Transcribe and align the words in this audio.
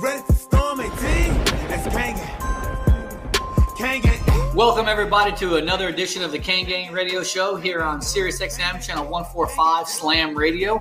Ready 0.00 0.22
to 0.28 0.32
storm 0.32 0.80
18? 0.80 0.92
That's. 1.66 1.88
Kane 3.76 4.00
gang. 4.00 4.54
Welcome 4.54 4.86
everybody 4.86 5.32
to 5.38 5.56
another 5.56 5.88
edition 5.88 6.22
of 6.22 6.30
the 6.30 6.38
Kane 6.38 6.66
Gang 6.66 6.92
Radio 6.92 7.24
Show 7.24 7.56
here 7.56 7.82
on 7.82 8.00
Sirius 8.00 8.40
XM 8.40 8.80
channel 8.80 9.04
145 9.04 9.88
Slam 9.88 10.38
Radio. 10.38 10.80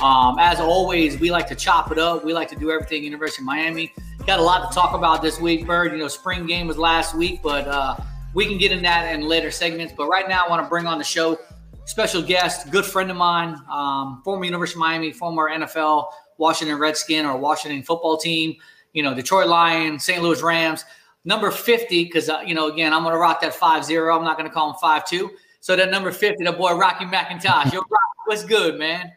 Um, 0.00 0.38
as 0.40 0.58
always, 0.58 1.16
we 1.20 1.30
like 1.30 1.46
to 1.46 1.54
chop 1.54 1.92
it 1.92 1.98
up. 1.98 2.24
We 2.24 2.34
like 2.34 2.48
to 2.48 2.56
do 2.56 2.72
everything 2.72 3.04
University 3.04 3.42
of 3.42 3.46
Miami. 3.46 3.94
Got 4.26 4.40
a 4.40 4.42
lot 4.42 4.68
to 4.68 4.74
talk 4.74 4.94
about 4.94 5.22
this 5.22 5.40
week, 5.40 5.64
Bird. 5.64 5.92
You 5.92 5.98
know, 5.98 6.08
spring 6.08 6.44
game 6.44 6.66
was 6.66 6.76
last 6.76 7.14
week, 7.14 7.42
but 7.44 7.68
uh, 7.68 7.96
we 8.34 8.46
can 8.46 8.58
get 8.58 8.72
in 8.72 8.82
that 8.82 9.14
in 9.14 9.20
later 9.20 9.52
segments. 9.52 9.94
But 9.96 10.08
right 10.08 10.28
now, 10.28 10.44
I 10.44 10.50
want 10.50 10.64
to 10.64 10.68
bring 10.68 10.86
on 10.86 10.98
the 10.98 11.04
show 11.04 11.38
special 11.84 12.20
guest, 12.20 12.72
good 12.72 12.84
friend 12.84 13.12
of 13.12 13.16
mine, 13.16 13.60
um, 13.70 14.22
former 14.24 14.44
University 14.44 14.76
of 14.76 14.80
Miami, 14.80 15.12
former 15.12 15.48
NFL 15.48 16.06
Washington 16.38 16.78
Redskin 16.78 17.26
or 17.26 17.36
Washington 17.36 17.82
football 17.82 18.16
team. 18.16 18.56
You 18.92 19.02
know, 19.02 19.14
Detroit 19.14 19.48
Lions, 19.48 20.04
St. 20.04 20.22
Louis 20.22 20.42
Rams 20.42 20.84
number 21.26 21.50
50, 21.50 22.04
because, 22.04 22.30
uh, 22.30 22.40
you 22.46 22.54
know, 22.54 22.68
again, 22.68 22.94
I'm 22.94 23.02
going 23.02 23.12
to 23.12 23.18
rock 23.18 23.42
that 23.42 23.54
5 23.54 23.84
0. 23.84 24.16
I'm 24.16 24.24
not 24.24 24.38
going 24.38 24.48
to 24.48 24.54
call 24.54 24.70
him 24.70 24.76
5 24.80 25.04
2. 25.06 25.30
So 25.60 25.76
that 25.76 25.90
number 25.90 26.12
50, 26.12 26.44
the 26.44 26.52
boy 26.52 26.74
Rocky 26.74 27.04
McIntosh. 27.04 27.72
Yo, 27.72 27.80
Rock, 27.80 28.00
what's 28.24 28.44
good, 28.44 28.78
man? 28.78 29.12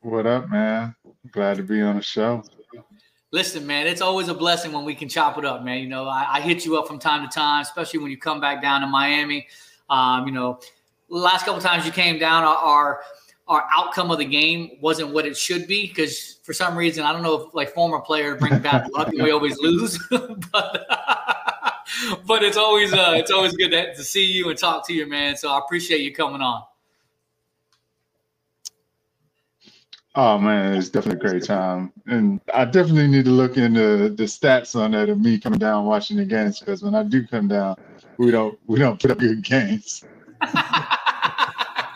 What 0.00 0.26
up, 0.26 0.48
man? 0.48 0.94
Glad 1.32 1.56
to 1.56 1.64
be 1.64 1.82
on 1.82 1.96
the 1.96 2.02
show. 2.02 2.44
Listen, 3.30 3.66
man, 3.66 3.86
it's 3.86 4.00
always 4.00 4.28
a 4.28 4.34
blessing 4.34 4.72
when 4.72 4.84
we 4.84 4.94
can 4.94 5.08
chop 5.08 5.36
it 5.36 5.44
up, 5.44 5.62
man. 5.62 5.80
You 5.80 5.88
know, 5.88 6.08
I, 6.08 6.36
I 6.36 6.40
hit 6.40 6.64
you 6.64 6.78
up 6.78 6.86
from 6.86 6.98
time 6.98 7.28
to 7.28 7.34
time, 7.34 7.60
especially 7.60 7.98
when 7.98 8.10
you 8.10 8.16
come 8.16 8.40
back 8.40 8.62
down 8.62 8.80
to 8.80 8.86
Miami. 8.86 9.48
Um, 9.90 10.26
you 10.26 10.32
know, 10.32 10.60
last 11.08 11.44
couple 11.44 11.60
times 11.60 11.84
you 11.84 11.92
came 11.92 12.18
down, 12.18 12.44
our, 12.44 12.56
our 12.56 13.00
our 13.48 13.66
outcome 13.74 14.10
of 14.10 14.18
the 14.18 14.24
game 14.24 14.72
wasn't 14.80 15.12
what 15.12 15.24
it 15.24 15.36
should 15.36 15.66
be 15.66 15.86
because 15.86 16.38
for 16.42 16.52
some 16.52 16.76
reason 16.76 17.04
I 17.04 17.12
don't 17.12 17.22
know 17.22 17.46
if 17.46 17.54
like 17.54 17.72
former 17.74 18.00
players 18.00 18.38
bring 18.38 18.58
bad 18.60 18.90
luck 18.90 19.08
and 19.08 19.22
we 19.22 19.30
always 19.30 19.58
lose, 19.58 19.98
but 20.10 20.86
but 22.26 22.42
it's 22.42 22.56
always 22.56 22.92
uh, 22.92 23.12
it's 23.14 23.30
always 23.30 23.56
good 23.56 23.70
to, 23.70 23.94
to 23.94 24.04
see 24.04 24.24
you 24.24 24.48
and 24.50 24.58
talk 24.58 24.86
to 24.86 24.94
you, 24.94 25.06
man. 25.06 25.36
So 25.36 25.50
I 25.50 25.58
appreciate 25.58 26.00
you 26.00 26.14
coming 26.14 26.42
on. 26.42 26.62
Oh 30.14 30.36
man, 30.38 30.74
it's 30.74 30.88
definitely 30.88 31.26
a 31.26 31.30
great 31.30 31.44
time, 31.44 31.92
and 32.06 32.40
I 32.52 32.64
definitely 32.64 33.08
need 33.08 33.24
to 33.26 33.30
look 33.30 33.56
into 33.56 34.08
the 34.08 34.24
stats 34.24 34.74
on 34.74 34.90
that 34.92 35.08
of 35.08 35.20
me 35.20 35.38
coming 35.38 35.58
down 35.58 35.84
watching 35.84 36.16
the 36.16 36.24
games 36.24 36.58
because 36.58 36.82
when 36.82 36.94
I 36.94 37.02
do 37.04 37.26
come 37.26 37.48
down, 37.48 37.76
we 38.16 38.30
don't 38.30 38.58
we 38.66 38.78
don't 38.78 39.00
put 39.00 39.10
up 39.10 39.18
good 39.18 39.42
games. 39.42 40.04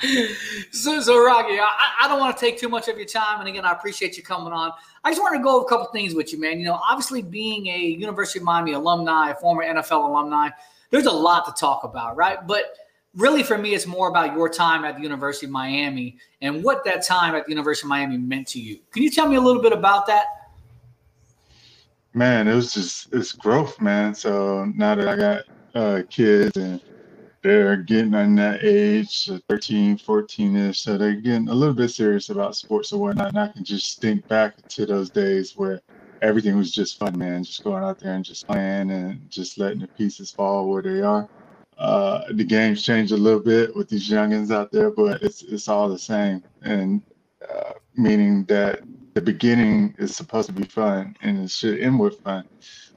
so, 0.73 1.01
so 1.01 1.25
Rocky, 1.25 1.59
I, 1.59 1.93
I 2.03 2.09
don't 2.09 2.19
want 2.19 2.37
to 2.37 2.41
take 2.41 2.59
too 2.59 2.69
much 2.69 2.89
of 2.89 2.97
your 2.97 3.07
time, 3.07 3.41
and 3.41 3.49
again, 3.49 3.65
I 3.65 3.73
appreciate 3.73 4.17
you 4.17 4.23
coming 4.23 4.53
on. 4.53 4.73
I 5.05 5.11
just 5.11 5.21
want 5.21 5.37
to 5.37 5.43
go 5.43 5.57
over 5.57 5.65
a 5.65 5.69
couple 5.69 5.87
things 5.87 6.15
with 6.15 6.33
you, 6.33 6.41
man. 6.41 6.59
You 6.59 6.67
know, 6.67 6.81
obviously 6.89 7.23
being 7.23 7.67
a 7.69 7.79
University 7.79 8.41
of 8.41 8.45
Miami 8.45 8.73
alumni, 8.73 9.31
a 9.31 9.35
former 9.35 9.65
NFL 9.65 10.09
alumni, 10.09 10.51
there's 10.91 11.07
a 11.07 11.13
lot 11.13 11.47
to 11.47 11.53
talk 11.53 11.85
about, 11.85 12.17
right? 12.17 12.45
But 12.47 12.77
really, 13.15 13.43
for 13.43 13.59
me, 13.59 13.75
it's 13.75 13.87
more 13.87 14.09
about 14.09 14.35
your 14.35 14.49
time 14.49 14.85
at 14.85 14.97
the 14.97 15.03
University 15.03 15.47
of 15.47 15.53
Miami 15.53 16.19
and 16.41 16.63
what 16.65 16.85
that 16.85 17.05
time 17.05 17.35
at 17.35 17.47
the 17.47 17.51
University 17.51 17.87
of 17.87 17.91
Miami 17.91 18.19
meant 18.19 18.49
to 18.49 18.61
you. 18.61 18.79
Can 18.93 19.03
you 19.03 19.11
tell 19.11 19.29
me 19.29 19.37
a 19.37 19.41
little 19.41 19.63
bit 19.63 19.73
about 19.73 20.07
that? 20.07 20.27
Man, 22.15 22.47
it 22.47 22.55
was 22.55 22.75
just 22.75 23.13
it's 23.13 23.33
growth, 23.33 23.81
man. 23.81 24.15
So 24.15 24.67
now 24.77 24.95
that 24.95 25.09
I 25.09 25.17
got 25.17 25.43
uh, 25.75 26.03
kids 26.11 26.57
and 26.57 26.81
they're 27.43 27.77
getting 27.77 28.15
on 28.15 28.37
that 28.37 28.63
age, 28.63 29.29
13, 29.49 29.99
14 29.99 30.57
ish. 30.57 30.81
So 30.81 30.97
they're 30.97 31.15
getting 31.15 31.49
a 31.49 31.55
little 31.55 31.75
bit 31.75 31.89
serious 31.89 32.31
about 32.31 32.57
sports 32.57 32.93
and 32.93 33.01
whatnot. 33.01 33.29
And 33.29 33.39
I 33.39 33.49
can 33.49 33.65
just 33.65 34.01
think 34.01 34.27
back 34.29 34.57
to 34.69 34.87
those 34.87 35.11
days 35.11 35.57
where 35.57 35.81
everything 36.23 36.57
was 36.57 36.71
just 36.71 36.99
fun, 36.99 37.19
man. 37.19 37.45
Just 37.45 37.65
going 37.65 37.83
out 37.83 37.99
there 37.99 38.15
and 38.15 38.25
just 38.25 38.47
playing 38.47 38.91
and 38.91 39.29
just 39.29 39.59
letting 39.59 39.81
the 39.81 39.89
pieces 39.89 40.31
fall 40.31 40.69
where 40.69 40.83
they 40.83 41.03
are. 41.03 41.29
Uh, 41.79 42.23
the 42.33 42.45
game's 42.45 42.83
changed 42.83 43.13
a 43.13 43.17
little 43.17 43.41
bit 43.41 43.75
with 43.75 43.89
these 43.89 44.09
youngins 44.09 44.55
out 44.55 44.71
there, 44.71 44.91
but 44.91 45.21
it's 45.23 45.43
it's 45.43 45.69
all 45.69 45.89
the 45.89 45.99
same. 45.99 46.43
And 46.63 47.03
uh, 47.51 47.73
meaning 47.97 48.45
that 48.45 48.83
the 49.15 49.21
beginning 49.21 49.95
is 49.99 50.15
supposed 50.15 50.49
to 50.49 50.55
be 50.55 50.65
fun 50.65 51.17
and 51.23 51.39
it 51.45 51.51
should 51.51 51.81
end 51.81 51.99
with 51.99 52.21
fun. 52.21 52.45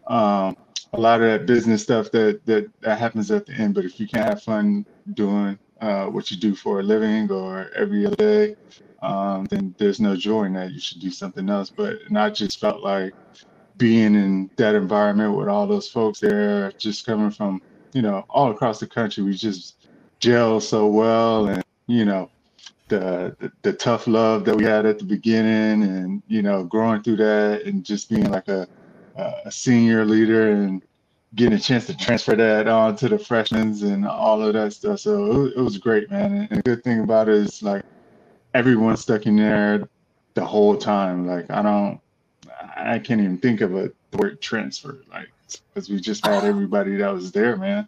Um, 0.08 0.56
a 0.98 1.02
lot 1.02 1.22
of 1.22 1.28
that 1.28 1.46
business 1.46 1.84
stuff 1.84 2.12
that 2.12 2.46
that 2.46 2.70
that 2.82 2.98
happens 2.98 3.30
at 3.32 3.46
the 3.46 3.54
end. 3.54 3.74
But 3.74 3.86
if 3.86 4.00
you 4.00 4.08
can't 4.08 4.26
have 4.26 4.44
fun 4.44 4.86
doing 5.14 5.60
uh, 5.82 6.06
what 6.06 6.32
you 6.32 6.38
do 6.38 6.56
for 6.56 6.80
a 6.80 6.84
living 6.84 7.30
or 7.32 7.70
every 7.76 8.06
other 8.06 8.16
day, 8.16 8.56
um, 9.02 9.46
then 9.46 9.76
there's 9.78 10.00
no 10.00 10.16
joy 10.16 10.44
in 10.44 10.54
that. 10.54 10.72
You 10.72 10.80
should 10.80 11.02
do 11.02 11.12
something 11.12 11.50
else. 11.50 11.70
But 11.70 11.98
and 12.08 12.18
I 12.18 12.30
just 12.30 12.60
felt 12.60 12.82
like 12.82 13.14
being 13.78 14.16
in 14.16 14.50
that 14.56 14.76
environment 14.76 15.36
with 15.36 15.50
all 15.50 15.68
those 15.68 15.90
folks 15.90 16.20
there, 16.20 16.72
just 16.74 17.06
coming 17.06 17.32
from 17.32 17.62
you 17.94 18.02
know 18.02 18.26
all 18.30 18.52
across 18.52 18.80
the 18.80 18.88
country, 18.88 19.24
we 19.24 19.36
just 19.36 19.88
gel 20.20 20.60
so 20.60 20.88
well, 20.88 21.48
and 21.48 21.64
you 21.88 22.06
know. 22.06 22.30
The, 22.88 23.36
the, 23.40 23.52
the 23.64 23.74
tough 23.74 24.06
love 24.06 24.46
that 24.46 24.56
we 24.56 24.64
had 24.64 24.86
at 24.86 25.00
the 25.00 25.06
beginning 25.06 25.82
and 25.82 26.22
you 26.28 26.44
know 26.44 26.64
growing 26.64 27.02
through 27.02 27.16
that 27.16 27.64
and 27.64 27.84
just 27.84 28.12
being 28.12 28.30
like 28.30 28.48
a 28.48 28.68
a 29.16 29.52
senior 29.52 30.06
leader 30.06 30.52
and 30.52 30.82
getting 31.36 31.58
a 31.58 31.60
chance 31.60 31.86
to 31.88 31.98
transfer 31.98 32.36
that 32.36 32.68
on 32.68 32.96
to 32.96 33.10
the 33.10 33.20
freshmen 33.20 33.74
and 33.84 34.08
all 34.08 34.42
of 34.42 34.54
that 34.54 34.74
stuff. 34.74 35.00
So 35.00 35.46
it, 35.48 35.58
was 35.58 35.78
great, 35.78 36.10
man. 36.10 36.48
And 36.50 36.60
the 36.60 36.64
good 36.64 36.84
thing 36.84 37.02
about 37.02 37.30
it 37.30 37.36
is 37.36 37.62
like 37.62 37.84
everyone 38.54 38.98
stuck 38.98 39.26
in 39.26 39.36
there 39.36 39.88
the 40.34 40.46
whole 40.46 40.78
time. 40.78 41.28
Like 41.28 41.50
I 41.50 41.62
don't, 41.62 42.00
I 42.76 43.00
can't 43.00 43.22
even 43.22 43.38
think 43.38 43.62
of 43.62 43.76
a 43.76 43.92
word 44.14 44.42
transfer, 44.42 45.02
like 45.12 45.30
because 45.74 45.90
we 45.90 46.00
just 46.00 46.26
had 46.26 46.44
everybody 46.44 46.96
that 46.98 47.14
was 47.14 47.32
there, 47.32 47.58
man. 47.58 47.88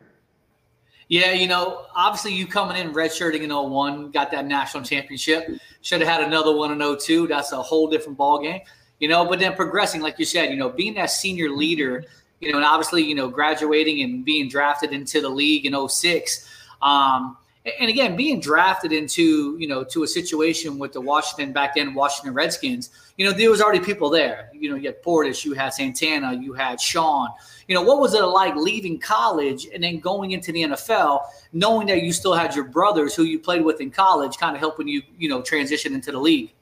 Yeah, 1.10 1.32
you 1.32 1.48
know, 1.48 1.86
obviously 1.96 2.34
you 2.34 2.46
coming 2.48 2.76
in 2.76 2.94
redshirting 2.94 3.40
in 3.40 3.50
01, 3.50 4.12
got 4.12 4.30
that 4.32 4.46
national 4.46 4.84
championship. 4.84 5.48
Should 5.82 6.02
have 6.02 6.10
had 6.10 6.22
another 6.28 6.54
one 6.54 6.70
in 6.70 6.98
02. 6.98 7.28
That's 7.28 7.54
a 7.54 7.62
whole 7.62 7.90
different 7.90 8.18
ball 8.18 8.42
game 8.42 8.60
you 9.00 9.08
know, 9.08 9.26
but 9.26 9.40
then 9.40 9.54
progressing, 9.56 10.02
like 10.02 10.18
you 10.20 10.26
said, 10.26 10.50
you 10.50 10.58
know, 10.58 10.70
being 10.70 10.96
that 10.96 11.12
senior 11.12 11.50
leader, 11.50 12.04
you 12.40 12.52
know, 12.52 12.58
and 12.58 12.66
obviously, 12.66 13.04
you 13.04 13.16
know, 13.16 13.28
graduating 13.28 14.02
and 14.02 14.26
being 14.26 14.50
drafted 14.50 14.92
into 14.92 15.22
the 15.22 15.30
league 15.30 15.66
in 15.66 15.88
06. 15.88 16.50
Um, 16.82 17.38
and 17.80 17.90
again, 17.90 18.16
being 18.16 18.40
drafted 18.40 18.94
into, 18.94 19.58
you 19.60 19.68
know, 19.68 19.84
to 19.84 20.04
a 20.04 20.08
situation 20.08 20.80
with 20.80 20.94
the 20.94 21.02
Washington 21.02 21.52
back 21.52 21.76
then, 21.76 21.94
Washington 21.94 22.34
Redskins, 22.34 22.92
you 23.18 23.26
know, 23.26 23.34
there 23.34 23.50
was 23.50 23.62
already 23.62 23.84
people 23.84 24.10
there. 24.10 24.50
You 24.54 24.70
know, 24.70 24.76
you 24.76 24.88
had 24.88 25.04
Portis, 25.04 25.44
you 25.44 25.54
had 25.54 25.74
Santana, 25.74 26.34
you 26.34 26.54
had 26.54 26.80
Sean. 26.80 27.30
You 27.68 27.76
know, 27.76 27.82
what 27.82 28.00
was 28.00 28.14
it 28.14 28.22
like 28.22 28.56
leaving 28.56 29.00
college 29.00 29.68
and 29.74 29.84
then 29.84 30.00
going 30.00 30.32
into 30.32 30.52
the 30.52 30.64
NFL, 30.64 31.24
knowing 31.52 31.88
that 31.88 32.04
you 32.04 32.14
still 32.14 32.34
had 32.34 32.56
your 32.56 32.66
brothers 32.66 33.16
who 33.16 33.24
you 33.24 33.40
played 33.40 33.66
with 33.66 33.82
in 33.82 33.92
college, 33.92 34.38
kind 34.38 34.56
of 34.56 34.60
helping 34.60 34.88
you, 34.88 35.02
you 35.18 35.28
know, 35.28 35.42
transition 35.42 35.94
into 35.94 36.12
the 36.12 36.20
league? 36.20 36.54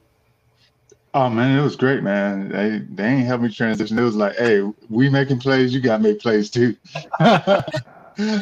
Oh 1.16 1.30
man, 1.30 1.58
it 1.58 1.62
was 1.64 1.76
great, 1.76 2.04
man. 2.04 2.50
They 2.50 2.80
they 2.90 3.04
ain't 3.08 3.26
help 3.26 3.42
me 3.42 3.50
transition. 3.50 3.98
It 3.98 4.04
was 4.04 4.16
like, 4.16 4.36
hey, 4.36 4.62
we 4.90 5.10
making 5.10 5.40
plays, 5.40 5.74
you 5.74 5.80
gotta 5.80 6.04
make 6.04 6.20
plays 6.20 6.50
too. 6.50 6.76
I 7.20 7.64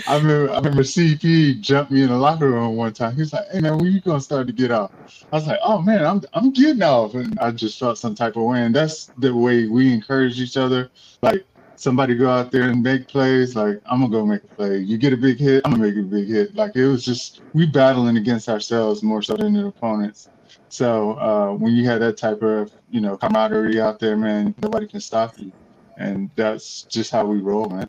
remember 0.08 0.52
I 0.52 0.56
remember 0.58 0.82
CP 0.84 1.60
jumped 1.62 1.92
me 1.92 2.02
in 2.04 2.10
the 2.10 2.18
locker 2.18 2.50
room 2.50 2.76
one 2.76 2.92
time. 2.94 3.14
He 3.14 3.22
was 3.22 3.32
like, 3.32 3.46
Hey 3.52 3.60
man, 3.60 3.78
when 3.78 3.92
you 3.92 4.02
gonna 4.02 4.20
start 4.20 4.48
to 4.48 4.54
get 4.54 4.72
off? 4.72 4.92
I 5.32 5.36
was 5.36 5.48
like, 5.48 5.60
Oh 5.64 5.82
man, 5.82 6.04
I'm 6.06 6.22
I'm 6.34 6.52
getting 6.52 6.82
off. 6.84 7.14
And 7.14 7.38
I 7.40 7.52
just 7.52 7.78
felt 7.80 7.98
some 7.98 8.16
type 8.16 8.36
of 8.36 8.44
way. 8.44 8.62
And 8.62 8.76
that's 8.76 9.12
the 9.18 9.34
way 9.36 9.68
we 9.68 9.92
encourage 9.92 10.40
each 10.40 10.58
other. 10.58 10.90
Like 11.22 11.46
somebody 11.76 12.16
go 12.16 12.30
out 12.30 12.52
there 12.52 12.70
and 12.70 12.82
make 12.82 13.08
plays, 13.08 13.56
like 13.56 13.80
I'm 13.86 14.00
gonna 14.02 14.12
go 14.12 14.26
make 14.26 14.44
a 14.44 14.48
play. 14.48 14.78
You 14.80 14.98
get 14.98 15.14
a 15.14 15.18
big 15.18 15.38
hit, 15.38 15.62
I'm 15.66 15.72
gonna 15.72 15.84
make 15.84 15.96
a 15.96 16.02
big 16.02 16.28
hit. 16.28 16.54
Like 16.56 16.76
it 16.76 16.88
was 16.88 17.04
just 17.06 17.42
we 17.54 17.66
battling 17.66 18.18
against 18.18 18.50
ourselves 18.50 19.02
more 19.02 19.22
so 19.22 19.36
than 19.36 19.54
the 19.54 19.66
opponents. 19.68 20.28
So 20.68 21.12
uh, 21.12 21.52
when 21.52 21.74
you 21.74 21.84
have 21.86 22.00
that 22.00 22.16
type 22.16 22.42
of 22.42 22.72
you 22.90 23.00
know 23.00 23.16
camaraderie 23.16 23.80
out 23.80 23.98
there, 23.98 24.16
man, 24.16 24.54
nobody 24.62 24.86
can 24.86 25.00
stop 25.00 25.38
you, 25.38 25.52
and 25.96 26.30
that's 26.36 26.82
just 26.82 27.10
how 27.10 27.24
we 27.26 27.38
roll, 27.38 27.68
man. 27.68 27.88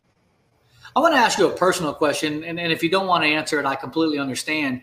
I 0.96 1.00
want 1.00 1.14
to 1.14 1.20
ask 1.20 1.38
you 1.38 1.48
a 1.48 1.52
personal 1.52 1.94
question, 1.94 2.44
and, 2.44 2.60
and 2.60 2.72
if 2.72 2.82
you 2.82 2.90
don't 2.90 3.08
want 3.08 3.24
to 3.24 3.30
answer 3.30 3.60
it, 3.60 3.66
I 3.66 3.76
completely 3.76 4.18
understand. 4.18 4.82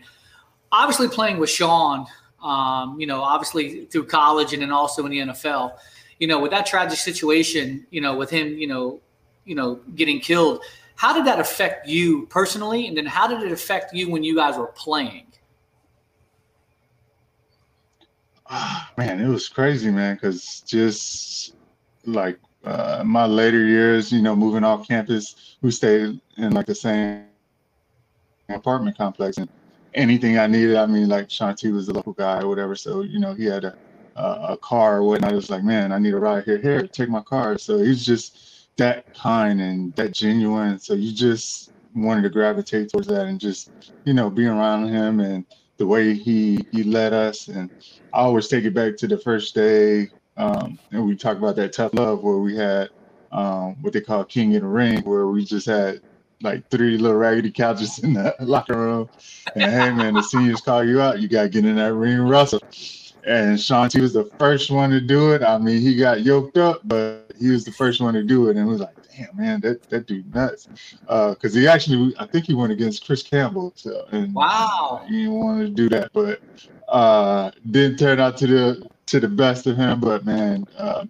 Obviously, 0.71 1.07
playing 1.07 1.39
with 1.39 1.49
Sean, 1.49 2.05
um, 2.43 2.99
you 2.99 3.07
know, 3.07 3.21
obviously 3.21 3.85
through 3.85 4.05
college 4.05 4.53
and 4.53 4.61
then 4.61 4.71
also 4.71 5.05
in 5.05 5.11
the 5.11 5.19
NFL, 5.19 5.77
you 6.19 6.27
know, 6.27 6.39
with 6.39 6.51
that 6.51 6.65
tragic 6.65 6.99
situation, 6.99 7.87
you 7.89 8.01
know, 8.01 8.15
with 8.15 8.29
him, 8.29 8.57
you 8.57 8.67
know, 8.67 8.99
you 9.45 9.55
know, 9.55 9.79
getting 9.95 10.19
killed, 10.19 10.61
how 10.95 11.13
did 11.13 11.25
that 11.25 11.39
affect 11.39 11.87
you 11.87 12.25
personally? 12.27 12.87
And 12.87 12.95
then 12.95 13.05
how 13.05 13.27
did 13.27 13.41
it 13.41 13.51
affect 13.51 13.93
you 13.93 14.09
when 14.09 14.23
you 14.23 14.35
guys 14.35 14.57
were 14.57 14.67
playing? 14.67 15.25
man, 18.97 19.19
it 19.19 19.27
was 19.27 19.49
crazy, 19.49 19.91
man, 19.91 20.15
because 20.15 20.61
just 20.61 21.55
like 22.05 22.39
uh, 22.63 23.03
my 23.05 23.25
later 23.25 23.65
years, 23.65 24.11
you 24.11 24.21
know, 24.21 24.35
moving 24.35 24.63
off 24.63 24.87
campus, 24.87 25.57
we 25.61 25.71
stayed 25.71 26.19
in 26.37 26.53
like 26.53 26.65
the 26.65 26.75
same 26.75 27.25
apartment 28.49 28.97
complex, 28.97 29.37
and 29.37 29.49
anything 29.93 30.37
I 30.37 30.47
needed, 30.47 30.75
I 30.75 30.85
mean, 30.85 31.09
like 31.09 31.29
Sean 31.29 31.55
T 31.55 31.69
was 31.71 31.87
the 31.87 31.93
local 31.93 32.13
guy 32.13 32.41
or 32.41 32.47
whatever, 32.47 32.75
so 32.75 33.01
you 33.01 33.19
know, 33.19 33.33
he 33.33 33.45
had 33.45 33.63
a 33.65 33.75
a 34.15 34.57
car 34.61 34.97
or 34.97 35.03
whatnot. 35.03 35.31
I 35.31 35.35
was 35.35 35.49
like, 35.49 35.63
man, 35.63 35.91
I 35.91 35.97
need 35.97 36.13
a 36.13 36.19
ride 36.19 36.43
here. 36.43 36.57
Here, 36.57 36.87
take 36.87 37.09
my 37.09 37.21
car. 37.21 37.57
So 37.57 37.79
he's 37.79 38.05
just 38.05 38.67
that 38.77 39.13
kind 39.13 39.61
and 39.61 39.95
that 39.95 40.13
genuine. 40.13 40.79
So 40.79 40.93
you 40.93 41.13
just 41.13 41.71
wanted 41.95 42.23
to 42.23 42.29
gravitate 42.29 42.91
towards 42.91 43.07
that 43.07 43.25
and 43.25 43.39
just, 43.39 43.71
you 44.05 44.13
know, 44.13 44.29
be 44.29 44.45
around 44.45 44.89
him 44.89 45.19
and 45.19 45.45
the 45.83 45.87
way 45.87 46.13
he 46.13 46.65
he 46.71 46.83
led 46.83 47.13
us. 47.13 47.49
And 47.49 47.69
I 48.13 48.19
always 48.19 48.47
take 48.47 48.63
it 48.63 48.73
back 48.73 48.95
to 48.97 49.07
the 49.07 49.17
first 49.17 49.53
day 49.53 50.09
um, 50.37 50.79
and 50.91 51.05
we 51.05 51.15
talk 51.15 51.37
about 51.37 51.55
that 51.57 51.73
tough 51.73 51.93
love 51.93 52.23
where 52.23 52.37
we 52.37 52.55
had 52.55 52.89
um, 53.31 53.75
what 53.81 53.93
they 53.93 54.01
call 54.01 54.23
King 54.23 54.53
in 54.53 54.61
the 54.61 54.67
Ring, 54.67 55.01
where 55.01 55.27
we 55.27 55.45
just 55.45 55.67
had 55.67 56.01
like 56.41 56.67
three 56.69 56.97
little 56.97 57.17
raggedy 57.17 57.51
couches 57.51 57.99
in 58.03 58.13
the 58.13 58.35
locker 58.39 58.77
room. 58.77 59.09
And 59.55 59.63
hey, 59.63 59.91
man, 59.91 60.13
the 60.13 60.23
seniors 60.23 60.61
call 60.61 60.83
you 60.83 61.01
out, 61.01 61.19
you 61.19 61.27
got 61.27 61.43
to 61.43 61.49
get 61.49 61.65
in 61.65 61.75
that 61.75 61.93
ring 61.93 62.19
Russell. 62.19 62.61
And 63.25 63.59
Sean 63.59 63.89
T 63.89 64.01
was 64.01 64.13
the 64.13 64.29
first 64.37 64.69
one 64.69 64.89
to 64.89 64.99
do 64.99 65.31
it. 65.31 65.43
I 65.43 65.57
mean, 65.57 65.81
he 65.81 65.95
got 65.95 66.23
yoked 66.23 66.57
up, 66.57 66.81
but 66.83 67.22
he 67.39 67.49
was 67.49 67.65
the 67.65 67.71
first 67.71 68.01
one 68.01 68.13
to 68.13 68.23
do 68.23 68.47
it. 68.47 68.57
And 68.57 68.67
it 68.67 68.71
was 68.71 68.81
like, 68.81 68.95
damn, 69.15 69.35
man, 69.35 69.61
that, 69.61 69.83
that 69.89 70.07
dude 70.07 70.33
nuts. 70.33 70.67
Because 71.01 71.55
uh, 71.55 71.59
he 71.59 71.67
actually, 71.67 72.13
I 72.19 72.25
think 72.25 72.45
he 72.45 72.53
went 72.53 72.71
against 72.71 73.05
Chris 73.05 73.23
Campbell. 73.23 73.73
So, 73.75 74.05
and 74.11 74.33
wow. 74.33 75.03
He 75.07 75.23
didn't 75.23 75.33
want 75.33 75.59
to 75.61 75.69
do 75.69 75.89
that, 75.89 76.11
but 76.13 76.41
uh, 76.87 77.51
didn't 77.71 77.97
turn 77.97 78.19
out 78.19 78.37
to 78.37 78.47
the 78.47 78.89
to 79.05 79.19
the 79.19 79.27
best 79.27 79.67
of 79.67 79.75
him, 79.77 79.99
but 79.99 80.25
man, 80.25 80.65
uh, 80.77 81.05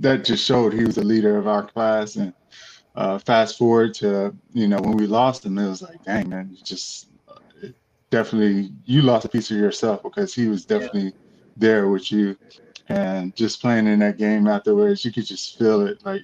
that 0.00 0.24
just 0.24 0.44
showed 0.44 0.72
he 0.72 0.84
was 0.84 0.98
a 0.98 1.02
leader 1.02 1.38
of 1.38 1.46
our 1.46 1.64
class. 1.64 2.16
And 2.16 2.32
uh, 2.94 3.18
fast 3.18 3.56
forward 3.56 3.94
to 3.94 4.34
you 4.52 4.66
know 4.68 4.78
when 4.80 4.96
we 4.96 5.06
lost 5.06 5.44
him, 5.44 5.58
it 5.58 5.68
was 5.68 5.82
like, 5.82 6.02
dang 6.04 6.28
man, 6.28 6.50
you 6.52 6.62
just 6.62 7.08
uh, 7.28 7.68
definitely 8.10 8.72
you 8.84 9.02
lost 9.02 9.24
a 9.24 9.28
piece 9.28 9.50
of 9.50 9.56
yourself 9.56 10.02
because 10.02 10.34
he 10.34 10.48
was 10.48 10.64
definitely 10.64 11.04
yeah. 11.04 11.10
there 11.56 11.88
with 11.88 12.12
you, 12.12 12.36
and 12.92 13.34
just 13.36 13.60
playing 13.60 13.86
in 13.86 13.98
that 14.00 14.18
game 14.18 14.46
afterwards, 14.46 15.04
you 15.04 15.12
could 15.12 15.26
just 15.26 15.58
feel 15.58 15.86
it 15.86 16.04
like 16.04 16.22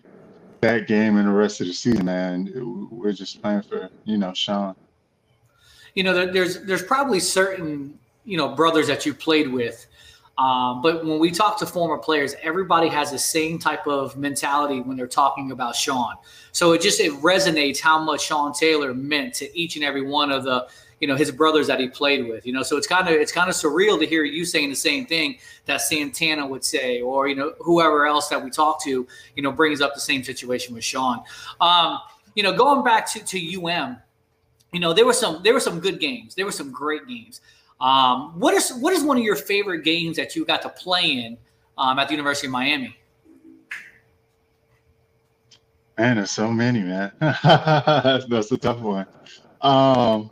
that 0.60 0.86
game 0.86 1.16
and 1.16 1.28
the 1.28 1.32
rest 1.32 1.60
of 1.60 1.66
the 1.66 1.72
season, 1.72 2.06
man. 2.06 2.88
We're 2.90 3.12
just 3.12 3.40
playing 3.42 3.62
for 3.62 3.88
you 4.04 4.18
know 4.18 4.32
Sean. 4.34 4.74
You 5.94 6.02
know, 6.04 6.14
there, 6.14 6.32
there's 6.32 6.62
there's 6.62 6.82
probably 6.82 7.20
certain 7.20 7.98
you 8.24 8.36
know 8.36 8.54
brothers 8.54 8.86
that 8.88 9.06
you 9.06 9.14
played 9.14 9.50
with 9.50 9.86
um, 10.38 10.82
but 10.82 11.04
when 11.04 11.18
we 11.18 11.32
talk 11.32 11.58
to 11.58 11.66
former 11.66 11.98
players, 11.98 12.34
everybody 12.42 12.86
has 12.88 13.10
the 13.10 13.18
same 13.18 13.58
type 13.58 13.86
of 13.88 14.16
mentality 14.16 14.80
when 14.80 14.96
they're 14.96 15.08
talking 15.08 15.50
about 15.50 15.74
Sean. 15.74 16.14
So 16.52 16.72
it 16.72 16.80
just 16.80 17.00
it 17.00 17.12
resonates 17.14 17.80
how 17.80 17.98
much 17.98 18.26
Sean 18.26 18.52
Taylor 18.52 18.94
meant 18.94 19.34
to 19.34 19.58
each 19.58 19.74
and 19.74 19.84
every 19.84 20.02
one 20.02 20.30
of 20.30 20.44
the 20.44 20.68
you 21.00 21.08
know 21.08 21.16
his 21.16 21.30
brothers 21.30 21.66
that 21.66 21.80
he 21.80 21.88
played 21.88 22.28
with. 22.28 22.46
You 22.46 22.52
know, 22.52 22.62
so 22.62 22.76
it's 22.76 22.86
kind 22.86 23.08
of 23.08 23.14
it's 23.14 23.32
kind 23.32 23.48
of 23.48 23.54
surreal 23.54 23.98
to 23.98 24.06
hear 24.06 24.24
you 24.24 24.44
saying 24.44 24.70
the 24.70 24.76
same 24.76 25.06
thing 25.06 25.38
that 25.66 25.80
Santana 25.80 26.46
would 26.46 26.64
say, 26.64 27.00
or 27.00 27.28
you 27.28 27.34
know 27.34 27.54
whoever 27.60 28.06
else 28.06 28.28
that 28.28 28.42
we 28.42 28.50
talk 28.50 28.82
to, 28.84 29.06
you 29.36 29.42
know, 29.42 29.52
brings 29.52 29.80
up 29.80 29.94
the 29.94 30.00
same 30.00 30.22
situation 30.24 30.74
with 30.74 30.84
sean 30.84 31.22
Um, 31.60 31.98
you 32.34 32.42
know, 32.42 32.52
going 32.52 32.84
back 32.84 33.10
to 33.12 33.20
to 33.20 33.64
UM, 33.64 33.96
you 34.72 34.80
know 34.80 34.92
there 34.92 35.06
were 35.06 35.12
some 35.12 35.42
there 35.42 35.54
were 35.54 35.60
some 35.60 35.80
good 35.80 36.00
games. 36.00 36.34
There 36.34 36.44
were 36.44 36.52
some 36.52 36.72
great 36.72 37.06
games. 37.06 37.40
Um, 37.80 38.38
what 38.38 38.54
is 38.54 38.72
what 38.80 38.92
is 38.92 39.04
one 39.04 39.18
of 39.18 39.22
your 39.22 39.36
favorite 39.36 39.84
games 39.84 40.16
that 40.16 40.34
you 40.34 40.44
got 40.44 40.62
to 40.62 40.68
play 40.68 41.12
in 41.12 41.38
um, 41.76 41.98
at 41.98 42.08
the 42.08 42.14
University 42.14 42.48
of 42.48 42.52
Miami? 42.52 42.96
Man, 45.96 46.16
there's 46.16 46.30
so 46.30 46.50
many, 46.50 46.80
man. 46.80 47.10
That's 47.20 48.52
a 48.52 48.56
tough 48.56 48.78
one. 48.78 49.06
Um, 49.60 50.30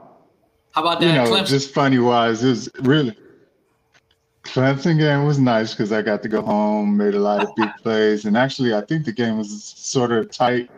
How 0.77 0.83
about 0.83 1.01
that? 1.01 1.07
You 1.07 1.13
know, 1.15 1.25
Clemson? 1.25 1.49
just 1.49 1.73
funny 1.73 1.99
wise, 1.99 2.45
it 2.45 2.51
was 2.51 2.69
really 2.81 3.17
Clemson 4.45 4.99
game 4.99 5.25
was 5.25 5.39
nice 5.39 5.73
because 5.73 5.91
I 5.91 6.03
got 6.03 6.23
to 6.23 6.29
go 6.29 6.43
home, 6.43 6.99
made 6.99 7.15
a 7.15 7.19
lot 7.19 7.43
of 7.43 7.49
big 7.57 7.71
plays, 7.83 8.27
and 8.27 8.37
actually, 8.37 8.75
I 8.75 8.83
think 8.83 9.07
the 9.07 9.13
game 9.13 9.39
was 9.39 9.65
sort 9.65 10.13
of 10.13 10.31
tight. 10.31 10.71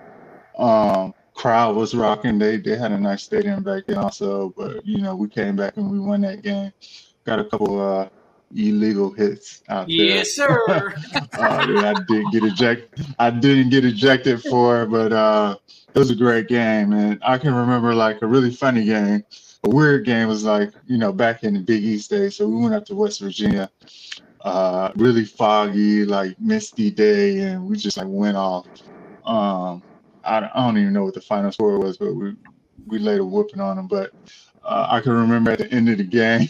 Um, 0.56 1.14
crowd 1.34 1.74
was 1.74 1.96
rocking. 1.96 2.38
They 2.38 2.58
they 2.58 2.76
had 2.76 2.92
a 2.92 2.98
nice 2.98 3.24
stadium 3.24 3.64
back 3.64 3.86
then 3.88 3.98
also, 3.98 4.54
but 4.56 4.86
you 4.86 4.98
know 4.98 5.16
we 5.16 5.28
came 5.28 5.56
back 5.56 5.76
and 5.76 5.90
we 5.90 5.98
won 5.98 6.20
that 6.20 6.42
game. 6.42 6.72
Got 7.24 7.40
a 7.40 7.44
couple 7.44 7.80
uh, 7.80 8.08
illegal 8.54 9.10
hits 9.10 9.64
out 9.68 9.88
there. 9.88 9.96
Yes, 9.96 10.30
sir. 10.30 10.64
uh, 11.14 11.26
I 11.40 11.94
didn't 12.06 12.30
get 12.30 12.44
ejected. 12.44 13.06
I 13.18 13.30
didn't 13.30 13.70
get 13.70 13.84
ejected 13.84 14.42
for, 14.42 14.86
but 14.86 15.12
uh, 15.12 15.56
it 15.92 15.98
was 15.98 16.12
a 16.12 16.16
great 16.16 16.46
game, 16.46 16.92
and 16.92 17.18
I 17.24 17.36
can 17.36 17.52
remember 17.52 17.96
like 17.96 18.22
a 18.22 18.26
really 18.28 18.54
funny 18.54 18.84
game. 18.84 19.24
A 19.64 19.68
weird 19.68 20.04
game 20.04 20.28
was 20.28 20.44
like 20.44 20.72
you 20.86 20.98
know 20.98 21.12
back 21.12 21.44
in 21.44 21.54
the 21.54 21.60
Big 21.60 21.82
East 21.84 22.10
days. 22.10 22.36
So 22.36 22.48
we 22.48 22.62
went 22.62 22.74
up 22.74 22.84
to 22.86 22.94
West 22.94 23.20
Virginia. 23.20 23.70
Uh, 24.40 24.92
really 24.96 25.24
foggy, 25.24 26.04
like 26.04 26.38
misty 26.38 26.90
day, 26.90 27.40
and 27.40 27.66
we 27.66 27.76
just 27.76 27.96
like 27.96 28.06
went 28.08 28.36
off. 28.36 28.68
Um, 29.24 29.82
I, 30.24 30.48
I 30.54 30.66
don't 30.66 30.78
even 30.78 30.92
know 30.92 31.04
what 31.04 31.14
the 31.14 31.20
final 31.20 31.50
score 31.50 31.78
was, 31.78 31.96
but 31.98 32.14
we 32.14 32.36
we 32.86 32.98
laid 32.98 33.20
a 33.20 33.24
whooping 33.24 33.60
on 33.60 33.76
them. 33.76 33.88
But 33.88 34.12
uh, 34.62 34.86
I 34.90 35.00
can 35.00 35.12
remember 35.12 35.50
at 35.50 35.58
the 35.58 35.72
end 35.72 35.88
of 35.88 35.98
the 35.98 36.04
game, 36.04 36.48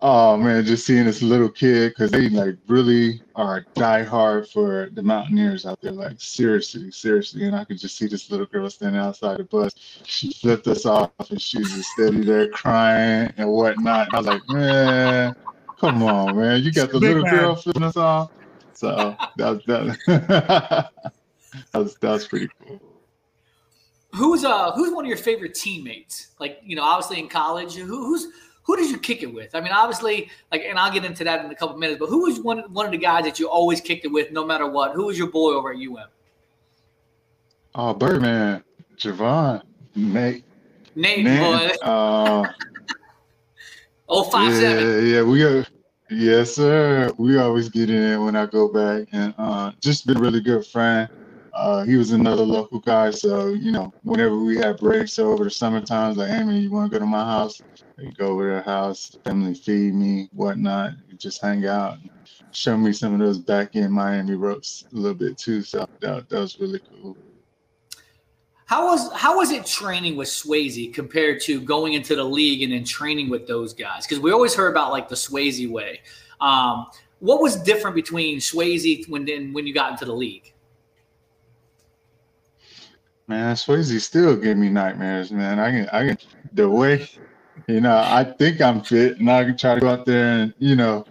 oh 0.00 0.36
man, 0.36 0.64
just 0.64 0.86
seeing 0.86 1.04
this 1.04 1.22
little 1.22 1.48
kid 1.48 1.90
because 1.90 2.10
they 2.10 2.28
like 2.28 2.56
really 2.68 3.22
are 3.34 3.64
die 3.74 4.02
hard 4.02 4.48
for 4.48 4.90
the 4.92 5.02
Mountaineers 5.02 5.66
out 5.66 5.80
there. 5.80 5.92
Like 5.92 6.16
seriously, 6.18 6.90
seriously, 6.90 7.44
and 7.44 7.56
I 7.56 7.64
could 7.64 7.78
just 7.78 7.96
see 7.96 8.06
this 8.06 8.30
little 8.30 8.46
girl 8.46 8.68
standing 8.70 9.00
outside 9.00 9.38
the 9.38 9.44
bus. 9.44 9.74
She 10.04 10.32
flipped 10.32 10.66
us 10.66 10.86
off, 10.86 11.10
and 11.30 11.40
she 11.40 11.58
was 11.58 11.72
just 11.72 11.90
steady 11.90 12.24
there 12.24 12.48
crying 12.48 13.32
and 13.36 13.48
whatnot. 13.48 14.12
I 14.12 14.18
was 14.18 14.26
like, 14.26 14.48
man, 14.48 15.34
come 15.80 16.02
on, 16.02 16.36
man, 16.36 16.62
you 16.62 16.72
got 16.72 16.90
the 16.90 16.98
little 16.98 17.22
man. 17.22 17.34
girl 17.34 17.54
flipping 17.56 17.82
us 17.82 17.96
off. 17.96 18.30
So 18.72 19.16
that 19.36 19.66
that. 19.66 20.90
that's 21.72 21.94
that's 21.98 22.26
pretty 22.26 22.48
cool. 22.62 22.80
Who's 24.14 24.44
uh 24.44 24.72
who's 24.72 24.94
one 24.94 25.04
of 25.04 25.08
your 25.08 25.18
favorite 25.18 25.54
teammates? 25.54 26.28
Like 26.38 26.60
you 26.64 26.76
know, 26.76 26.82
obviously 26.82 27.18
in 27.18 27.28
college, 27.28 27.74
who 27.74 27.84
who's 27.86 28.28
who 28.66 28.76
did 28.76 28.90
you 28.90 28.98
kick 28.98 29.22
it 29.22 29.32
with? 29.32 29.54
I 29.54 29.60
mean, 29.60 29.72
obviously, 29.72 30.28
like, 30.50 30.62
and 30.62 30.76
I'll 30.76 30.92
get 30.92 31.04
into 31.04 31.22
that 31.22 31.44
in 31.44 31.50
a 31.50 31.54
couple 31.54 31.78
minutes. 31.78 32.00
But 32.00 32.08
who 32.08 32.22
was 32.22 32.40
one 32.40 32.58
one 32.72 32.84
of 32.84 32.92
the 32.92 32.98
guys 32.98 33.24
that 33.24 33.38
you 33.38 33.48
always 33.48 33.80
kicked 33.80 34.04
it 34.04 34.08
with, 34.08 34.32
no 34.32 34.44
matter 34.44 34.68
what? 34.68 34.92
Who 34.92 35.06
was 35.06 35.16
your 35.16 35.28
boy 35.28 35.52
over 35.52 35.72
at 35.72 35.78
UM? 35.78 36.08
Oh, 37.76 37.94
Birdman, 37.94 38.64
Javon, 38.96 39.62
Nate. 39.94 40.44
Nate, 40.96 41.24
Nate 41.24 41.40
boy. 41.40 41.86
Uh, 41.86 42.48
oh, 44.08 44.24
five 44.24 44.52
yeah, 44.52 44.60
seven. 44.60 45.06
Yeah, 45.06 45.22
we 45.22 45.44
are. 45.44 45.64
Yes, 46.10 46.54
sir. 46.54 47.12
We 47.18 47.38
always 47.38 47.68
get 47.68 47.88
in 47.90 48.24
when 48.24 48.34
I 48.34 48.46
go 48.46 48.68
back, 48.68 49.08
and 49.12 49.32
uh, 49.38 49.72
just 49.80 50.06
been 50.06 50.16
a 50.16 50.20
really 50.20 50.40
good 50.40 50.66
friend. 50.66 51.08
Uh, 51.56 51.84
he 51.84 51.96
was 51.96 52.12
another 52.12 52.42
local 52.42 52.78
guy, 52.80 53.10
so 53.10 53.48
you 53.48 53.72
know, 53.72 53.90
whenever 54.02 54.36
we 54.36 54.56
had 54.56 54.76
breaks 54.76 55.18
over 55.18 55.42
the 55.44 55.50
summer 55.50 55.80
times, 55.80 56.18
like, 56.18 56.28
hey 56.28 56.44
man, 56.44 56.60
you 56.60 56.70
want 56.70 56.92
to 56.92 56.94
go 56.94 57.00
to 57.02 57.06
my 57.06 57.24
house? 57.24 57.62
They 57.96 58.10
go 58.10 58.26
over 58.26 58.42
to 58.42 58.54
their 58.56 58.62
house, 58.62 59.16
family 59.24 59.54
feed 59.54 59.94
me, 59.94 60.28
whatnot, 60.34 60.92
just 61.16 61.40
hang 61.40 61.64
out, 61.66 61.96
show 62.52 62.76
me 62.76 62.92
some 62.92 63.14
of 63.14 63.20
those 63.20 63.38
back 63.38 63.74
in 63.74 63.90
Miami 63.90 64.34
ropes 64.34 64.84
a 64.92 64.96
little 64.96 65.14
bit 65.14 65.38
too. 65.38 65.62
So 65.62 65.88
that, 66.00 66.28
that 66.28 66.38
was 66.38 66.60
really 66.60 66.80
cool. 66.90 67.16
How 68.66 68.88
was 68.88 69.10
how 69.14 69.38
was 69.38 69.50
it 69.50 69.64
training 69.64 70.16
with 70.16 70.28
Swasey 70.28 70.92
compared 70.92 71.40
to 71.42 71.58
going 71.60 71.94
into 71.94 72.16
the 72.16 72.24
league 72.24 72.64
and 72.64 72.72
then 72.72 72.84
training 72.84 73.30
with 73.30 73.46
those 73.46 73.72
guys? 73.72 74.06
Because 74.06 74.20
we 74.20 74.30
always 74.30 74.54
heard 74.54 74.72
about 74.72 74.90
like 74.90 75.08
the 75.08 75.14
Swasey 75.14 75.70
way. 75.70 76.02
Um, 76.38 76.86
what 77.20 77.40
was 77.40 77.56
different 77.56 77.96
between 77.96 78.40
Swasey 78.40 79.08
when 79.08 79.24
then 79.24 79.54
when 79.54 79.66
you 79.66 79.72
got 79.72 79.92
into 79.92 80.04
the 80.04 80.12
league? 80.12 80.52
Man, 83.28 83.56
Swasey 83.56 84.00
still 84.00 84.36
give 84.36 84.56
me 84.56 84.68
nightmares, 84.68 85.32
man. 85.32 85.58
I 85.58 85.70
can, 85.70 85.88
I 85.88 86.06
can, 86.06 86.18
the 86.52 86.70
way, 86.70 87.08
you 87.66 87.80
know, 87.80 87.96
I 87.96 88.22
think 88.22 88.60
I'm 88.60 88.82
fit 88.82 89.18
and 89.18 89.28
I 89.28 89.44
can 89.44 89.56
try 89.56 89.74
to 89.74 89.80
go 89.80 89.88
out 89.88 90.06
there 90.06 90.38
and, 90.38 90.54
you 90.58 90.76
know, 90.76 91.04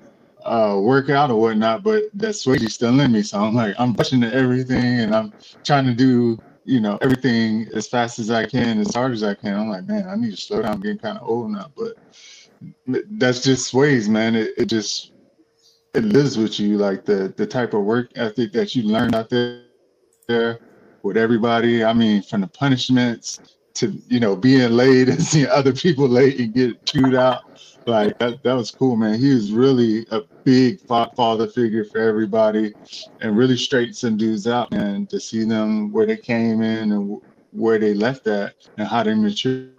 uh, 0.45 0.79
work 0.81 1.09
out 1.09 1.29
or 1.29 1.41
whatnot, 1.41 1.83
but 1.83 2.03
that 2.13 2.35
Swasey 2.35 2.71
still 2.71 2.97
in 3.01 3.11
me. 3.11 3.21
So 3.21 3.39
I'm 3.39 3.53
like, 3.53 3.75
I'm 3.77 3.93
pushing 3.93 4.21
to 4.21 4.33
everything 4.33 5.01
and 5.01 5.13
I'm 5.13 5.33
trying 5.65 5.85
to 5.87 5.93
do, 5.93 6.39
you 6.63 6.79
know, 6.79 6.97
everything 7.01 7.67
as 7.73 7.87
fast 7.87 8.17
as 8.19 8.31
I 8.31 8.45
can, 8.45 8.79
as 8.79 8.93
hard 8.93 9.11
as 9.11 9.23
I 9.23 9.33
can. 9.33 9.59
I'm 9.59 9.69
like, 9.69 9.85
man, 9.85 10.07
I 10.07 10.15
need 10.15 10.31
to 10.31 10.37
slow 10.37 10.61
down. 10.61 10.75
I'm 10.75 10.79
getting 10.79 10.99
kind 10.99 11.17
of 11.17 11.27
old 11.27 11.51
now, 11.51 11.69
but 11.75 11.97
that's 13.17 13.41
just 13.41 13.73
Swasey, 13.73 14.07
man. 14.07 14.35
It, 14.35 14.53
it 14.57 14.65
just, 14.67 15.11
it 15.93 16.05
lives 16.05 16.37
with 16.37 16.59
you, 16.59 16.77
like 16.77 17.03
the 17.05 17.33
the 17.35 17.47
type 17.47 17.73
of 17.73 17.83
work 17.83 18.11
ethic 18.15 18.51
that 18.53 18.75
you 18.75 18.83
learn 18.83 19.15
out 19.15 19.29
there, 19.29 19.63
there 20.27 20.59
with 21.05 21.17
everybody. 21.17 21.83
I 21.83 21.93
mean, 21.93 22.23
from 22.23 22.41
the 22.41 22.47
punishments 22.47 23.39
to 23.75 23.91
you 24.07 24.19
know 24.19 24.35
being 24.35 24.71
late 24.71 25.07
and 25.13 25.21
seeing 25.21 25.47
other 25.47 25.71
people 25.71 26.07
late 26.09 26.39
and 26.39 26.53
get 26.53 26.85
chewed 26.85 27.15
out. 27.15 27.43
Like 27.87 28.17
that, 28.17 28.41
that 28.41 28.53
was 28.53 28.71
cool, 28.71 28.95
man. 28.95 29.19
He 29.19 29.31
was 29.31 29.51
really 29.51 30.07
a 30.09 30.21
big 30.43 30.79
father 30.79 31.47
figure 31.47 31.85
for 31.85 31.99
everybody, 31.99 32.73
and 33.21 33.37
really 33.37 33.55
straightened 33.55 33.95
some 33.95 34.17
dudes 34.17 34.47
out, 34.47 34.71
man. 34.71 35.05
To 35.07 35.19
see 35.19 35.45
them 35.45 35.91
where 35.91 36.07
they 36.07 36.17
came 36.17 36.63
in 36.63 36.91
and 36.91 37.21
where 37.51 37.77
they 37.77 37.93
left 37.93 38.25
at, 38.25 38.55
and 38.79 38.87
how 38.87 39.03
they 39.03 39.13
matured 39.13 39.73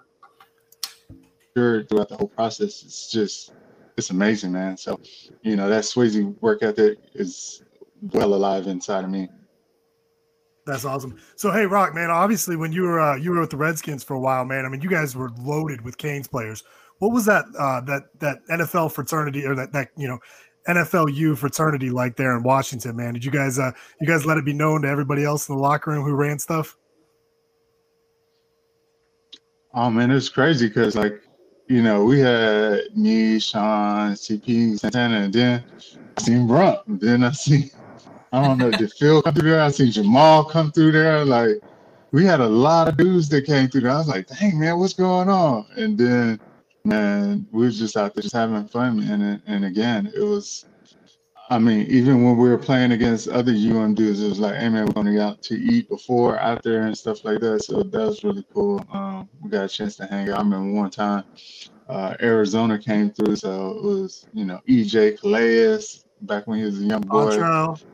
throughout 1.57 2.09
the 2.09 2.17
whole 2.17 2.29
process. 2.29 2.85
It's 2.85 3.11
just 3.11 3.53
it's 3.97 4.11
amazing, 4.11 4.53
man. 4.53 4.77
So, 4.77 5.01
you 5.43 5.57
know, 5.57 5.69
that 5.69 5.83
Swasey 5.83 6.41
work 6.41 6.63
ethic 6.63 6.99
is 7.15 7.65
well 8.13 8.35
alive 8.35 8.69
inside 8.69 9.05
of 9.05 9.11
me. 9.11 9.29
That's 10.67 10.85
awesome. 10.85 11.17
So, 11.37 11.53
hey, 11.53 11.65
Rock, 11.65 11.95
man. 11.95 12.11
Obviously, 12.11 12.57
when 12.57 12.73
you 12.73 12.83
were 12.83 13.01
uh, 13.01 13.17
you 13.17 13.31
were 13.31 13.41
with 13.41 13.51
the 13.51 13.57
Redskins 13.57 14.03
for 14.03 14.15
a 14.15 14.21
while, 14.21 14.45
man. 14.45 14.67
I 14.67 14.69
mean, 14.69 14.81
you 14.81 14.91
guys 14.91 15.15
were 15.15 15.31
loaded 15.39 15.81
with 15.83 15.97
Canes 15.97 16.27
players. 16.27 16.65
What 16.99 17.13
was 17.13 17.25
that 17.27 17.45
uh, 17.59 17.81
that 17.83 18.03
that 18.19 18.45
NFL 18.49 18.93
fraternity 18.93 19.47
or 19.47 19.55
that 19.55 19.73
that 19.73 19.91
you 19.97 20.09
know 20.09 20.19
NFLU 20.69 21.39
fraternity 21.39 21.91
like 21.91 22.17
there 22.17 22.37
in 22.37 22.43
Washington, 22.43 22.97
man? 22.97 23.15
Did 23.15 23.25
you 23.25 23.31
guys 23.31 23.61
uh, 23.61 23.71
you 24.01 24.09
guys 24.09 24.27
let 24.27 24.39
it 24.39 24.45
be 24.45 24.53
known 24.53 24.83
to 24.83 24.89
everybody 24.89 25.25
else 25.25 25.49
in 25.49 25.55
the 25.55 25.63
locker 25.63 25.93
room 25.93 26.05
who 26.05 26.15
ran 26.15 26.39
stuff? 26.39 26.77
Oh 29.73 29.89
man, 29.89 30.11
it's 30.11 30.29
crazy 30.29 30.67
because 30.67 30.97
like 30.97 31.23
you 31.69 31.83
know, 31.83 32.05
we 32.05 32.21
had 32.21 32.81
me, 32.95 33.39
Sean, 33.39 34.13
CP, 34.13 34.79
Santana, 34.79 35.23
and 35.23 35.33
then 35.33 35.65
I 36.17 36.23
seen 36.23 36.47
Brunt. 36.47 36.81
Then 36.87 37.25
I 37.25 37.33
see, 37.33 37.71
I 38.33 38.45
don't 38.45 38.59
know, 38.59 38.71
did 38.71 38.93
Phil 38.93 39.23
come 39.23 39.35
through 39.35 39.51
there? 39.51 39.61
I 39.61 39.71
seen 39.71 39.91
Jamal 39.91 40.45
come 40.45 40.73
through 40.73 40.93
there. 40.93 41.25
Like, 41.25 41.61
we 42.13 42.25
had 42.25 42.41
a 42.41 42.49
lot 42.49 42.89
of 42.89 42.97
dudes 42.97 43.29
that 43.31 43.47
came 43.47 43.69
through 43.69 43.83
there. 43.83 43.93
I 43.93 43.99
was 43.99 44.09
like, 44.09 44.27
dang, 44.27 44.59
man, 44.59 44.79
what's 44.79 44.95
going 44.95 45.29
on? 45.29 45.67
And 45.77 45.97
then, 45.97 46.41
man, 46.85 47.47
we 47.53 47.67
was 47.67 47.79
just 47.79 47.97
out 47.97 48.15
there 48.15 48.23
just 48.23 48.35
having 48.35 48.67
fun. 48.69 49.01
And, 49.01 49.41
and 49.47 49.65
again, 49.65 50.13
it 50.15 50.23
was, 50.23 50.67
I 51.49 51.59
mean, 51.59 51.87
even 51.89 52.25
when 52.25 52.37
we 52.37 52.49
were 52.49 52.59
playing 52.59 52.93
against 52.93 53.29
other 53.29 53.53
UM 53.53 53.95
dudes, 53.95 54.23
it 54.23 54.29
was 54.29 54.41
like, 54.41 54.57
hey 54.57 54.69
man, 54.69 54.87
we're 54.87 54.93
going 54.93 55.07
to 55.07 55.15
go 55.15 55.23
out 55.29 55.43
to 55.43 55.55
eat 55.55 55.89
before, 55.89 56.39
out 56.41 56.63
there, 56.63 56.83
and 56.83 56.99
stuff 56.99 57.25
like 57.25 57.41
that. 57.41 57.63
So 57.63 57.85
that 57.85 58.07
was 58.07 58.25
really 58.25 58.45
cool. 58.53 58.85
Um, 58.93 59.29
we 59.41 59.51
got 59.51 59.65
a 59.65 59.69
chance 59.69 59.97
to 59.97 60.07
hang 60.07 60.29
out. 60.31 60.39
I 60.39 60.43
remember 60.43 60.73
one 60.73 60.91
time 60.91 61.25
uh, 61.89 62.17
Arizona 62.21 62.79
came 62.79 63.11
through, 63.11 63.37
so 63.37 63.71
it 63.71 63.83
was 63.85 64.27
you 64.33 64.45
know 64.45 64.61
EJ 64.69 65.21
Calais 65.21 66.03
back 66.27 66.47
when 66.47 66.59
he 66.59 66.65
was 66.65 66.81
a 66.81 66.85
young 66.85 67.01
boy, 67.03 67.39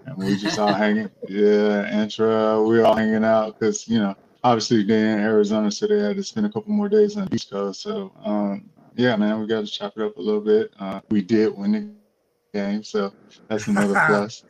and 0.07 0.17
we 0.17 0.37
just 0.37 0.59
all 0.59 0.73
hanging. 0.73 1.11
Yeah, 1.29 1.91
Antra, 1.91 2.67
we 2.67 2.81
all 2.81 2.97
hanging 2.97 3.25
out 3.25 3.59
because 3.59 3.87
you 3.87 3.99
know 3.99 4.17
obviously 4.45 4.83
they're 4.83 5.19
in 5.19 5.23
Arizona, 5.23 5.71
so 5.71 5.87
they 5.87 5.99
had 5.99 6.17
to 6.17 6.23
spend 6.23 6.47
a 6.47 6.49
couple 6.49 6.73
more 6.73 6.89
days 6.89 7.17
on 7.17 7.27
the 7.27 7.35
East 7.35 7.51
Coast. 7.51 7.81
So 7.83 8.13
um, 8.25 8.69
yeah, 8.97 9.17
man, 9.17 9.41
we 9.41 9.47
got 9.47 9.65
to 9.65 9.71
chop 9.71 9.97
it 9.97 10.03
up 10.03 10.17
a 10.17 10.21
little 10.21 10.41
bit. 10.41 10.73
Uh, 10.79 11.01
we 11.11 11.23
did 11.23 11.57
win 11.57 11.73
the 11.73 12.59
game, 12.59 12.83
so 12.83 13.13
that's 13.49 13.67
another 13.67 13.95
plus. 14.07 14.45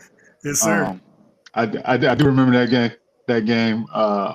yes, 0.44 0.60
sir. 0.60 0.84
Um, 0.84 1.02
I, 1.54 1.62
I, 1.62 1.94
I, 1.94 2.14
do 2.14 2.24
remember 2.26 2.52
that 2.52 2.70
game. 2.70 2.92
That 3.26 3.44
game. 3.44 3.86
Uh, 3.92 4.34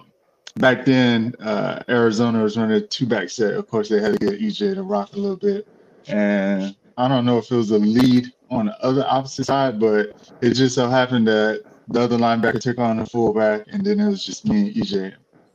back 0.58 0.86
then, 0.86 1.34
uh, 1.40 1.84
Arizona 1.90 2.44
was 2.44 2.58
running 2.58 2.78
a 2.78 2.82
two 2.82 3.06
back 3.06 3.30
set. 3.30 3.54
Of 3.54 3.68
course, 3.68 3.90
they 3.90 4.00
had 4.00 4.20
to 4.20 4.26
get 4.26 4.40
EJ 4.40 4.76
to 4.76 4.84
rock 4.84 5.14
a 5.14 5.18
little 5.18 5.38
bit, 5.38 5.68
and 6.08 6.76
I 6.98 7.08
don't 7.08 7.26
know 7.26 7.38
if 7.38 7.52
it 7.52 7.56
was 7.56 7.72
a 7.72 7.78
lead 7.78 8.32
on 8.50 8.68
the 8.68 8.84
other 8.84 9.06
opposite 9.08 9.46
side, 9.46 9.80
but 9.80 10.16
it 10.42 10.52
just 10.54 10.76
so 10.76 10.90
happened 10.90 11.28
that 11.28 11.64
the 11.90 12.02
other 12.02 12.18
linebacker 12.18 12.60
took 12.60 12.80
on 12.80 12.98
the 12.98 13.06
fullback, 13.06 13.64
and 13.68 13.86
then 13.86 14.00
it 14.00 14.08
was 14.08 14.26
just 14.26 14.46
me 14.46 14.62
and 14.62 14.76
EJ. 14.76 15.14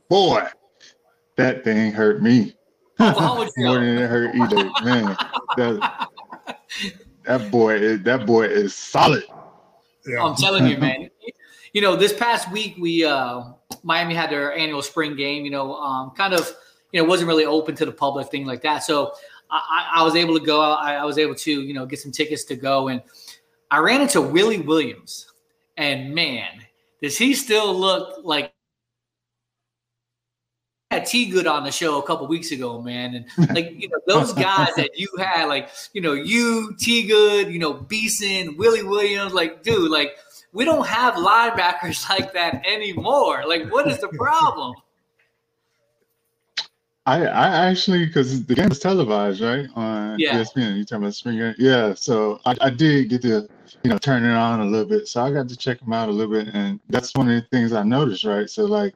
Boy, 0.09 0.43
that 1.35 1.63
thing 1.63 1.91
hurt 1.91 2.21
me 2.21 2.55
more 2.99 3.49
than 3.55 3.97
it 3.97 4.09
hurt 4.09 4.33
EJ. 4.33 4.85
Man, 4.85 5.17
that, 5.57 6.07
that 7.25 7.51
boy 7.51 7.75
is 7.75 8.03
that 8.03 8.25
boy 8.25 8.45
is 8.45 8.73
solid. 8.73 9.23
Yeah. 10.05 10.23
I'm 10.23 10.35
telling 10.35 10.67
you, 10.67 10.77
man. 10.77 11.09
You 11.75 11.81
know, 11.81 11.95
this 11.95 12.13
past 12.13 12.51
week 12.51 12.75
we 12.79 13.03
uh 13.03 13.45
Miami 13.81 14.13
had 14.13 14.29
their 14.29 14.55
annual 14.55 14.83
spring 14.83 15.15
game. 15.15 15.43
You 15.43 15.49
know, 15.49 15.73
um, 15.73 16.11
kind 16.11 16.35
of 16.35 16.55
you 16.91 17.01
know 17.01 17.09
wasn't 17.09 17.27
really 17.27 17.45
open 17.45 17.73
to 17.77 17.85
the 17.85 17.91
public, 17.91 18.29
thing 18.29 18.45
like 18.45 18.61
that. 18.61 18.83
So 18.83 19.13
I, 19.57 19.91
I 19.95 20.03
was 20.03 20.15
able 20.15 20.37
to 20.39 20.45
go. 20.45 20.61
I, 20.61 20.95
I 20.95 21.05
was 21.05 21.17
able 21.17 21.35
to 21.35 21.61
you 21.61 21.73
know 21.73 21.85
get 21.85 21.99
some 21.99 22.11
tickets 22.11 22.43
to 22.45 22.55
go, 22.55 22.87
and 22.87 23.01
I 23.71 23.79
ran 23.79 24.01
into 24.01 24.21
Willie 24.21 24.61
Williams, 24.61 25.27
and 25.77 26.13
man, 26.13 26.49
does 27.01 27.17
he 27.17 27.33
still 27.33 27.73
look 27.73 28.19
like 28.23 28.53
had 30.91 31.05
T 31.05 31.25
Good 31.25 31.47
on 31.47 31.63
the 31.63 31.71
show 31.71 31.99
a 31.99 32.03
couple 32.03 32.27
weeks 32.27 32.51
ago, 32.51 32.81
man, 32.81 33.25
and 33.37 33.49
like 33.55 33.73
you 33.79 33.89
know 33.89 33.99
those 34.07 34.33
guys 34.33 34.69
that 34.75 34.91
you 34.97 35.07
had, 35.17 35.45
like 35.45 35.69
you 35.93 36.01
know 36.01 36.13
you 36.13 36.75
T 36.79 37.03
Good, 37.07 37.51
you 37.51 37.59
know 37.59 37.73
Beason, 37.73 38.55
Willie 38.57 38.83
Williams, 38.83 39.33
like 39.33 39.63
dude, 39.63 39.91
like 39.91 40.15
we 40.53 40.65
don't 40.65 40.87
have 40.87 41.15
linebackers 41.15 42.07
like 42.17 42.31
that 42.33 42.63
anymore. 42.65 43.43
Like, 43.45 43.71
what 43.71 43.87
is 43.87 43.99
the 43.99 44.07
problem? 44.17 44.75
I, 47.05 47.25
I 47.25 47.47
actually 47.69 48.05
because 48.05 48.45
the 48.45 48.55
game 48.55 48.69
was 48.69 48.79
televised, 48.79 49.41
right? 49.41 49.67
On 49.75 50.17
yeah. 50.17 50.39
ESPN. 50.39 50.77
You 50.77 50.85
talking 50.85 51.03
about 51.03 51.15
Springer? 51.15 51.53
Yeah. 51.57 51.93
So 51.95 52.39
I, 52.45 52.55
I 52.61 52.69
did 52.69 53.09
get 53.09 53.21
to, 53.23 53.47
you 53.83 53.89
know, 53.89 53.97
turn 53.97 54.23
it 54.23 54.33
on 54.33 54.61
a 54.61 54.65
little 54.65 54.87
bit. 54.87 55.07
So 55.07 55.21
I 55.21 55.31
got 55.31 55.49
to 55.49 55.57
check 55.57 55.79
them 55.81 55.91
out 55.91 56.07
a 56.07 56.11
little 56.11 56.33
bit, 56.33 56.53
and 56.53 56.79
that's 56.89 57.13
one 57.13 57.29
of 57.29 57.35
the 57.35 57.47
things 57.49 57.73
I 57.73 57.83
noticed, 57.83 58.23
right? 58.23 58.49
So 58.49 58.65
like, 58.65 58.95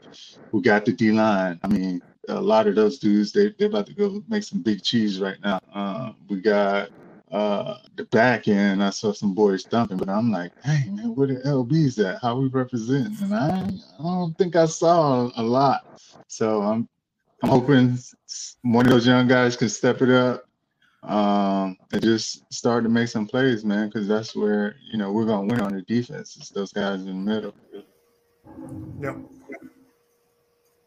we 0.54 0.62
got 0.62 0.86
the 0.86 0.94
D 0.94 1.12
line. 1.12 1.60
I 1.64 1.68
mean, 1.68 2.02
a 2.30 2.40
lot 2.40 2.68
of 2.68 2.76
those 2.76 3.00
dudes 3.00 3.32
they 3.32 3.54
they're 3.58 3.68
about 3.68 3.88
to 3.88 3.94
go 3.94 4.24
make 4.28 4.44
some 4.44 4.62
big 4.62 4.84
cheese 4.84 5.20
right 5.20 5.38
now. 5.44 5.60
Uh, 5.74 6.12
we 6.30 6.42
got 6.42 6.90
uh 7.32 7.78
the 7.96 8.06
back 8.06 8.48
end, 8.48 8.82
I 8.82 8.90
saw 8.90 9.12
some 9.12 9.34
boys 9.34 9.66
thumping, 9.66 9.98
but 9.98 10.10
I'm 10.10 10.32
like, 10.32 10.52
hey 10.64 10.90
man, 10.92 11.14
where 11.16 11.28
the 11.28 11.36
LBs 11.36 12.04
at? 12.06 12.22
How 12.22 12.38
we 12.38 12.48
represent? 12.48 13.20
And 13.22 13.34
I, 13.34 13.70
I 14.00 14.04
don't 14.04 14.38
think 14.38 14.56
I 14.56 14.66
saw 14.66 15.30
a 15.36 15.44
lot. 15.44 15.82
So 16.28 16.62
I'm 16.62 16.88
I'm 17.44 17.50
hoping 17.50 17.98
one 18.64 18.86
of 18.86 18.92
those 18.92 19.08
young 19.08 19.28
guys 19.28 19.56
can 19.56 19.70
step 19.70 20.02
it 20.02 20.10
up 20.10 20.48
um, 21.04 21.78
and 21.92 22.02
just 22.02 22.52
start 22.52 22.84
to 22.84 22.90
make 22.90 23.08
some 23.08 23.28
plays, 23.28 23.64
man, 23.64 23.88
because 23.88 24.08
that's 24.08 24.36
where 24.36 24.76
you 24.92 24.98
know 24.98 25.12
we're 25.12 25.26
gonna 25.26 25.48
win 25.48 25.62
on 25.62 25.74
the 25.74 25.82
defense. 25.84 26.36
It's 26.38 26.50
those 26.50 26.74
guys 26.74 27.02
in 27.02 27.06
the 27.06 27.14
middle. 27.14 27.54
Yep. 29.02 29.18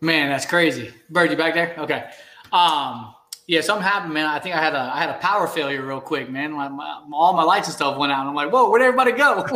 Man, 0.00 0.30
that's 0.30 0.46
crazy. 0.46 0.92
Bird, 1.10 1.30
you 1.30 1.36
back 1.36 1.54
there? 1.54 1.74
Okay. 1.78 2.10
Um, 2.52 3.14
yeah, 3.46 3.60
something 3.60 3.86
happened, 3.86 4.14
man. 4.14 4.26
I 4.26 4.38
think 4.38 4.54
I 4.54 4.62
had 4.62 4.74
a 4.74 4.90
I 4.94 4.98
had 4.98 5.10
a 5.10 5.18
power 5.18 5.46
failure 5.46 5.84
real 5.84 6.00
quick, 6.00 6.30
man. 6.30 6.52
My, 6.52 6.68
my, 6.68 7.02
all 7.12 7.32
my 7.32 7.42
lights 7.42 7.68
and 7.68 7.74
stuff 7.74 7.96
went 7.98 8.12
out. 8.12 8.26
I'm 8.26 8.34
like, 8.34 8.52
whoa, 8.52 8.70
where'd 8.70 8.82
everybody 8.82 9.12
go? 9.12 9.46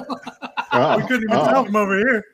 oh, 0.73 0.97
we 0.97 1.03
couldn't 1.03 1.25
even 1.25 1.37
oh. 1.37 1.45
tell 1.47 1.65
them 1.65 1.77
over 1.77 1.99
here. 1.99 2.25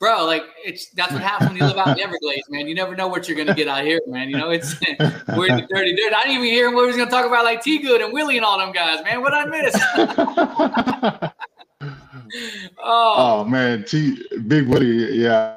Bro, 0.00 0.26
like 0.26 0.44
it's 0.64 0.90
that's 0.90 1.12
what 1.12 1.22
happens 1.22 1.50
when 1.50 1.58
you 1.58 1.64
live 1.64 1.76
out 1.76 1.88
in 1.88 1.94
the 1.96 2.02
Everglades, 2.04 2.48
man. 2.48 2.68
You 2.68 2.74
never 2.74 2.94
know 2.94 3.08
what 3.08 3.28
you're 3.28 3.36
gonna 3.36 3.54
get 3.54 3.66
out 3.66 3.84
here, 3.84 4.00
man. 4.06 4.30
You 4.30 4.36
know, 4.36 4.50
it's 4.50 4.78
we're 5.36 5.48
in 5.48 5.56
the 5.56 5.66
dirty 5.68 5.96
dirt. 5.96 6.12
I 6.14 6.22
didn't 6.22 6.36
even 6.36 6.44
hear 6.44 6.72
what 6.72 6.82
he 6.82 6.86
was 6.86 6.96
gonna 6.96 7.10
talk 7.10 7.26
about 7.26 7.44
like 7.44 7.62
T 7.62 7.78
Good 7.80 8.00
and 8.00 8.12
Willie 8.12 8.36
and 8.36 8.46
all 8.46 8.58
them 8.58 8.70
guys, 8.70 9.02
man. 9.02 9.20
What 9.20 9.34
I 9.34 9.46
miss? 9.46 9.74
oh. 12.78 13.14
oh 13.16 13.44
man, 13.44 13.84
T 13.84 14.22
Big 14.46 14.68
Willie, 14.68 15.18
yeah. 15.18 15.56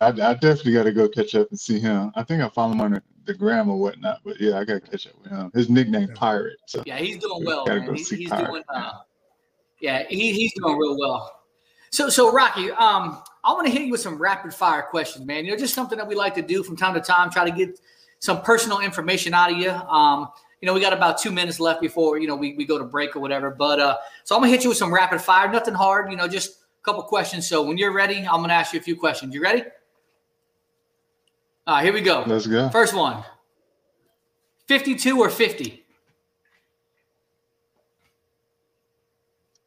I, 0.00 0.08
I 0.08 0.34
definitely 0.34 0.74
got 0.74 0.84
to 0.84 0.92
go 0.92 1.08
catch 1.08 1.34
up 1.34 1.50
and 1.50 1.58
see 1.58 1.80
him. 1.80 2.12
I 2.14 2.22
think 2.22 2.40
I 2.40 2.48
follow 2.50 2.70
him 2.70 2.80
on 2.80 2.92
the, 2.92 3.02
the 3.24 3.34
gram 3.34 3.68
or 3.68 3.80
whatnot, 3.80 4.20
but 4.24 4.40
yeah, 4.40 4.56
I 4.58 4.64
got 4.64 4.74
to 4.74 4.80
catch 4.80 5.08
up 5.08 5.14
with 5.20 5.32
him. 5.32 5.50
His 5.54 5.68
nickname 5.68 6.10
Pirate. 6.14 6.58
So 6.68 6.84
yeah, 6.86 6.98
he's 6.98 7.18
doing 7.18 7.44
well. 7.44 7.66
Man. 7.66 7.94
He's, 7.96 8.08
he's 8.08 8.30
doing. 8.30 8.62
Uh, 8.68 8.92
yeah, 9.80 10.04
he, 10.08 10.32
he's 10.32 10.52
doing 10.54 10.76
real 10.78 10.96
well. 10.96 11.37
So, 11.90 12.08
so 12.08 12.32
Rocky, 12.32 12.70
um, 12.70 13.22
I 13.44 13.52
want 13.52 13.66
to 13.66 13.72
hit 13.72 13.82
you 13.82 13.92
with 13.92 14.00
some 14.00 14.18
rapid 14.18 14.52
fire 14.52 14.82
questions, 14.82 15.24
man. 15.24 15.44
You 15.44 15.52
know, 15.52 15.56
just 15.56 15.74
something 15.74 15.98
that 15.98 16.06
we 16.06 16.14
like 16.14 16.34
to 16.34 16.42
do 16.42 16.62
from 16.62 16.76
time 16.76 16.94
to 16.94 17.00
time, 17.00 17.30
try 17.30 17.48
to 17.48 17.56
get 17.56 17.80
some 18.18 18.42
personal 18.42 18.80
information 18.80 19.34
out 19.34 19.52
of 19.52 19.58
you. 19.58 19.70
Um, 19.70 20.28
you 20.60 20.66
know, 20.66 20.74
we 20.74 20.80
got 20.80 20.92
about 20.92 21.18
two 21.18 21.30
minutes 21.30 21.60
left 21.60 21.80
before 21.80 22.18
you 22.18 22.26
know 22.26 22.34
we, 22.34 22.54
we 22.54 22.64
go 22.64 22.78
to 22.78 22.84
break 22.84 23.14
or 23.14 23.20
whatever. 23.20 23.50
But 23.50 23.78
uh, 23.78 23.96
so 24.24 24.34
I'm 24.34 24.42
gonna 24.42 24.50
hit 24.50 24.64
you 24.64 24.70
with 24.70 24.78
some 24.78 24.92
rapid 24.92 25.20
fire, 25.20 25.50
nothing 25.50 25.74
hard. 25.74 26.10
You 26.10 26.16
know, 26.16 26.26
just 26.26 26.50
a 26.50 26.84
couple 26.84 27.02
questions. 27.04 27.48
So 27.48 27.62
when 27.62 27.78
you're 27.78 27.92
ready, 27.92 28.18
I'm 28.18 28.40
gonna 28.40 28.54
ask 28.54 28.72
you 28.72 28.80
a 28.80 28.82
few 28.82 28.96
questions. 28.96 29.34
You 29.34 29.42
ready? 29.42 29.62
All 31.66 31.74
right, 31.74 31.84
here 31.84 31.92
we 31.92 32.00
go. 32.00 32.24
Let's 32.26 32.46
go. 32.46 32.68
First 32.70 32.94
one 32.94 33.24
52 34.68 35.18
or 35.18 35.30
50? 35.30 35.84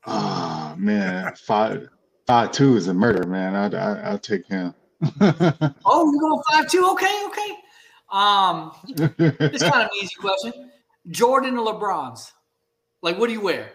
Oh, 0.05 0.75
man. 0.77 1.33
Five, 1.35 1.89
five 2.31 2.51
two 2.53 2.77
is 2.77 2.87
a 2.87 2.93
murder, 2.93 3.27
man. 3.27 3.55
I, 3.55 3.77
I, 3.77 4.09
I'll 4.09 4.17
take 4.17 4.47
him. 4.47 4.73
oh, 5.21 6.11
you're 6.11 6.21
going 6.21 6.41
five 6.49 6.69
two? 6.69 6.87
Okay, 6.93 7.23
okay. 7.25 7.57
Um, 8.09 8.71
it's 9.19 9.61
kind 9.61 9.81
of 9.81 9.81
an 9.81 9.89
easy 10.01 10.15
question. 10.17 10.71
Jordan 11.09 11.57
or 11.57 11.73
LeBron's? 11.73 12.31
Like, 13.01 13.17
what 13.17 13.27
do 13.27 13.33
you 13.33 13.41
wear? 13.41 13.73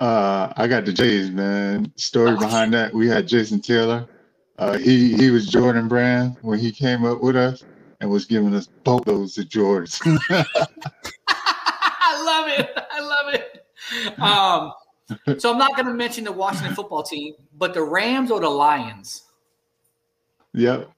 Uh, 0.00 0.52
I 0.56 0.66
got 0.66 0.84
the 0.84 0.92
Jays, 0.92 1.30
man. 1.30 1.92
Story 1.94 2.36
behind 2.36 2.74
that, 2.74 2.92
we 2.92 3.06
had 3.06 3.28
Jason 3.28 3.60
Taylor. 3.60 4.08
Uh, 4.58 4.78
he 4.78 5.14
he 5.14 5.30
was 5.30 5.46
Jordan 5.46 5.86
Brand 5.86 6.38
when 6.42 6.58
he 6.58 6.72
came 6.72 7.04
up 7.04 7.22
with 7.22 7.36
us 7.36 7.62
and 8.00 8.10
was 8.10 8.24
giving 8.24 8.52
us 8.52 8.66
both 8.82 9.04
those 9.04 9.38
of 9.38 9.44
Jordans. 9.44 10.00
I 11.28 12.24
love 12.24 12.48
it. 12.48 12.76
I 12.90 13.00
love 13.00 13.34
it. 13.34 14.20
Um, 14.20 14.72
so 15.38 15.52
I'm 15.52 15.58
not 15.58 15.74
going 15.76 15.86
to 15.86 15.94
mention 15.94 16.24
the 16.24 16.32
Washington 16.32 16.74
football 16.74 17.02
team, 17.02 17.34
but 17.56 17.74
the 17.74 17.82
Rams 17.82 18.30
or 18.30 18.40
the 18.40 18.48
Lions. 18.48 19.24
yep. 20.52 20.90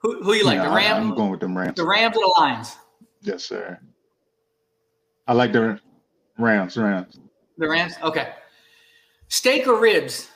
Who, 0.00 0.22
who 0.22 0.34
you 0.34 0.44
like? 0.44 0.56
Yeah, 0.56 0.68
the 0.68 0.74
Rams. 0.74 1.06
I'm 1.10 1.14
going 1.16 1.30
with 1.30 1.40
them 1.40 1.58
Rams. 1.58 1.74
the 1.74 1.84
Rams 1.84 2.16
or 2.16 2.22
the 2.22 2.34
Lions? 2.38 2.76
Yes, 3.22 3.44
sir. 3.44 3.78
I 5.26 5.32
like 5.32 5.52
the 5.52 5.80
Rams. 6.38 6.76
Rams. 6.76 7.18
The 7.58 7.68
Rams. 7.68 7.94
Okay. 8.02 8.32
Steak 9.28 9.66
or 9.66 9.80
ribs? 9.80 10.30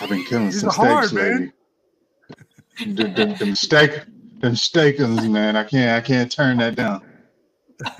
I've 0.00 0.08
been 0.08 0.24
killing 0.24 0.50
some 0.50 0.70
are 0.70 0.72
hard, 0.72 1.08
steaks 1.08 1.22
lately. 1.22 1.52
the, 2.94 3.04
them, 3.04 3.34
them 3.36 3.54
steak, 3.54 4.00
them 4.44 4.54
steakums, 4.54 5.28
man. 5.30 5.56
I 5.56 5.64
can't, 5.64 5.90
I 5.90 6.00
can't 6.06 6.30
turn 6.30 6.58
that 6.58 6.76
down. 6.76 7.02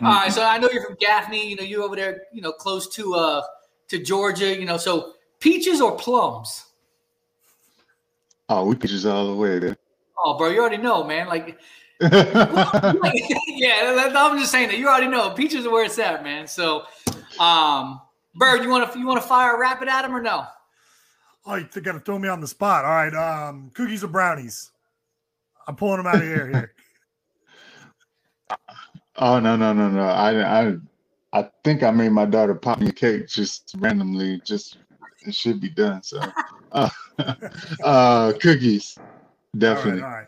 All 0.00 0.12
right, 0.12 0.32
so 0.32 0.42
I 0.42 0.58
know 0.58 0.68
you're 0.70 0.84
from 0.84 0.96
Gaffney. 1.00 1.50
You 1.50 1.56
know, 1.56 1.62
you 1.62 1.84
over 1.84 1.96
there. 1.96 2.22
You 2.32 2.42
know, 2.42 2.52
close 2.52 2.88
to 2.94 3.14
uh 3.14 3.42
to 3.88 3.98
Georgia. 3.98 4.58
You 4.58 4.66
know, 4.66 4.76
so 4.76 5.14
peaches 5.40 5.80
or 5.80 5.96
plums? 5.96 6.66
Oh, 8.48 8.64
we 8.64 8.74
peaches 8.74 9.04
all 9.06 9.26
the 9.26 9.34
way 9.34 9.58
there. 9.58 9.76
Oh, 10.18 10.36
bro, 10.36 10.48
you 10.48 10.60
already 10.60 10.78
know, 10.78 11.04
man. 11.04 11.28
Like, 11.28 11.58
yeah, 12.00 12.10
I'm 14.14 14.38
just 14.38 14.50
saying 14.50 14.68
that 14.68 14.78
you 14.78 14.88
already 14.88 15.08
know 15.08 15.30
peaches 15.30 15.66
are 15.66 15.70
where 15.70 15.84
it's 15.84 15.98
at, 15.98 16.22
man. 16.22 16.46
So, 16.46 16.84
um, 17.38 18.00
Bird, 18.34 18.62
you 18.62 18.70
want 18.70 18.92
to 18.92 18.98
you 18.98 19.06
want 19.06 19.20
to 19.20 19.28
fire 19.28 19.56
a 19.56 19.58
rapid 19.58 19.88
at 19.88 20.04
him 20.04 20.14
or 20.14 20.22
no? 20.22 20.46
Oh, 21.50 21.54
you 21.54 21.64
got 21.80 21.92
to 21.92 22.00
throw 22.00 22.18
me 22.18 22.28
on 22.28 22.42
the 22.42 22.46
spot. 22.46 22.84
All 22.84 22.90
right. 22.90 23.14
Um, 23.14 23.70
cookies 23.72 24.04
or 24.04 24.08
brownies? 24.08 24.70
I'm 25.66 25.76
pulling 25.76 25.96
them 25.96 26.06
out 26.06 26.20
of 26.20 26.26
the 26.26 26.32
air 26.32 26.46
here. 26.48 26.72
oh 29.16 29.40
no, 29.40 29.56
no, 29.56 29.72
no, 29.72 29.88
no. 29.88 30.02
I, 30.02 30.66
I, 30.68 30.76
I 31.32 31.50
think 31.64 31.82
I 31.82 31.90
made 31.90 32.12
my 32.12 32.26
daughter 32.26 32.54
pop 32.54 32.80
me 32.80 32.88
a 32.88 32.92
cake 32.92 33.28
just 33.28 33.74
randomly. 33.78 34.42
Just 34.44 34.76
it 35.26 35.34
should 35.34 35.58
be 35.60 35.70
done. 35.70 36.02
So, 36.02 36.34
uh, 36.72 36.90
uh, 37.82 38.32
cookies, 38.40 39.00
definitely. 39.56 40.02
right. 40.02 40.06
All 40.06 40.16
right. 40.16 40.26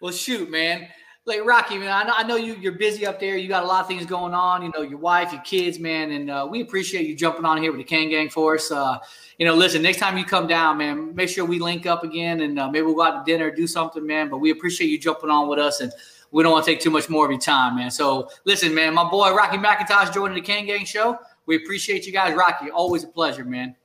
Well, 0.00 0.12
shoot, 0.12 0.50
man. 0.50 0.88
Like 1.24 1.44
Rocky, 1.44 1.78
man. 1.78 1.92
I 1.92 2.02
know, 2.02 2.12
I 2.16 2.22
know 2.24 2.34
you. 2.34 2.56
You're 2.56 2.72
busy 2.72 3.06
up 3.06 3.20
there. 3.20 3.36
You 3.36 3.46
got 3.46 3.62
a 3.62 3.66
lot 3.66 3.80
of 3.80 3.86
things 3.86 4.04
going 4.04 4.34
on. 4.34 4.60
You 4.62 4.72
know, 4.74 4.82
your 4.82 4.98
wife, 4.98 5.32
your 5.32 5.40
kids, 5.42 5.78
man, 5.78 6.10
and 6.10 6.28
uh, 6.28 6.48
we 6.50 6.62
appreciate 6.62 7.06
you 7.06 7.14
jumping 7.14 7.44
on 7.44 7.62
here 7.62 7.70
with 7.70 7.78
the 7.78 7.84
Kane 7.84 8.10
Gang 8.10 8.28
for 8.28 8.56
us. 8.56 8.72
Uh, 8.72 8.98
you 9.38 9.46
know, 9.46 9.54
listen, 9.54 9.82
next 9.82 9.98
time 9.98 10.18
you 10.18 10.24
come 10.24 10.48
down, 10.48 10.78
man, 10.78 11.14
make 11.14 11.28
sure 11.28 11.44
we 11.44 11.60
link 11.60 11.86
up 11.86 12.02
again, 12.02 12.40
and 12.40 12.58
uh, 12.58 12.68
maybe 12.68 12.86
we'll 12.86 12.96
go 12.96 13.02
out 13.02 13.24
to 13.24 13.32
dinner, 13.32 13.52
do 13.52 13.68
something, 13.68 14.04
man. 14.04 14.30
But 14.30 14.38
we 14.38 14.50
appreciate 14.50 14.88
you 14.88 14.98
jumping 14.98 15.30
on 15.30 15.46
with 15.46 15.60
us, 15.60 15.80
and 15.80 15.92
we 16.32 16.42
don't 16.42 16.50
want 16.50 16.64
to 16.64 16.70
take 16.72 16.80
too 16.80 16.90
much 16.90 17.08
more 17.08 17.24
of 17.24 17.30
your 17.30 17.40
time, 17.40 17.76
man. 17.76 17.92
So, 17.92 18.28
listen, 18.44 18.74
man, 18.74 18.92
my 18.92 19.08
boy 19.08 19.32
Rocky 19.32 19.58
McIntosh 19.58 20.12
joining 20.12 20.34
the 20.34 20.40
Kane 20.40 20.66
Gang 20.66 20.84
show. 20.84 21.20
We 21.46 21.54
appreciate 21.54 22.04
you 22.04 22.12
guys, 22.12 22.34
Rocky. 22.34 22.70
Always 22.70 23.04
a 23.04 23.08
pleasure, 23.08 23.44
man. 23.44 23.76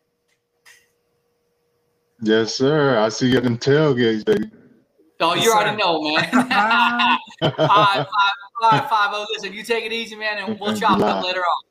Yes, 2.20 2.56
sir. 2.56 2.98
I 2.98 3.10
see 3.10 3.30
you 3.30 3.38
at 3.38 3.44
them 3.44 3.60
tailgates, 3.60 4.26
baby. 4.26 4.50
Oh, 5.20 5.34
you 5.34 5.42
Yes, 5.44 5.52
already 5.54 5.78
know, 5.78 6.02
man. 6.02 6.30
all 6.34 6.42
right, 6.44 7.18
five, 7.42 8.06
all 8.62 8.72
right, 8.72 8.90
five. 8.90 9.10
Oh, 9.14 9.26
listen, 9.34 9.52
you 9.54 9.64
take 9.64 9.84
it 9.86 9.92
easy, 9.92 10.16
man, 10.16 10.38
and 10.38 10.60
we'll 10.60 10.76
chop 10.78 10.98
it 11.00 11.04
up 11.04 11.24
later 11.26 11.40
on. 11.42 11.64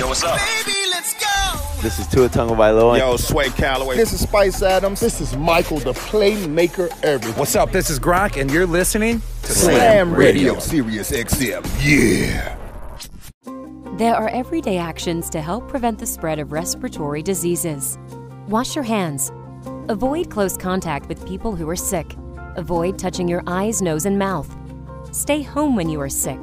Yo, 0.00 0.08
what's 0.08 0.24
up? 0.24 0.38
Baby, 0.38 0.76
let's 0.90 1.14
go. 1.14 1.80
This 1.82 1.98
is 2.00 2.08
Tua 2.08 2.28
Tagovailoa. 2.28 2.98
Yo, 2.98 3.16
Sway 3.16 3.50
Calloway. 3.50 3.96
This 3.96 4.12
is 4.12 4.20
Spice 4.22 4.60
Adams. 4.62 4.98
This 4.98 5.20
is 5.20 5.36
Michael, 5.36 5.78
the 5.78 5.92
playmaker 5.92 6.88
everything. 7.04 7.38
What's 7.38 7.54
up? 7.54 7.70
This 7.70 7.90
is 7.90 8.00
Gronk, 8.00 8.40
and 8.40 8.50
you're 8.50 8.66
listening 8.66 9.20
to 9.42 9.52
Slam 9.52 10.12
Radio, 10.12 10.58
Sirius 10.58 11.12
XM. 11.12 11.64
Yeah. 11.80 12.56
There 13.98 14.16
are 14.16 14.28
everyday 14.30 14.78
actions 14.78 15.30
to 15.30 15.40
help 15.40 15.68
prevent 15.68 16.00
the 16.00 16.06
spread 16.06 16.40
of 16.40 16.50
respiratory 16.50 17.22
diseases. 17.22 17.96
Wash 18.48 18.74
your 18.74 18.82
hands. 18.84 19.30
Avoid 19.88 20.30
close 20.30 20.56
contact 20.56 21.08
with 21.08 21.24
people 21.28 21.54
who 21.54 21.68
are 21.68 21.76
sick. 21.76 22.16
Avoid 22.56 22.98
touching 22.98 23.28
your 23.28 23.42
eyes, 23.46 23.80
nose, 23.82 24.06
and 24.06 24.18
mouth. 24.18 24.52
Stay 25.12 25.42
home 25.42 25.76
when 25.76 25.88
you 25.88 26.00
are 26.00 26.08
sick. 26.08 26.40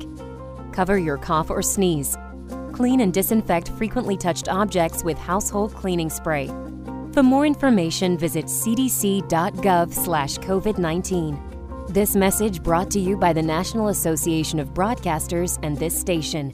Cover 0.72 0.98
your 0.98 1.18
cough 1.18 1.50
or 1.50 1.62
sneeze. 1.62 2.18
Clean 2.74 3.02
and 3.02 3.14
disinfect 3.14 3.68
frequently 3.70 4.18
touched 4.18 4.50
objects 4.50 5.04
with 5.04 5.18
household 5.18 5.74
cleaning 5.74 6.10
spray. 6.10 6.48
For 7.14 7.24
more 7.24 7.46
information, 7.46 8.18
visit 8.18 8.46
cdc.gov/covid19. 8.46 11.40
This 11.90 12.16
message 12.16 12.64
brought 12.64 12.90
to 12.92 13.00
you 13.00 13.18
by 13.18 13.34
the 13.34 13.42
National 13.42 13.90
Association 13.90 14.60
of 14.60 14.74
Broadcasters 14.74 15.60
and 15.62 15.78
this 15.78 16.00
station. 16.00 16.54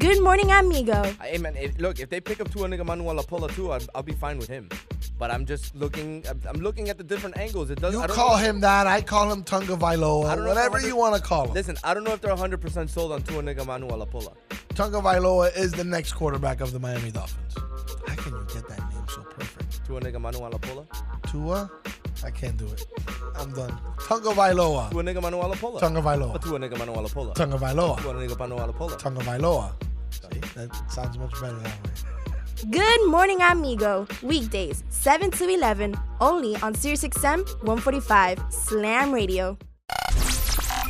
Good 0.00 0.22
morning, 0.22 0.50
amigo. 0.50 1.02
Hey 1.22 1.36
man, 1.36 1.54
if, 1.56 1.78
look, 1.78 2.00
if 2.00 2.08
they 2.08 2.20
pick 2.20 2.40
up 2.40 2.48
Tuanigamanuolepola 2.50 3.54
too, 3.54 3.70
I'll, 3.70 3.80
I'll 3.94 4.02
be 4.02 4.12
fine 4.14 4.38
with 4.38 4.48
him. 4.48 4.68
But 5.18 5.30
I'm 5.30 5.44
just 5.44 5.74
looking, 5.76 6.24
I'm, 6.28 6.40
I'm 6.48 6.60
looking 6.60 6.88
at 6.88 6.96
the 6.96 7.04
different 7.04 7.36
angles. 7.36 7.70
It 7.70 7.80
doesn't. 7.80 7.98
You 7.98 8.04
I 8.04 8.06
don't 8.06 8.16
call 8.16 8.38
know- 8.38 8.42
him 8.44 8.60
that. 8.60 8.86
I 8.86 9.02
call 9.02 9.30
him 9.30 9.44
Tunga 9.44 9.74
I 9.74 9.76
Vailoa. 9.76 9.96
don't 9.96 10.22
know 10.22 10.30
if 10.30 10.36
they're 10.36 10.46
Whatever 10.70 10.80
you 10.80 10.96
want 10.96 11.16
to 11.16 11.20
call 11.22 11.48
him. 11.48 11.52
Listen, 11.54 11.76
I 11.84 11.92
don't 11.92 12.04
know 12.04 12.12
if 12.14 12.22
they're 12.22 12.34
100% 12.34 12.88
sold 12.88 13.12
on 13.12 13.22
Tuanigamanuolepola. 13.22 14.32
Tunga 14.74 14.98
Vailoa 15.02 15.54
is 15.56 15.72
the 15.72 15.84
next 15.84 16.14
quarterback 16.14 16.60
of 16.62 16.72
the 16.72 16.78
Miami 16.80 17.10
Dolphins. 17.10 17.54
How 18.08 18.14
can 18.14 18.32
you 18.32 18.46
get 18.54 18.66
that 18.68 18.78
name 18.90 19.04
so 19.08 19.22
perfect? 19.22 19.86
Tuanigamanuolepola. 19.86 20.86
Tua? 21.30 21.70
I 22.24 22.30
can't 22.30 22.56
do 22.56 22.66
it. 22.66 22.86
I'm 23.36 23.52
done. 23.52 23.76
Tunga 24.06 24.30
Vailoa. 24.30 24.90
Tua 24.90 25.02
Nigga 25.02 25.22
Manuel 25.22 25.52
Apola. 25.52 25.80
Tunga 25.80 26.02
But 26.02 26.18
Vailoa. 26.18 26.40
Tuanigamanuolepola. 26.40 27.34
Tunga 27.34 27.56
Vailoa. 27.56 27.96
Tuanigamanuolepola. 27.98 28.98
Tunga 28.98 29.20
Vailoa. 29.22 29.72
See, 30.10 30.40
that 30.54 30.92
sounds 30.92 31.18
much 31.18 31.32
better 31.40 31.58
that 31.58 31.84
way. 31.84 32.70
Good 32.70 33.08
morning, 33.08 33.40
amigo. 33.40 34.06
Weekdays, 34.22 34.84
7 34.90 35.30
to 35.30 35.48
11, 35.48 35.96
only 36.20 36.56
on 36.56 36.74
SiriusXM 36.74 37.46
145 37.64 38.38
Slam 38.50 39.12
Radio. 39.12 39.56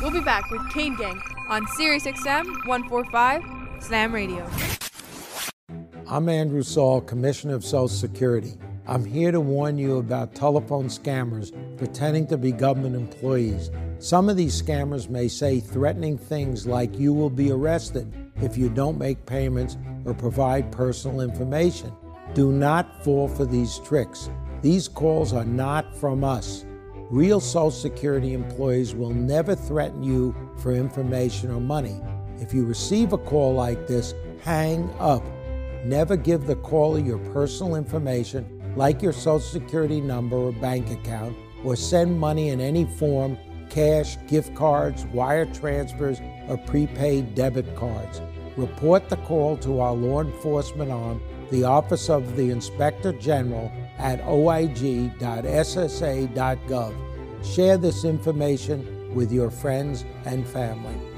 We'll 0.01 0.11
be 0.11 0.19
back 0.19 0.49
with 0.51 0.61
Kane 0.73 0.95
Gang 0.97 1.21
on 1.49 1.65
Sirius 1.77 2.05
XM 2.05 2.45
145 2.65 3.43
Slam 3.83 4.13
Radio. 4.13 4.49
I'm 6.07 6.27
Andrew 6.27 6.63
Saul, 6.63 7.01
Commissioner 7.01 7.55
of 7.55 7.63
Social 7.63 7.87
Security. 7.87 8.53
I'm 8.87 9.05
here 9.05 9.31
to 9.31 9.39
warn 9.39 9.77
you 9.77 9.97
about 9.97 10.33
telephone 10.33 10.87
scammers 10.87 11.51
pretending 11.77 12.25
to 12.27 12.37
be 12.37 12.51
government 12.51 12.95
employees. 12.95 13.69
Some 13.99 14.27
of 14.27 14.37
these 14.37 14.59
scammers 14.59 15.07
may 15.07 15.27
say 15.27 15.59
threatening 15.59 16.17
things 16.17 16.65
like 16.65 16.97
you 16.97 17.13
will 17.13 17.29
be 17.29 17.51
arrested 17.51 18.11
if 18.41 18.57
you 18.57 18.69
don't 18.69 18.97
make 18.97 19.27
payments 19.27 19.77
or 20.03 20.15
provide 20.15 20.71
personal 20.71 21.21
information. 21.21 21.93
Do 22.33 22.51
not 22.51 23.03
fall 23.03 23.27
for 23.27 23.45
these 23.45 23.77
tricks. 23.79 24.31
These 24.63 24.87
calls 24.87 25.31
are 25.31 25.45
not 25.45 25.95
from 25.95 26.23
us. 26.23 26.65
Real 27.11 27.39
Social 27.39 27.69
Security 27.71 28.33
employees 28.33 28.95
will 28.95 29.13
never 29.13 29.53
threaten 29.53 30.01
you 30.01 30.35
for 30.57 30.71
information 30.71 31.51
or 31.51 31.59
money. 31.59 32.01
If 32.39 32.51
you 32.53 32.65
receive 32.65 33.13
a 33.13 33.17
call 33.19 33.53
like 33.53 33.85
this, 33.85 34.15
hang 34.43 34.89
up. 34.97 35.23
Never 35.85 36.15
give 36.15 36.47
the 36.47 36.55
caller 36.57 36.99
your 36.99 37.19
personal 37.33 37.75
information, 37.75 38.60
like 38.75 39.01
your 39.01 39.13
Social 39.13 39.39
Security 39.39 40.01
number 40.01 40.35
or 40.35 40.51
bank 40.51 40.89
account, 40.89 41.35
or 41.63 41.75
send 41.75 42.19
money 42.19 42.49
in 42.49 42.59
any 42.59 42.85
form 42.85 43.37
cash, 43.69 44.17
gift 44.27 44.53
cards, 44.53 45.05
wire 45.07 45.45
transfers, 45.45 46.19
or 46.47 46.57
prepaid 46.57 47.33
debit 47.35 47.75
cards. 47.75 48.21
Report 48.57 49.07
the 49.09 49.17
call 49.17 49.57
to 49.57 49.79
our 49.79 49.93
law 49.93 50.21
enforcement 50.21 50.91
arm, 50.91 51.21
the 51.51 51.63
Office 51.63 52.09
of 52.09 52.35
the 52.35 52.49
Inspector 52.49 53.11
General, 53.13 53.71
at 53.97 54.21
oig.ssa.gov. 54.23 55.15
Share 57.45 57.77
this 57.77 58.03
information 58.03 59.15
with 59.15 59.31
your 59.31 59.49
friends 59.49 60.05
and 60.25 60.45
family. 60.47 61.10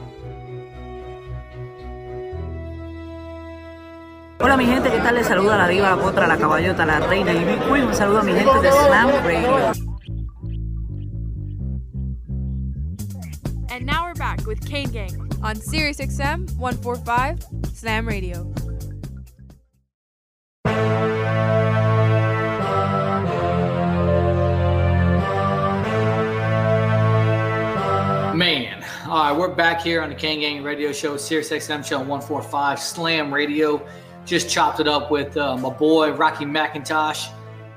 Hola 4.43 4.57
mi 4.57 4.65
gente, 4.65 4.91
¿qué 4.91 4.97
tal? 4.97 5.15
Les 5.15 5.25
saluda 5.25 5.57
la 5.57 5.69
diva, 5.69 5.91
la 5.91 5.95
potra, 5.95 6.27
la 6.27 6.37
caballota, 6.37 6.85
la 6.85 6.99
reina 6.99 7.31
y 7.31 7.45
mi 7.45 7.55
queen. 7.59 7.87
Un 7.87 7.95
saludo 7.95 8.19
a 8.19 8.23
mi 8.23 8.33
gente 8.33 8.59
de 8.61 8.71
Slam 8.73 9.09
Radio. 9.23 9.71
And 13.69 13.85
now 13.85 14.03
we're 14.03 14.13
back 14.15 14.45
with 14.45 14.59
Kane 14.69 14.91
Gang 14.91 15.31
on 15.41 15.55
Sirius 15.55 16.01
XM 16.01 16.51
145 16.57 17.39
Slam 17.73 18.05
Radio. 18.05 18.43
Man, 28.35 28.83
all 29.07 29.23
right, 29.23 29.37
we're 29.37 29.55
back 29.55 29.79
here 29.79 30.01
on 30.01 30.09
the 30.09 30.15
Kane 30.15 30.41
Gang 30.41 30.63
Radio 30.63 30.91
Show, 30.91 31.15
Sirius 31.15 31.49
XM 31.49 31.85
Show 31.85 31.99
145 31.99 32.77
Slam 32.77 33.33
Radio. 33.33 33.81
Just 34.25 34.49
chopped 34.49 34.79
it 34.79 34.87
up 34.87 35.11
with 35.11 35.35
uh, 35.35 35.57
my 35.57 35.69
boy 35.69 36.13
Rocky 36.13 36.45
McIntosh, 36.45 37.29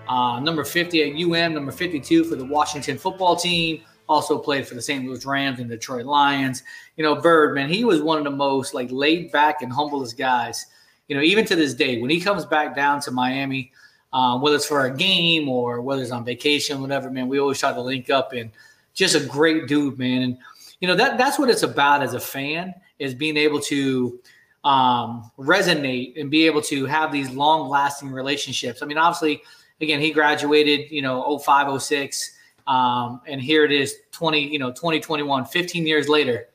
uh, 0.08 0.38
number 0.38 0.64
50 0.64 1.02
at 1.02 1.20
UM, 1.20 1.54
number 1.54 1.72
52 1.72 2.24
for 2.24 2.36
the 2.36 2.44
Washington 2.44 2.96
football 2.96 3.34
team. 3.34 3.82
Also 4.08 4.38
played 4.38 4.66
for 4.66 4.74
the 4.74 4.82
St. 4.82 5.04
Louis 5.04 5.26
Rams 5.26 5.58
and 5.58 5.68
Detroit 5.68 6.06
Lions. 6.06 6.62
You 6.96 7.02
know, 7.02 7.16
Bird, 7.16 7.56
man, 7.56 7.68
he 7.68 7.84
was 7.84 8.00
one 8.00 8.18
of 8.18 8.24
the 8.24 8.30
most 8.30 8.74
like 8.74 8.88
laid 8.92 9.32
back 9.32 9.62
and 9.62 9.72
humblest 9.72 10.16
guys. 10.16 10.66
You 11.08 11.16
know, 11.16 11.22
even 11.22 11.44
to 11.46 11.56
this 11.56 11.74
day, 11.74 12.00
when 12.00 12.10
he 12.10 12.20
comes 12.20 12.44
back 12.44 12.76
down 12.76 13.00
to 13.00 13.10
Miami, 13.10 13.72
um, 14.12 14.40
whether 14.40 14.54
it's 14.54 14.66
for 14.66 14.84
a 14.84 14.96
game 14.96 15.48
or 15.48 15.80
whether 15.80 16.02
it's 16.02 16.12
on 16.12 16.24
vacation, 16.24 16.80
whatever, 16.80 17.10
man, 17.10 17.26
we 17.26 17.40
always 17.40 17.58
try 17.58 17.72
to 17.72 17.80
link 17.80 18.08
up 18.08 18.32
and 18.32 18.52
just 18.94 19.16
a 19.16 19.20
great 19.20 19.66
dude, 19.66 19.98
man. 19.98 20.22
And 20.22 20.38
you 20.80 20.86
know 20.86 20.94
that 20.94 21.18
that's 21.18 21.38
what 21.38 21.50
it's 21.50 21.64
about 21.64 22.02
as 22.02 22.14
a 22.14 22.20
fan 22.20 22.74
is 22.98 23.14
being 23.14 23.36
able 23.36 23.60
to 23.60 24.20
um, 24.66 25.30
resonate 25.38 26.20
and 26.20 26.28
be 26.28 26.44
able 26.44 26.60
to 26.60 26.86
have 26.86 27.12
these 27.12 27.30
long 27.30 27.68
lasting 27.68 28.10
relationships. 28.10 28.82
I 28.82 28.86
mean, 28.86 28.98
obviously, 28.98 29.40
again, 29.80 30.00
he 30.00 30.10
graduated, 30.10 30.90
you 30.90 31.02
know, 31.02 31.38
05, 31.38 31.80
06. 31.80 32.32
Um, 32.66 33.20
and 33.28 33.40
here 33.40 33.64
it 33.64 33.70
is 33.70 33.94
20, 34.10 34.40
you 34.40 34.58
know, 34.58 34.72
2021, 34.72 35.44
15 35.44 35.86
years 35.86 36.08
later, 36.08 36.48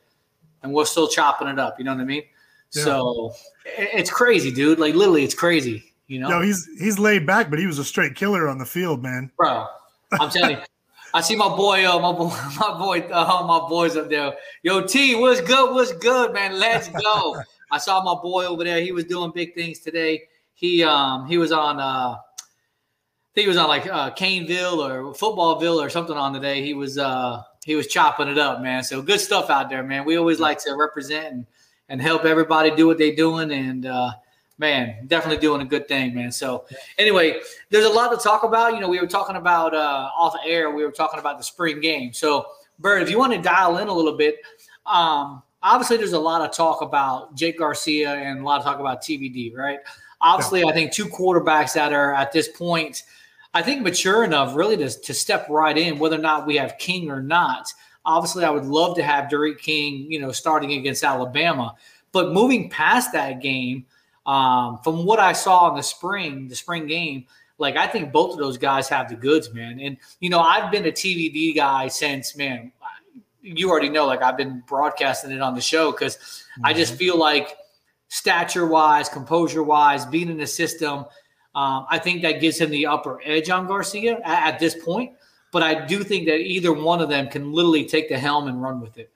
and 0.62 0.74
we're 0.74 0.84
still 0.84 1.08
chopping 1.08 1.48
it 1.48 1.58
up. 1.58 1.78
You 1.78 1.86
know 1.86 1.94
what 1.94 2.02
I 2.02 2.04
mean? 2.04 2.24
Yeah. 2.74 2.84
So 2.84 3.32
it's 3.64 4.10
crazy, 4.10 4.50
dude. 4.52 4.78
Like 4.78 4.94
literally, 4.94 5.24
it's 5.24 5.34
crazy. 5.34 5.82
You 6.06 6.20
know? 6.20 6.28
No, 6.28 6.40
he's 6.42 6.68
he's 6.78 6.98
laid 6.98 7.26
back, 7.26 7.48
but 7.48 7.58
he 7.58 7.66
was 7.66 7.78
a 7.78 7.84
straight 7.84 8.14
killer 8.14 8.46
on 8.46 8.58
the 8.58 8.66
field, 8.66 9.02
man. 9.02 9.30
Bro, 9.38 9.68
I'm 10.20 10.28
telling 10.28 10.58
you. 10.58 10.62
I 11.14 11.20
see 11.20 11.36
my 11.36 11.48
boy, 11.48 11.86
uh, 11.86 11.98
my 11.98 12.12
boy, 12.12 12.28
my 12.58 12.78
boy, 12.78 13.00
uh, 13.10 13.44
my 13.46 13.68
boys 13.68 13.96
up 13.96 14.10
there. 14.10 14.34
Yo, 14.62 14.82
T, 14.86 15.14
what's 15.14 15.40
good? 15.40 15.74
What's 15.74 15.92
good, 15.92 16.34
man? 16.34 16.58
Let's 16.58 16.88
go. 16.88 17.42
I 17.72 17.78
saw 17.78 18.02
my 18.02 18.20
boy 18.20 18.44
over 18.46 18.62
there. 18.62 18.80
He 18.80 18.92
was 18.92 19.04
doing 19.04 19.32
big 19.34 19.54
things 19.54 19.80
today. 19.80 20.22
He 20.54 20.84
um 20.84 21.26
he 21.26 21.38
was 21.38 21.50
on 21.50 21.80
uh 21.80 22.14
I 22.14 23.34
think 23.34 23.44
he 23.44 23.48
was 23.48 23.56
on 23.56 23.68
like 23.68 23.86
uh 23.86 24.10
Caneville 24.12 24.78
or 24.78 25.12
Footballville 25.14 25.82
or 25.82 25.88
something 25.88 26.16
on 26.16 26.32
today. 26.32 26.62
He 26.62 26.74
was 26.74 26.98
uh 26.98 27.42
he 27.64 27.74
was 27.74 27.86
chopping 27.86 28.28
it 28.28 28.38
up, 28.38 28.60
man. 28.60 28.84
So 28.84 29.02
good 29.02 29.20
stuff 29.20 29.50
out 29.50 29.70
there, 29.70 29.82
man. 29.82 30.04
We 30.04 30.16
always 30.16 30.38
like 30.38 30.58
to 30.64 30.74
represent 30.76 31.32
and, 31.32 31.46
and 31.88 32.02
help 32.02 32.24
everybody 32.24 32.70
do 32.70 32.86
what 32.86 32.98
they're 32.98 33.16
doing 33.16 33.50
and 33.50 33.86
uh 33.86 34.12
man, 34.58 35.06
definitely 35.08 35.40
doing 35.40 35.62
a 35.62 35.64
good 35.64 35.88
thing, 35.88 36.14
man. 36.14 36.30
So 36.30 36.66
anyway, 36.98 37.40
there's 37.70 37.86
a 37.86 37.88
lot 37.88 38.10
to 38.10 38.16
talk 38.16 38.44
about. 38.44 38.74
You 38.74 38.80
know, 38.80 38.88
we 38.88 39.00
were 39.00 39.08
talking 39.08 39.34
about 39.34 39.74
uh, 39.74 40.10
off 40.16 40.36
air. 40.46 40.70
We 40.70 40.84
were 40.84 40.92
talking 40.92 41.18
about 41.18 41.38
the 41.38 41.42
spring 41.42 41.80
game. 41.80 42.12
So 42.12 42.46
Bird, 42.78 43.02
if 43.02 43.10
you 43.10 43.18
want 43.18 43.32
to 43.32 43.40
dial 43.40 43.78
in 43.78 43.88
a 43.88 43.92
little 43.92 44.16
bit, 44.16 44.36
um, 44.86 45.42
obviously 45.62 45.96
there's 45.96 46.12
a 46.12 46.18
lot 46.18 46.42
of 46.42 46.54
talk 46.54 46.82
about 46.82 47.34
Jake 47.34 47.58
Garcia 47.58 48.14
and 48.14 48.40
a 48.40 48.44
lot 48.44 48.58
of 48.58 48.64
talk 48.64 48.80
about 48.80 49.02
TVD, 49.02 49.54
right? 49.56 49.78
Obviously, 50.20 50.64
I 50.64 50.72
think 50.72 50.92
two 50.92 51.06
quarterbacks 51.06 51.74
that 51.74 51.92
are 51.92 52.14
at 52.14 52.32
this 52.32 52.48
point, 52.48 53.02
I 53.54 53.62
think 53.62 53.82
mature 53.82 54.24
enough 54.24 54.54
really 54.54 54.76
to, 54.76 54.88
to 54.88 55.14
step 55.14 55.46
right 55.48 55.76
in, 55.76 55.98
whether 55.98 56.16
or 56.16 56.22
not 56.22 56.46
we 56.46 56.56
have 56.56 56.78
King 56.78 57.10
or 57.10 57.20
not. 57.20 57.72
Obviously, 58.04 58.44
I 58.44 58.50
would 58.50 58.64
love 58.64 58.96
to 58.96 59.02
have 59.02 59.28
D'Eriq 59.28 59.58
King, 59.58 60.10
you 60.10 60.20
know, 60.20 60.32
starting 60.32 60.72
against 60.72 61.04
Alabama. 61.04 61.74
But 62.12 62.32
moving 62.32 62.68
past 62.68 63.12
that 63.12 63.40
game, 63.40 63.86
um, 64.26 64.78
from 64.84 65.04
what 65.04 65.18
I 65.18 65.32
saw 65.32 65.70
in 65.70 65.76
the 65.76 65.82
spring, 65.82 66.46
the 66.48 66.54
spring 66.54 66.86
game, 66.86 67.26
like 67.58 67.76
I 67.76 67.86
think 67.86 68.12
both 68.12 68.32
of 68.32 68.38
those 68.38 68.58
guys 68.58 68.88
have 68.88 69.08
the 69.08 69.14
goods, 69.14 69.52
man. 69.52 69.80
And 69.80 69.96
you 70.20 70.30
know, 70.30 70.40
I've 70.40 70.70
been 70.70 70.86
a 70.86 70.92
TVD 70.92 71.54
guy 71.54 71.88
since, 71.88 72.36
man. 72.36 72.72
You 73.42 73.70
already 73.70 73.88
know, 73.88 74.06
like 74.06 74.22
I've 74.22 74.36
been 74.36 74.62
broadcasting 74.66 75.32
it 75.32 75.40
on 75.40 75.54
the 75.54 75.60
show 75.60 75.90
because 75.90 76.16
mm-hmm. 76.16 76.66
I 76.66 76.72
just 76.72 76.94
feel 76.94 77.18
like 77.18 77.56
stature 78.08 78.66
wise, 78.66 79.08
composure 79.08 79.62
wise, 79.62 80.06
being 80.06 80.28
in 80.28 80.38
the 80.38 80.46
system, 80.46 81.04
um, 81.54 81.86
I 81.90 81.98
think 81.98 82.22
that 82.22 82.40
gives 82.40 82.58
him 82.58 82.70
the 82.70 82.86
upper 82.86 83.20
edge 83.24 83.50
on 83.50 83.66
Garcia 83.66 84.20
at, 84.24 84.54
at 84.54 84.58
this 84.58 84.74
point. 84.74 85.12
But 85.50 85.62
I 85.62 85.84
do 85.84 86.02
think 86.02 86.26
that 86.26 86.38
either 86.38 86.72
one 86.72 87.00
of 87.00 87.10
them 87.10 87.28
can 87.28 87.52
literally 87.52 87.84
take 87.84 88.08
the 88.08 88.18
helm 88.18 88.48
and 88.48 88.62
run 88.62 88.80
with 88.80 88.96
it. 88.96 89.10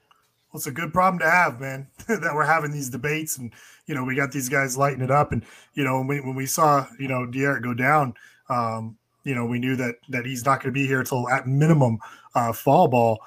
Well, 0.52 0.58
it's 0.58 0.66
a 0.66 0.72
good 0.72 0.92
problem 0.92 1.18
to 1.20 1.30
have, 1.30 1.60
man. 1.60 1.86
that 2.08 2.34
we're 2.34 2.44
having 2.44 2.72
these 2.72 2.90
debates 2.90 3.38
and 3.38 3.52
you 3.86 3.94
know, 3.94 4.04
we 4.04 4.14
got 4.14 4.32
these 4.32 4.48
guys 4.48 4.76
lighting 4.76 5.02
it 5.02 5.10
up. 5.10 5.32
And, 5.32 5.44
you 5.74 5.84
know, 5.84 5.98
when 5.98 6.08
we, 6.08 6.20
when 6.20 6.34
we 6.34 6.46
saw, 6.46 6.86
you 6.98 7.08
know, 7.08 7.24
D'Eriq 7.24 7.62
go 7.62 7.72
down, 7.72 8.14
um, 8.48 8.96
you 9.24 9.34
know, 9.34 9.44
we 9.44 9.58
knew 9.58 9.74
that 9.76 9.96
that 10.08 10.24
he's 10.24 10.44
not 10.44 10.62
going 10.62 10.72
to 10.72 10.78
be 10.78 10.86
here 10.86 11.00
until 11.00 11.28
at 11.28 11.48
minimum 11.48 11.98
uh, 12.34 12.52
fall 12.52 12.86
ball. 12.86 13.20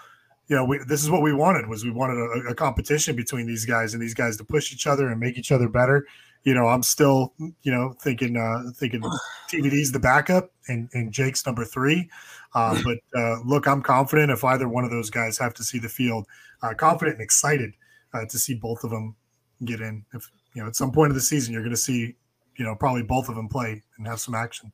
You 0.49 0.55
know, 0.55 0.65
we, 0.65 0.79
this 0.87 1.03
is 1.03 1.11
what 1.11 1.21
we 1.21 1.31
wanted 1.31 1.67
was 1.67 1.85
we 1.85 1.91
wanted 1.91 2.17
a, 2.17 2.49
a, 2.49 2.55
competition 2.55 3.15
between 3.15 3.45
these 3.45 3.65
guys 3.65 3.93
and 3.93 4.01
these 4.01 4.15
guys 4.15 4.35
to 4.37 4.43
push 4.43 4.73
each 4.73 4.87
other 4.87 5.09
and 5.09 5.19
make 5.19 5.37
each 5.37 5.51
other 5.51 5.69
better. 5.69 6.07
You 6.43 6.55
know, 6.55 6.65
I'm 6.65 6.81
still, 6.81 7.33
you 7.61 7.71
know, 7.71 7.93
thinking 8.01 8.35
uh, 8.35 8.71
thinking 8.75 9.01
TVD's 9.51 9.91
the 9.91 9.99
backup 9.99 10.51
and, 10.67 10.89
and 10.93 11.11
Jake's 11.11 11.45
number 11.45 11.65
three. 11.65 12.09
Uh, 12.55 12.81
but 12.83 12.97
uh, 13.15 13.41
look, 13.41 13.67
I'm 13.67 13.83
confident 13.83 14.31
if 14.31 14.43
either 14.43 14.67
one 14.67 14.83
of 14.83 14.89
those 14.89 15.11
guys 15.11 15.37
have 15.37 15.53
to 15.53 15.63
see 15.63 15.77
the 15.77 15.87
field, 15.87 16.25
uh, 16.63 16.73
confident 16.73 17.17
and 17.17 17.23
excited 17.23 17.73
uh, 18.13 18.25
to 18.25 18.39
see 18.39 18.55
both 18.55 18.83
of 18.83 18.89
them 18.89 19.15
get 19.65 19.81
in. 19.81 20.03
If 20.13 20.31
you 20.55 20.63
know, 20.63 20.67
at 20.67 20.75
some 20.75 20.91
point 20.91 21.11
of 21.11 21.15
the 21.15 21.21
season, 21.21 21.53
you're 21.53 21.61
going 21.61 21.75
to 21.75 21.77
see, 21.77 22.15
you 22.57 22.65
know, 22.65 22.75
probably 22.75 23.03
both 23.03 23.29
of 23.29 23.35
them 23.35 23.49
play 23.49 23.83
and 23.97 24.07
have 24.07 24.19
some 24.19 24.33
action. 24.33 24.71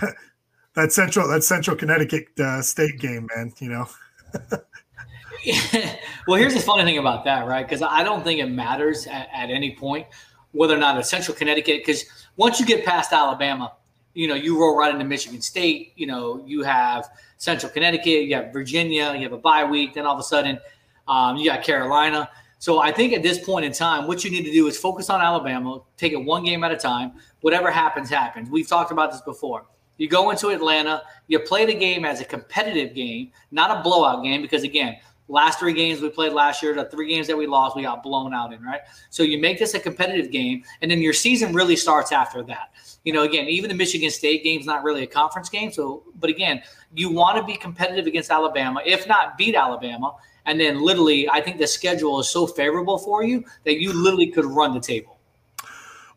that 0.74 0.92
central, 0.92 1.26
that 1.28 1.42
Central 1.42 1.74
Connecticut 1.74 2.28
uh, 2.38 2.60
State 2.60 2.98
game, 2.98 3.26
man. 3.34 3.52
You 3.60 3.70
know. 3.70 3.88
well, 6.26 6.38
here's 6.38 6.54
the 6.54 6.60
funny 6.60 6.84
thing 6.84 6.98
about 6.98 7.24
that, 7.24 7.46
right? 7.46 7.66
Because 7.66 7.82
I 7.82 8.02
don't 8.02 8.22
think 8.22 8.40
it 8.40 8.46
matters 8.46 9.06
at, 9.06 9.28
at 9.32 9.50
any 9.50 9.74
point 9.74 10.06
whether 10.52 10.74
or 10.74 10.78
not 10.78 10.98
it's 10.98 11.08
Central 11.08 11.36
Connecticut. 11.36 11.82
Because 11.84 12.04
once 12.36 12.60
you 12.60 12.66
get 12.66 12.84
past 12.84 13.12
Alabama, 13.12 13.72
you 14.14 14.26
know, 14.26 14.34
you 14.34 14.58
roll 14.58 14.76
right 14.76 14.92
into 14.92 15.04
Michigan 15.04 15.40
State. 15.40 15.92
You 15.96 16.06
know, 16.06 16.42
you 16.46 16.62
have 16.62 17.08
Central 17.36 17.70
Connecticut, 17.70 18.24
you 18.24 18.34
have 18.34 18.52
Virginia, 18.52 19.14
you 19.14 19.22
have 19.22 19.32
a 19.32 19.38
bye 19.38 19.64
week. 19.64 19.94
Then 19.94 20.06
all 20.06 20.14
of 20.14 20.20
a 20.20 20.24
sudden, 20.24 20.58
um, 21.08 21.36
you 21.36 21.50
got 21.50 21.62
Carolina. 21.62 22.28
So 22.58 22.80
I 22.80 22.92
think 22.92 23.14
at 23.14 23.22
this 23.22 23.42
point 23.42 23.64
in 23.64 23.72
time, 23.72 24.06
what 24.06 24.22
you 24.22 24.30
need 24.30 24.44
to 24.44 24.52
do 24.52 24.66
is 24.66 24.76
focus 24.76 25.08
on 25.08 25.20
Alabama, 25.20 25.80
take 25.96 26.12
it 26.12 26.22
one 26.22 26.44
game 26.44 26.62
at 26.62 26.70
a 26.70 26.76
time. 26.76 27.12
Whatever 27.40 27.70
happens, 27.70 28.10
happens. 28.10 28.50
We've 28.50 28.68
talked 28.68 28.92
about 28.92 29.12
this 29.12 29.22
before. 29.22 29.64
You 29.96 30.08
go 30.08 30.30
into 30.30 30.48
Atlanta, 30.48 31.02
you 31.28 31.38
play 31.38 31.64
the 31.64 31.74
game 31.74 32.04
as 32.04 32.20
a 32.20 32.24
competitive 32.24 32.94
game, 32.94 33.32
not 33.50 33.78
a 33.78 33.82
blowout 33.82 34.22
game, 34.22 34.42
because 34.42 34.62
again, 34.62 34.96
last 35.30 35.58
three 35.58 35.72
games 35.72 36.00
we 36.00 36.10
played 36.10 36.32
last 36.32 36.62
year, 36.62 36.74
the 36.74 36.84
three 36.86 37.08
games 37.08 37.26
that 37.28 37.36
we 37.36 37.46
lost, 37.46 37.76
we 37.76 37.82
got 37.82 38.02
blown 38.02 38.34
out 38.34 38.52
in, 38.52 38.62
right? 38.62 38.80
So 39.10 39.22
you 39.22 39.38
make 39.38 39.58
this 39.58 39.74
a 39.74 39.80
competitive 39.80 40.30
game, 40.30 40.64
and 40.82 40.90
then 40.90 41.00
your 41.00 41.12
season 41.12 41.54
really 41.54 41.76
starts 41.76 42.12
after 42.12 42.42
that. 42.44 42.72
You 43.04 43.12
know, 43.12 43.22
again, 43.22 43.46
even 43.46 43.68
the 43.68 43.76
Michigan 43.76 44.10
State 44.10 44.44
game 44.44 44.60
is 44.60 44.66
not 44.66 44.82
really 44.82 45.04
a 45.04 45.06
conference 45.06 45.48
game. 45.48 45.72
So, 45.72 46.02
but 46.16 46.28
again, 46.28 46.62
you 46.94 47.10
want 47.10 47.38
to 47.38 47.44
be 47.44 47.56
competitive 47.56 48.06
against 48.06 48.30
Alabama, 48.30 48.82
if 48.84 49.06
not 49.06 49.38
beat 49.38 49.54
Alabama. 49.54 50.16
And 50.46 50.60
then 50.60 50.82
literally, 50.82 51.28
I 51.30 51.40
think 51.40 51.58
the 51.58 51.66
schedule 51.66 52.18
is 52.20 52.28
so 52.28 52.46
favorable 52.46 52.98
for 52.98 53.22
you 53.22 53.44
that 53.64 53.80
you 53.80 53.92
literally 53.92 54.26
could 54.26 54.44
run 54.44 54.74
the 54.74 54.80
table. 54.80 55.18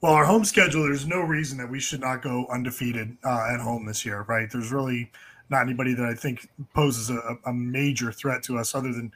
Well, 0.02 0.14
our 0.14 0.26
home 0.26 0.44
schedule, 0.44 0.84
there's 0.84 1.08
no 1.08 1.22
reason 1.22 1.58
that 1.60 1.70
we 1.70 1.80
should 1.80 2.02
not 2.02 2.22
go 2.22 2.46
undefeated 2.52 3.16
uh, 3.24 3.48
at 3.54 3.62
home 3.62 3.86
this 3.86 4.06
year, 4.06 4.26
right? 4.28 4.52
There's 4.52 4.72
really 4.72 5.12
not 5.54 5.62
anybody 5.62 5.94
that 5.94 6.06
I 6.06 6.14
think 6.14 6.50
poses 6.74 7.10
a, 7.10 7.38
a 7.46 7.54
major 7.54 8.12
threat 8.12 8.44
to 8.44 8.58
us 8.58 8.76
other 8.76 8.92
than 8.92 9.12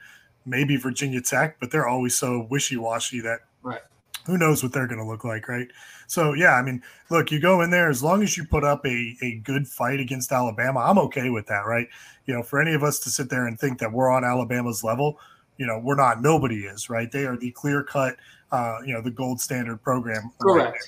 maybe 0.46 0.76
Virginia 0.76 1.20
Tech, 1.20 1.58
but 1.60 1.70
they're 1.70 1.86
always 1.86 2.16
so 2.16 2.46
wishy 2.50 2.76
washy 2.76 3.20
that 3.20 3.40
right. 3.62 3.82
who 4.24 4.38
knows 4.38 4.62
what 4.62 4.72
they're 4.72 4.86
going 4.86 5.00
to 5.00 5.06
look 5.06 5.24
like, 5.24 5.48
right? 5.48 5.68
So, 6.06 6.32
yeah, 6.32 6.54
I 6.54 6.62
mean, 6.62 6.82
look, 7.10 7.30
you 7.30 7.38
go 7.38 7.60
in 7.60 7.70
there 7.70 7.90
as 7.90 8.02
long 8.02 8.22
as 8.22 8.36
you 8.36 8.46
put 8.46 8.64
up 8.64 8.84
a, 8.86 9.16
a 9.20 9.34
good 9.44 9.68
fight 9.68 10.00
against 10.00 10.32
Alabama, 10.32 10.80
I'm 10.80 10.98
okay 10.98 11.28
with 11.28 11.46
that, 11.48 11.66
right? 11.66 11.86
You 12.24 12.34
know, 12.34 12.42
for 12.42 12.60
any 12.60 12.72
of 12.72 12.82
us 12.82 12.98
to 13.00 13.10
sit 13.10 13.28
there 13.28 13.46
and 13.46 13.58
think 13.58 13.78
that 13.80 13.92
we're 13.92 14.10
on 14.10 14.24
Alabama's 14.24 14.82
level, 14.82 15.18
you 15.58 15.66
know, 15.66 15.78
we're 15.78 15.96
not. 15.96 16.22
Nobody 16.22 16.64
is, 16.64 16.88
right? 16.88 17.10
They 17.10 17.26
are 17.26 17.36
the 17.36 17.50
clear 17.50 17.82
cut, 17.82 18.16
uh, 18.52 18.78
you 18.86 18.94
know, 18.94 19.02
the 19.02 19.10
gold 19.10 19.40
standard 19.40 19.82
program. 19.82 20.30
Correct. 20.40 20.70
Right 20.70 20.80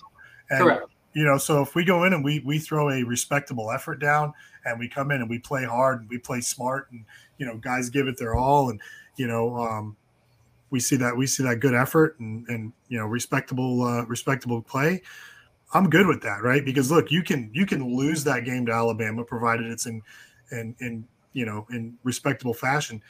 and, 0.51 0.61
Correct. 0.61 0.87
You 1.13 1.25
know, 1.25 1.39
so 1.39 1.61
if 1.61 1.75
we 1.75 1.85
go 1.85 2.05
in 2.05 2.13
and 2.13 2.25
we 2.25 2.39
we 2.41 2.61
throw 2.61 2.91
a 2.91 3.03
respectable 3.03 3.73
effort 3.73 3.99
down, 3.99 4.33
and 4.65 4.79
we 4.79 4.89
come 4.89 5.11
in 5.11 5.21
and 5.21 5.31
we 5.31 5.39
play 5.39 5.65
hard 5.65 6.01
and 6.01 6.09
we 6.09 6.19
play 6.19 6.41
smart, 6.41 6.91
and 6.91 7.05
you 7.39 7.47
know, 7.47 7.57
guys 7.57 7.91
give 7.91 8.09
it 8.09 8.17
their 8.17 8.35
all, 8.35 8.71
and 8.71 8.81
you 9.17 9.27
know, 9.27 9.57
um, 9.57 9.97
we 10.71 10.81
see 10.81 10.97
that 10.97 11.17
we 11.17 11.27
see 11.27 11.43
that 11.43 11.57
good 11.57 11.75
effort 11.75 12.19
and 12.21 12.47
and 12.49 12.73
you 12.89 12.99
know 12.99 13.07
respectable 13.07 13.83
uh, 13.83 14.05
respectable 14.07 14.63
play. 14.63 15.03
I'm 15.73 15.89
good 15.89 16.07
with 16.07 16.23
that, 16.23 16.43
right? 16.43 16.65
Because 16.65 16.91
look, 16.91 17.11
you 17.11 17.23
can 17.23 17.51
you 17.53 17.67
can 17.67 17.97
lose 17.97 18.25
that 18.25 18.45
game 18.45 18.67
to 18.67 18.73
Alabama 18.73 19.25
provided 19.25 19.67
it's 19.67 19.87
in 19.87 20.03
in 20.51 20.75
in 20.81 21.05
you 21.33 21.47
know 21.47 21.67
in 21.71 21.97
respectable 22.03 22.55
fashion 22.55 23.03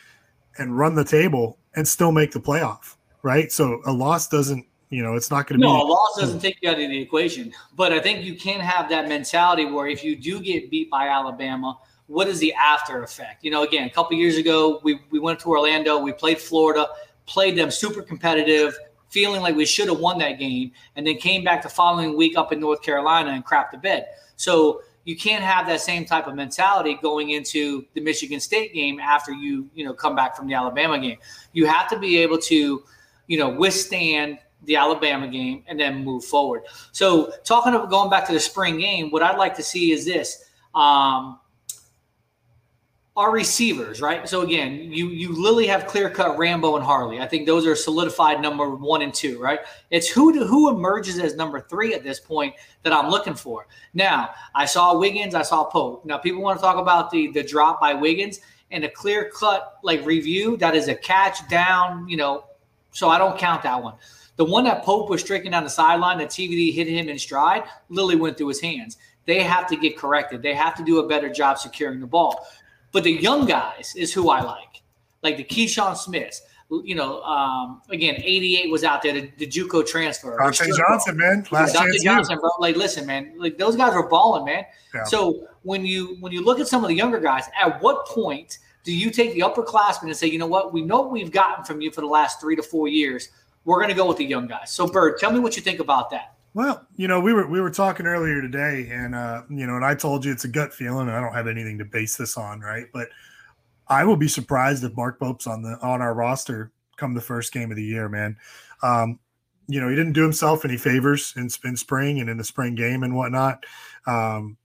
and 0.59 0.77
run 0.77 0.95
the 0.95 1.05
table 1.05 1.59
and 1.75 1.87
still 1.87 2.13
make 2.13 2.33
the 2.33 2.41
playoff, 2.41 2.97
right? 3.23 3.51
So 3.53 3.81
a 3.87 3.93
loss 3.93 4.29
doesn't 4.29 4.67
you 4.91 5.03
know 5.03 5.15
it's 5.15 5.31
not 5.31 5.47
going 5.47 5.61
to 5.61 5.67
no, 5.67 5.77
be 5.77 5.81
a 5.81 5.85
loss 5.85 6.17
doesn't 6.19 6.39
hmm. 6.39 6.43
take 6.43 6.59
you 6.61 6.69
out 6.69 6.75
of 6.75 6.81
the 6.81 7.01
equation. 7.01 7.53
But 7.75 7.93
I 7.93 8.01
think 8.01 8.25
you 8.25 8.37
can 8.37 8.61
have 8.61 8.89
that 8.91 9.09
mentality 9.09 9.65
where 9.65 9.87
if 9.87 10.05
you 10.05 10.17
do 10.17 10.41
get 10.41 10.71
beat 10.71 10.91
by 10.91 11.09
Alabama, 11.09 11.79
what 12.07 12.27
is 12.27 12.41
the 12.41 12.53
after 12.55 13.03
effect? 13.03 13.45
You 13.45 13.53
know, 13.53 13.63
again, 13.63 13.87
a 13.87 13.91
couple 13.91 14.17
years 14.17 14.37
ago, 14.37 14.81
we, 14.83 15.01
we 15.11 15.21
went 15.21 15.39
to 15.41 15.49
Orlando, 15.49 15.99
we 15.99 16.13
played 16.13 16.39
Florida, 16.39 16.89
played 17.25 17.57
them 17.57 17.71
super 17.71 18.03
competitive, 18.03 18.77
feeling 19.11 19.41
like 19.43 19.55
we 19.55 19.65
should 19.65 19.89
have 19.89 20.01
won 20.01 20.19
that 20.19 20.41
game, 20.41 20.73
and 20.97 21.07
then 21.07 21.17
came 21.19 21.45
back 21.45 21.63
the 21.63 21.69
following 21.69 22.17
week 22.17 22.37
up 22.37 22.53
in 22.53 22.59
North 22.59 22.83
Carolina 22.83 23.31
and 23.31 23.47
crapped 23.47 23.71
the 23.71 23.79
bed. 23.79 24.07
So 24.35 24.83
you 25.05 25.17
can't 25.17 25.45
have 25.45 25.67
that 25.67 25.81
same 25.81 26.05
type 26.05 26.27
of 26.27 26.35
mentality 26.35 26.99
going 27.01 27.31
into 27.31 27.85
the 27.95 28.01
Michigan 28.01 28.41
State 28.41 28.75
game 28.75 28.99
after 28.99 29.33
you, 29.33 29.71
you 29.75 29.85
know, 29.85 29.93
come 29.93 30.17
back 30.17 30.37
from 30.37 30.49
the 30.49 30.55
Alabama 30.55 30.99
game. 30.99 31.19
You 31.53 31.67
have 31.67 31.89
to 31.91 31.99
be 31.99 32.19
able 32.19 32.39
to, 32.39 32.83
you 33.29 33.39
know, 33.39 33.49
withstand 33.49 34.39
the 34.65 34.77
Alabama 34.77 35.29
game 35.29 35.65
and 35.67 35.79
then 35.79 36.05
move 36.05 36.25
forward. 36.25 36.63
So 36.93 37.33
talking 37.45 37.75
about 37.75 37.91
going 37.91 38.11
back 38.11 38.27
to 38.27 38.33
the 38.33 38.41
spring 38.41 38.79
game, 38.79 39.11
what 39.11 39.23
I'd 39.23 39.39
like 39.39 39.55
to 39.57 39.63
see 39.63 39.93
is 39.93 40.05
this. 40.05 40.45
Um, 40.75 41.41
our 43.17 43.33
receivers, 43.33 44.01
right? 44.01 44.29
So 44.29 44.43
again, 44.43 44.75
you 44.93 45.09
you 45.09 45.33
literally 45.33 45.67
have 45.67 45.87
clear 45.87 46.09
cut 46.09 46.39
Rambo 46.39 46.77
and 46.77 46.85
Harley. 46.85 47.21
I 47.21 47.27
think 47.27 47.45
those 47.45 47.67
are 47.67 47.75
solidified 47.75 48.41
number 48.41 48.71
one 48.71 49.03
and 49.03 49.13
two, 49.13 49.39
right? 49.39 49.61
It's 49.91 50.09
who 50.09 50.33
to, 50.33 50.47
who 50.47 50.71
emerges 50.71 51.19
as 51.19 51.35
number 51.35 51.61
three 51.61 51.93
at 51.93 52.05
this 52.05 52.21
point 52.21 52.55
that 52.83 52.93
I'm 52.93 53.11
looking 53.11 53.35
for. 53.35 53.67
Now, 53.95 54.31
I 54.55 54.65
saw 54.65 54.97
Wiggins, 54.97 55.35
I 55.35 55.43
saw 55.43 55.65
Pope. 55.65 56.05
Now, 56.05 56.19
people 56.19 56.41
want 56.41 56.59
to 56.59 56.63
talk 56.63 56.79
about 56.79 57.11
the 57.11 57.31
the 57.33 57.43
drop 57.43 57.81
by 57.81 57.95
Wiggins 57.95 58.41
and 58.71 58.85
a 58.85 58.89
clear 58.89 59.31
cut 59.39 59.79
like 59.83 60.05
review 60.07 60.57
that 60.59 60.75
is 60.75 60.89
a 60.89 60.95
catch 60.95 61.47
down, 61.49 62.09
you 62.09 62.17
know. 62.17 62.45
So 62.93 63.09
I 63.09 63.19
don't 63.19 63.39
count 63.39 63.63
that 63.65 63.83
one. 63.83 63.95
The 64.41 64.47
one 64.47 64.65
that 64.65 64.83
Pope 64.85 65.11
was 65.11 65.21
striking 65.21 65.51
down 65.51 65.65
the 65.65 65.69
sideline, 65.69 66.17
that 66.17 66.31
TVD 66.31 66.73
hit 66.73 66.89
him 66.89 67.11
in 67.11 67.19
stride, 67.19 67.65
literally 67.91 68.17
went 68.17 68.39
through 68.39 68.49
his 68.49 68.59
hands. 68.59 68.97
They 69.27 69.43
have 69.43 69.67
to 69.67 69.77
get 69.77 69.99
corrected. 69.99 70.41
They 70.41 70.55
have 70.55 70.75
to 70.77 70.83
do 70.83 70.99
a 71.01 71.07
better 71.07 71.29
job 71.29 71.59
securing 71.59 72.01
the 72.01 72.07
ball. 72.07 72.49
But 72.91 73.05
the 73.05 73.13
young 73.13 73.45
guys 73.45 73.93
is 73.95 74.15
who 74.15 74.31
I 74.31 74.41
like, 74.41 74.81
like 75.23 75.37
the 75.37 75.45
Keyshawn 75.45 75.95
Smiths. 75.95 76.41
You 76.71 76.95
know, 76.95 77.21
um, 77.21 77.83
again, 77.91 78.15
88 78.17 78.71
was 78.71 78.83
out 78.83 79.03
there, 79.03 79.13
the, 79.13 79.31
the 79.37 79.47
JUCO 79.47 79.87
transfer. 79.87 80.39
Dante 80.39 80.71
Johnson, 80.75 81.19
man. 81.19 81.47
Last 81.51 81.75
Dante 81.75 81.91
chance 81.91 82.03
Johnson, 82.03 82.39
bro. 82.41 82.49
Like, 82.61 82.77
listen, 82.77 83.05
man. 83.05 83.35
Like 83.37 83.59
those 83.59 83.77
guys 83.77 83.93
were 83.93 84.09
balling, 84.09 84.47
man. 84.47 84.65
Yeah. 84.95 85.05
So 85.05 85.49
when 85.65 85.85
you 85.85 86.17
when 86.21 86.33
you 86.33 86.43
look 86.43 86.61
at 86.61 86.67
some 86.67 86.83
of 86.83 86.89
the 86.89 86.97
younger 86.97 87.21
guys, 87.21 87.45
at 87.61 87.83
what 87.83 88.07
point 88.07 88.57
do 88.85 88.93
you 88.95 89.11
take 89.11 89.35
the 89.35 89.41
upperclassmen 89.41 90.05
and 90.05 90.17
say, 90.17 90.29
you 90.29 90.39
know 90.39 90.47
what, 90.47 90.73
we 90.73 90.81
know 90.81 91.03
what 91.03 91.11
we've 91.11 91.31
gotten 91.31 91.63
from 91.63 91.83
you 91.83 91.91
for 91.91 92.01
the 92.01 92.07
last 92.07 92.41
three 92.41 92.57
to 92.57 92.63
four 92.63 92.89
years. 92.89 93.29
We're 93.65 93.79
going 93.79 93.91
to 93.91 93.95
go 93.95 94.07
with 94.07 94.17
the 94.17 94.25
young 94.25 94.47
guys. 94.47 94.71
So, 94.71 94.87
Bird, 94.87 95.19
tell 95.19 95.33
me 95.33 95.39
what 95.39 95.57
you 95.57 95.63
think 95.63 95.81
about 95.81 96.11
that. 96.11 96.35
Well, 96.53 96.87
you 96.97 97.07
know, 97.07 97.21
we 97.21 97.33
were 97.33 97.47
we 97.47 97.61
were 97.61 97.71
talking 97.71 98.07
earlier 98.07 98.41
today, 98.43 98.89
and 98.91 99.15
uh, 99.15 99.43
you 99.49 99.67
know, 99.67 99.77
and 99.77 99.85
I 99.85 99.95
told 99.95 100.25
you 100.25 100.33
it's 100.33 100.45
a 100.45 100.49
gut 100.49 100.75
feeling, 100.75 101.09
and 101.09 101.17
I 101.17 101.21
don't 101.21 101.35
have 101.35 101.47
anything 101.47 101.79
to 101.79 101.85
base 101.85 102.17
this 102.17 102.37
on, 102.37 102.61
right? 102.61 102.87
But 102.93 103.09
I 103.87 104.05
will 104.05 104.17
be 104.17 104.29
surprised 104.29 104.83
if 104.83 104.97
Mark 104.97 105.21
Pope's 105.21 105.47
on 105.47 105.63
the 105.63 105.79
on 105.81 106.03
our 106.03 106.15
roster 106.15 106.73
come 106.97 107.15
the 107.15 107.21
first 107.21 107.53
game 107.53 107.71
of 107.71 107.77
the 107.77 107.85
year, 107.85 108.09
man. 108.09 108.37
Um, 108.83 109.21
you 109.69 109.81
know, 109.81 109.89
he 109.89 109.95
didn't 109.95 110.15
do 110.15 110.23
himself 110.23 110.65
any 110.65 110.77
favors 110.77 111.33
in, 111.37 111.49
in 111.65 111.77
spring 111.77 112.21
and 112.21 112.29
in 112.29 112.37
the 112.37 112.45
spring 112.45 112.75
game 112.75 113.05
and 113.05 113.15
whatnot. 113.15 113.65
Um, 114.07 114.57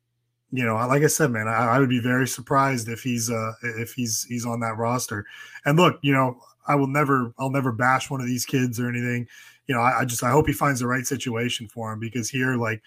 you 0.51 0.65
know, 0.65 0.75
like 0.75 1.03
I 1.03 1.07
said, 1.07 1.31
man, 1.31 1.47
I, 1.47 1.75
I 1.75 1.79
would 1.79 1.89
be 1.89 1.99
very 1.99 2.27
surprised 2.27 2.89
if 2.89 3.03
he's 3.03 3.29
uh 3.29 3.51
if 3.61 3.93
he's 3.93 4.25
he's 4.27 4.45
on 4.45 4.59
that 4.61 4.77
roster. 4.77 5.25
And 5.65 5.77
look, 5.77 5.99
you 6.01 6.13
know, 6.13 6.39
I 6.67 6.75
will 6.75 6.87
never 6.87 7.33
I'll 7.37 7.49
never 7.49 7.71
bash 7.71 8.09
one 8.09 8.21
of 8.21 8.27
these 8.27 8.45
kids 8.45 8.79
or 8.79 8.89
anything. 8.89 9.27
You 9.67 9.75
know, 9.75 9.81
I, 9.81 10.01
I 10.01 10.05
just 10.05 10.23
I 10.23 10.31
hope 10.31 10.47
he 10.47 10.53
finds 10.53 10.79
the 10.79 10.87
right 10.87 11.05
situation 11.05 11.67
for 11.67 11.91
him 11.91 11.99
because 11.99 12.29
here, 12.29 12.55
like, 12.55 12.81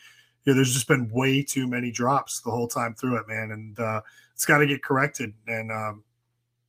you 0.44 0.52
know, 0.52 0.56
there's 0.56 0.72
just 0.72 0.88
been 0.88 1.08
way 1.10 1.42
too 1.42 1.66
many 1.66 1.90
drops 1.90 2.40
the 2.40 2.50
whole 2.50 2.68
time 2.68 2.94
through 2.94 3.16
it, 3.16 3.28
man, 3.28 3.50
and 3.50 3.78
uh, 3.78 4.00
it's 4.34 4.46
got 4.46 4.58
to 4.58 4.66
get 4.66 4.82
corrected. 4.82 5.32
And 5.46 5.72
um, 5.72 6.04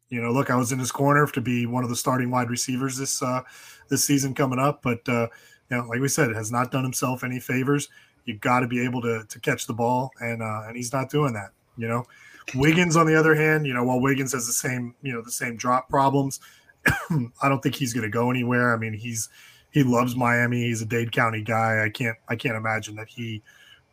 you 0.10 0.22
know, 0.22 0.32
look, 0.32 0.50
I 0.50 0.56
was 0.56 0.72
in 0.72 0.80
his 0.80 0.92
corner 0.92 1.26
to 1.28 1.42
be 1.42 1.66
one 1.66 1.84
of 1.84 1.90
the 1.90 1.96
starting 1.96 2.32
wide 2.32 2.50
receivers 2.50 2.98
this 2.98 3.22
uh, 3.22 3.42
this 3.90 4.04
season 4.04 4.34
coming 4.34 4.60
up, 4.60 4.82
but 4.82 5.08
uh, 5.08 5.28
you 5.70 5.78
know, 5.78 5.84
like 5.88 6.00
we 6.00 6.08
said, 6.08 6.30
it 6.30 6.36
has 6.36 6.52
not 6.52 6.72
done 6.72 6.84
himself 6.84 7.24
any 7.24 7.40
favors. 7.40 7.90
You've 8.26 8.42
got 8.42 8.62
to 8.62 8.68
be 8.68 8.84
able 8.84 9.02
to 9.02 9.24
to 9.28 9.40
catch 9.40 9.68
the 9.68 9.74
ball, 9.74 10.12
and 10.20 10.42
uh, 10.42 10.64
and 10.68 10.76
he's 10.76 10.92
not 10.92 11.10
doing 11.10 11.34
that. 11.34 11.52
You 11.78 11.88
know, 11.88 12.06
Wiggins 12.56 12.96
on 12.96 13.06
the 13.06 13.16
other 13.16 13.36
hand, 13.36 13.66
you 13.66 13.74
know, 13.74 13.84
while 13.84 14.00
Wiggins 14.00 14.34
has 14.34 14.48
the 14.48 14.54
same 14.54 14.96
you 15.02 15.14
know 15.14 15.22
the 15.22 15.32
same 15.32 15.56
drop 15.56 15.90
problems, 15.90 16.40
I 17.42 17.50
don't 17.50 17.62
think 17.62 17.76
he's 17.76 17.94
going 17.94 18.04
to 18.04 18.10
go 18.10 18.30
anywhere. 18.30 18.74
I 18.74 18.78
mean, 18.78 18.94
he's 18.94 19.30
he 19.72 19.84
loves 19.84 20.16
Miami. 20.16 20.64
He's 20.64 20.82
a 20.82 20.86
Dade 20.86 21.12
County 21.12 21.42
guy. 21.42 21.84
I 21.84 21.90
can't 21.90 22.18
I 22.28 22.36
can't 22.36 22.56
imagine 22.56 22.96
that 22.96 23.10
he 23.10 23.42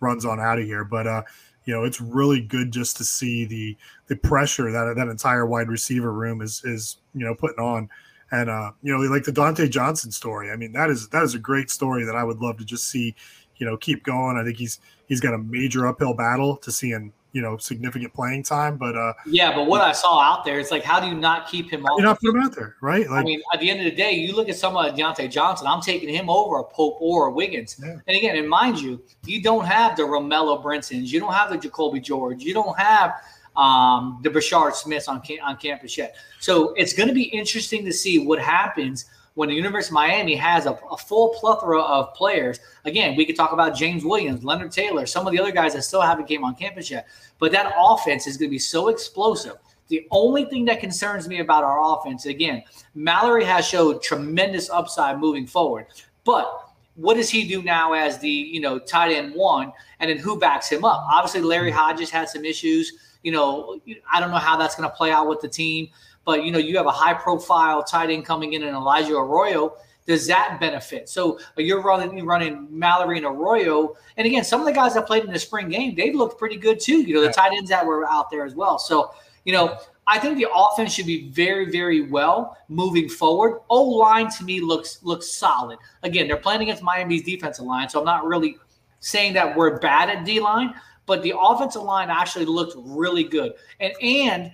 runs 0.00 0.24
on 0.24 0.40
out 0.40 0.58
of 0.58 0.64
here. 0.64 0.84
But 0.84 1.06
uh, 1.06 1.22
you 1.64 1.74
know, 1.74 1.84
it's 1.84 2.00
really 2.00 2.40
good 2.40 2.72
just 2.72 2.96
to 2.98 3.04
see 3.04 3.44
the 3.44 3.76
the 4.06 4.16
pressure 4.16 4.70
that 4.70 4.94
that 4.96 5.08
entire 5.08 5.46
wide 5.46 5.68
receiver 5.68 6.12
room 6.12 6.40
is 6.40 6.62
is 6.64 6.98
you 7.14 7.24
know 7.24 7.34
putting 7.34 7.62
on. 7.62 7.88
And 8.32 8.50
uh, 8.50 8.72
you 8.82 8.92
know, 8.92 9.00
like 9.04 9.24
the 9.24 9.32
Dante 9.32 9.68
Johnson 9.68 10.10
story. 10.10 10.50
I 10.50 10.56
mean, 10.56 10.72
that 10.72 10.90
is 10.90 11.08
that 11.10 11.22
is 11.22 11.34
a 11.34 11.38
great 11.38 11.70
story 11.70 12.04
that 12.04 12.16
I 12.16 12.24
would 12.24 12.38
love 12.38 12.58
to 12.58 12.64
just 12.64 12.88
see, 12.88 13.14
you 13.56 13.66
know, 13.66 13.76
keep 13.76 14.02
going. 14.02 14.36
I 14.36 14.44
think 14.44 14.56
he's 14.56 14.80
he's 15.06 15.20
got 15.20 15.34
a 15.34 15.38
major 15.38 15.86
uphill 15.86 16.14
battle 16.14 16.56
to 16.58 16.72
seeing 16.72 17.12
you 17.36 17.42
know 17.42 17.58
significant 17.58 18.14
playing 18.14 18.42
time. 18.42 18.78
But 18.78 18.96
uh, 18.96 19.12
Yeah, 19.26 19.54
but 19.54 19.66
what 19.66 19.82
I 19.82 19.92
saw 19.92 20.22
out 20.22 20.42
there, 20.42 20.58
it's 20.58 20.70
like, 20.70 20.82
how 20.82 20.98
do 20.98 21.06
you 21.06 21.14
not 21.14 21.46
keep 21.46 21.70
him 21.70 21.84
off? 21.84 21.98
you 21.98 22.04
not 22.04 22.18
put 22.18 22.30
him 22.30 22.40
out 22.40 22.54
there, 22.56 22.76
right? 22.80 23.06
Like, 23.10 23.20
I 23.20 23.24
mean, 23.24 23.42
at 23.52 23.60
the 23.60 23.68
end 23.68 23.80
of 23.80 23.84
the 23.84 23.94
day, 23.94 24.12
you 24.12 24.34
look 24.34 24.48
at 24.48 24.56
someone 24.56 24.86
like 24.86 24.96
Deontay 24.96 25.30
Johnson, 25.30 25.66
I'm 25.66 25.82
taking 25.82 26.08
him 26.08 26.30
over 26.30 26.56
a 26.60 26.64
Pope 26.64 26.96
or 26.98 27.26
a 27.26 27.30
Wiggins. 27.30 27.78
And 27.78 28.02
again, 28.08 28.38
and 28.38 28.48
mind 28.48 28.80
you, 28.80 29.02
you 29.26 29.42
don't 29.42 29.66
have 29.66 29.98
the 29.98 30.04
Romello 30.04 30.64
Brinsons, 30.64 31.08
you 31.08 31.20
don't 31.20 31.34
have 31.34 31.50
the 31.50 31.58
Jacoby 31.58 32.00
George, 32.00 32.42
you 32.42 32.54
don't 32.54 32.78
have 32.78 33.20
um, 33.54 34.18
the 34.22 34.30
Brashard 34.30 34.72
Smiths 34.74 35.06
on, 35.06 35.20
on 35.42 35.56
campus 35.58 35.98
yet. 35.98 36.16
So 36.40 36.72
it's 36.72 36.94
going 36.94 37.08
to 37.08 37.14
be 37.14 37.24
interesting 37.24 37.84
to 37.84 37.92
see 37.92 38.24
what 38.26 38.38
happens 38.38 39.04
when 39.36 39.50
the 39.50 39.54
University 39.54 39.90
of 39.90 39.94
Miami 39.94 40.34
has 40.34 40.64
a, 40.64 40.72
a 40.90 40.96
full 40.96 41.28
plethora 41.28 41.80
of 41.80 42.14
players. 42.14 42.58
Again, 42.86 43.16
we 43.16 43.26
could 43.26 43.36
talk 43.36 43.52
about 43.52 43.76
James 43.76 44.02
Williams, 44.02 44.42
Leonard 44.42 44.72
Taylor, 44.72 45.04
some 45.04 45.26
of 45.26 45.32
the 45.32 45.38
other 45.38 45.52
guys 45.52 45.74
that 45.74 45.82
still 45.82 46.00
haven't 46.00 46.26
came 46.26 46.42
on 46.42 46.54
campus 46.54 46.90
yet. 46.90 47.06
But 47.38 47.52
that 47.52 47.74
offense 47.76 48.26
is 48.26 48.38
going 48.38 48.48
to 48.48 48.54
be 48.54 48.58
so 48.58 48.88
explosive. 48.88 49.56
The 49.88 50.08
only 50.10 50.46
thing 50.46 50.64
that 50.64 50.80
concerns 50.80 51.28
me 51.28 51.40
about 51.40 51.64
our 51.64 51.78
offense, 51.94 52.24
again, 52.24 52.62
Mallory 52.94 53.44
has 53.44 53.68
showed 53.68 54.02
tremendous 54.02 54.70
upside 54.70 55.20
moving 55.20 55.46
forward. 55.46 55.86
But 56.24 56.72
what 56.94 57.14
does 57.14 57.28
he 57.28 57.46
do 57.46 57.62
now 57.62 57.92
as 57.92 58.18
the 58.18 58.28
you 58.28 58.60
know 58.60 58.78
tight 58.78 59.12
end 59.12 59.34
one, 59.34 59.70
and 60.00 60.10
then 60.10 60.16
who 60.16 60.38
backs 60.38 60.70
him 60.70 60.82
up? 60.82 61.06
Obviously, 61.12 61.42
Larry 61.42 61.70
Hodges 61.70 62.08
had 62.08 62.30
some 62.30 62.44
issues. 62.44 62.90
You 63.22 63.32
know, 63.32 63.80
I 64.10 64.18
don't 64.18 64.30
know 64.30 64.38
how 64.38 64.56
that's 64.56 64.76
going 64.76 64.88
to 64.88 64.96
play 64.96 65.10
out 65.10 65.28
with 65.28 65.40
the 65.40 65.48
team, 65.48 65.88
but 66.26 66.44
you 66.44 66.52
know, 66.52 66.58
you 66.58 66.76
have 66.76 66.86
a 66.86 66.92
high 66.92 67.14
profile 67.14 67.82
tight 67.82 68.10
end 68.10 68.26
coming 68.26 68.52
in, 68.52 68.62
and 68.62 68.76
Elijah 68.76 69.16
Arroyo. 69.16 69.74
Does 70.06 70.26
that 70.28 70.58
benefit? 70.60 71.08
So 71.08 71.38
uh, 71.38 71.62
you're 71.62 71.82
running 71.82 72.16
you're 72.16 72.26
running 72.26 72.68
Mallory 72.70 73.16
and 73.16 73.26
Arroyo, 73.26 73.96
and 74.18 74.26
again, 74.26 74.44
some 74.44 74.60
of 74.60 74.66
the 74.66 74.72
guys 74.72 74.94
that 74.94 75.06
played 75.06 75.24
in 75.24 75.32
the 75.32 75.38
spring 75.38 75.70
game, 75.70 75.94
they've 75.94 76.14
looked 76.14 76.38
pretty 76.38 76.56
good 76.56 76.78
too. 76.78 77.00
You 77.00 77.14
know, 77.14 77.22
the 77.22 77.32
tight 77.32 77.52
ends 77.52 77.70
that 77.70 77.86
were 77.86 78.06
out 78.10 78.30
there 78.30 78.44
as 78.44 78.54
well. 78.54 78.78
So 78.78 79.12
you 79.46 79.52
know, 79.52 79.78
I 80.08 80.18
think 80.18 80.38
the 80.38 80.46
offense 80.54 80.92
should 80.92 81.06
be 81.06 81.28
very, 81.30 81.70
very 81.70 82.02
well 82.02 82.56
moving 82.68 83.08
forward. 83.08 83.60
O 83.70 83.82
line 83.82 84.30
to 84.32 84.44
me 84.44 84.60
looks 84.60 85.02
looks 85.02 85.30
solid. 85.30 85.78
Again, 86.02 86.28
they're 86.28 86.36
playing 86.36 86.62
against 86.62 86.82
Miami's 86.82 87.22
defensive 87.22 87.64
line, 87.64 87.88
so 87.88 87.98
I'm 87.98 88.04
not 88.04 88.24
really 88.24 88.58
saying 89.00 89.32
that 89.34 89.56
we're 89.56 89.78
bad 89.78 90.08
at 90.10 90.24
D 90.24 90.40
line, 90.40 90.74
but 91.06 91.22
the 91.22 91.34
offensive 91.38 91.82
line 91.82 92.10
actually 92.10 92.44
looked 92.44 92.74
really 92.76 93.24
good. 93.24 93.54
And 93.80 93.92
and 94.02 94.52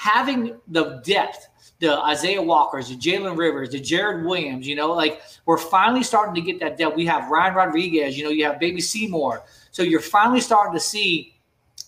having 0.00 0.56
the 0.68 1.02
depth, 1.04 1.46
the 1.78 1.98
Isaiah 1.98 2.40
Walkers, 2.40 2.88
the 2.88 2.96
Jalen 2.96 3.36
Rivers, 3.36 3.68
the 3.68 3.78
Jared 3.78 4.24
Williams, 4.24 4.66
you 4.66 4.74
know, 4.74 4.94
like 4.94 5.20
we're 5.44 5.58
finally 5.58 6.02
starting 6.02 6.34
to 6.34 6.40
get 6.40 6.58
that 6.60 6.78
depth. 6.78 6.96
We 6.96 7.04
have 7.04 7.30
Ryan 7.30 7.54
Rodriguez, 7.54 8.16
you 8.16 8.24
know, 8.24 8.30
you 8.30 8.46
have 8.46 8.58
Baby 8.58 8.80
Seymour. 8.80 9.42
So 9.72 9.82
you're 9.82 10.00
finally 10.00 10.40
starting 10.40 10.72
to 10.72 10.80
see 10.80 11.34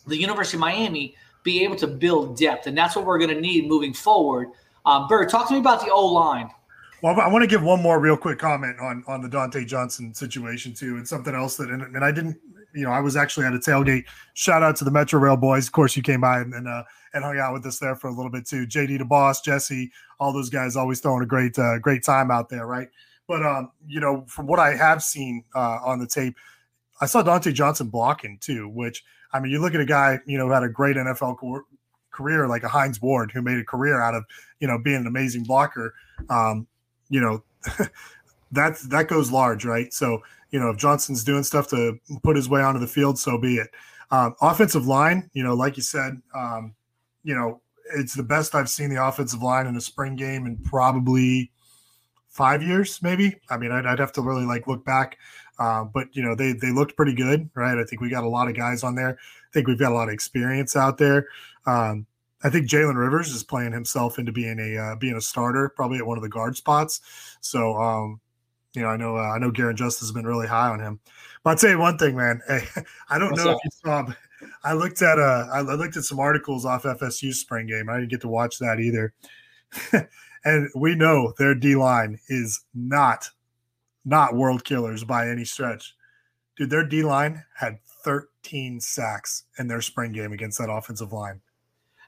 the 0.06 0.14
University 0.14 0.58
of 0.58 0.60
Miami 0.60 1.14
be 1.42 1.64
able 1.64 1.76
to 1.76 1.86
build 1.86 2.36
depth, 2.36 2.66
and 2.66 2.76
that's 2.76 2.94
what 2.94 3.06
we're 3.06 3.16
going 3.16 3.34
to 3.34 3.40
need 3.40 3.66
moving 3.66 3.94
forward. 3.94 4.48
Um, 4.84 5.08
Bird, 5.08 5.30
talk 5.30 5.48
to 5.48 5.54
me 5.54 5.60
about 5.60 5.80
the 5.80 5.90
O 5.90 6.04
line. 6.04 6.50
Well, 7.02 7.18
I 7.18 7.28
want 7.28 7.42
to 7.42 7.48
give 7.48 7.62
one 7.62 7.80
more 7.80 7.98
real 7.98 8.18
quick 8.18 8.38
comment 8.38 8.78
on 8.78 9.04
on 9.08 9.22
the 9.22 9.28
Dante 9.28 9.64
Johnson 9.64 10.12
situation 10.12 10.74
too, 10.74 10.96
and 10.96 11.08
something 11.08 11.34
else 11.34 11.56
that 11.56 11.70
and, 11.70 11.82
and 11.82 12.04
I 12.04 12.12
didn't, 12.12 12.38
you 12.74 12.84
know, 12.84 12.90
I 12.90 13.00
was 13.00 13.16
actually 13.16 13.46
at 13.46 13.54
a 13.54 13.58
tailgate. 13.58 14.04
Shout 14.34 14.62
out 14.62 14.76
to 14.76 14.84
the 14.84 14.90
Metro 14.90 15.20
Rail 15.20 15.36
boys. 15.36 15.66
Of 15.66 15.72
course, 15.72 15.96
you 15.96 16.02
came 16.02 16.20
by 16.20 16.40
and 16.40 16.54
and, 16.54 16.68
uh, 16.68 16.84
and 17.14 17.24
hung 17.24 17.38
out 17.38 17.52
with 17.52 17.66
us 17.66 17.78
there 17.78 17.94
for 17.94 18.08
a 18.08 18.12
little 18.12 18.30
bit 18.30 18.46
too. 18.46 18.66
JD 18.66 18.98
the 18.98 19.04
boss, 19.04 19.40
Jesse, 19.40 19.90
all 20.18 20.32
those 20.32 20.50
guys 20.50 20.76
always 20.76 21.00
throwing 21.00 21.22
a 21.22 21.26
great 21.26 21.58
uh, 21.58 21.78
great 21.78 22.02
time 22.02 22.30
out 22.30 22.48
there, 22.48 22.66
right? 22.66 22.88
But 23.28 23.44
um, 23.44 23.70
you 23.86 24.00
know, 24.00 24.24
from 24.26 24.46
what 24.46 24.58
I 24.58 24.74
have 24.76 25.02
seen 25.02 25.44
uh, 25.54 25.78
on 25.84 25.98
the 25.98 26.06
tape, 26.06 26.36
I 27.00 27.06
saw 27.06 27.22
Dante 27.22 27.52
Johnson 27.52 27.88
blocking 27.88 28.38
too, 28.40 28.68
which 28.68 29.04
I 29.32 29.40
mean, 29.40 29.50
you 29.50 29.60
look 29.60 29.74
at 29.74 29.80
a 29.80 29.86
guy, 29.86 30.18
you 30.26 30.38
know, 30.38 30.50
had 30.50 30.62
a 30.62 30.68
great 30.68 30.96
NFL 30.96 31.38
co- 31.38 31.64
career 32.10 32.46
like 32.46 32.62
a 32.62 32.68
Hines 32.68 33.00
Ward, 33.00 33.32
who 33.32 33.42
made 33.42 33.58
a 33.58 33.64
career 33.64 34.00
out 34.00 34.14
of, 34.14 34.24
you 34.60 34.68
know, 34.68 34.78
being 34.78 34.96
an 34.96 35.06
amazing 35.06 35.44
blocker. 35.44 35.94
Um, 36.28 36.66
you 37.08 37.20
know, 37.20 37.42
that 38.52 38.78
that 38.88 39.08
goes 39.08 39.32
large, 39.32 39.64
right? 39.64 39.92
So, 39.92 40.22
you 40.52 40.60
know, 40.60 40.70
if 40.70 40.76
Johnson's 40.76 41.24
doing 41.24 41.42
stuff 41.42 41.68
to 41.68 41.98
put 42.22 42.36
his 42.36 42.48
way 42.48 42.62
onto 42.62 42.78
the 42.78 42.86
field, 42.86 43.18
so 43.18 43.38
be 43.38 43.56
it. 43.56 43.70
Um, 44.10 44.34
offensive 44.40 44.86
line, 44.86 45.30
you 45.32 45.42
know, 45.42 45.54
like 45.54 45.76
you 45.76 45.82
said, 45.82 46.20
um, 46.34 46.74
you 47.24 47.34
know, 47.34 47.60
it's 47.94 48.14
the 48.14 48.22
best 48.22 48.54
I've 48.54 48.68
seen 48.68 48.90
the 48.90 49.04
offensive 49.04 49.42
line 49.42 49.66
in 49.66 49.76
a 49.76 49.80
spring 49.80 50.14
game 50.14 50.46
in 50.46 50.58
probably 50.58 51.50
five 52.28 52.62
years, 52.62 53.00
maybe. 53.02 53.34
I 53.50 53.56
mean, 53.56 53.72
I'd, 53.72 53.86
I'd 53.86 53.98
have 53.98 54.12
to 54.12 54.22
really 54.22 54.44
like 54.44 54.66
look 54.66 54.84
back, 54.84 55.18
uh, 55.58 55.84
but 55.84 56.14
you 56.14 56.22
know, 56.22 56.34
they 56.34 56.52
they 56.52 56.70
looked 56.70 56.96
pretty 56.96 57.14
good, 57.14 57.48
right? 57.54 57.78
I 57.78 57.84
think 57.84 58.00
we 58.00 58.10
got 58.10 58.24
a 58.24 58.28
lot 58.28 58.48
of 58.48 58.54
guys 58.54 58.82
on 58.82 58.94
there. 58.94 59.18
I 59.18 59.52
think 59.52 59.66
we've 59.66 59.78
got 59.78 59.92
a 59.92 59.94
lot 59.94 60.08
of 60.08 60.14
experience 60.14 60.76
out 60.76 60.98
there. 60.98 61.26
Um, 61.66 62.06
I 62.44 62.50
think 62.50 62.68
Jalen 62.68 62.96
Rivers 62.96 63.30
is 63.30 63.44
playing 63.44 63.72
himself 63.72 64.18
into 64.18 64.32
being 64.32 64.58
a 64.58 64.78
uh, 64.78 64.96
being 64.96 65.16
a 65.16 65.20
starter, 65.20 65.68
probably 65.68 65.98
at 65.98 66.06
one 66.06 66.18
of 66.18 66.22
the 66.22 66.28
guard 66.28 66.56
spots. 66.56 67.00
So, 67.40 67.76
um, 67.76 68.20
you 68.74 68.82
know, 68.82 68.88
I 68.88 68.96
know 68.96 69.16
uh, 69.16 69.20
I 69.20 69.38
know 69.38 69.50
Garen 69.50 69.76
Justice 69.76 70.00
has 70.00 70.12
been 70.12 70.26
really 70.26 70.46
high 70.46 70.68
on 70.68 70.80
him. 70.80 71.00
But 71.44 71.50
I'll 71.50 71.56
tell 71.56 71.70
you 71.70 71.78
one 71.78 71.98
thing, 71.98 72.16
man. 72.16 72.40
Hey, 72.48 72.62
I 73.08 73.18
don't 73.18 73.32
What's 73.32 73.44
know 73.44 73.52
up? 73.52 73.58
if 73.58 73.64
you 73.64 73.70
saw. 73.84 74.06
I 74.64 74.72
looked 74.72 75.02
at 75.02 75.18
uh, 75.18 75.46
I 75.52 75.60
looked 75.60 75.96
at 75.96 76.04
some 76.04 76.18
articles 76.20 76.64
off 76.64 76.82
FSU 76.84 77.32
spring 77.32 77.66
game. 77.66 77.88
I 77.88 77.98
didn't 77.98 78.10
get 78.10 78.20
to 78.22 78.28
watch 78.28 78.58
that 78.58 78.80
either. 78.80 79.14
and 80.44 80.68
we 80.74 80.94
know 80.94 81.32
their 81.38 81.54
D 81.54 81.76
line 81.76 82.18
is 82.28 82.64
not 82.74 83.28
not 84.04 84.34
world 84.34 84.64
killers 84.64 85.04
by 85.04 85.28
any 85.28 85.44
stretch. 85.44 85.94
Dude, 86.56 86.70
their 86.70 86.84
D 86.86 87.02
line 87.02 87.44
had 87.56 87.78
13 88.04 88.80
sacks 88.80 89.44
in 89.58 89.68
their 89.68 89.80
spring 89.80 90.12
game 90.12 90.32
against 90.32 90.58
that 90.58 90.70
offensive 90.70 91.12
line. 91.12 91.40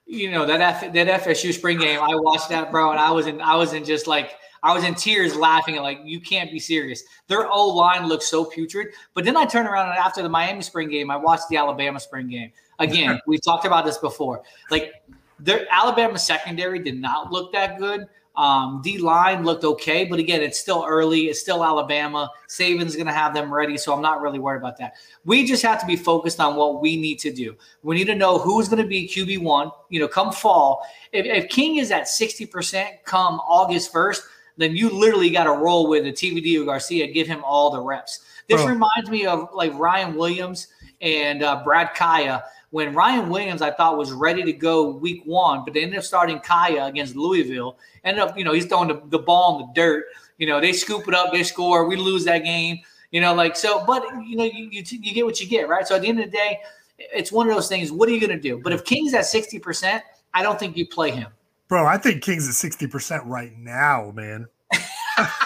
you 0.06 0.30
know 0.30 0.44
that 0.44 0.60
F, 0.60 0.92
that 0.92 1.22
FSU 1.24 1.52
spring 1.52 1.78
game. 1.78 2.00
I 2.00 2.14
watched 2.14 2.48
that, 2.50 2.70
bro, 2.70 2.90
and 2.90 2.98
I 3.00 3.10
was 3.12 3.26
in 3.26 3.40
I 3.40 3.54
was 3.56 3.72
in 3.72 3.84
just 3.84 4.06
like 4.06 4.34
I 4.64 4.72
was 4.72 4.82
in 4.82 4.94
tears 4.94 5.36
laughing. 5.36 5.76
At 5.76 5.82
like 5.82 6.00
you 6.02 6.20
can't 6.20 6.50
be 6.50 6.58
serious. 6.58 7.04
Their 7.28 7.48
O 7.48 7.68
line 7.68 8.08
looks 8.08 8.26
so 8.26 8.44
putrid. 8.44 8.88
But 9.12 9.24
then 9.24 9.36
I 9.36 9.44
turned 9.44 9.68
around 9.68 9.90
and 9.90 9.98
after 9.98 10.22
the 10.22 10.28
Miami 10.28 10.62
spring 10.62 10.88
game, 10.88 11.10
I 11.10 11.16
watched 11.16 11.48
the 11.50 11.58
Alabama 11.58 12.00
spring 12.00 12.28
game. 12.28 12.50
Again, 12.80 13.20
we've 13.26 13.42
talked 13.42 13.66
about 13.66 13.84
this 13.84 13.98
before. 13.98 14.42
Like 14.70 14.94
their 15.38 15.66
Alabama 15.70 16.18
secondary 16.18 16.80
did 16.80 16.98
not 16.98 17.30
look 17.30 17.52
that 17.52 17.78
good. 17.78 18.08
Um, 18.36 18.80
D 18.82 18.98
line 18.98 19.44
looked 19.44 19.62
okay, 19.62 20.04
but 20.04 20.18
again, 20.18 20.40
it's 20.42 20.58
still 20.58 20.84
early. 20.88 21.26
It's 21.26 21.38
still 21.38 21.62
Alabama. 21.62 22.30
Saban's 22.48 22.96
going 22.96 23.06
to 23.06 23.12
have 23.12 23.32
them 23.32 23.52
ready, 23.52 23.76
so 23.76 23.94
I'm 23.94 24.02
not 24.02 24.22
really 24.22 24.40
worried 24.40 24.58
about 24.58 24.76
that. 24.78 24.94
We 25.24 25.46
just 25.46 25.62
have 25.62 25.80
to 25.80 25.86
be 25.86 25.94
focused 25.94 26.40
on 26.40 26.56
what 26.56 26.80
we 26.80 26.96
need 26.96 27.20
to 27.20 27.32
do. 27.32 27.54
We 27.84 27.94
need 27.94 28.06
to 28.06 28.14
know 28.16 28.38
who's 28.38 28.68
going 28.68 28.82
to 28.82 28.88
be 28.88 29.06
QB 29.06 29.40
one. 29.42 29.70
You 29.88 30.00
know, 30.00 30.08
come 30.08 30.32
fall, 30.32 30.84
if, 31.12 31.26
if 31.26 31.48
King 31.48 31.76
is 31.76 31.92
at 31.92 32.08
60 32.08 32.46
percent 32.46 32.90
come 33.04 33.34
August 33.46 33.92
1st, 33.92 34.22
then 34.56 34.76
you 34.76 34.90
literally 34.90 35.30
got 35.30 35.44
to 35.44 35.52
roll 35.52 35.88
with 35.88 36.06
a 36.06 36.12
TVD 36.12 36.60
or 36.60 36.64
Garcia, 36.64 37.06
give 37.08 37.26
him 37.26 37.42
all 37.44 37.70
the 37.70 37.80
reps. 37.80 38.24
This 38.48 38.62
Bro. 38.62 38.72
reminds 38.72 39.10
me 39.10 39.26
of 39.26 39.48
like 39.52 39.72
Ryan 39.74 40.14
Williams 40.14 40.68
and 41.00 41.42
uh, 41.42 41.62
Brad 41.64 41.94
Kaaya. 41.94 42.42
When 42.70 42.92
Ryan 42.92 43.28
Williams, 43.28 43.62
I 43.62 43.70
thought 43.70 43.96
was 43.96 44.12
ready 44.12 44.42
to 44.42 44.52
go 44.52 44.90
week 44.90 45.22
one, 45.24 45.64
but 45.64 45.74
they 45.74 45.82
ended 45.82 45.98
up 45.98 46.04
starting 46.04 46.40
Kaaya 46.40 46.88
against 46.88 47.14
Louisville. 47.14 47.78
Ended 48.02 48.22
up, 48.22 48.36
you 48.36 48.44
know, 48.44 48.52
he's 48.52 48.66
throwing 48.66 48.88
the, 48.88 49.00
the 49.06 49.18
ball 49.18 49.60
in 49.60 49.66
the 49.66 49.72
dirt. 49.74 50.06
You 50.38 50.48
know, 50.48 50.60
they 50.60 50.72
scoop 50.72 51.06
it 51.06 51.14
up, 51.14 51.32
they 51.32 51.44
score, 51.44 51.86
we 51.86 51.96
lose 51.96 52.24
that 52.24 52.38
game. 52.44 52.80
You 53.12 53.20
know, 53.20 53.32
like 53.32 53.54
so. 53.54 53.84
But 53.86 54.02
you 54.26 54.36
know, 54.36 54.42
you 54.42 54.68
you, 54.72 54.82
you 54.90 55.14
get 55.14 55.24
what 55.24 55.40
you 55.40 55.46
get, 55.46 55.68
right? 55.68 55.86
So 55.86 55.94
at 55.94 56.02
the 56.02 56.08
end 56.08 56.18
of 56.18 56.24
the 56.24 56.32
day, 56.32 56.58
it's 56.98 57.30
one 57.30 57.48
of 57.48 57.54
those 57.54 57.68
things. 57.68 57.92
What 57.92 58.08
are 58.08 58.12
you 58.12 58.18
going 58.18 58.36
to 58.36 58.40
do? 58.40 58.58
But 58.58 58.72
if 58.72 58.84
King's 58.84 59.14
at 59.14 59.24
sixty 59.24 59.60
percent, 59.60 60.02
I 60.34 60.42
don't 60.42 60.58
think 60.58 60.76
you 60.76 60.88
play 60.88 61.12
him. 61.12 61.28
Bro, 61.74 61.86
I 61.86 61.98
think 61.98 62.22
King's 62.22 62.48
at 62.48 62.54
60% 62.54 63.22
right 63.26 63.50
now, 63.58 64.12
man. 64.14 64.46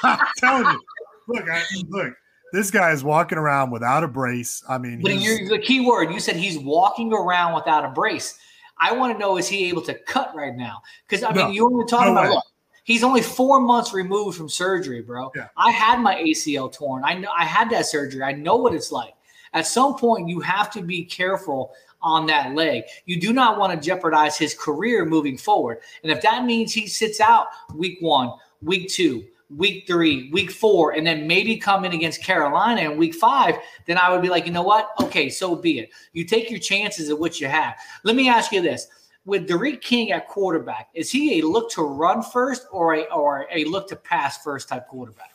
I'm 0.02 0.26
telling 0.36 0.66
you. 0.66 0.80
Look, 1.26 1.48
I, 1.48 1.62
look, 1.88 2.12
this 2.52 2.70
guy 2.70 2.90
is 2.92 3.02
walking 3.02 3.38
around 3.38 3.70
without 3.70 4.04
a 4.04 4.08
brace. 4.08 4.62
I 4.68 4.76
mean, 4.76 5.00
the 5.00 5.58
key 5.58 5.80
word, 5.80 6.12
you 6.12 6.20
said 6.20 6.36
he's 6.36 6.58
walking 6.58 7.14
around 7.14 7.54
without 7.54 7.86
a 7.86 7.88
brace. 7.88 8.38
I 8.78 8.92
want 8.92 9.14
to 9.14 9.18
know 9.18 9.38
is 9.38 9.48
he 9.48 9.70
able 9.70 9.80
to 9.80 9.94
cut 9.94 10.34
right 10.34 10.54
now? 10.54 10.82
Because 11.08 11.24
I 11.24 11.28
mean, 11.32 11.46
No. 11.46 11.50
you 11.50 11.64
only 11.64 11.86
talking 11.86 12.12
No 12.12 12.20
about 12.20 12.34
look, 12.34 12.44
he's 12.84 13.02
only 13.02 13.22
four 13.22 13.58
months 13.60 13.94
removed 13.94 14.36
from 14.36 14.50
surgery, 14.50 15.00
bro. 15.00 15.32
Yeah. 15.34 15.48
I 15.56 15.70
had 15.70 15.98
my 15.98 16.16
ACL 16.16 16.70
torn. 16.70 17.04
I 17.06 17.14
know 17.14 17.30
I 17.34 17.46
had 17.46 17.70
that 17.70 17.86
surgery. 17.86 18.22
I 18.22 18.32
know 18.32 18.56
what 18.56 18.74
it's 18.74 18.92
like. 18.92 19.14
At 19.54 19.66
some 19.66 19.96
point, 19.96 20.28
you 20.28 20.40
have 20.40 20.70
to 20.72 20.82
be 20.82 21.06
careful 21.06 21.72
on 22.02 22.26
that 22.26 22.54
leg. 22.54 22.84
You 23.06 23.20
do 23.20 23.32
not 23.32 23.58
want 23.58 23.72
to 23.72 23.86
jeopardize 23.86 24.36
his 24.36 24.54
career 24.54 25.04
moving 25.04 25.36
forward. 25.36 25.78
And 26.02 26.12
if 26.12 26.22
that 26.22 26.44
means 26.44 26.72
he 26.72 26.86
sits 26.86 27.20
out 27.20 27.48
week 27.74 27.98
one, 28.00 28.32
week 28.62 28.88
two, 28.88 29.24
week 29.56 29.86
three, 29.86 30.30
week 30.30 30.50
four, 30.50 30.92
and 30.92 31.06
then 31.06 31.26
maybe 31.26 31.56
come 31.56 31.84
in 31.84 31.92
against 31.92 32.22
Carolina 32.22 32.82
in 32.82 32.98
week 32.98 33.14
five, 33.14 33.56
then 33.86 33.98
I 33.98 34.10
would 34.10 34.22
be 34.22 34.28
like, 34.28 34.46
you 34.46 34.52
know 34.52 34.62
what? 34.62 34.90
Okay, 35.00 35.28
so 35.28 35.56
be 35.56 35.80
it. 35.80 35.90
You 36.12 36.24
take 36.24 36.50
your 36.50 36.60
chances 36.60 37.08
of 37.08 37.18
what 37.18 37.40
you 37.40 37.48
have. 37.48 37.76
Let 38.04 38.16
me 38.16 38.28
ask 38.28 38.52
you 38.52 38.60
this. 38.60 38.88
With 39.24 39.46
D'Eriq 39.46 39.82
King 39.82 40.12
at 40.12 40.26
quarterback, 40.26 40.88
is 40.94 41.10
he 41.10 41.38
a 41.38 41.46
look 41.46 41.70
to 41.72 41.82
run 41.82 42.22
first 42.22 42.66
or 42.72 42.94
a 42.94 43.02
or 43.12 43.46
a 43.52 43.64
look 43.64 43.86
to 43.88 43.96
pass 43.96 44.42
first 44.42 44.70
type 44.70 44.86
quarterback? 44.88 45.34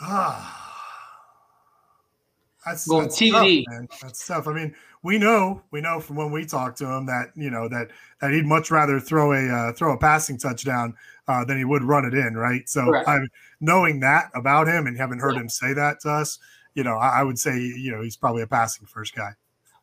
Ah. 0.00 0.63
That's, 2.64 2.86
Going 2.86 3.04
that's 3.04 3.20
TD. 3.20 3.64
tough. 3.70 4.00
That's 4.00 4.26
tough. 4.26 4.48
I 4.48 4.52
mean, 4.52 4.74
we 5.02 5.18
know, 5.18 5.62
we 5.70 5.80
know 5.80 6.00
from 6.00 6.16
when 6.16 6.32
we 6.32 6.46
talked 6.46 6.78
to 6.78 6.86
him 6.86 7.06
that 7.06 7.30
you 7.36 7.50
know 7.50 7.68
that 7.68 7.90
that 8.20 8.32
he'd 8.32 8.46
much 8.46 8.70
rather 8.70 8.98
throw 8.98 9.32
a 9.34 9.48
uh, 9.48 9.72
throw 9.72 9.92
a 9.92 9.98
passing 9.98 10.38
touchdown 10.38 10.94
uh, 11.28 11.44
than 11.44 11.58
he 11.58 11.64
would 11.64 11.82
run 11.82 12.06
it 12.06 12.14
in, 12.14 12.34
right? 12.34 12.66
So, 12.68 12.86
Correct. 12.86 13.08
I 13.08 13.18
knowing 13.60 14.00
that 14.00 14.30
about 14.34 14.66
him 14.66 14.86
and 14.86 14.96
having 14.96 15.18
heard 15.18 15.36
him 15.36 15.48
say 15.48 15.74
that 15.74 16.00
to 16.00 16.10
us, 16.10 16.38
you 16.74 16.84
know, 16.84 16.94
I, 16.94 17.20
I 17.20 17.22
would 17.22 17.38
say 17.38 17.58
you 17.58 17.92
know 17.92 18.02
he's 18.02 18.16
probably 18.16 18.42
a 18.42 18.46
passing 18.46 18.86
first 18.86 19.14
guy. 19.14 19.32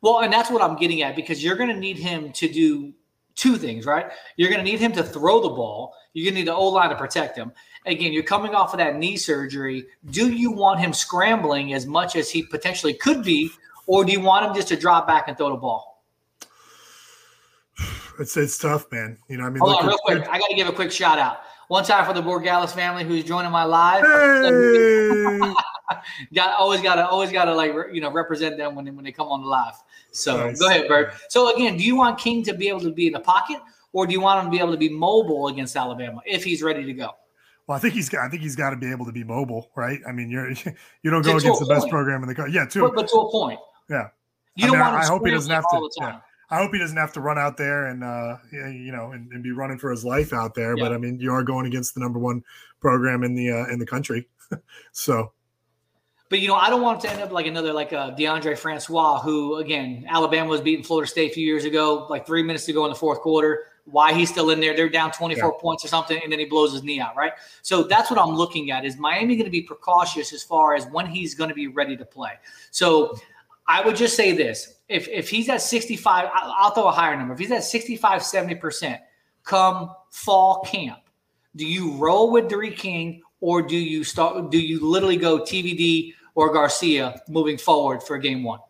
Well, 0.00 0.20
and 0.20 0.32
that's 0.32 0.50
what 0.50 0.60
I'm 0.60 0.76
getting 0.76 1.02
at 1.02 1.14
because 1.14 1.42
you're 1.42 1.56
going 1.56 1.70
to 1.70 1.78
need 1.78 1.96
him 1.96 2.32
to 2.32 2.48
do 2.48 2.92
two 3.36 3.56
things, 3.56 3.86
right? 3.86 4.10
You're 4.36 4.50
going 4.50 4.64
to 4.64 4.68
need 4.68 4.80
him 4.80 4.92
to 4.92 5.04
throw 5.04 5.40
the 5.40 5.48
ball. 5.48 5.94
You're 6.12 6.24
going 6.24 6.34
to 6.34 6.40
need 6.40 6.48
the 6.48 6.54
O 6.54 6.68
line 6.68 6.90
to 6.90 6.96
protect 6.96 7.36
him. 7.36 7.52
Again, 7.84 8.12
you're 8.12 8.22
coming 8.22 8.54
off 8.54 8.72
of 8.72 8.78
that 8.78 8.96
knee 8.96 9.16
surgery. 9.16 9.86
Do 10.10 10.30
you 10.30 10.52
want 10.52 10.80
him 10.80 10.92
scrambling 10.92 11.74
as 11.74 11.86
much 11.86 12.14
as 12.14 12.30
he 12.30 12.44
potentially 12.44 12.94
could 12.94 13.24
be, 13.24 13.50
or 13.86 14.04
do 14.04 14.12
you 14.12 14.20
want 14.20 14.46
him 14.46 14.54
just 14.54 14.68
to 14.68 14.76
drop 14.76 15.06
back 15.06 15.26
and 15.26 15.36
throw 15.36 15.50
the 15.50 15.56
ball? 15.56 15.92
It's 18.18 18.36
it's 18.36 18.58
tough, 18.58 18.86
man. 18.92 19.18
You 19.28 19.38
know, 19.38 19.44
I 19.44 19.50
mean, 19.50 19.60
Hold 19.60 19.72
look, 19.72 19.82
on, 19.82 19.88
real 19.88 19.98
quick. 20.04 20.28
I 20.28 20.38
got 20.38 20.48
to 20.48 20.54
give 20.54 20.68
a 20.68 20.72
quick 20.72 20.92
shout 20.92 21.18
out. 21.18 21.38
One 21.68 21.84
time 21.84 22.04
for 22.04 22.12
the 22.12 22.22
Borregales 22.22 22.72
family 22.72 23.02
who's 23.02 23.24
joining 23.24 23.50
my 23.50 23.64
live. 23.64 24.04
Hey! 24.04 25.54
got 26.34 26.54
always 26.58 26.82
got 26.82 26.96
to 26.96 27.08
always 27.08 27.32
got 27.32 27.46
to 27.46 27.54
like 27.54 27.72
you 27.92 28.00
know 28.00 28.12
represent 28.12 28.56
them 28.58 28.74
when 28.74 28.84
they, 28.84 28.90
when 28.90 29.04
they 29.04 29.12
come 29.12 29.28
on 29.28 29.40
the 29.40 29.48
live. 29.48 29.74
So 30.10 30.36
Nice. 30.36 30.60
go 30.60 30.68
ahead, 30.68 30.86
Bert. 30.86 31.14
So 31.30 31.54
again, 31.54 31.76
do 31.76 31.84
you 31.84 31.96
want 31.96 32.18
King 32.18 32.42
to 32.44 32.54
be 32.54 32.68
able 32.68 32.80
to 32.80 32.92
be 32.92 33.06
in 33.06 33.12
the 33.14 33.20
pocket, 33.20 33.58
or 33.92 34.06
do 34.06 34.12
you 34.12 34.20
want 34.20 34.40
him 34.40 34.50
to 34.50 34.56
be 34.56 34.58
able 34.58 34.72
to 34.72 34.78
be 34.78 34.90
mobile 34.90 35.48
against 35.48 35.74
Alabama 35.74 36.20
if 36.26 36.44
he's 36.44 36.62
ready 36.62 36.84
to 36.84 36.92
go? 36.92 37.10
Well, 37.66 37.76
I 37.76 37.80
think 37.80 37.94
he's 37.94 38.08
got. 38.08 38.26
I 38.26 38.28
think 38.28 38.42
he's 38.42 38.56
got 38.56 38.70
to 38.70 38.76
be 38.76 38.90
able 38.90 39.06
to 39.06 39.12
be 39.12 39.24
mobile, 39.24 39.70
right? 39.76 40.00
I 40.06 40.12
mean, 40.12 40.30
you're 40.30 40.50
you 41.02 41.10
don't 41.10 41.22
go 41.22 41.32
to 41.32 41.36
against 41.38 41.60
the 41.60 41.66
best 41.66 41.88
program 41.88 42.22
in 42.22 42.28
the 42.28 42.34
country. 42.34 42.54
Yeah, 42.54 42.66
too. 42.66 42.82
But, 42.82 42.94
but 42.94 43.08
to 43.08 43.16
a 43.16 43.30
point, 43.30 43.60
yeah. 43.88 44.08
you 44.56 44.64
I 44.64 44.66
don't 44.66 44.72
mean, 44.72 44.80
want 44.80 44.94
him 44.94 45.00
I 45.00 45.06
hope 45.06 45.24
he 45.24 45.30
doesn't 45.30 45.50
have 45.50 45.64
to. 45.64 45.76
all 45.76 45.82
the 45.82 46.00
time. 46.00 46.14
yeah. 46.14 46.20
I 46.50 46.58
hope 46.58 46.72
he 46.74 46.78
doesn't 46.78 46.98
have 46.98 47.14
to 47.14 47.20
run 47.20 47.38
out 47.38 47.56
there 47.56 47.86
and 47.86 48.04
uh, 48.04 48.36
you 48.50 48.92
know 48.92 49.12
and, 49.12 49.32
and 49.32 49.42
be 49.42 49.52
running 49.52 49.78
for 49.78 49.90
his 49.90 50.04
life 50.04 50.34
out 50.34 50.54
there. 50.54 50.76
But 50.76 50.92
I 50.92 50.98
mean, 50.98 51.18
you 51.18 51.32
are 51.32 51.42
going 51.42 51.64
against 51.64 51.94
the 51.94 52.00
number 52.00 52.18
one 52.18 52.44
program 52.80 53.22
in 53.22 53.34
the 53.34 53.50
uh, 53.50 53.72
in 53.72 53.78
the 53.78 53.86
country, 53.86 54.28
so 54.92 55.32
But 56.28 56.40
you 56.40 56.48
know, 56.48 56.56
I 56.56 56.68
don't 56.68 56.82
want 56.82 57.04
him 57.04 57.10
to 57.10 57.14
end 57.14 57.22
up 57.22 57.32
like 57.32 57.46
another 57.46 57.72
like 57.72 57.94
uh, 57.94 58.14
Deondre 58.14 58.58
Francois, 58.58 59.20
who 59.20 59.56
again 59.56 60.04
Alabama 60.08 60.50
was 60.50 60.60
beating 60.60 60.84
Florida 60.84 61.10
State 61.10 61.30
a 61.30 61.34
few 61.34 61.46
years 61.46 61.64
ago, 61.64 62.06
like 62.10 62.26
three 62.26 62.42
minutes 62.42 62.66
to 62.66 62.74
go 62.74 62.84
in 62.84 62.90
the 62.90 62.98
fourth 62.98 63.20
quarter. 63.20 63.68
Why 63.84 64.12
he's 64.12 64.30
still 64.30 64.50
in 64.50 64.60
there? 64.60 64.76
They're 64.76 64.88
down 64.88 65.10
24 65.10 65.50
points 65.58 65.84
or 65.84 65.88
something, 65.88 66.20
and 66.22 66.30
then 66.32 66.38
he 66.38 66.44
blows 66.44 66.72
his 66.72 66.82
knee 66.84 67.00
out, 67.00 67.16
right? 67.16 67.32
So 67.62 67.82
that's 67.82 68.10
what 68.10 68.20
I'm 68.20 68.34
looking 68.34 68.70
at. 68.70 68.84
Is 68.84 68.96
Miami 68.96 69.34
going 69.34 69.46
to 69.46 69.50
be 69.50 69.62
precautious 69.62 70.32
as 70.32 70.42
far 70.42 70.74
as 70.76 70.86
when 70.86 71.06
he's 71.06 71.34
going 71.34 71.48
to 71.48 71.54
be 71.54 71.66
ready 71.66 71.96
to 71.96 72.04
play? 72.04 72.32
So 72.70 73.16
I 73.66 73.80
would 73.84 73.96
just 73.96 74.14
say 74.16 74.32
this: 74.32 74.74
if 74.88 75.08
if 75.08 75.28
he's 75.28 75.48
at 75.48 75.62
65, 75.62 76.26
I- 76.26 76.30
I'll 76.58 76.70
throw 76.70 76.86
a 76.86 76.92
higher 76.92 77.16
number. 77.16 77.34
If 77.34 77.40
he's 77.40 77.50
at 77.50 77.64
65, 77.64 78.22
70 78.22 78.54
percent 78.56 79.00
come 79.44 79.90
fall 80.10 80.62
camp, 80.64 81.00
do 81.56 81.66
you 81.66 81.92
roll 81.96 82.30
with 82.30 82.48
D'Eriq 82.48 82.76
King 82.76 83.22
or 83.40 83.62
do 83.62 83.76
you 83.76 84.04
start? 84.04 84.50
Do 84.50 84.58
you 84.60 84.78
literally 84.78 85.16
go 85.16 85.40
TVD 85.40 86.14
or 86.36 86.52
Garcia 86.52 87.20
moving 87.28 87.58
forward 87.58 88.02
for 88.02 88.16
game 88.18 88.44
one? 88.44 88.60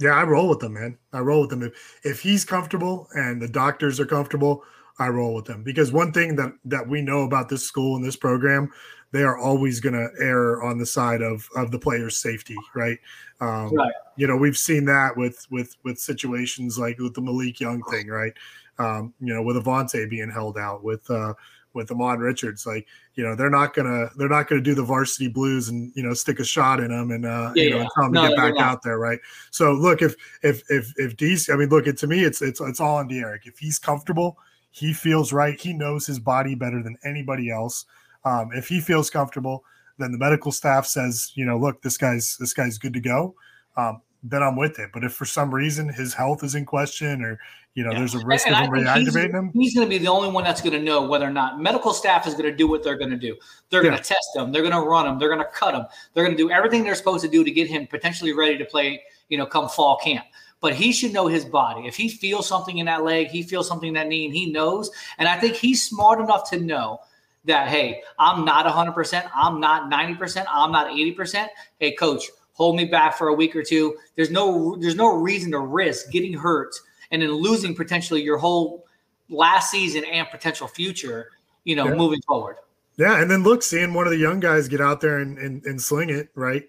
Yeah, 0.00 0.14
I 0.14 0.24
roll 0.24 0.48
with 0.48 0.60
them, 0.60 0.72
man. 0.72 0.96
I 1.12 1.20
roll 1.20 1.42
with 1.42 1.50
them 1.50 1.62
if 1.62 2.00
if 2.02 2.20
he's 2.20 2.44
comfortable 2.44 3.06
and 3.14 3.40
the 3.40 3.48
doctors 3.48 4.00
are 4.00 4.06
comfortable. 4.06 4.64
I 4.98 5.08
roll 5.08 5.34
with 5.34 5.44
them 5.44 5.62
because 5.62 5.92
one 5.92 6.12
thing 6.12 6.36
that 6.36 6.52
that 6.64 6.88
we 6.88 7.02
know 7.02 7.22
about 7.22 7.48
this 7.48 7.62
school 7.62 7.96
and 7.96 8.04
this 8.04 8.16
program, 8.16 8.70
they 9.12 9.22
are 9.22 9.38
always 9.38 9.78
going 9.78 9.94
to 9.94 10.08
err 10.18 10.62
on 10.62 10.78
the 10.78 10.86
side 10.86 11.20
of 11.22 11.48
of 11.54 11.70
the 11.70 11.78
player's 11.78 12.16
safety, 12.16 12.56
right? 12.74 12.98
Um, 13.40 13.74
Right. 13.74 13.92
You 14.16 14.26
know, 14.26 14.36
we've 14.36 14.56
seen 14.56 14.86
that 14.86 15.16
with 15.16 15.46
with 15.50 15.76
with 15.84 15.98
situations 15.98 16.78
like 16.78 16.98
with 16.98 17.14
the 17.14 17.22
Malik 17.22 17.60
Young 17.60 17.82
thing, 17.90 18.08
right? 18.08 18.32
Um, 18.78 19.12
you 19.20 19.34
know, 19.34 19.42
with 19.42 19.56
Avantae 19.56 20.08
being 20.08 20.30
held 20.30 20.56
out, 20.56 20.82
with 20.82 21.10
uh, 21.10 21.34
with 21.72 21.90
Amon 21.90 22.18
Richards. 22.18 22.66
Like, 22.66 22.86
you 23.14 23.24
know, 23.24 23.34
they're 23.34 23.50
not 23.50 23.74
gonna 23.74 24.10
they're 24.16 24.28
not 24.28 24.48
gonna 24.48 24.60
do 24.60 24.74
the 24.74 24.82
varsity 24.82 25.28
blues 25.28 25.68
and 25.68 25.92
you 25.94 26.02
know 26.02 26.14
stick 26.14 26.40
a 26.40 26.44
shot 26.44 26.80
in 26.80 26.88
them 26.88 27.10
and 27.10 27.24
uh, 27.26 27.52
Yeah, 27.54 27.62
you 27.64 27.70
know 27.70 27.76
yeah. 27.76 27.82
and 27.82 27.90
tell 27.94 28.04
them 28.04 28.12
No, 28.12 28.22
to 28.22 28.28
get 28.28 28.36
back 28.36 28.54
not. 28.54 28.62
out 28.62 28.82
there, 28.82 28.98
right? 28.98 29.18
So 29.50 29.72
look, 29.72 30.02
if 30.02 30.14
if 30.42 30.62
if 30.70 30.92
if 30.96 31.16
DC, 31.16 31.52
I 31.52 31.56
mean, 31.56 31.68
look, 31.68 31.86
it 31.86 31.96
to 31.98 32.06
me, 32.06 32.24
it's 32.24 32.42
it's 32.42 32.60
it's 32.60 32.80
all 32.80 32.96
on 32.96 33.08
D'Eriq. 33.08 33.46
If 33.46 33.58
he's 33.58 33.78
comfortable, 33.78 34.38
he 34.70 34.92
feels 34.92 35.32
right. 35.32 35.60
He 35.60 35.72
knows 35.72 36.06
his 36.06 36.18
body 36.18 36.54
better 36.54 36.82
than 36.82 36.96
anybody 37.04 37.50
else. 37.50 37.86
Um, 38.24 38.50
if 38.52 38.68
he 38.68 38.80
feels 38.80 39.08
comfortable, 39.10 39.64
then 39.98 40.12
the 40.12 40.18
medical 40.18 40.52
staff 40.52 40.86
says, 40.86 41.32
you 41.34 41.44
know, 41.44 41.56
look, 41.58 41.82
this 41.82 41.96
guy's 41.96 42.36
this 42.38 42.52
guy's 42.52 42.78
good 42.78 42.92
to 42.94 43.00
go. 43.00 43.34
Um, 43.76 44.02
then 44.22 44.42
I'm 44.42 44.56
with 44.56 44.78
it. 44.78 44.90
But 44.92 45.04
if 45.04 45.12
for 45.12 45.24
some 45.24 45.54
reason 45.54 45.88
his 45.88 46.14
health 46.14 46.44
is 46.44 46.54
in 46.54 46.64
question, 46.64 47.22
or 47.22 47.38
you 47.74 47.84
know, 47.84 47.90
there's 47.90 48.14
a 48.14 48.24
risk 48.24 48.46
And 48.46 48.56
of 48.56 48.62
him 48.62 48.70
reactivating 48.70 49.32
him, 49.32 49.50
He's 49.54 49.74
going 49.74 49.86
to 49.86 49.90
be 49.90 49.98
the 49.98 50.08
only 50.08 50.30
one 50.30 50.44
that's 50.44 50.60
going 50.60 50.72
to 50.72 50.82
know 50.82 51.06
whether 51.06 51.26
or 51.26 51.30
not 51.30 51.60
medical 51.60 51.92
staff 51.92 52.26
is 52.26 52.34
going 52.34 52.50
to 52.50 52.56
do 52.56 52.66
what 52.66 52.82
they're 52.82 52.98
going 52.98 53.10
to 53.10 53.16
do. 53.16 53.36
They're 53.70 53.82
going 53.82 53.96
to 53.96 54.02
test 54.02 54.34
him. 54.34 54.52
They're 54.52 54.62
going 54.62 54.74
to 54.74 54.80
run 54.80 55.06
him. 55.06 55.18
They're 55.18 55.28
going 55.28 55.40
to 55.40 55.50
cut 55.52 55.74
him. 55.74 55.84
They're 56.12 56.24
going 56.24 56.36
to 56.36 56.42
do 56.42 56.50
everything 56.50 56.82
they're 56.84 56.94
supposed 56.94 57.24
to 57.24 57.30
do 57.30 57.44
to 57.44 57.50
get 57.50 57.68
him 57.68 57.86
potentially 57.86 58.32
ready 58.32 58.58
to 58.58 58.64
play. 58.64 59.02
You 59.28 59.38
know, 59.38 59.46
come 59.46 59.68
fall 59.68 59.96
camp. 59.98 60.26
But 60.60 60.74
he 60.74 60.92
should 60.92 61.12
know 61.12 61.26
his 61.26 61.44
body. 61.44 61.86
If 61.86 61.96
he 61.96 62.08
feels 62.08 62.46
something 62.46 62.78
in 62.78 62.86
that 62.86 63.02
leg, 63.02 63.28
he 63.28 63.42
feels 63.42 63.66
something 63.66 63.88
in 63.88 63.94
that 63.94 64.08
knee, 64.08 64.26
and 64.26 64.34
he 64.34 64.52
knows. 64.52 64.90
And 65.16 65.26
I 65.26 65.38
think 65.38 65.54
he's 65.54 65.82
smart 65.82 66.20
enough 66.20 66.50
to 66.50 66.60
know 66.60 66.98
that 67.44 67.68
hey, 67.68 68.02
I'm 68.18 68.44
not 68.44 68.66
100%. 68.66 69.30
I'm 69.34 69.60
not 69.60 69.90
90%. 69.90 70.44
I'm 70.50 70.72
not 70.72 70.88
80%. 70.88 71.48
Hey, 71.78 71.92
coach, 71.92 72.24
hold 72.60 72.76
me 72.76 72.84
back 72.84 73.16
for 73.16 73.28
a 73.28 73.32
week 73.34 73.56
or 73.56 73.62
two. 73.62 73.96
There's 74.16 74.30
no 74.30 74.76
there's 74.76 74.94
no 74.94 75.16
reason 75.16 75.50
to 75.52 75.60
risk 75.60 76.10
getting 76.10 76.34
hurt 76.34 76.74
and 77.10 77.22
then 77.22 77.32
losing 77.32 77.74
potentially 77.74 78.20
your 78.22 78.36
whole 78.36 78.84
last 79.30 79.70
season 79.70 80.04
and 80.04 80.28
potential 80.28 80.68
future, 80.68 81.30
you 81.64 81.74
know, 81.74 81.86
Yeah. 81.86 81.94
moving 81.94 82.20
forward. 82.20 82.56
yeah. 82.98 83.22
And 83.22 83.30
then 83.30 83.44
look, 83.44 83.62
seeing 83.62 83.94
one 83.94 84.06
of 84.06 84.10
the 84.10 84.18
young 84.18 84.40
guys 84.40 84.68
get 84.68 84.82
out 84.82 85.00
there 85.00 85.20
and 85.20 85.38
and, 85.38 85.64
and 85.64 85.80
sling 85.80 86.10
it, 86.10 86.28
right? 86.34 86.68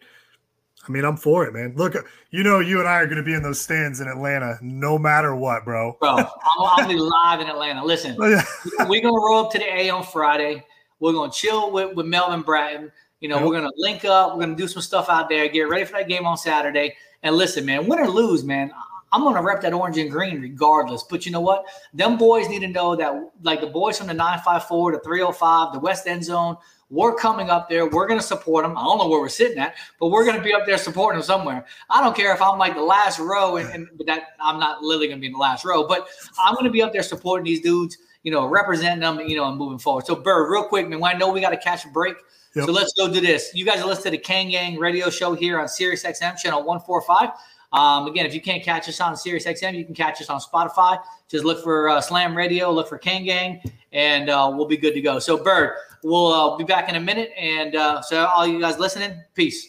I 0.88 0.92
mean, 0.92 1.04
I'm 1.04 1.18
for 1.18 1.46
it, 1.46 1.54
man. 1.54 1.74
Look, 1.76 1.94
you 2.32 2.42
know, 2.42 2.60
you 2.62 2.80
and 2.80 2.88
I 2.88 2.94
are 3.02 3.06
going 3.06 3.18
to 3.18 3.24
be 3.24 3.34
in 3.36 3.44
those 3.44 3.60
stands 3.62 4.00
in 4.00 4.08
Atlanta, 4.08 4.58
no 4.62 4.98
matter 4.98 5.36
what, 5.36 5.64
bro. 5.66 5.96
Bro, 6.00 6.10
I'm, 6.10 6.26
I'll 6.58 6.88
be 6.88 6.96
live 6.96 7.40
in 7.42 7.48
Atlanta. 7.48 7.84
Listen, 7.86 8.16
we're 8.20 9.02
gonna 9.02 9.14
roll 9.14 9.46
up 9.46 9.52
to 9.52 9.60
the 9.60 9.66
A 9.66 9.90
on 9.90 10.04
Friday. 10.04 10.66
We're 11.02 11.12
gonna 11.14 11.32
chill 11.34 11.70
with, 11.70 11.96
with 11.98 12.06
Melvin 12.06 12.44
Bratton. 12.44 12.92
You 13.22 13.30
know, 13.30 13.38
Yep. 13.38 13.46
we're 13.46 13.54
gonna 13.54 13.72
link 13.78 14.04
up. 14.04 14.34
We're 14.36 14.42
gonna 14.42 14.56
do 14.56 14.68
some 14.68 14.82
stuff 14.82 15.10
out 15.10 15.30
there. 15.30 15.48
Get 15.48 15.70
ready 15.70 15.86
for 15.86 15.94
that 15.94 16.10
game 16.10 16.26
on 16.26 16.38
Saturday. 16.38 16.96
And 17.24 17.36
listen, 17.36 17.66
man, 17.66 17.88
win 17.88 18.00
or 18.00 18.10
lose, 18.10 18.44
man, 18.44 18.72
I'm 19.14 19.24
gonna 19.24 19.42
rep 19.44 19.62
that 19.62 19.74
orange 19.74 19.98
and 19.98 20.10
green 20.10 20.42
regardless. 20.42 21.04
But 21.04 21.26
you 21.26 21.32
know 21.32 21.42
what? 21.42 21.66
Them 21.94 22.18
boys 22.18 22.50
need 22.50 22.60
to 22.60 22.68
know 22.68 22.96
that, 22.96 23.14
like 23.44 23.62
the 23.62 23.68
boys 23.68 23.98
from 23.98 24.08
the 24.08 24.14
954, 24.14 24.94
the 24.94 25.00
305, 25.00 25.74
the 25.74 25.80
West 25.80 26.08
End 26.08 26.24
Zone, 26.24 26.58
we're 26.90 27.14
coming 27.16 27.50
up 27.50 27.70
there. 27.70 27.86
We're 27.88 28.08
gonna 28.08 28.22
support 28.22 28.66
them. 28.66 28.78
I 28.78 28.84
don't 28.84 28.98
know 28.98 29.08
where 29.08 29.22
we're 29.22 29.30
sitting 29.30 29.60
at, 29.60 29.76
but 30.00 30.08
we're 30.08 30.26
gonna 30.26 30.42
be 30.42 30.54
up 30.54 30.66
there 30.66 30.78
supporting 30.78 31.20
them 31.20 31.26
somewhere. 31.26 31.66
I 31.90 32.02
don't 32.02 32.16
care 32.16 32.34
if 32.34 32.42
I'm 32.42 32.58
like 32.58 32.74
the 32.74 32.82
last 32.82 33.20
row, 33.20 33.58
and, 33.58 33.70
and 33.70 33.88
but 33.98 34.08
that 34.08 34.30
I'm 34.42 34.60
not 34.60 34.82
literally 34.82 35.08
gonna 35.10 35.22
be 35.22 35.28
in 35.28 35.34
the 35.34 35.40
last 35.40 35.64
row, 35.64 35.86
but 35.86 36.08
I'm 36.44 36.56
gonna 36.56 36.72
be 36.72 36.82
up 36.82 36.92
there 36.92 37.04
supporting 37.04 37.46
these 37.46 37.62
dudes. 37.62 37.98
You 38.24 38.32
know, 38.32 38.46
representing 38.46 39.00
them. 39.00 39.20
You 39.20 39.36
know, 39.36 39.46
and 39.46 39.58
moving 39.58 39.80
forward. 39.80 40.06
So, 40.06 40.16
Bird, 40.16 40.50
real 40.50 40.64
quick, 40.64 40.88
man. 40.88 41.04
I 41.04 41.14
know 41.14 41.32
we 41.32 41.42
got 41.42 41.50
to 41.52 41.58
catch 41.58 41.86
a 41.86 41.90
break. 41.90 42.16
Yep. 42.56 42.66
So 42.66 42.72
let's 42.74 42.94
go 42.94 43.12
do 43.12 43.22
this. 43.22 43.52
You 43.54 43.64
guys 43.66 43.82
are 43.82 43.88
listening 43.88 44.04
to 44.06 44.10
the 44.12 44.18
Kane 44.18 44.52
Gang 44.52 44.78
radio 44.78 45.10
show 45.10 45.34
here 45.34 45.60
on 45.60 45.70
Sirius 45.70 46.04
XM 46.04 46.38
channel 46.38 46.60
145. 46.64 47.30
Um, 47.72 48.08
again, 48.08 48.26
if 48.26 48.34
you 48.34 48.42
can't 48.42 48.62
catch 48.62 48.90
us 48.90 49.00
on 49.00 49.16
Sirius 49.16 49.46
XM, 49.46 49.74
you 49.74 49.86
can 49.86 49.96
catch 49.96 50.22
us 50.22 50.30
on 50.30 50.42
Spotify. 50.42 51.02
Just 51.30 51.46
look 51.46 51.64
for 51.64 51.88
uh, 51.88 52.02
Slam 52.02 52.36
Radio, 52.36 52.70
look 52.72 52.90
for 52.90 52.98
Kane 52.98 53.24
Gang, 53.24 53.62
and 53.94 54.30
uh, 54.30 54.52
we'll 54.54 54.68
be 54.68 54.76
good 54.76 54.94
to 54.94 55.02
go. 55.02 55.20
So, 55.20 55.42
Bird, 55.42 55.76
we'll 56.04 56.28
uh, 56.28 56.58
be 56.58 56.66
back 56.66 56.90
in 56.90 56.96
a 56.96 57.00
minute. 57.00 57.32
And 57.38 57.76
uh, 57.76 58.02
so, 58.02 58.26
all 58.26 58.46
you 58.46 58.60
guys 58.60 58.78
listening, 58.78 59.18
peace. 59.34 59.68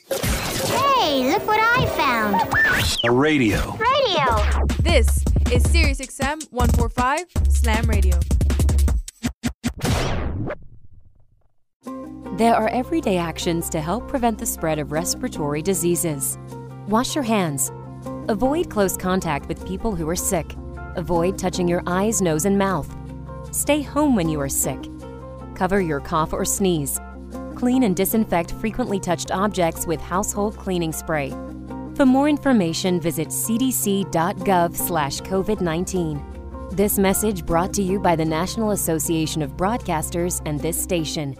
Hey, 0.65 1.31
look 1.31 1.47
what 1.47 1.61
I 1.61 1.87
found. 1.97 2.35
A 3.05 3.11
radio. 3.13 3.77
Radio. 3.77 4.67
This 4.81 5.22
is 5.53 5.71
Sirius 5.71 6.01
XM 6.01 6.51
145 6.51 7.27
Slam 7.51 7.85
Radio. 7.85 8.19
There 12.39 12.55
are 12.55 12.69
everyday 12.69 13.19
actions 13.19 13.69
to 13.69 13.83
help 13.83 14.09
prevent 14.09 14.39
the 14.39 14.47
spread 14.47 14.79
of 14.79 14.93
respiratory 14.93 15.61
diseases. 15.61 16.39
Wash 16.89 17.15
your 17.15 17.25
hands. 17.25 17.71
Avoid 18.29 18.71
close 18.71 18.97
contact 18.97 19.47
with 19.47 19.67
people 19.69 19.95
who 19.95 20.09
are 20.09 20.17
sick. 20.17 20.55
Avoid 20.97 21.37
touching 21.37 21.69
your 21.69 21.83
eyes, 21.87 22.23
nose, 22.23 22.47
and 22.47 22.57
mouth. 22.57 22.91
Stay 23.51 23.83
home 23.83 24.17
when 24.17 24.31
you 24.31 24.41
are 24.41 24.49
sick. 24.49 24.83
Cover 25.55 25.83
your 25.83 26.01
cough 26.01 26.33
or 26.33 26.47
sneeze. 26.47 26.99
Clean 27.57 27.83
and 27.83 27.95
disinfect 27.95 28.53
frequently 28.53 28.99
touched 28.99 29.31
objects 29.31 29.87
with 29.87 30.01
household 30.01 30.57
cleaning 30.57 30.93
spray. 30.93 31.31
For 31.95 32.07
more 32.07 32.29
information, 32.29 33.01
visit 33.01 33.29
cdc.gov/covid19. 33.29 36.23
This 36.75 36.99
message 36.99 37.45
brought 37.45 37.75
to 37.75 37.83
you 37.83 38.01
by 38.01 38.17
the 38.17 38.25
National 38.25 38.71
Association 38.71 39.43
of 39.43 39.59
Broadcasters 39.59 40.41
and 40.47 40.59
this 40.59 40.83
station. 40.83 41.37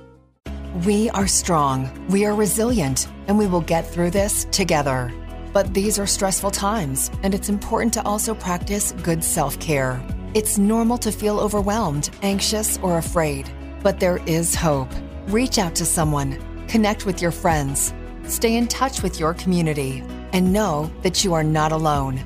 We 0.85 1.09
are 1.11 1.27
strong, 1.27 1.89
we 2.11 2.27
are 2.27 2.35
resilient, 2.35 3.09
and 3.29 3.39
we 3.39 3.47
will 3.47 3.63
get 3.63 3.87
through 3.87 4.11
this 4.11 4.47
together. 4.51 5.11
But 5.55 5.73
these 5.73 5.99
are 5.99 6.07
stressful 6.07 6.51
times, 6.51 7.11
and 7.23 7.35
it's 7.35 7.49
important 7.49 7.95
to 7.95 8.05
also 8.05 8.35
practice 8.35 8.93
good 9.03 9.25
self 9.25 9.59
care. 9.59 10.03
It's 10.35 10.59
normal 10.59 10.99
to 10.99 11.13
feel 11.13 11.41
overwhelmed, 11.41 12.11
anxious, 12.23 12.79
or 12.83 12.99
afraid, 12.99 13.49
but 13.83 14.01
there 14.01 14.21
is 14.27 14.55
hope. 14.55 14.91
Reach 15.29 15.57
out 15.59 15.75
to 15.77 15.87
someone, 15.87 16.37
connect 16.69 17.07
with 17.07 17.23
your 17.23 17.31
friends, 17.31 17.95
stay 18.25 18.57
in 18.57 18.67
touch 18.67 19.03
with 19.03 19.19
your 19.19 19.33
community, 19.35 20.03
and 20.33 20.53
know 20.53 20.91
that 21.03 21.25
you 21.25 21.35
are 21.35 21.45
not 21.45 21.73
alone. 21.73 22.21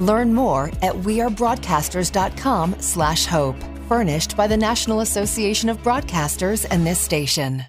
Learn 0.00 0.34
more 0.34 0.66
at 0.82 0.94
wearebroadcasters.com 0.94 2.76
slash 2.80 3.26
hope, 3.26 3.56
furnished 3.88 4.36
by 4.36 4.46
the 4.46 4.56
National 4.56 5.00
Association 5.00 5.68
of 5.68 5.82
Broadcasters 5.82 6.66
and 6.70 6.86
this 6.86 6.98
station. 6.98 7.64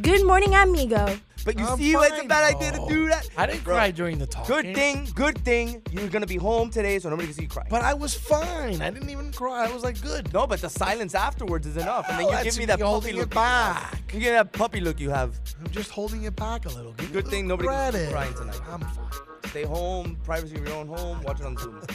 Good 0.00 0.26
morning, 0.26 0.54
amigo. 0.54 1.18
But 1.44 1.58
you 1.58 1.66
see, 1.76 1.92
it's 1.92 2.22
a 2.24 2.26
bad 2.26 2.54
idea 2.54 2.72
to 2.72 2.78
do 2.88 3.04
oh. 3.04 3.08
that. 3.08 3.28
I 3.36 3.46
didn't 3.46 3.64
Bro, 3.64 3.74
cry 3.74 3.90
during 3.90 4.18
the 4.18 4.26
talk. 4.26 4.46
Good 4.46 4.74
thing, 4.74 5.08
good 5.14 5.38
thing 5.44 5.82
you're 5.90 6.08
gonna 6.08 6.26
be 6.26 6.36
home 6.36 6.70
today, 6.70 6.98
so 6.98 7.08
nobody 7.10 7.28
can 7.28 7.34
see 7.36 7.42
you 7.42 7.48
cry. 7.48 7.66
But 7.68 7.82
I 7.82 7.94
was 7.94 8.14
fine. 8.14 8.80
I 8.80 8.90
didn't 8.90 9.10
even 9.10 9.32
cry. 9.32 9.66
I 9.66 9.72
was 9.72 9.82
like 9.82 10.00
good. 10.00 10.32
No, 10.32 10.46
but 10.46 10.60
the 10.60 10.68
silence 10.70 11.14
afterwards 11.14 11.66
is 11.66 11.76
enough, 11.76 12.06
and 12.08 12.18
then 12.18 12.26
Oh, 12.26 12.30
you 12.30 12.34
that's 12.36 12.44
give 12.44 12.56
me 12.56 12.62
me 12.62 12.66
that 12.66 12.80
puppy 12.80 13.12
look. 13.12 13.30
back. 13.30 14.00
You 14.12 14.20
get 14.20 14.32
that 14.32 14.52
puppy 14.52 14.80
look 14.80 15.00
you 15.00 15.10
have. 15.10 15.38
I'm 15.64 15.70
just 15.70 15.90
holding 15.90 16.22
it 16.24 16.36
back 16.36 16.66
a 16.66 16.68
little. 16.68 16.92
Give 16.92 17.10
me 17.12 17.18
a 17.18 17.22
Good 17.22 17.30
thing 17.30 17.48
little 17.48 17.64
nobody 17.64 17.68
can 17.68 17.92
see 17.92 17.98
you 18.06 18.10
credit. 18.10 18.34
crying 18.36 18.52
tonight. 18.52 18.60
I'm 18.72 18.80
fine. 18.80 19.50
Stay 19.50 19.64
home, 19.64 20.16
privacy 20.24 20.56
of 20.56 20.66
your 20.66 20.76
own 20.76 20.88
home. 20.88 21.22
Watch 21.22 21.40
it 21.40 21.46
on 21.46 21.56
Zoom. 21.56 21.82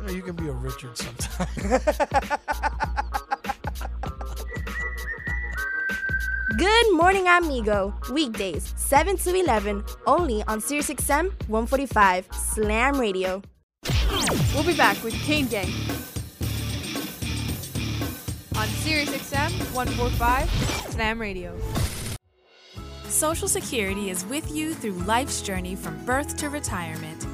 You, 0.00 0.06
know, 0.06 0.12
you 0.12 0.22
can 0.22 0.36
be 0.36 0.46
a 0.48 0.52
Richard 0.52 0.96
sometime. 0.96 1.48
Good 6.56 6.94
morning, 6.94 7.28
amigo. 7.28 7.92
Weekdays, 8.10 8.72
7 8.78 9.18
to 9.18 9.34
11, 9.34 9.84
only 10.06 10.42
on 10.44 10.62
Sirius 10.62 10.88
XM 10.88 11.30
145 11.46 12.26
Slam 12.32 12.98
Radio. 12.98 13.42
We'll 14.54 14.64
be 14.64 14.74
back 14.74 15.02
with 15.04 15.12
Kane 15.12 15.46
Gang 15.46 15.66
on 18.56 18.66
Sirius 18.80 19.10
XM 19.10 19.50
145 19.74 20.50
Slam 20.90 21.20
Radio. 21.20 21.54
Social 23.08 23.46
Security 23.46 24.08
is 24.08 24.24
with 24.24 24.50
you 24.50 24.72
through 24.72 24.92
life's 25.04 25.42
journey 25.42 25.76
from 25.76 26.02
birth 26.06 26.34
to 26.38 26.48
retirement. 26.48 27.26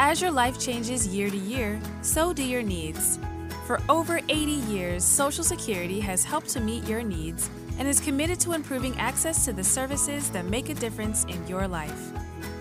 As 0.00 0.20
your 0.20 0.32
life 0.32 0.58
changes 0.58 1.06
year 1.06 1.30
to 1.30 1.36
year, 1.36 1.80
so 2.02 2.32
do 2.32 2.42
your 2.42 2.64
needs. 2.64 3.20
For 3.68 3.80
over 3.88 4.18
80 4.28 4.34
years, 4.66 5.04
Social 5.04 5.44
Security 5.44 6.00
has 6.00 6.24
helped 6.24 6.48
to 6.50 6.60
meet 6.60 6.88
your 6.88 7.04
needs 7.04 7.48
and 7.78 7.88
is 7.88 8.00
committed 8.00 8.38
to 8.40 8.52
improving 8.52 8.98
access 8.98 9.44
to 9.44 9.52
the 9.52 9.64
services 9.64 10.30
that 10.30 10.44
make 10.44 10.68
a 10.68 10.74
difference 10.74 11.24
in 11.24 11.46
your 11.46 11.66
life. 11.66 12.12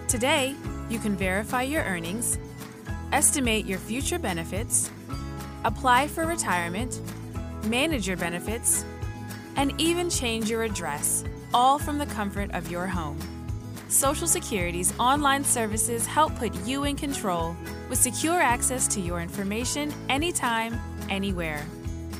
Today, 0.07 0.55
you 0.89 0.99
can 0.99 1.15
verify 1.15 1.63
your 1.63 1.83
earnings, 1.83 2.37
estimate 3.11 3.65
your 3.65 3.79
future 3.79 4.19
benefits, 4.19 4.89
apply 5.63 6.07
for 6.07 6.25
retirement, 6.25 7.01
manage 7.65 8.07
your 8.07 8.17
benefits, 8.17 8.85
and 9.55 9.73
even 9.81 10.09
change 10.09 10.49
your 10.49 10.63
address, 10.63 11.23
all 11.53 11.79
from 11.79 11.97
the 11.97 12.05
comfort 12.05 12.51
of 12.51 12.71
your 12.71 12.87
home. 12.87 13.17
Social 13.89 14.27
Security's 14.27 14.93
online 14.99 15.43
services 15.43 16.05
help 16.05 16.35
put 16.35 16.53
you 16.65 16.83
in 16.83 16.95
control 16.95 17.55
with 17.89 17.97
secure 17.97 18.39
access 18.39 18.87
to 18.89 18.99
your 18.99 19.21
information 19.21 19.93
anytime, 20.09 20.79
anywhere, 21.09 21.65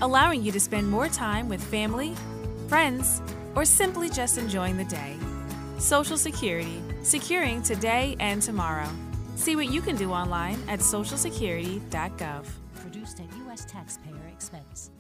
allowing 0.02 0.42
you 0.42 0.52
to 0.52 0.60
spend 0.60 0.90
more 0.90 1.10
time 1.10 1.50
with 1.50 1.62
family, 1.62 2.16
friends, 2.68 3.22
or 3.56 3.66
simply 3.66 4.10
just 4.10 4.38
enjoying 4.38 4.78
the 4.78 4.86
day. 4.86 5.16
Social 5.78 6.18
Security, 6.18 6.82
securing 7.04 7.62
today 7.62 8.16
and 8.20 8.42
tomorrow. 8.42 8.90
See 9.36 9.56
what 9.56 9.72
you 9.72 9.82
can 9.82 9.96
do 9.96 10.12
online 10.12 10.60
at 10.68 10.80
socialsecurity.gov. 10.80 12.46
Produced 12.76 13.20
at 13.20 13.38
U.S. 13.38 13.66
taxpayer 13.66 14.28
expense. 14.32 14.92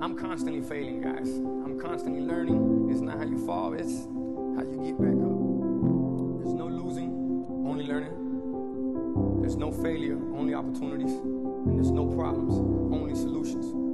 I'm 0.00 0.16
constantly 0.16 0.62
failing, 0.62 1.00
guys. 1.00 1.28
I'm 1.28 1.80
constantly 1.80 2.20
learning. 2.20 2.88
It's 2.90 3.00
not 3.00 3.18
how 3.18 3.24
you 3.24 3.44
fall, 3.44 3.72
it's 3.74 4.04
how 4.56 4.62
you 4.62 4.80
get 4.84 5.00
back 5.00 5.18
up. 5.18 5.34
There's 6.38 6.54
no 6.54 6.68
losing, 6.68 7.10
only 7.66 7.86
learning. 7.86 9.40
There's 9.40 9.56
no 9.56 9.72
failure, 9.72 10.16
only 10.36 10.54
opportunities. 10.54 11.12
And 11.12 11.76
there's 11.76 11.90
no 11.90 12.06
problems, 12.06 12.54
only 12.94 13.14
solutions. 13.14 13.93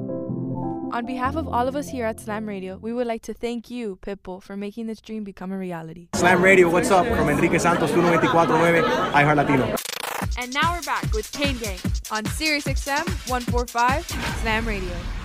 On 0.93 1.05
behalf 1.05 1.37
of 1.37 1.47
all 1.47 1.69
of 1.69 1.75
us 1.77 1.87
here 1.87 2.05
at 2.05 2.19
Slam 2.19 2.45
Radio, 2.45 2.77
we 2.77 2.91
would 2.91 3.07
like 3.07 3.21
to 3.21 3.33
thank 3.33 3.71
you, 3.71 3.97
Pitbull, 4.01 4.43
for 4.43 4.57
making 4.57 4.87
this 4.87 4.99
dream 4.99 5.23
become 5.23 5.53
a 5.53 5.57
reality. 5.57 6.09
Slam 6.15 6.43
Radio, 6.43 6.69
what's 6.69 6.91
up? 6.91 7.07
From 7.07 7.29
Enrique 7.29 7.59
Santos, 7.59 7.91
1249, 7.91 8.83
iHeart 9.13 9.37
Latino. 9.37 9.75
And 10.37 10.53
now 10.53 10.73
we're 10.73 10.81
back 10.81 11.09
with 11.13 11.31
Kane 11.31 11.57
Gang 11.59 11.79
on 12.11 12.25
Sirius 12.25 12.65
XM 12.65 13.07
145 13.29 14.05
Slam 14.41 14.67
Radio. 14.67 15.20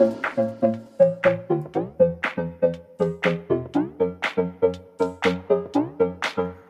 All 0.00 0.06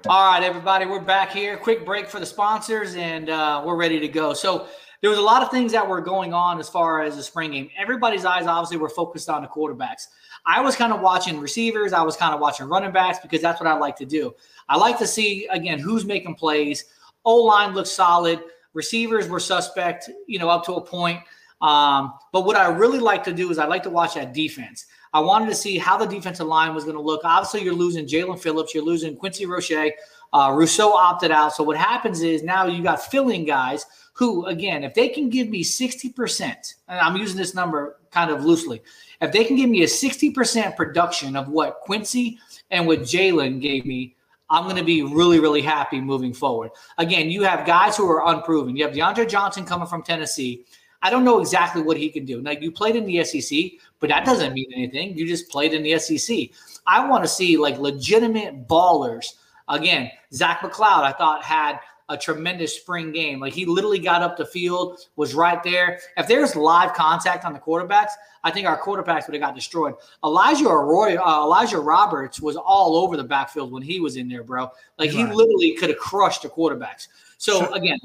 right, 0.09 0.41
everybody, 0.43 0.85
we're 0.87 0.99
back 0.99 1.31
here. 1.31 1.57
Quick 1.57 1.87
break 1.87 2.09
for 2.09 2.18
the 2.18 2.26
sponsors, 2.26 2.97
and 2.97 3.31
uh, 3.31 3.62
we're 3.64 3.76
ready 3.76 4.01
to 4.01 4.09
go. 4.09 4.35
So 4.35 4.66
there 5.01 5.11
was 5.11 5.20
a 5.20 5.22
lot 5.22 5.45
of 5.45 5.51
things 5.53 5.70
that 5.70 5.89
were 5.89 6.01
going 6.01 6.35
on 6.35 6.59
as 6.59 6.68
far 6.68 7.05
as 7.05 7.14
the 7.14 7.22
spring 7.22 7.53
game. 7.53 7.70
Everybody's 7.78 8.24
eyes 8.24 8.49
obviously 8.49 8.78
were 8.78 8.89
focused 8.89 9.31
on 9.31 9.43
the 9.43 9.49
quarterbacks. 9.49 10.09
I 10.45 10.61
was 10.61 10.74
kind 10.74 10.93
of 10.93 11.01
watching 11.01 11.39
receivers. 11.39 11.93
I 11.93 12.03
was 12.03 12.16
kind 12.16 12.35
of 12.35 12.41
watching 12.41 12.66
running 12.66 12.91
backs 12.91 13.20
because 13.22 13.41
that's 13.41 13.61
what 13.61 13.68
I 13.68 13.78
like 13.78 13.95
to 13.99 14.07
do. 14.07 14.35
I 14.68 14.76
like 14.76 14.99
to 14.99 15.07
see 15.07 15.47
again 15.53 15.78
who's 15.78 16.05
making 16.05 16.35
plays. 16.35 16.87
O 17.24 17.37
line 17.37 17.74
looks 17.74 17.93
solid. 17.93 18.41
Receivers 18.74 19.28
were 19.28 19.39
suspect, 19.39 20.11
you 20.26 20.41
know, 20.41 20.49
up 20.49 20.64
to 20.64 20.72
a 20.74 20.81
point. 20.81 21.20
Um, 21.61 22.14
but 22.32 22.46
what 22.46 22.56
I 22.56 22.68
really 22.68 22.98
like 22.98 23.24
to 23.24 23.32
do 23.32 23.50
is 23.50 23.58
I 23.58 23.66
like 23.66 23.82
to 23.84 23.90
watch 23.90 24.14
that 24.14 24.32
defense. 24.32 24.86
I 25.12 25.20
wanted 25.20 25.46
to 25.46 25.54
see 25.54 25.76
how 25.76 25.96
the 25.96 26.06
defensive 26.06 26.46
line 26.46 26.74
was 26.74 26.84
going 26.84 26.96
to 26.96 27.02
look. 27.02 27.22
Obviously, 27.24 27.62
you're 27.62 27.74
losing 27.74 28.06
Jaelan 28.06 28.40
Phillips, 28.40 28.74
you're 28.74 28.84
losing 28.84 29.16
Quincy 29.16 29.46
Roche. 29.46 29.92
Uh, 30.32 30.52
Rousseau 30.54 30.92
opted 30.92 31.32
out. 31.32 31.54
So 31.54 31.64
what 31.64 31.76
happens 31.76 32.22
is 32.22 32.44
now 32.44 32.66
you 32.66 32.82
got 32.84 33.02
filling 33.02 33.44
guys 33.44 33.84
who, 34.12 34.46
again, 34.46 34.84
if 34.84 34.94
they 34.94 35.08
can 35.08 35.28
give 35.28 35.48
me 35.48 35.64
60%, 35.64 36.74
and 36.88 37.00
I'm 37.00 37.16
using 37.16 37.36
this 37.36 37.54
number 37.54 37.98
kind 38.12 38.30
of 38.30 38.44
loosely, 38.44 38.80
if 39.20 39.32
they 39.32 39.44
can 39.44 39.56
give 39.56 39.68
me 39.68 39.82
a 39.82 39.86
60% 39.86 40.76
production 40.76 41.34
of 41.34 41.48
what 41.48 41.80
Quincy 41.80 42.38
and 42.70 42.86
what 42.86 43.00
Jalen 43.00 43.61
gave 43.61 43.84
me, 43.84 44.14
I'm 44.50 44.64
going 44.64 44.76
to 44.76 44.84
be 44.84 45.02
really, 45.02 45.40
really 45.40 45.62
happy 45.62 46.00
moving 46.00 46.32
forward. 46.32 46.70
Again, 46.98 47.30
you 47.30 47.42
have 47.44 47.66
guys 47.66 47.96
who 47.96 48.08
are 48.11 48.28
unproven. 48.34 48.76
You 48.76 48.84
have 48.84 48.94
DeAndre 48.94 49.28
Johnson 49.28 49.64
coming 49.64 49.86
from 49.86 50.02
Tennessee. 50.02 50.64
I 51.03 51.11
don't 51.11 51.24
know 51.24 51.40
exactly 51.40 51.82
what 51.82 51.96
he 51.96 52.11
can 52.11 52.24
do. 52.24 52.42
Now, 52.42 52.51
you 52.51 52.70
played 52.70 52.94
in 52.96 53.07
the 53.07 53.24
SEC, 53.24 53.59
but 54.01 54.09
that 54.11 54.24
doesn't 54.26 54.53
mean 54.53 54.70
anything. 54.74 55.16
You 55.16 55.26
just 55.26 55.48
played 55.48 55.72
in 55.72 55.82
the 55.82 55.98
SEC. 55.98 56.51
I 56.86 57.07
want 57.09 57.24
to 57.24 57.28
see 57.28 57.57
like 57.57 57.78
legitimate 57.78 58.68
ballers. 58.68 59.34
Again, 59.68 60.11
Zach 60.32 60.61
McCloud, 60.61 61.03
I 61.05 61.12
thought 61.12 61.42
had 61.42 61.78
a 62.11 62.16
tremendous 62.18 62.74
spring 62.76 63.12
game. 63.12 63.38
Like 63.40 63.53
he 63.53 63.64
literally 63.64 64.01
got 64.01 64.20
up 64.20 64.36
the 64.36 64.44
field, 64.44 64.98
was 65.16 65.32
right 65.32 65.62
there. 65.62 66.01
If 66.16 66.26
there's 66.26 66.57
live 66.57 66.92
contact 66.92 67.44
on 67.44 67.53
the 67.53 67.61
quarterbacks, 67.61 68.11
I 68.42 68.51
think 68.51 68.66
our 68.66 68.80
quarterbacks 68.80 69.26
would 69.26 69.34
have 69.34 69.40
got 69.40 69.55
destroyed. 69.55 69.94
Elijah 70.24 70.68
Arroyo, 70.68 71.22
uh, 71.24 71.44
Elijah 71.44 71.78
Roberts 71.78 72.40
was 72.40 72.57
all 72.57 72.96
over 72.96 73.16
the 73.16 73.22
backfield 73.24 73.70
when 73.70 73.82
he 73.82 74.01
was 74.01 74.16
in 74.16 74.28
there, 74.28 74.42
bro. 74.42 74.70
Like 74.98 75.11
he 75.11 75.22
Right. 75.22 75.34
literally 75.34 75.74
could 75.76 75.88
have 75.90 75.98
crushed 75.98 76.42
the 76.42 76.48
quarterbacks. 76.48 77.07
So 77.38 77.72
again, 77.74 77.98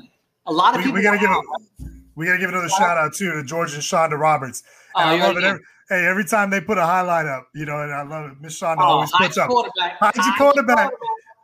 a 0.45 0.53
lot 0.53 0.75
of 0.75 0.77
We, 0.81 0.83
people. 0.83 0.95
we 0.97 1.01
gotta 1.01 1.17
give 1.17 1.31
a, 1.31 1.41
we 2.15 2.25
gotta 2.25 2.39
give 2.39 2.49
another 2.49 2.69
shout 2.69 2.97
out 2.97 3.13
too 3.13 3.31
to 3.33 3.43
George 3.43 3.73
and 3.73 3.81
Shonda 3.81 4.17
Roberts. 4.19 4.63
Oh, 4.95 5.01
And 5.01 5.21
I 5.21 5.27
love 5.27 5.37
it. 5.37 5.43
Every, 5.43 5.59
hey, 5.89 6.05
every 6.05 6.25
time 6.25 6.49
they 6.49 6.61
put 6.61 6.77
a 6.77 6.85
highlight 6.85 7.25
up, 7.25 7.47
you 7.53 7.65
know, 7.65 7.81
and 7.81 7.93
I 7.93 8.03
love 8.03 8.31
it. 8.31 8.37
Miss 8.41 8.59
Shonda 8.59 8.77
Oh, 8.79 8.83
always 8.83 9.11
puts 9.11 9.37
up. 9.37 9.49
quarterback. 9.49 9.97
Hide 9.99 10.15
your 10.15 10.23
Hide 10.23 10.27
your 10.27 10.51
quarterback. 10.53 10.91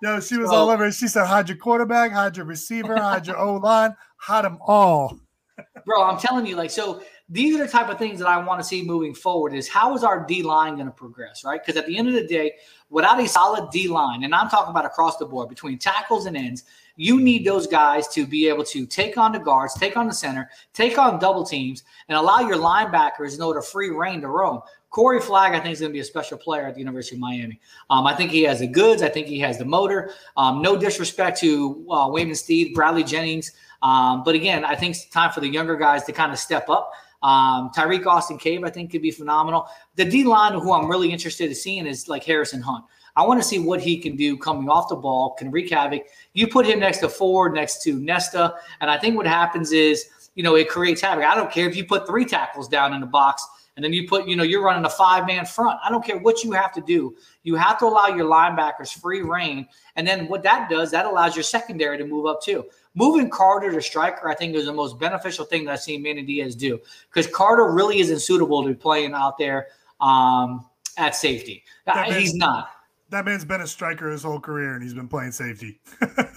Yo, 0.01 0.19
she 0.19 0.37
was 0.37 0.49
Bro. 0.49 0.57
all 0.57 0.69
over 0.71 0.85
it. 0.85 0.93
She 0.93 1.07
said, 1.07 1.27
hide 1.27 1.47
your 1.47 1.57
quarterback, 1.59 2.11
hide 2.11 2.35
your 2.35 2.45
receiver, 2.47 2.97
hide 2.97 3.27
your 3.27 3.37
O 3.37 3.55
line, 3.57 3.95
hide 4.17 4.45
them 4.45 4.57
all. 4.61 5.19
bro 5.85 6.03
i'm 6.03 6.17
telling 6.17 6.45
you 6.45 6.55
like 6.55 6.71
so 6.71 7.03
these 7.29 7.53
are 7.55 7.63
the 7.65 7.71
type 7.71 7.87
of 7.89 7.99
things 7.99 8.17
that 8.17 8.27
i 8.27 8.37
want 8.37 8.59
to 8.59 8.63
see 8.63 8.81
moving 8.83 9.13
forward 9.13 9.53
is 9.53 9.67
how 9.67 9.93
is 9.93 10.03
our 10.03 10.25
d 10.25 10.41
line 10.41 10.73
going 10.75 10.87
to 10.87 10.91
progress 10.93 11.43
right 11.43 11.61
because 11.63 11.77
at 11.79 11.85
the 11.85 11.95
end 11.97 12.07
of 12.07 12.13
the 12.15 12.25
day 12.25 12.51
without 12.89 13.19
a 13.19 13.27
solid 13.27 13.69
d 13.69 13.87
line 13.87 14.23
and 14.23 14.33
i'm 14.33 14.49
talking 14.49 14.71
about 14.71 14.85
across 14.85 15.17
the 15.17 15.25
board 15.25 15.49
between 15.49 15.77
tackles 15.77 16.25
and 16.25 16.35
ends 16.35 16.63
you 17.01 17.19
need 17.19 17.45
those 17.45 17.67
guys 17.67 18.07
to 18.07 18.27
be 18.27 18.47
able 18.47 18.63
to 18.63 18.85
take 18.85 19.17
on 19.17 19.31
the 19.31 19.39
guards 19.39 19.73
take 19.73 19.97
on 19.97 20.07
the 20.07 20.13
center 20.13 20.49
take 20.73 20.97
on 20.97 21.19
double 21.19 21.43
teams 21.43 21.83
and 22.07 22.17
allow 22.17 22.39
your 22.39 22.57
linebackers 22.57 23.39
know 23.39 23.53
to 23.53 23.61
free 23.61 23.89
reign 23.89 24.21
to 24.21 24.27
roam 24.27 24.61
Corey 24.91 25.21
Flagg, 25.21 25.53
I 25.53 25.59
think, 25.61 25.71
is 25.71 25.79
going 25.79 25.91
to 25.91 25.93
be 25.93 26.01
a 26.01 26.03
special 26.03 26.37
player 26.37 26.67
at 26.67 26.73
the 26.73 26.81
University 26.81 27.15
of 27.15 27.21
Miami. 27.21 27.61
Um, 27.89 28.05
I 28.05 28.13
think 28.13 28.29
he 28.29 28.43
has 28.43 28.59
the 28.59 28.67
goods. 28.67 29.01
I 29.01 29.07
think 29.07 29.25
he 29.25 29.39
has 29.39 29.57
the 29.57 29.63
motor. 29.63 30.11
Um, 30.35 30.61
no 30.61 30.75
disrespect 30.75 31.39
to 31.39 31.85
uh, 31.89 32.07
Waymon 32.07 32.35
Steed, 32.35 32.73
Bradley 32.73 33.05
Jennings. 33.05 33.53
Um, 33.81 34.23
but 34.25 34.35
again, 34.35 34.65
I 34.65 34.75
think 34.75 34.95
it's 34.95 35.05
time 35.05 35.31
for 35.31 35.39
the 35.39 35.47
younger 35.47 35.77
guys 35.77 36.03
to 36.03 36.11
kind 36.11 36.33
of 36.33 36.37
step 36.37 36.69
up. 36.69 36.91
Um, 37.23 37.71
Tyreek 37.75 38.05
Austin 38.05 38.37
Cave, 38.37 38.63
I 38.65 38.69
think, 38.69 38.91
could 38.91 39.01
be 39.01 39.11
phenomenal. 39.11 39.67
The 39.95 40.03
D 40.03 40.25
line, 40.25 40.53
who 40.53 40.73
I'm 40.73 40.89
really 40.89 41.11
interested 41.11 41.47
in 41.47 41.55
seeing, 41.55 41.85
is 41.85 42.09
like 42.09 42.25
Harrison 42.25 42.61
Hunt. 42.61 42.83
I 43.15 43.25
want 43.25 43.41
to 43.41 43.47
see 43.47 43.59
what 43.59 43.81
he 43.81 43.97
can 43.97 44.15
do 44.15 44.37
coming 44.37 44.69
off 44.69 44.89
the 44.89 44.95
ball, 44.95 45.31
can 45.31 45.51
wreak 45.51 45.71
havoc. 45.71 46.03
You 46.33 46.47
put 46.47 46.65
him 46.65 46.79
next 46.79 46.99
to 46.99 47.09
Ford, 47.09 47.53
next 47.53 47.81
to 47.83 47.99
Nesta, 47.99 48.55
and 48.79 48.89
I 48.89 48.97
think 48.97 49.15
what 49.17 49.27
happens 49.27 49.71
is, 49.71 50.07
you 50.35 50.43
know, 50.43 50.55
it 50.55 50.69
creates 50.69 51.01
havoc. 51.01 51.25
I 51.25 51.35
don't 51.35 51.51
care 51.51 51.67
if 51.67 51.75
you 51.75 51.85
put 51.85 52.07
three 52.07 52.25
tackles 52.25 52.67
down 52.67 52.93
in 52.93 53.01
the 53.01 53.07
box 53.07 53.45
and 53.75 53.83
then 53.83 53.93
you 53.93 54.07
put, 54.07 54.27
you 54.27 54.35
know, 54.35 54.43
you're 54.43 54.63
running 54.63 54.85
a 54.85 54.89
five 54.89 55.25
man 55.25 55.45
front. 55.45 55.79
I 55.83 55.89
don't 55.89 56.05
care 56.05 56.17
what 56.17 56.43
you 56.43 56.51
have 56.51 56.73
to 56.73 56.81
do. 56.81 57.15
You 57.43 57.55
have 57.55 57.79
to 57.79 57.85
allow 57.85 58.07
your 58.07 58.25
linebackers 58.25 58.93
free 58.93 59.21
reign. 59.21 59.67
And 59.95 60.05
then 60.05 60.27
what 60.27 60.43
that 60.43 60.69
does, 60.69 60.91
that 60.91 61.05
allows 61.05 61.35
your 61.35 61.43
secondary 61.43 61.97
to 61.97 62.05
move 62.05 62.25
up 62.25 62.41
too. 62.41 62.65
Moving 62.95 63.29
Carter 63.29 63.71
to 63.71 63.81
striker, 63.81 64.29
I 64.29 64.35
think, 64.35 64.55
is 64.55 64.65
the 64.65 64.73
most 64.73 64.99
beneficial 64.99 65.45
thing 65.45 65.63
that 65.65 65.71
I've 65.71 65.81
seen 65.81 66.01
Manny 66.01 66.23
Diaz 66.23 66.55
do 66.55 66.79
because 67.09 67.31
Carter 67.31 67.71
really 67.71 67.99
isn't 67.99 68.19
suitable 68.19 68.61
to 68.63 68.69
be 68.69 68.75
playing 68.75 69.13
out 69.13 69.37
there 69.37 69.67
um, 70.01 70.65
at 70.97 71.15
safety. 71.15 71.63
He's 72.19 72.35
not. 72.35 72.69
That 73.11 73.25
man's 73.25 73.45
been 73.45 73.61
a 73.61 73.67
striker 73.67 74.09
his 74.09 74.23
whole 74.23 74.39
career, 74.39 74.73
and 74.73 74.81
he's 74.81 74.93
been 74.93 75.07
playing 75.07 75.33
safety. 75.33 75.79
All 76.01 76.07
right, 76.07 76.29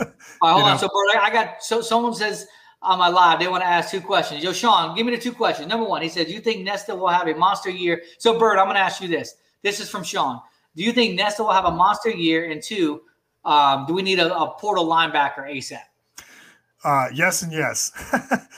hold 0.42 0.58
You 0.58 0.62
on. 0.64 0.78
So, 0.78 0.88
Bert, 0.88 1.22
I 1.22 1.26
I 1.28 1.30
got 1.30 1.62
so 1.62 1.80
someone 1.80 2.14
says 2.14 2.46
on 2.82 2.98
my 2.98 3.08
live 3.08 3.38
they 3.38 3.48
want 3.48 3.62
to 3.62 3.68
ask 3.68 3.90
two 3.90 4.00
questions. 4.00 4.42
Yo, 4.42 4.52
Sean, 4.52 4.94
give 4.96 5.06
me 5.06 5.14
the 5.14 5.20
two 5.20 5.32
questions. 5.32 5.68
Number 5.68 5.86
one, 5.86 6.02
he 6.02 6.08
said, 6.08 6.26
"Do 6.26 6.32
you 6.32 6.40
think 6.40 6.64
Nesta 6.64 6.94
will 6.94 7.08
have 7.08 7.28
a 7.28 7.34
monster 7.34 7.70
year?" 7.70 8.02
So, 8.18 8.38
Bert, 8.38 8.58
I'm 8.58 8.66
going 8.66 8.74
to 8.74 8.82
ask 8.82 9.00
you 9.00 9.08
this. 9.08 9.36
This 9.62 9.80
is 9.80 9.88
from 9.88 10.02
Sean. 10.02 10.40
Do 10.76 10.82
you 10.82 10.92
think 10.92 11.14
Nesta 11.14 11.42
will 11.44 11.52
have 11.52 11.64
a 11.64 11.70
monster 11.70 12.10
year? 12.10 12.50
And 12.50 12.60
two, 12.60 13.02
um, 13.44 13.86
do 13.86 13.94
we 13.94 14.02
need 14.02 14.18
a, 14.18 14.36
a 14.36 14.54
portal 14.58 14.86
linebacker 14.86 15.48
ASAP? 15.48 15.78
Uh, 16.82 17.06
yes 17.14 17.42
and 17.42 17.52
yes. 17.52 17.92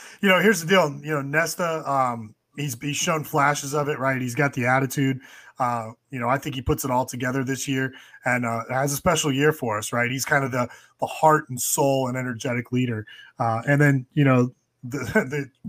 you 0.21 0.27
know, 0.27 0.39
here's 0.39 0.61
the 0.61 0.67
deal. 0.67 0.99
You 1.03 1.13
know, 1.13 1.21
Nesta, 1.21 1.89
um, 1.89 2.35
he's 2.57 2.75
he's 2.81 2.97
shown 2.97 3.23
flashes 3.23 3.73
of 3.73 3.87
it, 3.89 3.99
right? 3.99 4.19
He's 4.19 4.35
got 4.35 4.53
the 4.53 4.65
attitude. 4.65 5.21
Uh, 5.59 5.91
you 6.11 6.19
know, 6.19 6.29
I 6.29 6.37
think 6.37 6.55
he 6.55 6.61
puts 6.61 6.85
it 6.85 6.91
all 6.91 7.05
together 7.05 7.43
this 7.43 7.67
year 7.67 7.93
and 8.25 8.45
uh, 8.45 8.61
has 8.69 8.93
a 8.93 8.95
special 8.95 9.31
year 9.31 9.51
for 9.51 9.77
us, 9.77 9.91
right? 9.91 10.11
He's 10.11 10.25
kind 10.25 10.45
of 10.45 10.51
the 10.51 10.69
the 10.99 11.07
heart 11.07 11.49
and 11.49 11.59
soul 11.59 12.07
and 12.07 12.17
energetic 12.17 12.71
leader. 12.71 13.05
Uh, 13.39 13.61
and 13.67 13.79
then, 13.79 14.05
you 14.13 14.23
know, 14.23 14.51
the, 14.83 14.97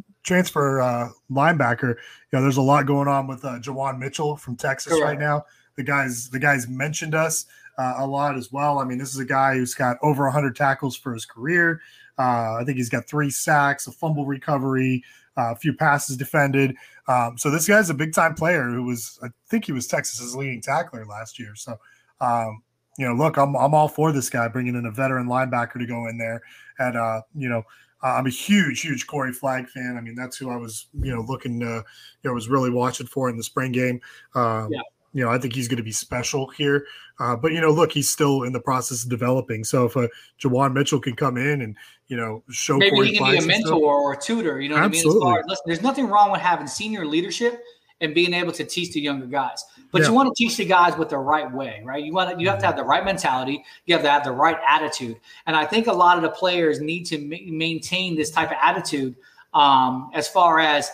the 0.01 0.05
transfer 0.23 0.81
uh, 0.81 1.09
linebacker, 1.31 1.89
you 1.91 1.97
know, 2.33 2.43
there's 2.43 2.57
a 2.57 2.63
lot 2.63 2.87
going 2.87 3.09
on 3.09 3.27
with 3.27 3.45
uh, 3.45 3.59
Juwan 3.61 3.99
Mitchell 3.99 4.37
from 4.37 4.57
Texas 4.57 4.93
Correct. 4.93 5.05
right 5.05 5.19
now. 5.19 5.45
The 5.77 5.85
guys, 5.85 6.29
the 6.31 6.39
guys 6.39 6.69
mentioned 6.69 7.15
us 7.15 7.47
uh, 7.79 7.95
a 7.99 8.07
lot 8.07 8.37
as 8.37 8.53
well. 8.53 8.79
I 8.79 8.85
mean, 8.85 8.99
this 8.99 9.15
is 9.15 9.21
a 9.21 9.25
guy 9.25 9.55
who's 9.55 9.75
got 9.75 9.97
over 10.03 10.25
100 10.25 10.57
tackles 10.57 10.97
for 10.97 11.15
his 11.15 11.25
career. 11.25 11.81
Uh, 12.19 12.57
I 12.61 12.65
think 12.65 12.77
he's 12.77 12.89
got 12.89 13.07
three 13.07 13.31
sacks, 13.31 13.87
a 13.87 13.93
fumble 13.93 14.27
recovery, 14.27 15.05
uh, 15.37 15.53
a 15.53 15.57
few 15.57 15.73
passes 15.73 16.17
defended. 16.17 16.75
Um, 17.09 17.39
so 17.39 17.51
this 17.51 17.67
guy's 17.67 17.91
a 17.91 17.95
big 17.95 18.13
time 18.13 18.35
player 18.35 18.65
who 18.65 18.85
was, 18.85 19.19
I 19.23 19.29
think 19.49 19.65
he 19.65 19.73
was 19.73 19.87
Texas's 19.87 20.37
leading 20.37 20.61
tackler 20.61 21.07
last 21.07 21.39
year. 21.39 21.55
So, 21.57 21.77
um, 22.21 22.63
you 22.99 23.07
know, 23.07 23.15
look, 23.15 23.37
I'm, 23.37 23.57
I'm 23.57 23.75
all 23.75 23.89
for 23.89 24.13
this 24.13 24.29
guy 24.29 24.47
bringing 24.49 24.77
in 24.77 24.87
a 24.87 24.91
veteran 24.91 25.27
linebacker 25.27 25.79
to 25.79 25.87
go 25.87 26.07
in 26.07 26.19
there. 26.19 26.43
And, 26.79 26.97
uh, 26.97 27.23
you 27.35 27.49
know, 27.49 27.63
I'm 28.03 28.27
a 28.27 28.31
huge, 28.31 28.83
huge 28.83 29.07
Corey 29.07 29.33
Flag 29.33 29.69
fan. 29.69 29.97
I 29.97 30.01
mean, 30.01 30.15
that's 30.15 30.37
who 30.37 30.51
I 30.51 30.57
was, 30.57 30.87
you 31.01 31.15
know, 31.15 31.23
looking, 31.23 31.63
uh, 31.63 31.83
you 32.23 32.31
know, 32.31 32.33
was 32.33 32.49
really 32.49 32.71
watching 32.71 33.07
for 33.07 33.29
in 33.29 33.37
the 33.37 33.43
spring 33.43 33.73
game. 33.73 34.01
Um, 34.35 34.69
Yeah. 34.71 34.83
You 35.15 35.25
know, 35.25 35.31
I 35.31 35.39
think 35.39 35.55
he's 35.55 35.69
going 35.69 35.79
to 35.79 35.83
be 35.83 35.93
special 35.93 36.49
here. 36.49 36.87
Uh, 37.19 37.35
but 37.35 37.53
you 37.53 37.61
know, 37.61 37.71
look, 37.71 37.93
he's 37.93 38.09
still 38.09 38.43
in 38.43 38.53
the 38.53 38.61
process 38.61 39.03
of 39.05 39.11
developing. 39.11 39.65
So 39.65 39.87
if 39.87 39.97
a 39.97 40.09
Juwan 40.41 40.73
Mitchell 40.75 41.01
can 41.01 41.17
come 41.17 41.37
in 41.37 41.63
and 41.63 41.77
you 42.09 42.17
know 42.17 42.43
show 42.51 42.77
Maybe 42.79 42.91
Corey 42.97 43.09
he 43.09 43.19
can 43.19 43.31
be 43.33 43.39
a 43.39 43.43
mentor 43.47 43.67
stuff- 43.69 43.79
or 43.81 44.13
a 44.13 44.21
tutor. 44.21 44.61
You 44.61 44.69
know 44.69 44.77
what 44.77 44.85
I 44.85 44.89
mean? 44.89 45.07
As 45.07 45.15
far 45.21 45.39
as, 45.41 45.45
listen, 45.49 45.63
there's 45.67 45.83
nothing 45.83 46.07
wrong 46.09 46.31
with 46.31 46.41
having 46.41 46.67
senior 46.67 47.05
leadership 47.07 47.63
and 48.01 48.15
being 48.15 48.33
able 48.33 48.53
to 48.53 48.63
teach 48.65 48.93
the 48.93 49.01
younger 49.01 49.27
guys. 49.27 49.65
But 49.91 50.03
Yeah. 50.03 50.09
you 50.09 50.15
want 50.15 50.29
to 50.29 50.45
teach 50.45 50.57
the 50.57 50.65
guys 50.65 50.97
with 50.97 51.09
the 51.09 51.19
right 51.19 51.53
way, 51.53 51.83
right? 51.85 52.05
You 52.05 52.13
want 52.13 52.31
to, 52.37 52.41
you 52.41 52.49
have 52.49 52.61
to 52.61 52.67
have 52.67 52.77
the 52.77 52.85
right 52.85 53.05
mentality. 53.05 53.65
You 53.87 53.95
have 53.95 54.05
to 54.05 54.11
have 54.11 54.23
the 54.23 54.31
right 54.31 54.57
attitude. 54.69 55.17
And 55.49 55.57
I 55.57 55.65
think 55.65 55.89
a 55.89 55.93
lot 55.93 56.17
of 56.17 56.23
the 56.23 56.29
players 56.31 56.81
need 56.81 57.07
to 57.07 57.19
ma- 57.19 57.37
maintain 57.51 58.15
this 58.15 58.31
type 58.31 58.53
of 58.53 58.57
attitude 58.63 59.17
um, 59.53 60.11
as 60.15 60.29
far 60.29 60.61
as 60.61 60.93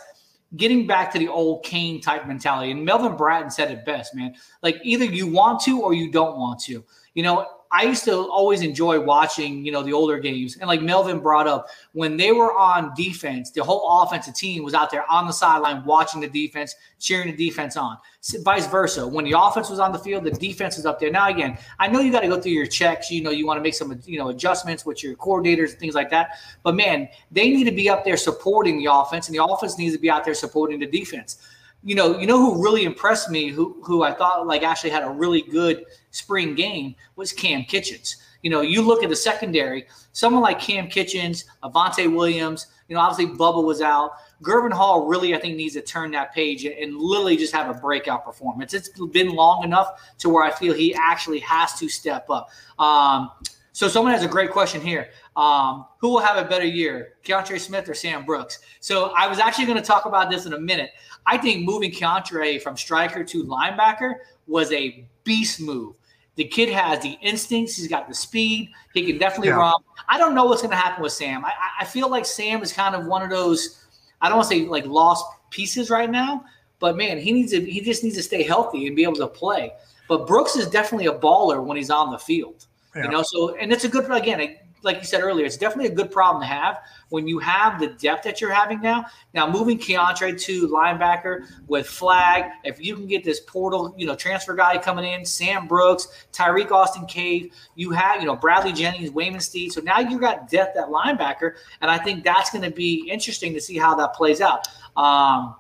getting 0.57 0.87
back 0.87 1.13
to 1.13 1.19
the 1.19 1.29
old 1.29 1.65
Kane 1.65 2.01
type 2.01 2.27
mentality. 2.27 2.71
And 2.71 2.85
Melvin 2.85 3.17
Bratton 3.17 3.51
said 3.51 3.71
it 3.71 3.85
best, 3.85 4.15
man. 4.15 4.35
Like 4.63 4.77
either 4.83 5.05
you 5.05 5.27
want 5.27 5.61
to 5.63 5.83
or 5.83 5.95
you 5.95 6.11
don't 6.11 6.39
want 6.39 6.61
to. 6.63 6.85
You 7.15 7.23
know, 7.23 7.47
I 7.75 7.83
used 7.83 8.05
to 8.05 8.15
always 8.31 8.63
enjoy 8.63 9.01
watching, 9.01 9.65
you 9.65 9.73
know, 9.73 9.83
the 9.83 9.93
older 9.93 10.21
games. 10.21 10.57
And 10.59 10.69
like 10.69 10.81
Melvin 10.81 11.19
brought 11.19 11.49
up, 11.49 11.67
when 11.91 12.17
they 12.17 12.31
were 12.31 12.57
on 12.57 12.95
defense, 12.95 13.51
the 13.51 13.65
whole 13.65 14.01
offensive 14.01 14.37
team 14.37 14.63
was 14.63 14.75
out 14.75 14.93
there 14.93 15.05
on 15.11 15.27
the 15.27 15.33
sideline 15.33 15.85
watching 15.85 16.21
the 16.21 16.29
defense, 16.29 16.77
cheering 17.01 17.35
the 17.35 17.49
defense 17.49 17.77
on. 17.77 17.99
Vice 18.45 18.69
versa. 18.69 19.05
When 19.05 19.25
the 19.25 19.35
offense 19.37 19.71
was 19.71 19.81
on 19.81 19.91
the 19.91 19.99
field, 19.99 20.23
the 20.23 20.31
defense 20.31 20.77
was 20.77 20.87
up 20.87 21.01
there. 21.01 21.11
Now, 21.11 21.29
again, 21.29 21.59
I 21.81 21.89
know 21.89 21.99
you 21.99 22.13
got 22.13 22.21
to 22.21 22.29
go 22.29 22.41
through 22.41 22.53
your 22.53 22.67
checks. 22.67 23.11
You 23.11 23.25
know, 23.25 23.31
you 23.31 23.45
want 23.45 23.59
to 23.59 23.63
make 23.63 23.75
some, 23.75 24.01
you 24.07 24.21
know, 24.21 24.29
adjustments 24.29 24.87
with 24.87 25.03
your 25.03 25.17
coordinators 25.17 25.71
and 25.71 25.81
things 25.81 25.97
like 25.97 26.11
that. 26.11 26.39
But 26.63 26.77
man, 26.77 27.09
they 27.33 27.51
need 27.51 27.65
to 27.65 27.73
be 27.73 27.89
up 27.91 28.05
there 28.05 28.17
supporting 28.17 28.79
the 28.79 28.87
offense, 28.93 29.27
and 29.27 29.37
the 29.37 29.45
offense 29.45 29.79
needs 29.79 29.97
to 29.97 30.01
be 30.01 30.09
out 30.09 30.25
there 30.25 30.35
supporting 30.35 30.79
the 30.79 30.87
defense 30.87 31.39
you 31.87 31.95
know, 31.95 32.19
you 32.19 32.27
know 32.27 32.39
who 32.39 32.63
really 32.63 32.85
impressed 32.85 33.31
me, 33.31 33.51
who 33.51 33.77
who 33.83 34.03
I 34.03 34.13
thought 34.13 34.47
like 34.47 34.63
actually 34.63 34.89
had 34.89 35.03
a 35.03 35.11
really 35.11 35.43
good 35.43 35.85
spring 36.15 36.55
game 36.55 36.95
was 37.17 37.33
Cam 37.33 37.65
Kitchens. 37.65 38.17
You 38.43 38.51
know, 38.51 38.61
you 38.61 38.83
look 38.83 39.03
at 39.03 39.09
the 39.09 39.17
secondary, 39.17 39.87
someone 40.13 40.43
like 40.43 40.61
Cam 40.61 40.89
Kitchens, 40.89 41.45
Avantae 41.63 42.15
Williams, 42.15 42.69
you 42.89 42.95
know, 42.95 43.01
obviously 43.01 43.35
Bubba 43.35 43.65
was 43.65 43.81
out. 43.81 44.13
Gurvan 44.43 44.73
Hall 44.73 45.07
really, 45.07 45.35
I 45.35 45.41
think, 45.41 45.57
needs 45.57 45.75
to 45.75 45.81
turn 45.81 46.11
that 46.11 46.35
page 46.35 46.67
and 46.67 46.97
literally 46.97 47.37
just 47.37 47.55
have 47.55 47.75
a 47.75 47.79
breakout 47.81 48.25
performance. 48.25 48.75
It's 48.75 48.91
been 49.13 49.31
long 49.31 49.65
enough 49.65 50.15
to 50.19 50.29
where 50.29 50.45
I 50.45 50.51
feel 50.51 50.75
he 50.75 50.95
actually 50.95 51.41
has 51.41 51.73
to 51.79 51.89
step 51.89 52.29
up. 52.29 52.51
Um, 52.79 53.31
so 53.73 53.89
someone 53.89 54.13
has 54.13 54.23
a 54.23 54.29
great 54.29 54.53
question 54.53 54.81
here. 54.81 55.09
Um, 55.35 55.87
who 55.99 56.11
will 56.11 56.21
have 56.21 56.37
a 56.37 56.49
better 56.49 56.67
year, 56.67 57.15
Keontra 57.25 57.59
Smith 57.59 57.89
or 57.89 57.95
Sam 57.95 58.25
Brooks? 58.25 58.61
So 58.81 59.13
I 59.17 59.27
was 59.27 59.39
actually 59.39 59.65
going 59.65 59.79
to 59.79 59.85
talk 59.85 60.05
about 60.05 60.31
this 60.31 60.47
in 60.47 60.53
a 60.53 60.61
minute. 60.61 60.91
I 61.27 61.39
think 61.39 61.65
moving 61.65 61.91
Keontra 61.91 62.61
from 62.63 62.77
striker 62.77 63.25
to 63.25 63.45
linebacker 63.45 64.17
was 64.47 64.71
a 64.73 65.09
beast 65.25 65.61
move. 65.61 65.97
The 66.37 66.45
kid 66.45 66.69
has 66.71 67.01
the 67.01 67.17
instincts. 67.23 67.77
He's 67.77 67.87
got 67.89 68.09
the 68.09 68.15
speed. 68.15 68.71
He 68.93 69.05
can 69.07 69.19
definitely 69.19 69.49
Yeah. 69.49 69.57
run. 69.57 69.75
I 70.09 70.19
don't 70.19 70.35
know 70.35 70.45
what's 70.47 70.63
going 70.63 70.73
to 70.73 70.77
happen 70.77 71.03
with 71.03 71.13
Sam. 71.13 71.45
I, 71.45 71.53
I- 71.81 71.85
feel 71.85 72.09
like 72.11 72.27
Sam 72.27 72.63
is 72.63 72.73
kind 72.73 72.95
of 72.95 73.07
one 73.07 73.23
of 73.23 73.31
those. 73.31 73.85
I 74.21 74.29
don't 74.29 74.39
want 74.39 74.49
to 74.51 74.57
say 74.57 74.67
like 74.67 74.85
lost 74.87 75.25
pieces 75.51 75.91
right 75.91 76.11
now, 76.11 76.45
but 76.81 76.97
man, 76.97 77.19
he 77.19 77.33
needs 77.33 77.53
to. 77.53 77.61
He 77.65 77.81
just 77.81 78.03
needs 78.03 78.17
to 78.17 78.23
stay 78.23 78.43
healthy 78.43 78.87
and 78.87 78.97
be 78.97 79.03
able 79.05 79.17
to 79.17 79.27
play. 79.29 79.73
But 80.09 80.27
Brooks 80.27 80.57
is 80.57 80.67
definitely 80.69 81.07
a 81.07 81.13
baller 81.15 81.63
when 81.65 81.77
he's 81.77 81.91
on 81.91 82.11
the 82.11 82.19
field. 82.19 82.67
Yeah. 82.97 83.05
You 83.05 83.11
know, 83.11 83.23
so 83.23 83.55
and 83.57 83.73
it's 83.73 83.85
a 83.85 83.89
good 83.89 84.11
again, 84.11 84.57
like 84.85 84.99
you 84.99 85.05
said 85.05 85.23
earlier, 85.23 85.47
it's 85.47 85.57
definitely 85.57 85.91
a 85.91 85.95
good 85.95 86.11
problem 86.11 86.43
to 86.43 86.47
have 86.47 86.81
when 87.09 87.27
you 87.27 87.39
have 87.39 87.81
the 87.81 87.89
depth 87.89 88.25
that 88.25 88.41
you're 88.41 88.53
having 88.53 88.81
now. 88.81 89.07
Now 89.33 89.51
moving 89.51 89.79
Keontra 89.79 90.41
to 90.41 90.69
linebacker 90.69 91.47
with 91.67 91.87
Flag, 91.87 92.51
if 92.65 92.81
you 92.81 92.95
can 92.95 93.07
get 93.07 93.25
this 93.25 93.41
portal, 93.41 93.95
you 93.97 94.07
know, 94.07 94.15
transfer 94.15 94.55
guy 94.55 94.79
coming 94.79 95.05
in, 95.05 95.25
Sam 95.25 95.67
Brooks, 95.67 96.27
Tyreek 96.33 96.71
Austin 96.71 97.07
Cave, 97.07 97.53
you 97.75 97.91
have, 97.91 98.21
you 98.21 98.27
know, 98.27 98.37
Bradley 98.37 98.73
Jennings, 98.73 99.11
Waymon 99.11 99.41
Steed. 99.41 99.73
So 99.73 99.81
now 99.81 100.01
you 100.01 100.19
got 100.19 100.49
depth 100.49 100.77
at 100.77 100.89
linebacker, 100.89 101.55
and 101.81 101.91
I 101.91 101.99
think 101.99 102.25
that's 102.25 102.51
going 102.51 102.65
to 102.65 102.71
be 102.71 103.09
interesting 103.11 103.55
to 103.55 103.61
see 103.61 103.79
how 103.79 103.95
that 103.97 104.15
plays 104.15 104.41
out. 104.41 104.67
Um, 104.97 105.57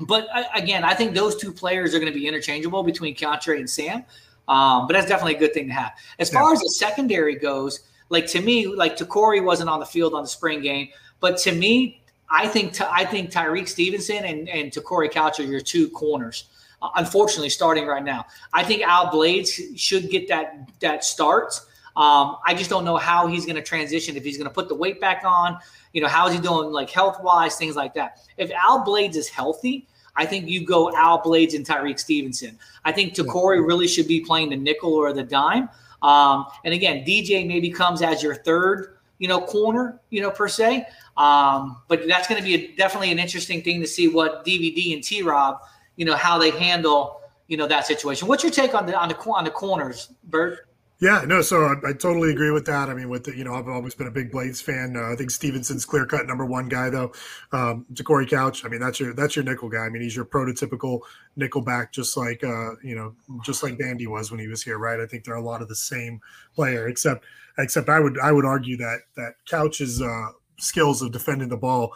but 0.00 0.28
again, 0.54 0.84
I 0.84 0.94
think 0.94 1.14
those 1.14 1.36
two 1.36 1.52
players 1.52 1.94
are 1.94 1.98
going 1.98 2.12
to 2.12 2.18
be 2.18 2.26
interchangeable 2.26 2.82
between 2.82 3.14
Keontra 3.14 3.58
and 3.58 3.68
Sam. 3.68 4.04
Um, 4.48 4.86
but 4.86 4.92
that's 4.92 5.08
definitely 5.08 5.34
a 5.34 5.38
good 5.38 5.54
thing 5.54 5.68
to 5.68 5.74
have. 5.74 5.92
As 6.18 6.30
far 6.30 6.52
as 6.52 6.60
the 6.60 6.68
secondary 6.68 7.34
goes, 7.34 7.80
like 8.08 8.26
to 8.28 8.40
me, 8.40 8.66
like 8.66 8.96
Corey 9.08 9.40
wasn't 9.40 9.68
on 9.68 9.80
the 9.80 9.86
field 9.86 10.14
on 10.14 10.22
the 10.22 10.28
spring 10.28 10.60
game, 10.60 10.88
but 11.20 11.38
to 11.38 11.52
me, 11.52 12.00
I 12.30 12.48
think 12.48 12.80
I 12.80 13.04
think 13.04 13.30
Tyrique 13.30 13.68
Stevenson 13.68 14.24
and 14.24 14.48
and 14.48 14.84
Corey 14.84 15.08
Couch 15.08 15.40
are 15.40 15.44
your 15.44 15.60
two 15.60 15.88
corners. 15.90 16.44
Uh, 16.82 16.90
unfortunately, 16.96 17.48
starting 17.48 17.86
right 17.86 18.04
now, 18.04 18.26
I 18.52 18.62
think 18.62 18.82
Al 18.82 19.10
Blades 19.10 19.60
should 19.76 20.10
get 20.10 20.28
that 20.28 20.68
that 20.80 21.04
start. 21.04 21.60
Um, 21.96 22.36
I 22.44 22.52
just 22.54 22.68
don't 22.68 22.84
know 22.84 22.96
how 22.96 23.26
he's 23.26 23.46
going 23.46 23.56
to 23.56 23.62
transition. 23.62 24.16
If 24.16 24.24
he's 24.24 24.36
going 24.36 24.48
to 24.48 24.52
put 24.52 24.68
the 24.68 24.74
weight 24.74 25.00
back 25.00 25.22
on, 25.24 25.58
you 25.94 26.02
know, 26.02 26.08
how 26.08 26.26
is 26.28 26.34
he 26.34 26.40
doing, 26.40 26.70
like 26.70 26.90
health 26.90 27.22
wise, 27.22 27.56
things 27.56 27.74
like 27.74 27.94
that. 27.94 28.20
If 28.36 28.50
Al 28.50 28.84
Blades 28.84 29.16
is 29.16 29.30
healthy, 29.30 29.86
I 30.14 30.26
think 30.26 30.46
you 30.46 30.64
go 30.64 30.94
Al 30.94 31.22
Blades 31.22 31.54
and 31.54 31.64
Tyrique 31.64 31.98
Stevenson. 31.98 32.58
I 32.84 32.92
think 32.92 33.14
Te'Cory 33.14 33.66
really 33.66 33.88
should 33.88 34.06
be 34.06 34.20
playing 34.20 34.50
the 34.50 34.56
nickel 34.56 34.92
or 34.92 35.14
the 35.14 35.22
dime. 35.22 35.70
Um, 36.06 36.46
and 36.64 36.72
again, 36.72 37.04
DJ 37.04 37.46
maybe 37.46 37.68
comes 37.68 38.00
as 38.00 38.22
your 38.22 38.36
third, 38.36 38.98
you 39.18 39.26
know, 39.26 39.40
corner, 39.40 39.98
you 40.10 40.20
know, 40.20 40.30
per 40.30 40.46
se. 40.46 40.86
Um, 41.16 41.78
but 41.88 42.06
that's 42.06 42.28
going 42.28 42.40
to 42.40 42.44
be 42.44 42.54
a, 42.54 42.76
definitely 42.76 43.10
an 43.10 43.18
interesting 43.18 43.60
thing 43.62 43.80
to 43.80 43.86
see 43.88 44.06
what 44.06 44.46
DVD 44.46 44.94
and 44.94 45.02
T 45.02 45.22
Rob, 45.22 45.60
you 45.96 46.04
know, 46.04 46.14
how 46.14 46.38
they 46.38 46.50
handle, 46.50 47.20
you 47.48 47.56
know, 47.56 47.66
that 47.66 47.86
situation. 47.86 48.28
What's 48.28 48.44
your 48.44 48.52
take 48.52 48.74
on 48.74 48.86
the 48.86 48.96
on 48.96 49.08
the 49.08 49.16
on 49.16 49.44
the 49.44 49.50
corners, 49.50 50.12
Bert? 50.24 50.65
Yeah, 50.98 51.24
no, 51.26 51.42
so 51.42 51.62
I, 51.62 51.90
I 51.90 51.92
totally 51.92 52.30
agree 52.30 52.50
with 52.50 52.64
that. 52.66 52.88
I 52.88 52.94
mean, 52.94 53.10
with 53.10 53.24
the, 53.24 53.36
you 53.36 53.44
know, 53.44 53.54
I've 53.54 53.68
always 53.68 53.94
been 53.94 54.06
a 54.06 54.10
big 54.10 54.30
Blades 54.30 54.62
fan. 54.62 54.96
Uh, 54.96 55.12
I 55.12 55.14
think 55.14 55.30
Stevenson's 55.30 55.84
clear 55.84 56.06
cut 56.06 56.26
number 56.26 56.46
one 56.46 56.68
guy 56.68 56.88
though. 56.88 57.12
Um, 57.52 57.84
Corey 58.02 58.26
Couch, 58.26 58.64
I 58.64 58.68
mean, 58.68 58.80
that's 58.80 58.98
your 58.98 59.12
that's 59.12 59.36
your 59.36 59.44
nickel 59.44 59.68
guy. 59.68 59.84
I 59.84 59.90
mean, 59.90 60.00
he's 60.00 60.16
your 60.16 60.24
prototypical 60.24 61.00
nickel 61.36 61.60
back, 61.60 61.92
just 61.92 62.16
like 62.16 62.42
uh, 62.42 62.76
you 62.82 62.94
know, 62.96 63.14
just 63.44 63.62
like 63.62 63.78
Bandy 63.78 64.06
was 64.06 64.30
when 64.30 64.40
he 64.40 64.48
was 64.48 64.62
here, 64.62 64.78
right? 64.78 64.98
I 64.98 65.06
think 65.06 65.24
they're 65.24 65.34
a 65.34 65.42
lot 65.42 65.60
of 65.60 65.68
the 65.68 65.76
same 65.76 66.20
player, 66.54 66.88
except 66.88 67.26
except 67.58 67.90
I 67.90 68.00
would 68.00 68.18
I 68.18 68.32
would 68.32 68.46
argue 68.46 68.78
that 68.78 69.00
that 69.16 69.34
Couch's 69.46 70.00
uh, 70.00 70.28
skills 70.58 71.02
of 71.02 71.12
defending 71.12 71.50
the 71.50 71.58
ball 71.58 71.92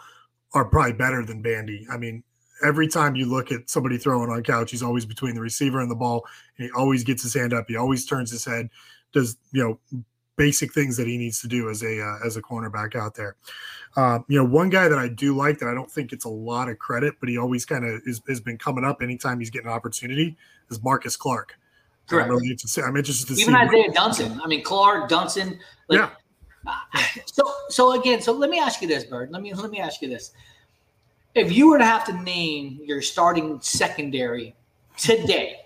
are 0.53 0.65
probably 0.65 0.93
better 0.93 1.25
than 1.25 1.41
Bandy. 1.41 1.87
I 1.91 1.97
mean, 1.97 2.23
every 2.63 2.87
time 2.87 3.15
you 3.15 3.25
look 3.25 3.51
at 3.51 3.69
somebody 3.69 3.97
throwing 3.97 4.29
on 4.29 4.43
couch, 4.43 4.71
he's 4.71 4.83
always 4.83 5.05
between 5.05 5.35
the 5.35 5.41
receiver 5.41 5.79
and 5.79 5.89
the 5.89 5.95
ball, 5.95 6.25
and 6.57 6.65
he 6.65 6.71
always 6.71 7.03
gets 7.03 7.23
his 7.23 7.33
hand 7.33 7.53
up. 7.53 7.65
He 7.67 7.75
always 7.75 8.05
turns 8.05 8.31
his 8.31 8.45
head, 8.45 8.69
does 9.13 9.37
you 9.51 9.63
know 9.63 10.03
basic 10.37 10.73
things 10.73 10.97
that 10.97 11.07
he 11.07 11.17
needs 11.17 11.39
to 11.41 11.47
do 11.47 11.69
as 11.69 11.83
a 11.83 12.01
uh, 12.01 12.25
as 12.25 12.37
a 12.37 12.41
cornerback 12.41 12.95
out 12.95 13.15
there. 13.15 13.35
Um, 13.95 14.25
you 14.27 14.37
know, 14.37 14.45
one 14.45 14.69
guy 14.69 14.87
that 14.87 14.97
I 14.97 15.07
do 15.07 15.35
like 15.35 15.59
that 15.59 15.67
I 15.67 15.73
don't 15.73 15.91
think 15.91 16.11
gets 16.11 16.25
a 16.25 16.29
lot 16.29 16.69
of 16.69 16.79
credit, 16.79 17.15
but 17.19 17.29
he 17.29 17.37
always 17.37 17.65
kind 17.65 17.85
of 17.85 18.01
has 18.05 18.39
been 18.39 18.57
coming 18.57 18.83
up 18.83 19.01
anytime 19.01 19.39
he's 19.39 19.49
getting 19.49 19.67
an 19.67 19.73
opportunity 19.73 20.37
is 20.69 20.81
Marcus 20.81 21.15
Clark. 21.15 21.55
I'm 22.09 22.17
Correct. 22.17 22.29
really 22.29 22.49
interested. 22.49 22.83
I'm 22.83 22.97
interested 22.97 23.27
to 23.27 23.33
Even 23.33 23.53
see. 23.53 23.59
Even 23.59 23.67
Isaiah 23.67 23.91
Dunson. 23.93 24.39
I 24.43 24.47
mean, 24.47 24.63
Clark 24.63 25.09
Dunson. 25.09 25.59
Like, 25.87 25.99
Yeah. 25.99 26.09
So, 27.25 27.43
so 27.69 27.99
again, 27.99 28.21
so 28.21 28.31
let 28.31 28.49
me 28.49 28.59
ask 28.59 28.81
you 28.81 28.87
this, 28.87 29.03
Bird. 29.03 29.31
Let 29.31 29.41
me 29.41 29.53
let 29.53 29.71
me 29.71 29.79
ask 29.79 30.01
you 30.01 30.07
this: 30.07 30.31
If 31.33 31.51
you 31.51 31.69
were 31.69 31.77
to 31.77 31.85
have 31.85 32.05
to 32.05 32.13
name 32.13 32.79
your 32.83 33.01
starting 33.01 33.59
secondary 33.61 34.53
today, 34.97 35.61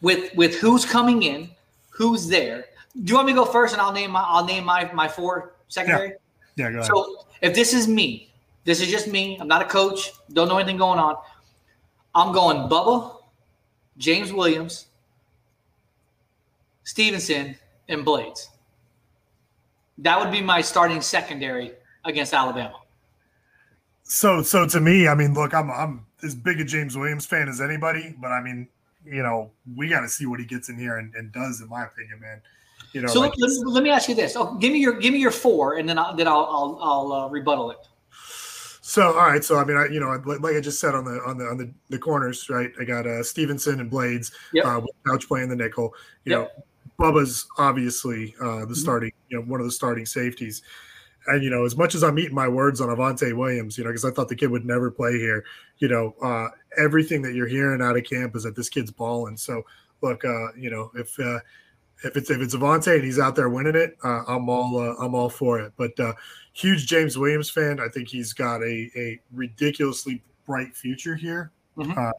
with 0.00 0.34
with 0.34 0.56
who's 0.56 0.84
coming 0.84 1.22
in, 1.22 1.50
who's 1.90 2.28
there, 2.28 2.66
do 3.02 3.10
you 3.10 3.14
want 3.14 3.26
me 3.26 3.32
to 3.32 3.38
go 3.38 3.44
first, 3.44 3.72
and 3.72 3.82
I'll 3.82 3.92
name 3.92 4.12
my 4.12 4.22
I'll 4.22 4.44
name 4.44 4.64
my 4.64 4.90
my 4.92 5.08
four 5.08 5.54
secondary. 5.68 6.14
Yeah, 6.56 6.70
go 6.70 6.78
ahead. 6.78 6.86
So 6.86 7.26
if 7.42 7.54
this 7.54 7.74
is 7.74 7.88
me, 7.88 8.30
this 8.64 8.80
is 8.80 8.88
just 8.88 9.08
me. 9.08 9.36
I'm 9.40 9.48
not 9.48 9.62
a 9.62 9.66
coach. 9.66 10.12
Don't 10.32 10.48
know 10.48 10.58
anything 10.58 10.76
going 10.76 10.98
on. 10.98 11.16
I'm 12.14 12.32
going 12.32 12.68
Bubba, 12.68 13.16
James 13.98 14.32
Williams, 14.32 14.86
Stevenson, 16.84 17.56
and 17.88 18.04
Blades. 18.04 18.50
That 19.98 20.18
would 20.18 20.32
be 20.32 20.40
my 20.40 20.60
starting 20.60 21.00
secondary 21.00 21.72
against 22.04 22.32
Alabama. 22.32 22.80
So, 24.04 24.42
so 24.42 24.66
to 24.66 24.80
me, 24.80 25.08
I 25.08 25.14
mean, 25.14 25.34
look, 25.34 25.54
I'm 25.54 25.70
I'm 25.70 26.06
as 26.22 26.34
big 26.34 26.60
a 26.60 26.64
James 26.64 26.96
Williams 26.96 27.26
fan 27.26 27.48
as 27.48 27.60
anybody, 27.60 28.14
but 28.20 28.28
I 28.32 28.42
mean, 28.42 28.68
you 29.04 29.22
know, 29.22 29.50
we 29.76 29.88
got 29.88 30.00
to 30.00 30.08
see 30.08 30.26
what 30.26 30.40
he 30.40 30.46
gets 30.46 30.68
in 30.68 30.78
here 30.78 30.98
and, 30.98 31.14
and 31.14 31.32
does, 31.32 31.60
in 31.60 31.68
my 31.68 31.84
opinion, 31.84 32.20
man. 32.20 32.42
You 32.92 33.02
know, 33.02 33.08
so 33.08 33.20
like 33.20 33.32
let, 33.38 33.50
let 33.66 33.82
me 33.82 33.90
ask 33.90 34.08
you 34.08 34.14
this: 34.14 34.36
oh, 34.36 34.54
give 34.56 34.72
me 34.72 34.78
your 34.78 34.94
give 34.98 35.12
me 35.12 35.18
your 35.20 35.30
four, 35.30 35.78
and 35.78 35.88
then 35.88 35.98
I'll, 35.98 36.14
then 36.14 36.28
I'll 36.28 36.46
I'll, 36.50 36.78
I'll 36.82 37.12
uh, 37.12 37.28
rebuttal 37.28 37.70
it. 37.70 37.78
So 38.82 39.08
all 39.18 39.26
right, 39.26 39.42
so 39.42 39.56
I 39.56 39.64
mean, 39.64 39.76
I 39.78 39.86
you 39.86 39.98
know, 40.00 40.10
like 40.26 40.54
I 40.54 40.60
just 40.60 40.78
said 40.78 40.94
on 40.94 41.04
the 41.04 41.20
on 41.26 41.38
the 41.38 41.46
on 41.46 41.56
the, 41.56 41.72
the 41.88 41.98
corners, 41.98 42.48
right? 42.50 42.70
I 42.78 42.84
got 42.84 43.06
uh 43.06 43.22
Stevenson 43.22 43.80
and 43.80 43.90
Blades, 43.90 44.30
Yep. 44.52 44.66
uh, 44.66 44.80
with 44.80 44.90
Couch 45.06 45.26
playing 45.26 45.48
the 45.48 45.56
nickel. 45.56 45.94
You 46.24 46.32
Yep. 46.32 46.40
know, 46.40 46.64
Bubba's 47.00 47.46
obviously 47.58 48.34
uh, 48.40 48.60
the 48.66 48.74
Mhm. 48.74 48.76
starting, 48.76 49.12
you 49.28 49.38
know, 49.38 49.44
one 49.44 49.60
of 49.60 49.66
the 49.66 49.72
starting 49.72 50.04
safeties. 50.06 50.62
And 51.26 51.42
you 51.42 51.50
know, 51.50 51.64
as 51.64 51.76
much 51.76 51.94
as 51.94 52.02
I'm 52.04 52.18
eating 52.18 52.34
my 52.34 52.48
words 52.48 52.80
on 52.80 52.88
Avantae 52.88 53.36
Williams, 53.36 53.78
you 53.78 53.84
know, 53.84 53.90
because 53.90 54.04
I 54.04 54.10
thought 54.10 54.28
the 54.28 54.36
kid 54.36 54.50
would 54.50 54.64
never 54.64 54.90
play 54.90 55.12
here. 55.18 55.44
You 55.78 55.88
know, 55.88 56.14
uh, 56.22 56.48
everything 56.76 57.22
that 57.22 57.34
you're 57.34 57.46
hearing 57.46 57.80
out 57.80 57.96
of 57.96 58.04
camp 58.04 58.36
is 58.36 58.42
that 58.42 58.56
this 58.56 58.68
kid's 58.68 58.90
balling. 58.90 59.36
So 59.36 59.62
look, 60.02 60.24
uh, 60.24 60.52
you 60.56 60.70
know, 60.70 60.90
if 60.94 61.18
uh, 61.18 61.40
if 62.04 62.16
it's 62.16 62.30
if 62.30 62.40
it's 62.40 62.54
Avantae 62.54 62.96
and 62.96 63.04
he's 63.04 63.18
out 63.18 63.36
there 63.36 63.48
winning 63.48 63.74
it, 63.76 63.96
uh, 64.04 64.22
I'm 64.28 64.48
all 64.48 64.78
uh, 64.78 64.94
I'm 65.02 65.14
all 65.14 65.30
for 65.30 65.60
it. 65.60 65.72
But 65.76 65.98
uh, 65.98 66.12
huge 66.52 66.86
James 66.86 67.16
Williams 67.16 67.50
fan. 67.50 67.80
I 67.80 67.88
think 67.88 68.08
he's 68.08 68.32
got 68.32 68.62
a 68.62 68.90
a 68.96 69.20
ridiculously 69.32 70.22
bright 70.46 70.74
future 70.76 71.16
here. 71.16 71.50
Mhm. 71.76 71.96
Uh, 71.96 72.12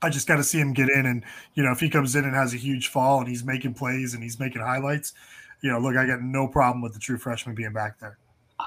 I 0.00 0.10
just 0.10 0.26
got 0.26 0.36
to 0.36 0.44
see 0.44 0.58
him 0.58 0.72
get 0.72 0.88
in, 0.88 1.06
and 1.06 1.24
you 1.54 1.62
know, 1.62 1.70
if 1.70 1.78
he 1.78 1.88
comes 1.88 2.16
in 2.16 2.24
and 2.24 2.34
has 2.34 2.54
a 2.54 2.56
huge 2.56 2.88
fall 2.88 3.20
and 3.20 3.28
he's 3.28 3.44
making 3.44 3.74
plays 3.74 4.14
and 4.14 4.22
he's 4.22 4.40
making 4.40 4.62
highlights, 4.62 5.14
you 5.62 5.70
know, 5.70 5.78
look, 5.78 5.96
I 5.96 6.06
got 6.06 6.22
no 6.22 6.46
problem 6.46 6.82
with 6.82 6.92
the 6.92 7.00
true 7.00 7.16
freshman 7.16 7.54
being 7.54 7.72
back 7.72 7.98
there. 7.98 8.18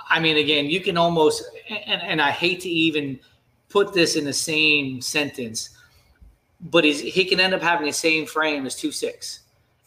I 0.09 0.19
mean, 0.19 0.37
again, 0.37 0.65
you 0.65 0.81
can 0.81 0.97
almost, 0.97 1.43
and, 1.69 2.01
and 2.01 2.21
I 2.21 2.31
hate 2.31 2.61
to 2.61 2.69
even 2.69 3.19
put 3.69 3.93
this 3.93 4.15
in 4.15 4.25
the 4.25 4.33
same 4.33 5.01
sentence, 5.01 5.69
but 6.59 6.83
he 6.83 7.25
can 7.25 7.39
end 7.39 7.53
up 7.53 7.61
having 7.61 7.85
the 7.85 7.93
same 7.93 8.25
frame 8.25 8.65
as 8.65 8.75
two 8.75 8.91
six, 8.91 9.41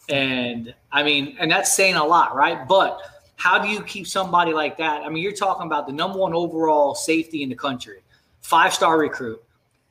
and 0.07 0.73
I 0.91 1.03
mean, 1.03 1.35
and 1.39 1.51
that's 1.51 1.73
saying 1.73 1.95
a 1.95 2.03
lot, 2.03 2.35
right? 2.35 2.67
But 2.67 3.01
how 3.35 3.57
do 3.57 3.67
you 3.67 3.81
keep 3.83 4.05
somebody 4.07 4.53
like 4.53 4.77
that? 4.77 5.01
I 5.03 5.09
mean, 5.09 5.23
you're 5.23 5.31
talking 5.31 5.65
about 5.65 5.87
the 5.87 5.93
number 5.93 6.19
one 6.19 6.33
overall 6.33 6.95
safety 6.95 7.43
in 7.43 7.49
the 7.49 7.55
country, 7.55 8.01
five 8.41 8.73
star 8.73 8.97
recruit. 8.97 9.41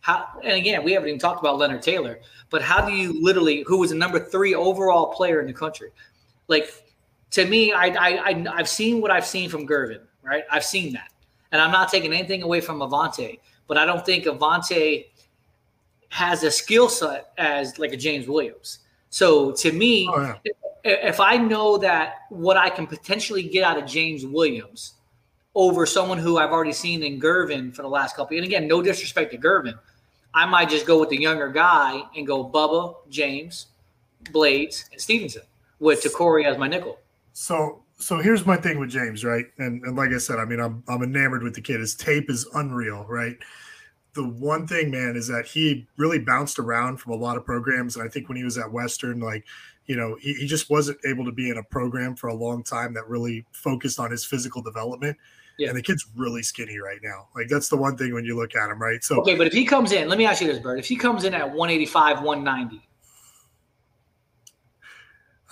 How, 0.01 0.27
and 0.43 0.53
again, 0.53 0.85
we 0.85 0.93
haven't 0.93 1.09
even 1.09 1.21
talked 1.21 1.41
about 1.41 1.59
Leonard 1.59 1.83
Taylor, 1.83 2.21
but 2.51 2.63
how 2.63 2.87
do 2.87 2.93
you 2.93 3.23
literally, 3.23 3.65
who 3.67 3.79
was 3.79 3.91
the 3.91 3.97
number 3.97 4.21
three 4.21 4.55
overall 4.55 5.13
player 5.13 5.41
in 5.41 5.47
the 5.47 5.53
country? 5.53 5.91
Like, 6.47 6.73
to 7.33 7.45
me, 7.47 7.73
I, 7.73 7.87
I, 7.87 8.09
I 8.31 8.47
I've 8.53 8.69
seen 8.69 9.01
what 9.01 9.11
I've 9.11 9.27
seen 9.27 9.49
from 9.51 9.67
Gurvan, 9.67 10.01
right? 10.23 10.45
I've 10.51 10.65
seen 10.65 10.93
that, 10.95 11.11
and 11.53 11.61
I'm 11.61 11.71
not 11.73 11.91
taking 11.91 12.13
anything 12.13 12.43
away 12.43 12.61
from 12.61 12.81
Avantae, 12.81 13.39
but 13.67 13.77
I 13.77 13.85
don't 13.85 14.05
think 14.05 14.25
Avantae 14.25 15.07
has 16.11 16.43
a 16.43 16.51
skill 16.51 16.89
set 16.89 17.33
as 17.37 17.79
like 17.79 17.93
a 17.93 17.97
James 17.97 18.27
Williams. 18.27 18.81
So 19.11 19.53
to 19.53 19.73
me, 19.73 20.09
Oh, 20.11 20.21
yeah. 20.21 20.35
if, 20.45 20.57
if 20.85 21.21
I 21.21 21.37
know 21.37 21.77
that 21.79 22.21
what 22.31 22.57
I 22.57 22.71
can 22.71 22.87
potentially 22.87 23.43
get 23.43 23.63
out 23.65 23.77
of 23.79 23.85
James 23.87 24.25
Williams 24.25 24.95
over 25.55 25.85
someone 25.87 26.19
who 26.19 26.39
I've 26.39 26.51
already 26.51 26.73
seen 26.73 27.03
in 27.03 27.21
Gurvan 27.21 27.75
for 27.75 27.83
the 27.83 27.89
last 27.89 28.17
couple, 28.17 28.37
and 28.37 28.47
again, 28.47 28.67
no 28.69 28.81
disrespect 28.81 29.33
to 29.33 29.39
Gurvan, 29.39 29.79
I 30.33 30.47
might 30.47 30.69
just 30.71 30.87
go 30.87 30.99
with 31.01 31.09
the 31.09 31.21
younger 31.21 31.49
guy 31.49 32.03
and 32.17 32.27
go 32.27 32.49
Bubba, 32.49 32.97
James, 33.11 33.67
Blades, 34.31 34.89
and 34.93 35.01
Stevenson 35.01 35.43
with 35.81 36.03
Te'Cory 36.03 36.45
as 36.45 36.57
my 36.59 36.69
nickel. 36.69 36.99
So 37.39 37.85
so 37.99 38.19
here's 38.19 38.45
my 38.45 38.57
thing 38.57 38.81
with 38.81 38.91
James, 38.91 39.25
right? 39.25 39.47
And 39.59 39.81
and 39.85 39.97
like 39.97 40.11
I 40.11 40.19
said, 40.19 40.41
I 40.41 40.45
mean, 40.45 40.59
I'm 40.59 40.83
I'm 40.89 41.05
enamored 41.05 41.45
with 41.45 41.55
the 41.55 41.61
kid. 41.61 41.79
His 41.79 41.95
tape 41.95 42.29
is 42.29 42.49
unreal, 42.55 43.07
right? 43.09 43.37
The 44.15 44.29
one 44.29 44.67
thing, 44.67 44.91
man, 44.91 45.15
is 45.15 45.29
that 45.29 45.47
he 45.47 45.87
really 45.97 46.19
bounced 46.19 46.59
around 46.59 46.97
from 46.97 47.13
a 47.13 47.17
lot 47.17 47.37
of 47.37 47.45
programs. 47.45 47.95
And 47.95 48.05
I 48.05 48.09
think 48.09 48.29
when 48.29 48.37
he 48.37 48.43
was 48.43 48.59
at 48.59 48.73
Western, 48.73 49.21
like, 49.21 49.45
you 49.87 49.95
know, 49.95 50.17
he, 50.21 50.35
he 50.35 50.47
just 50.49 50.69
wasn't 50.69 50.99
able 51.07 51.25
to 51.27 51.31
be 51.31 51.49
in 51.49 51.59
a 51.59 51.63
program 51.63 52.17
for 52.17 52.27
a 52.27 52.35
long 52.35 52.65
time 52.65 52.93
that 52.95 53.09
really 53.09 53.47
focused 53.53 54.01
on 54.01 54.11
his 54.11 54.25
physical 54.25 54.61
development. 54.61 55.17
Yeah. 55.59 55.69
And 55.69 55.77
the 55.77 55.83
kid's 55.83 56.07
really 56.17 56.43
skinny 56.43 56.79
right 56.79 56.99
now. 57.05 57.29
Like 57.37 57.47
that's 57.49 57.69
the 57.69 57.77
one 57.77 57.97
thing 57.97 58.15
when 58.15 58.25
you 58.25 58.35
look 58.35 58.57
at 58.57 58.69
him, 58.69 58.83
right? 58.83 59.05
So 59.05 59.21
Okay, 59.21 59.37
but 59.37 59.47
if 59.47 59.53
he 59.53 59.65
comes 59.65 59.93
in, 59.93 60.09
let 60.09 60.19
me 60.19 60.27
ask 60.27 60.41
you 60.41 60.49
this, 60.49 60.59
Bert. 60.59 60.81
If 60.81 60.87
he 60.87 60.97
comes 60.97 61.23
in 61.23 61.35
at 61.35 61.47
185, 61.47 62.23
190, 62.23 62.89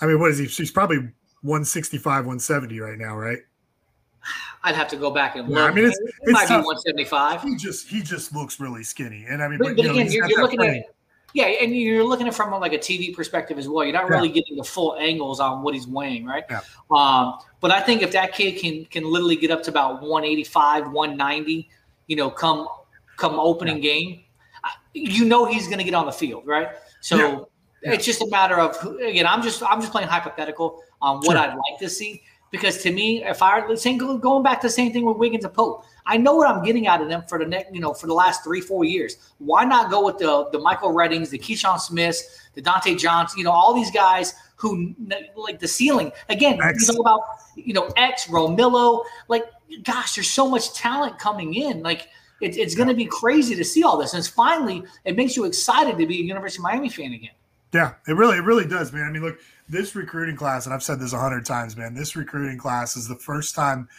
I 0.01 0.05
mean, 0.05 0.19
what 0.19 0.31
is 0.31 0.37
he? 0.37 0.45
He's 0.45 0.71
probably 0.71 1.09
165, 1.41 2.25
170 2.25 2.79
right 2.79 2.97
now, 2.97 3.15
right? 3.15 3.39
I'd 4.63 4.75
have 4.75 4.87
to 4.89 4.97
go 4.97 5.11
back 5.11 5.35
and 5.35 5.47
look. 5.47 5.57
Yeah, 5.57 5.65
I 5.65 5.71
mean, 5.73 5.85
it's, 5.85 5.99
it 5.99 6.13
it's 6.23 6.31
might 6.31 6.47
tough. 6.47 6.63
be 6.63 6.67
175. 6.67 7.43
He 7.43 7.55
just 7.55 7.87
he 7.87 8.01
just 8.01 8.33
looks 8.33 8.59
really 8.59 8.83
skinny, 8.83 9.25
and 9.27 9.41
I 9.41 9.47
mean, 9.47 9.59
But, 9.59 9.67
but, 9.67 9.77
but 9.77 9.83
you 9.83 9.87
know, 9.87 9.99
again, 9.99 10.11
you're, 10.11 10.29
you're 10.29 10.41
looking 10.41 10.61
at 10.61 10.83
yeah, 11.33 11.45
and 11.45 11.75
you're 11.75 12.03
looking 12.03 12.25
at 12.25 12.33
it 12.33 12.35
from 12.35 12.51
like 12.59 12.73
a 12.73 12.77
TV 12.77 13.15
perspective 13.15 13.57
as 13.57 13.67
well. 13.67 13.83
You're 13.83 13.93
not 13.93 14.09
really 14.09 14.29
getting 14.29 14.55
the 14.55 14.63
full 14.63 14.95
angles 14.97 15.39
on 15.39 15.61
what 15.61 15.73
he's 15.73 15.87
weighing, 15.87 16.25
right? 16.25 16.43
Yeah. 16.49 16.61
Um, 16.89 17.37
but 17.59 17.69
I 17.69 17.81
think 17.81 18.01
if 18.01 18.11
that 18.13 18.33
kid 18.33 18.59
can 18.59 18.85
can 18.85 19.03
literally 19.03 19.35
get 19.35 19.51
up 19.51 19.61
to 19.63 19.69
about 19.69 20.01
185, 20.01 20.91
190, 20.91 21.69
you 22.07 22.15
know, 22.15 22.29
come 22.29 22.67
come 23.17 23.39
opening 23.39 23.81
game, 23.81 24.23
you 24.93 25.25
know 25.25 25.45
he's 25.45 25.67
going 25.67 25.77
to 25.79 25.83
get 25.83 25.93
on 25.93 26.05
the 26.05 26.11
field, 26.11 26.47
right? 26.47 26.69
So 27.01 27.49
Yeah. 27.83 27.93
it's 27.93 28.05
just 28.05 28.21
a 28.21 28.27
matter 28.27 28.59
of 28.59 28.75
who- 28.77 28.97
again. 28.99 29.27
I'm 29.27 29.41
just 29.41 29.61
I'm 29.63 29.79
just 29.79 29.91
playing 29.91 30.07
hypothetical 30.07 30.81
on 31.01 31.17
what 31.17 31.31
Sure. 31.33 31.37
I'd 31.37 31.55
like 31.55 31.79
to 31.79 31.89
see 31.89 32.23
because 32.49 32.81
to 32.83 32.91
me, 32.91 33.23
if 33.23 33.41
I 33.43 33.61
go- 33.61 34.17
going 34.17 34.41
back 34.43 34.61
to 34.61 34.67
the 34.67 34.71
same 34.71 34.91
thing 34.93 35.05
with 35.05 35.17
Wiggins 35.17 35.43
and 35.45 35.53
Pope, 35.53 35.83
I 36.05 36.17
know 36.17 36.33
what 36.35 36.47
I'm 36.49 36.63
getting 36.63 36.87
out 36.87 37.01
of 37.01 37.09
them 37.09 37.23
for 37.27 37.37
the 37.37 37.45
next 37.45 37.73
you 37.73 37.81
know 37.81 37.93
for 37.93 38.07
the 38.07 38.13
last 38.13 38.43
three 38.43 38.61
four 38.61 38.83
years. 38.85 39.17
Why 39.39 39.63
not 39.63 39.91
go 39.91 40.03
with 40.05 40.17
the 40.17 40.49
the 40.51 40.59
Michael 40.59 40.91
Reddings, 40.93 41.29
the 41.29 41.37
Keyshawn 41.39 41.79
Smiths, 41.79 42.49
the 42.55 42.61
Dante 42.61 42.95
Johnson, 42.95 43.37
you 43.37 43.43
know 43.43 43.51
all 43.51 43.73
these 43.73 43.91
guys 43.91 44.33
who 44.55 44.95
like 45.35 45.59
the 45.59 45.67
ceiling 45.67 46.11
again. 46.29 46.59
X. 46.61 46.87
You 46.87 46.95
know 46.95 47.01
about 47.01 47.21
you 47.55 47.73
know 47.73 47.89
X 47.95 48.25
Romillo, 48.27 49.03
like 49.27 49.45
gosh, 49.83 50.15
there's 50.15 50.29
so 50.29 50.49
much 50.49 50.73
talent 50.73 51.19
coming 51.19 51.53
in, 51.53 51.83
like. 51.83 52.07
It, 52.39 52.55
it's 52.55 52.75
going 52.75 52.87
to 52.87 52.93
be 52.93 53.05
crazy 53.05 53.55
to 53.55 53.65
see 53.65 53.81
all 53.81 53.97
this, 53.97 54.13
and 54.13 54.19
it's 54.19 54.27
finally 54.27 54.83
it 55.05 55.15
makes 55.15 55.35
you 55.35 55.45
excited 55.45 55.97
to 55.97 56.05
be 56.05 56.19
a 56.19 56.23
University 56.23 56.59
of 56.59 56.65
Miami 56.65 56.87
fan 56.87 57.11
again. 57.11 57.31
Yeah, 57.73 57.95
it 58.07 58.13
really, 58.13 58.37
it 58.37 58.43
really 58.43 58.65
does, 58.65 58.93
man. 58.93 59.03
I 59.03 59.11
mean, 59.11 59.21
look, 59.21 59.39
this 59.67 59.95
recruiting 59.95 60.35
class, 60.35 60.65
and 60.65 60.73
I've 60.73 60.83
said 60.83 60.99
this 60.99 61.13
a 61.13 61.19
hundred 61.19 61.45
times, 61.45 61.75
man. 61.75 61.93
This 61.93 62.15
recruiting 62.15 62.57
class 62.57 62.95
is 62.95 63.07
the 63.07 63.15
first 63.15 63.55
time 63.55 63.89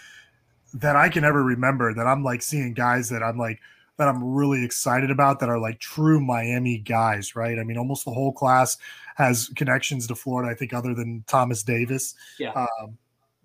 that 0.75 0.97
I 0.97 1.09
can 1.09 1.25
ever 1.25 1.43
remember 1.43 1.95
that 1.95 2.07
I'm 2.07 2.23
like 2.23 2.43
seeing 2.43 2.75
guys 2.75 3.09
that 3.11 3.23
I'm 3.23 3.39
like 3.39 3.61
that 3.99 4.09
I'm 4.09 4.23
really 4.23 4.64
excited 4.64 5.11
about 5.11 5.41
that 5.41 5.49
are 5.49 5.59
like 5.59 5.81
true 5.81 6.21
Miami 6.21 6.79
guys, 6.79 7.35
right? 7.37 7.59
I 7.59 7.64
mean, 7.64 7.77
almost 7.77 8.05
the 8.05 8.12
whole 8.12 8.33
class 8.33 8.79
has 9.16 9.51
connections 9.57 10.07
to 10.07 10.14
Florida. 10.14 10.51
I 10.51 10.55
think, 10.55 10.73
other 10.73 10.95
than 10.95 11.25
Thomas 11.27 11.62
Davis. 11.62 12.14
Yeah. 12.39 12.53
Um, 12.53 12.97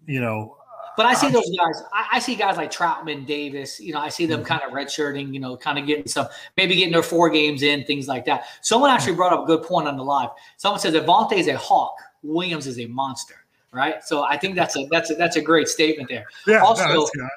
you 0.06 0.22
know, 0.22 0.58
But 0.96 1.06
I 1.08 1.14
see 1.14 1.30
those 1.30 1.50
guys. 1.58 1.82
I, 1.94 2.08
I 2.14 2.20
see 2.20 2.36
guys 2.36 2.58
like 2.58 2.72
Troutman, 2.72 3.26
Davis. 3.26 3.80
You 3.80 3.94
know, 3.94 4.00
I 4.00 4.10
see 4.10 4.26
them 4.26 4.42
Mm-hmm. 4.42 4.48
kind 4.48 4.62
of 4.64 4.72
redshirting. 4.72 5.34
You 5.34 5.40
know, 5.40 5.58
kind 5.58 5.80
of 5.80 5.88
getting 5.88 6.08
some, 6.08 6.28
maybe 6.58 6.76
getting 6.76 6.94
their 6.94 7.04
four 7.04 7.30
games 7.30 7.64
in, 7.64 7.84
things 7.86 8.08
like 8.08 8.26
that. 8.26 8.46
Someone 8.62 8.90
actually 8.92 9.16
brought 9.16 9.34
up 9.34 9.44
a 9.44 9.46
good 9.46 9.64
point 9.64 9.88
on 9.88 9.98
the 9.98 10.04
live. 10.04 10.30
Someone 10.58 10.80
says 10.80 10.94
Avantae 10.94 11.34
is 11.38 11.48
a 11.48 11.58
hawk, 11.58 11.96
Williams 12.22 12.68
is 12.68 12.80
a 12.80 12.86
monster. 12.88 13.36
Right. 13.72 14.04
So 14.04 14.24
I 14.24 14.38
think 14.38 14.56
that's 14.56 14.78
a 14.78 14.86
that's 14.92 15.10
a 15.10 15.16
that's 15.16 15.36
a 15.36 15.42
great 15.42 15.68
statement 15.68 16.08
there. 16.10 16.26
Yeah, 16.46 16.62
Also, 16.64 16.86
good. 16.88 17.28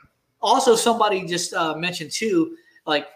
also 0.42 0.76
somebody 0.76 1.24
just 1.26 1.54
uh, 1.54 1.74
mentioned 1.76 2.11
too, 2.12 2.57
like 2.86 3.07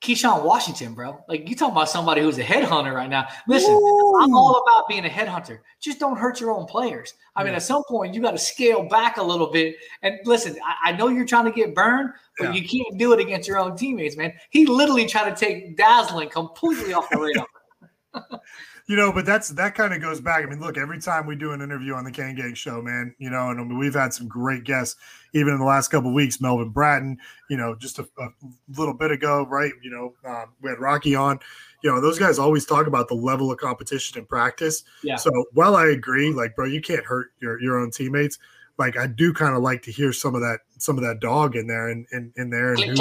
Keyshawn 0.00 0.44
Washington, 0.44 0.94
bro. 0.94 1.24
Like 1.28 1.48
you 1.48 1.56
talking 1.56 1.72
about 1.72 1.88
somebody 1.88 2.20
who's 2.20 2.38
a 2.38 2.44
headhunter 2.44 2.94
right 2.94 3.10
now. 3.10 3.26
Listen, 3.48 3.72
I'm 3.72 4.32
all 4.34 4.62
about 4.64 4.88
being 4.88 5.04
a 5.04 5.08
headhunter. 5.08 5.58
Just 5.80 5.98
don't 5.98 6.16
hurt 6.16 6.40
your 6.40 6.52
own 6.52 6.66
players. 6.66 7.14
I 7.34 7.42
mean, 7.42 7.54
at 7.54 7.62
some 7.62 7.82
point 7.88 8.14
you 8.14 8.22
got 8.22 8.30
to 8.30 8.38
scale 8.38 8.88
back 8.88 9.16
a 9.16 9.22
little 9.22 9.50
bit. 9.50 9.76
And 10.02 10.18
listen, 10.24 10.56
I, 10.64 10.90
I 10.90 10.92
know 10.92 11.08
you're 11.08 11.26
trying 11.26 11.46
to 11.46 11.52
get 11.52 11.74
burned, 11.74 12.10
but 12.38 12.54
you 12.54 12.66
can't 12.66 12.96
do 12.98 13.12
it 13.12 13.18
against 13.18 13.48
your 13.48 13.58
own 13.58 13.76
teammates, 13.76 14.16
man. 14.16 14.32
He 14.50 14.66
literally 14.66 15.06
tried 15.06 15.34
to 15.34 15.36
take 15.36 15.76
Dazzling 15.76 16.28
completely 16.28 16.92
off 16.92 17.10
the 17.10 17.18
radar. 17.18 18.40
You 18.88 18.96
know, 18.96 19.12
but 19.12 19.26
that's 19.26 19.50
that 19.50 19.74
kind 19.74 19.92
of 19.92 20.00
goes 20.00 20.18
back. 20.18 20.42
I 20.42 20.46
mean, 20.46 20.60
look, 20.60 20.78
every 20.78 20.98
time 20.98 21.26
we 21.26 21.36
do 21.36 21.52
an 21.52 21.60
interview 21.60 21.92
on 21.92 22.04
the 22.04 22.10
Kane 22.10 22.34
Gang 22.34 22.54
show, 22.54 22.80
man, 22.80 23.14
you 23.18 23.28
know, 23.28 23.50
and 23.50 23.60
I 23.60 23.62
mean, 23.62 23.78
we've 23.78 23.92
had 23.92 24.14
some 24.14 24.28
great 24.28 24.64
guests, 24.64 24.96
even 25.34 25.52
in 25.52 25.58
the 25.58 25.66
last 25.66 25.88
couple 25.88 26.08
of 26.08 26.14
weeks. 26.14 26.40
Melvin 26.40 26.70
Bratton, 26.70 27.18
you 27.50 27.58
know, 27.58 27.74
just 27.74 27.98
a, 27.98 28.08
a 28.18 28.30
little 28.78 28.94
bit 28.94 29.10
ago, 29.10 29.46
right? 29.46 29.72
You 29.82 29.90
know, 29.90 30.14
um, 30.24 30.54
we 30.62 30.70
had 30.70 30.78
Rocky 30.78 31.14
on. 31.14 31.38
You 31.82 31.92
know, 31.92 32.00
those 32.00 32.18
guys 32.18 32.38
always 32.38 32.64
talk 32.64 32.86
about 32.86 33.08
the 33.08 33.14
level 33.14 33.52
of 33.52 33.58
competition 33.58 34.18
in 34.18 34.24
practice. 34.24 34.82
Yeah. 35.02 35.16
So 35.16 35.30
while 35.52 35.76
I 35.76 35.88
agree, 35.88 36.32
like, 36.32 36.56
bro, 36.56 36.64
you 36.64 36.80
can't 36.80 37.04
hurt 37.04 37.32
your 37.42 37.60
your 37.60 37.78
own 37.78 37.90
teammates. 37.90 38.38
Like, 38.78 38.96
I 38.96 39.06
do 39.06 39.34
kind 39.34 39.54
of 39.54 39.62
like 39.62 39.82
to 39.82 39.92
hear 39.92 40.14
some 40.14 40.34
of 40.34 40.40
that 40.40 40.60
some 40.78 40.96
of 40.96 41.04
that 41.04 41.20
dog 41.20 41.56
in 41.56 41.66
there 41.66 41.90
and 41.90 42.06
in, 42.10 42.32
in, 42.36 42.48
there, 42.48 42.72
and 42.72 42.82
who's, 42.84 43.00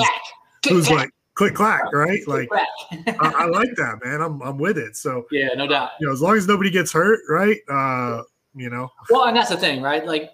who's 0.67 0.89
like 0.91 1.11
click 1.37 1.53
clack, 1.53 1.93
right? 1.93 2.27
Like 2.27 2.49
I, 2.51 3.13
I, 3.19 3.45
like 3.51 3.69
that, 3.77 3.99
man. 4.03 4.21
I'm 4.21 4.41
I'm 4.41 4.57
with 4.57 4.77
it. 4.77 4.97
So 4.97 5.25
yeah, 5.31 5.49
no 5.55 5.67
doubt. 5.67 5.91
You 5.99 6.07
know, 6.07 6.13
as 6.13 6.21
long 6.21 6.35
as 6.35 6.47
nobody 6.47 6.69
gets 6.69 6.91
hurt, 6.91 7.19
right? 7.29 7.59
Uh, 7.69 8.23
you 8.55 8.69
know. 8.69 8.91
Well, 9.09 9.25
and 9.25 9.37
that's 9.37 9.49
the 9.49 9.57
thing, 9.57 9.81
right? 9.81 10.05
Like 10.05 10.31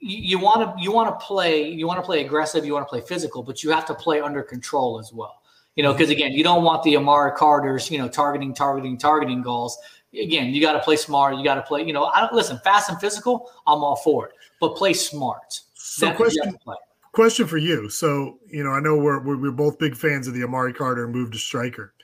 you 0.00 0.38
want 0.38 0.76
to 0.76 0.82
you 0.82 0.90
want 0.90 1.08
to 1.08 1.24
play 1.24 1.68
you 1.68 1.86
want 1.86 1.98
to 1.98 2.02
play 2.02 2.24
aggressive, 2.24 2.64
you 2.64 2.72
want 2.72 2.86
to 2.86 2.90
play 2.90 3.02
physical, 3.02 3.42
but 3.42 3.62
you 3.62 3.70
have 3.70 3.84
to 3.86 3.94
play 3.94 4.20
under 4.20 4.42
control 4.42 4.98
as 4.98 5.12
well. 5.12 5.42
You 5.76 5.82
know, 5.82 5.92
because 5.92 6.10
again, 6.10 6.32
you 6.32 6.42
don't 6.42 6.62
want 6.62 6.82
the 6.84 6.96
Amari 6.96 7.32
Carter's, 7.32 7.90
you 7.90 7.98
know, 7.98 8.08
targeting, 8.08 8.54
targeting, 8.54 8.96
targeting 8.96 9.42
goals. 9.42 9.76
Again, 10.12 10.54
you 10.54 10.60
got 10.60 10.74
to 10.74 10.78
play 10.78 10.94
smart. 10.94 11.36
You 11.36 11.42
got 11.42 11.56
to 11.56 11.62
play. 11.62 11.82
You 11.82 11.92
know, 11.92 12.04
I 12.04 12.20
don't 12.20 12.32
listen. 12.32 12.58
Fast 12.62 12.88
and 12.90 13.00
physical, 13.00 13.50
I'm 13.66 13.82
all 13.82 13.96
for 13.96 14.28
it, 14.28 14.34
but 14.60 14.76
play 14.76 14.92
smart. 14.92 15.60
So 15.74 16.06
That's 16.06 16.16
question 16.16 16.56
question 17.14 17.46
for 17.46 17.58
you. 17.58 17.88
So 17.88 18.38
you 18.48 18.62
know, 18.64 18.70
I 18.70 18.80
know 18.80 18.96
we're 18.96 19.20
we're, 19.20 19.36
we're 19.36 19.50
both 19.52 19.78
big 19.78 19.96
fans 19.96 20.26
of 20.28 20.34
the 20.34 20.44
Amari 20.44 20.72
Carter 20.72 21.08
move 21.08 21.30
to 21.32 21.38
striker. 21.38 21.94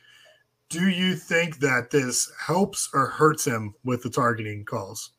Do 0.69 0.89
you 0.89 1.17
think 1.17 1.59
that 1.59 1.91
this 1.91 2.31
helps 2.47 2.89
or 2.95 3.07
hurts 3.09 3.45
him 3.45 3.75
with 3.85 4.03
the 4.03 4.11
targeting 4.11 4.65
calls? 4.65 5.11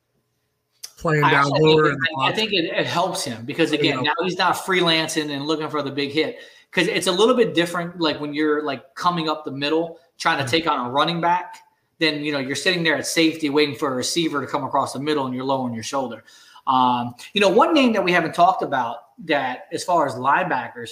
Playing 0.97 1.23
I, 1.25 1.31
down 1.31 1.49
lower. 1.49 1.89
think, 1.89 1.99
I, 2.19 2.27
I 2.29 2.31
think 2.31 2.53
it, 2.53 2.65
it 2.65 2.85
helps 2.85 3.23
him 3.23 3.43
because 3.43 3.71
again, 3.71 3.85
You 3.85 3.95
know. 3.95 4.01
now 4.03 4.13
he's 4.23 4.37
not 4.37 4.55
freelancing 4.55 5.29
and 5.29 5.45
looking 5.45 5.67
for 5.69 5.81
the 5.81 5.91
big 5.91 6.11
hit. 6.11 6.37
Because 6.69 6.87
it's 6.87 7.07
a 7.07 7.11
little 7.11 7.35
bit 7.35 7.53
different, 7.53 7.99
like 7.99 8.21
when 8.21 8.33
you're 8.33 8.63
like 8.63 8.95
coming 8.95 9.27
up 9.27 9.43
the 9.43 9.51
middle, 9.51 9.99
trying 10.17 10.37
Mm-hmm. 10.37 10.45
to 10.45 10.51
take 10.51 10.67
on 10.67 10.87
a 10.87 10.89
running 10.89 11.19
back. 11.19 11.57
Then 11.99 12.23
you 12.23 12.31
know 12.31 12.39
you're 12.39 12.55
sitting 12.55 12.81
there 12.83 12.95
at 12.95 13.05
safety, 13.05 13.49
waiting 13.49 13.75
for 13.75 13.91
a 13.91 13.95
receiver 13.95 14.39
to 14.39 14.47
come 14.47 14.63
across 14.63 14.93
the 14.93 14.99
middle, 14.99 15.25
and 15.25 15.35
you're 15.35 15.43
low 15.43 15.61
on 15.61 15.73
your 15.73 15.83
shoulder. 15.83 16.23
Um, 16.65 17.13
you 17.33 17.41
know, 17.41 17.49
one 17.49 17.73
name 17.73 17.91
that 17.93 18.03
we 18.03 18.11
haven't 18.11 18.33
talked 18.33 18.61
about 18.63 19.10
that, 19.25 19.67
as 19.71 19.83
far 19.83 20.05
as 20.05 20.15
linebackers, 20.15 20.91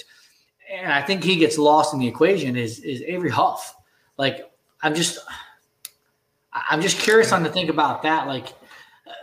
and 0.70 0.92
I 0.92 1.02
think 1.02 1.24
he 1.24 1.36
gets 1.36 1.58
lost 1.58 1.92
in 1.94 2.00
the 2.00 2.06
equation 2.06 2.56
is 2.56 2.78
is 2.80 3.02
Avery 3.02 3.30
Huff. 3.30 3.74
Like 4.16 4.50
I'm 4.82 4.94
just, 4.94 5.18
I'm 6.52 6.80
just 6.80 6.98
curious 6.98 7.32
on 7.32 7.42
to 7.44 7.50
think 7.50 7.70
about 7.70 8.02
that. 8.02 8.26
Like, 8.26 8.48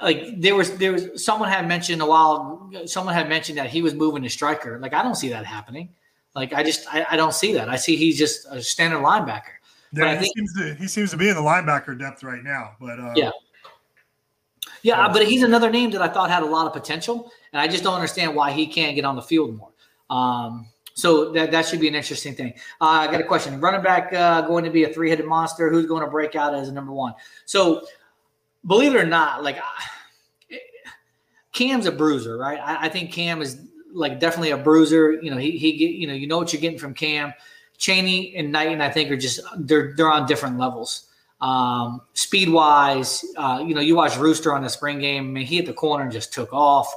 like 0.01 0.39
there 0.41 0.55
was 0.55 0.78
there 0.78 0.91
was 0.91 1.24
someone 1.24 1.49
had 1.49 1.68
mentioned 1.68 2.01
a 2.01 2.05
while. 2.05 2.70
Someone 2.86 3.14
had 3.14 3.30
mentioned 3.30 3.58
that 3.58 3.70
he 3.70 3.82
was 3.82 3.93
moving 3.93 4.24
to 4.24 4.30
striker. 4.30 4.80
Like 4.80 4.93
I 4.93 5.03
don't 5.03 5.16
see 5.16 5.30
that 5.30 5.45
happening. 5.45 5.89
Like 6.36 6.53
I 6.53 6.64
just 6.64 6.93
I, 6.93 7.05
I 7.12 7.18
don't 7.18 7.34
see 7.34 7.53
that. 7.53 7.70
I 7.70 7.78
see 7.78 7.95
he's 7.95 8.18
just 8.18 8.45
a 8.49 8.62
standard 8.62 8.99
linebacker. 8.99 9.58
Yeah, 9.93 10.03
But 10.03 10.08
I 10.08 10.14
he 10.16 10.20
think 10.20 10.38
seems 10.38 10.53
to 10.55 10.76
he 10.76 10.88
seems 10.88 11.12
to 11.12 11.18
be 11.18 11.30
in 11.30 11.36
the 11.36 11.41
linebacker 11.41 11.97
depth 11.97 12.24
right 12.24 12.43
now. 12.43 12.76
But 12.80 12.99
uh, 12.99 13.14
Yeah. 13.16 13.32
Yeah, 14.84 15.10
but 15.12 15.28
he's 15.28 15.43
another 15.43 15.70
name 15.70 15.89
that 15.91 16.01
I 16.01 16.08
thought 16.08 16.30
had 16.30 16.43
a 16.43 16.45
lot 16.45 16.68
of 16.68 16.74
potential, 16.74 17.32
and 17.53 17.61
I 17.61 17.67
just 17.67 17.83
don't 17.83 17.93
understand 17.93 18.35
why 18.35 18.51
he 18.51 18.67
can't 18.67 18.95
get 18.95 19.05
on 19.05 19.15
the 19.15 19.21
field 19.21 19.55
more. 19.55 19.71
Um, 20.09 20.67
so 20.93 21.31
that, 21.33 21.51
that 21.51 21.65
should 21.65 21.79
be 21.79 21.87
an 21.87 21.95
interesting 21.95 22.33
thing. 22.33 22.53
Uh, 22.81 22.85
I 22.85 23.11
got 23.11 23.21
a 23.21 23.23
question. 23.23 23.59
Running 23.61 23.83
back 23.83 24.11
uh, 24.13 24.41
going 24.41 24.63
to 24.63 24.71
be 24.71 24.83
a 24.83 24.89
three-headed 24.89 25.25
monster. 25.25 25.69
Who's 25.69 25.85
going 25.85 26.03
to 26.03 26.09
break 26.09 26.35
out 26.35 26.55
as 26.55 26.69
a 26.69 26.71
number 26.71 26.91
one? 26.91 27.13
So, 27.45 27.85
believe 28.65 28.95
it 28.95 28.97
or 28.97 29.05
not, 29.05 29.43
like 29.43 29.59
Cam's 31.53 31.85
a 31.85 31.91
bruiser, 31.91 32.37
right? 32.37 32.59
I, 32.59 32.85
I 32.85 32.89
think 32.89 33.11
Cam 33.11 33.41
is 33.41 33.59
like 33.91 34.19
definitely 34.19 34.51
a 34.51 34.57
bruiser. 34.57 35.13
You 35.13 35.31
know, 35.31 35.37
he 35.37 35.51
he 35.51 35.77
get 35.77 35.91
you 35.91 36.07
know 36.07 36.13
you 36.13 36.27
know 36.27 36.37
what 36.37 36.53
you're 36.53 36.61
getting 36.61 36.79
from 36.79 36.93
Cam. 36.93 37.33
Chaney 37.77 38.35
and 38.35 38.51
Knighton, 38.51 38.81
I 38.81 38.89
think, 38.89 39.11
are 39.11 39.17
just 39.17 39.39
they're 39.57 39.93
they're 39.95 40.11
on 40.11 40.25
different 40.25 40.57
levels. 40.57 41.07
Um, 41.39 42.01
speed 42.13 42.49
wise, 42.49 43.23
uh, 43.37 43.63
you 43.65 43.75
know, 43.75 43.81
you 43.81 43.95
watch 43.95 44.17
Rooster 44.17 44.53
on 44.53 44.63
the 44.63 44.69
spring 44.69 44.99
game. 44.99 45.25
I 45.25 45.27
mean, 45.27 45.45
he 45.45 45.57
hit 45.57 45.67
the 45.67 45.73
corner 45.73 46.03
and 46.03 46.11
just 46.11 46.33
took 46.33 46.51
off. 46.51 46.91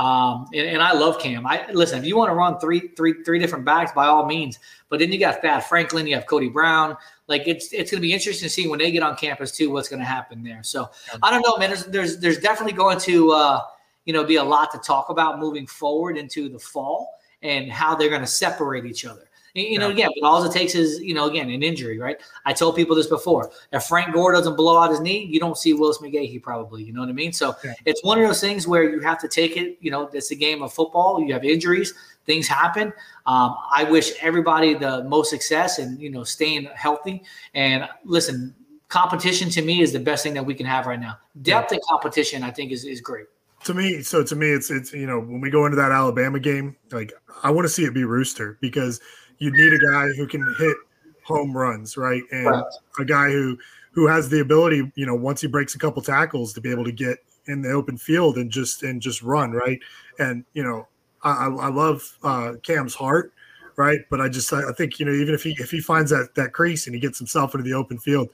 Um, 0.00 0.46
and, 0.54 0.66
and 0.66 0.82
I 0.82 0.94
love 0.94 1.18
Cam. 1.18 1.46
I 1.46 1.70
listen. 1.72 1.98
If 1.98 2.06
you 2.06 2.16
want 2.16 2.30
to 2.30 2.34
run 2.34 2.58
three, 2.58 2.88
three, 2.96 3.22
three 3.22 3.38
different 3.38 3.66
backs, 3.66 3.92
by 3.92 4.06
all 4.06 4.24
means. 4.24 4.58
But 4.88 4.98
then 4.98 5.12
you 5.12 5.18
got 5.18 5.42
Thad 5.42 5.62
Franklin, 5.64 6.06
you 6.06 6.14
have 6.14 6.24
Cody 6.24 6.48
Brown. 6.48 6.96
Like 7.26 7.42
it's 7.46 7.70
it's 7.74 7.90
going 7.90 8.00
to 8.00 8.06
be 8.06 8.14
interesting 8.14 8.46
to 8.46 8.50
see 8.50 8.66
when 8.66 8.78
they 8.78 8.90
get 8.90 9.02
on 9.02 9.14
campus 9.14 9.52
too, 9.52 9.70
what's 9.70 9.90
going 9.90 10.00
to 10.00 10.06
happen 10.06 10.42
there. 10.42 10.62
So 10.62 10.88
I 11.22 11.30
don't 11.30 11.46
know, 11.46 11.58
man. 11.58 11.68
There's 11.68 11.84
there's 11.84 12.18
there's 12.18 12.38
definitely 12.38 12.72
going 12.72 12.98
to 13.00 13.32
uh, 13.32 13.60
you 14.06 14.14
know 14.14 14.24
be 14.24 14.36
a 14.36 14.42
lot 14.42 14.72
to 14.72 14.78
talk 14.78 15.10
about 15.10 15.38
moving 15.38 15.66
forward 15.66 16.16
into 16.16 16.48
the 16.48 16.58
fall 16.58 17.18
and 17.42 17.70
how 17.70 17.94
they're 17.94 18.08
going 18.08 18.22
to 18.22 18.26
separate 18.26 18.86
each 18.86 19.04
other. 19.04 19.28
You 19.54 19.78
know, 19.78 19.88
Yeah. 19.88 19.94
again, 19.94 20.10
but 20.20 20.26
all 20.26 20.42
it 20.44 20.52
takes 20.52 20.74
is, 20.74 21.00
you 21.00 21.12
know, 21.14 21.28
again, 21.28 21.50
an 21.50 21.62
injury, 21.62 21.98
right? 21.98 22.16
I 22.44 22.52
told 22.52 22.76
people 22.76 22.94
this 22.94 23.06
before. 23.08 23.50
If 23.72 23.84
Frank 23.84 24.14
Gore 24.14 24.32
doesn't 24.32 24.56
blow 24.56 24.78
out 24.80 24.90
his 24.90 25.00
knee, 25.00 25.24
you 25.24 25.40
don't 25.40 25.56
see 25.58 25.72
Willis 25.74 25.98
McGahee 25.98 26.42
probably. 26.42 26.82
You 26.84 26.92
know 26.92 27.00
what 27.00 27.08
I 27.08 27.12
mean? 27.12 27.32
So 27.32 27.54
it's 27.84 28.02
one 28.04 28.20
of 28.20 28.26
those 28.26 28.40
things 28.40 28.68
where 28.68 28.84
you 28.84 29.00
have 29.00 29.18
to 29.20 29.28
take 29.28 29.56
it. 29.56 29.76
You 29.80 29.90
know, 29.90 30.08
it's 30.12 30.30
a 30.30 30.36
game 30.36 30.62
of 30.62 30.72
football. 30.72 31.20
You 31.20 31.32
have 31.32 31.44
injuries, 31.44 31.94
things 32.26 32.46
happen. 32.46 32.92
Um, 33.26 33.56
I 33.74 33.84
wish 33.84 34.12
everybody 34.22 34.74
the 34.74 35.04
most 35.04 35.30
success 35.30 35.78
and 35.78 36.00
you 36.00 36.10
know 36.10 36.22
staying 36.24 36.68
healthy. 36.74 37.22
And 37.54 37.88
listen, 38.04 38.54
competition 38.88 39.50
to 39.50 39.62
me 39.62 39.82
is 39.82 39.92
the 39.92 40.00
best 40.00 40.22
thing 40.22 40.34
that 40.34 40.44
we 40.44 40.54
can 40.54 40.66
have 40.66 40.86
right 40.86 41.00
now. 41.00 41.18
Depth 41.42 41.72
and 41.72 41.80
competition, 41.88 42.42
I 42.42 42.50
think, 42.50 42.72
is 42.72 42.84
is 42.84 43.00
great. 43.00 43.26
to 43.64 43.74
me, 43.74 44.02
so 44.02 44.22
to 44.24 44.34
me, 44.36 44.50
it's 44.50 44.70
it's 44.70 44.92
you 44.92 45.06
know 45.06 45.18
when 45.20 45.40
we 45.40 45.50
go 45.50 45.64
into 45.66 45.76
that 45.76 45.92
Alabama 45.92 46.38
game, 46.40 46.76
like 46.92 47.12
I 47.42 47.50
want 47.50 47.64
to 47.66 47.68
see 47.68 47.84
it 47.84 47.92
be 47.94 48.04
Rooster 48.04 48.58
because 48.60 49.00
you 49.40 49.50
need 49.50 49.72
a 49.72 49.78
guy 49.90 50.06
who 50.16 50.26
can 50.26 50.42
hit 50.58 50.76
home 51.24 51.56
runs, 51.56 51.96
right, 51.96 52.22
and 52.30 52.46
Right. 52.46 52.64
a 53.00 53.04
guy 53.04 53.30
who 53.30 53.58
who 53.92 54.06
has 54.06 54.28
the 54.28 54.38
ability, 54.40 54.90
you 54.94 55.04
know, 55.04 55.16
once 55.16 55.40
he 55.40 55.48
breaks 55.48 55.74
a 55.74 55.78
couple 55.78 56.00
tackles, 56.00 56.52
to 56.52 56.60
be 56.60 56.70
able 56.70 56.84
to 56.84 56.92
get 56.92 57.18
in 57.46 57.60
the 57.60 57.70
open 57.72 57.98
field 57.98 58.36
and 58.36 58.48
just 58.50 58.84
and 58.84 59.02
just 59.02 59.20
run, 59.22 59.50
right, 59.50 59.80
and 60.20 60.44
you 60.54 60.62
know, 60.62 60.86
I, 61.24 61.46
I 61.46 61.68
love 61.68 62.16
uh, 62.22 62.52
Cam's 62.62 62.94
heart, 62.94 63.32
right, 63.76 64.00
but 64.10 64.20
I 64.20 64.28
just 64.28 64.52
I 64.52 64.72
think 64.72 65.00
you 65.00 65.06
know 65.06 65.12
even 65.12 65.34
if 65.34 65.42
he 65.42 65.56
if 65.58 65.70
he 65.70 65.80
finds 65.80 66.10
that 66.12 66.34
that 66.36 66.52
crease 66.52 66.86
and 66.86 66.94
he 66.94 67.00
gets 67.00 67.18
himself 67.18 67.54
into 67.54 67.64
the 67.64 67.74
open 67.74 67.98
field, 67.98 68.28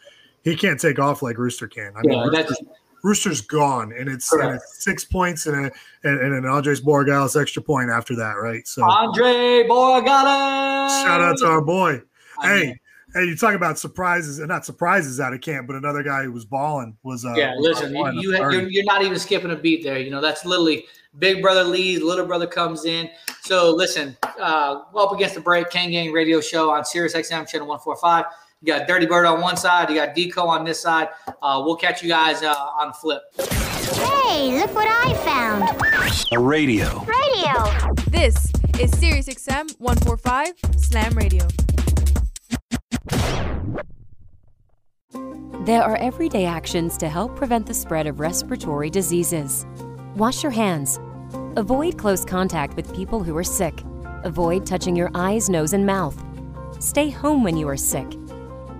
he 0.45 0.55
can't 0.55 0.79
take 0.79 0.99
off 0.99 1.23
like 1.23 1.39
Rooster 1.39 1.67
can. 1.69 1.93
I 1.97 2.03
mean, 2.03 2.19
Yeah, 2.19 2.29
that's- 2.31 2.59
Rooster's 3.07 3.41
gone, 3.41 3.93
and 3.97 4.09
it's, 4.09 4.33
and 4.33 4.57
it's 4.57 4.83
six 4.83 5.05
points 5.05 5.47
and, 5.47 5.67
a, 5.67 5.73
and 6.03 6.21
and 6.21 6.35
an 6.35 6.45
Andres 6.45 6.81
Borregales 6.81 7.41
extra 7.41 7.63
point 7.63 7.89
after 7.89 8.17
that, 8.17 8.33
right? 8.33 8.67
So 8.67 8.83
Andre 8.83 9.63
Borregales. 9.69 11.05
shout 11.05 11.21
out 11.21 11.37
to 11.39 11.47
our 11.47 11.61
boy. 11.63 12.03
I 12.41 12.49
hey, 12.49 12.67
mean- 12.67 12.79
hey, 13.15 13.25
you 13.27 13.37
talk 13.37 13.55
about 13.55 13.79
surprises 13.79 14.41
and 14.41 14.49
not 14.49 14.67
surprises 14.67 15.21
out 15.21 15.33
of 15.33 15.41
camp, 15.41 15.69
but 15.69 15.77
another 15.77 16.03
guy 16.03 16.25
who 16.25 16.33
was 16.33 16.45
balling 16.45 16.97
was 17.05 17.25
uh, 17.25 17.35
yeah, 17.37 17.55
listen, 17.57 17.95
you, 17.95 18.11
you 18.15 18.33
you're, 18.33 18.69
you're 18.69 18.85
not 18.85 19.03
even 19.03 19.21
skipping 19.21 19.53
a 19.53 19.57
beat 19.57 19.85
there. 19.85 20.01
You 20.01 20.11
know, 20.11 20.21
that's 20.21 20.45
literally 20.45 20.87
big 21.21 21.41
brother 21.41 21.63
leads, 21.63 22.03
little 22.03 22.27
brother 22.27 22.49
comes 22.49 22.87
in. 22.87 23.09
So 23.43 23.73
listen, 23.73 24.17
uh, 24.41 24.81
up 24.97 25.13
against 25.13 25.37
the 25.37 25.41
break, 25.41 25.71
Kane 25.71 25.93
Gang 25.93 26.11
Radio 26.11 26.41
Show 26.41 26.73
on 26.73 26.85
Sirius 26.85 27.15
XM 27.15 27.49
channel 27.49 27.69
one 27.69 27.79
four 27.79 27.97
five. 27.97 28.25
You 28.67 28.73
got 28.73 28.89
Dirty 28.89 29.07
Bird 29.07 29.27
on 29.27 29.41
one 29.41 29.57
side, 29.57 29.89
you 29.91 29.95
got 29.95 30.17
Deco 30.17 30.45
on 30.45 30.65
this 30.65 30.81
side. 30.83 31.11
Uh, 31.41 31.63
we'll 31.65 31.77
catch 31.77 32.03
you 32.03 32.09
guys 32.09 32.43
uh, 32.43 32.53
on 32.53 32.89
the 32.89 32.95
flip. 32.95 33.23
Hey, 33.95 34.59
look 34.59 34.75
what 34.75 34.89
I 34.89 35.15
found. 35.25 35.63
A 36.33 36.39
radio. 36.41 37.05
Radio. 37.05 37.95
This 38.09 38.51
is 38.81 38.91
Sirius 38.99 39.29
XM 39.29 39.79
145 39.79 40.55
Slam 40.79 41.13
Radio. 41.13 41.47
There 45.65 45.85
are 45.85 45.97
everyday 45.99 46.45
actions 46.45 46.99
to 46.99 47.09
help 47.09 47.37
prevent 47.37 47.67
the 47.67 47.75
spread 47.75 48.09
of 48.09 48.19
respiratory 48.19 48.91
diseases. 48.91 49.65
Wash 50.17 50.43
your 50.43 50.51
hands. 50.51 50.99
Avoid 51.55 51.99
close 51.99 52.25
contact 52.25 52.75
with 52.75 52.93
people 52.97 53.23
who 53.23 53.37
are 53.37 53.45
sick. 53.45 53.81
Avoid 54.25 54.67
touching 54.67 54.97
your 54.97 55.13
eyes, 55.15 55.49
nose, 55.49 55.73
and 55.73 55.87
mouth. 55.87 56.21
Stay 56.81 57.11
home 57.11 57.45
when 57.45 57.57
you 57.57 57.69
are 57.69 57.77
sick. 57.77 58.13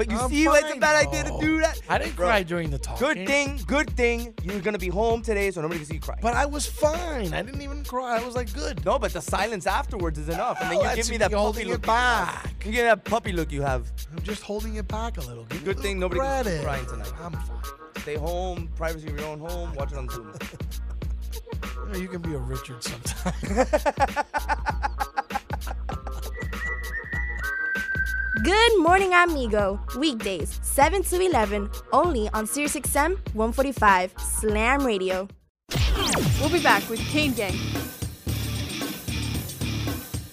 But 0.00 0.10
you 0.10 0.16
I'm 0.18 0.30
see, 0.30 0.44
it's 0.44 0.56
a 0.56 0.62
fine, 0.62 0.80
bad 0.80 1.06
idea 1.06 1.24
to 1.24 1.28
bro. 1.28 1.40
do 1.42 1.60
that. 1.60 1.78
I 1.86 1.98
didn't 1.98 2.16
Bro, 2.16 2.26
cry 2.28 2.42
during 2.42 2.70
the 2.70 2.78
talk. 2.78 2.98
Good 2.98 3.26
thing, 3.26 3.60
good 3.66 3.90
thing 3.98 4.32
you're 4.42 4.60
gonna 4.62 4.78
be 4.78 4.88
home 4.88 5.20
today, 5.20 5.50
so 5.50 5.60
nobody 5.60 5.80
can 5.80 5.86
see 5.88 5.94
you 5.96 6.00
cry. 6.00 6.18
But 6.22 6.32
I 6.32 6.46
was 6.46 6.64
fine. 6.64 7.34
I 7.34 7.42
didn't 7.42 7.60
even 7.60 7.84
cry. 7.84 8.16
I 8.18 8.24
was 8.24 8.34
like, 8.34 8.50
good. 8.54 8.82
No, 8.86 8.98
but 8.98 9.12
the 9.12 9.20
silence 9.20 9.66
afterwards 9.66 10.18
is 10.18 10.30
enough, 10.30 10.56
and 10.62 10.70
then 10.70 10.78
No, 10.82 10.88
you 10.88 10.96
give 10.96 11.10
me 11.10 11.18
that 11.18 11.30
me 11.32 11.34
puppy 11.34 11.42
holding 11.42 11.68
look. 11.68 11.80
it 11.84 11.86
you 11.86 11.92
have. 11.92 12.32
back. 12.44 12.64
You 12.64 12.72
get 12.72 12.84
that 12.84 13.04
puppy 13.04 13.32
look 13.32 13.52
you 13.52 13.60
have. 13.60 13.92
I'm 14.16 14.22
just 14.22 14.42
holding 14.42 14.76
it 14.76 14.88
back 14.88 15.18
a 15.18 15.20
little. 15.20 15.44
Give 15.44 15.58
me 15.60 15.64
Good 15.66 15.78
a 15.80 15.82
thing 15.82 16.00
little 16.00 16.16
nobody 16.18 16.20
can 16.20 16.44
see 16.44 16.50
you 16.56 16.62
credit. 16.62 16.64
crying 16.64 17.04
tonight. 17.04 17.20
I'm 17.22 17.32
fine. 17.32 17.62
Stay 17.98 18.14
home, 18.16 18.70
privacy 18.76 19.08
of 19.08 19.18
your 19.18 19.28
own 19.28 19.38
home. 19.40 19.74
Watch 19.74 19.92
it 19.92 19.98
on 19.98 20.08
Zoom. 20.08 20.32
You, 21.62 21.92
know, 21.92 21.98
you 21.98 22.08
can 22.08 22.22
be 22.22 22.34
a 22.34 22.38
Richard 22.38 22.82
sometime. 22.82 23.66
Good 28.42 28.78
morning, 28.78 29.12
amigo. 29.12 29.78
Weekdays, 29.98 30.60
7 30.62 31.02
to 31.02 31.20
11, 31.20 31.68
only 31.92 32.28
on 32.32 32.46
SiriusXM 32.46 33.18
145 33.34 34.14
Slam 34.18 34.86
Radio. 34.86 35.28
We'll 36.40 36.48
be 36.48 36.62
back 36.62 36.88
with 36.88 37.00
Kane 37.00 37.34
Gang 37.34 37.52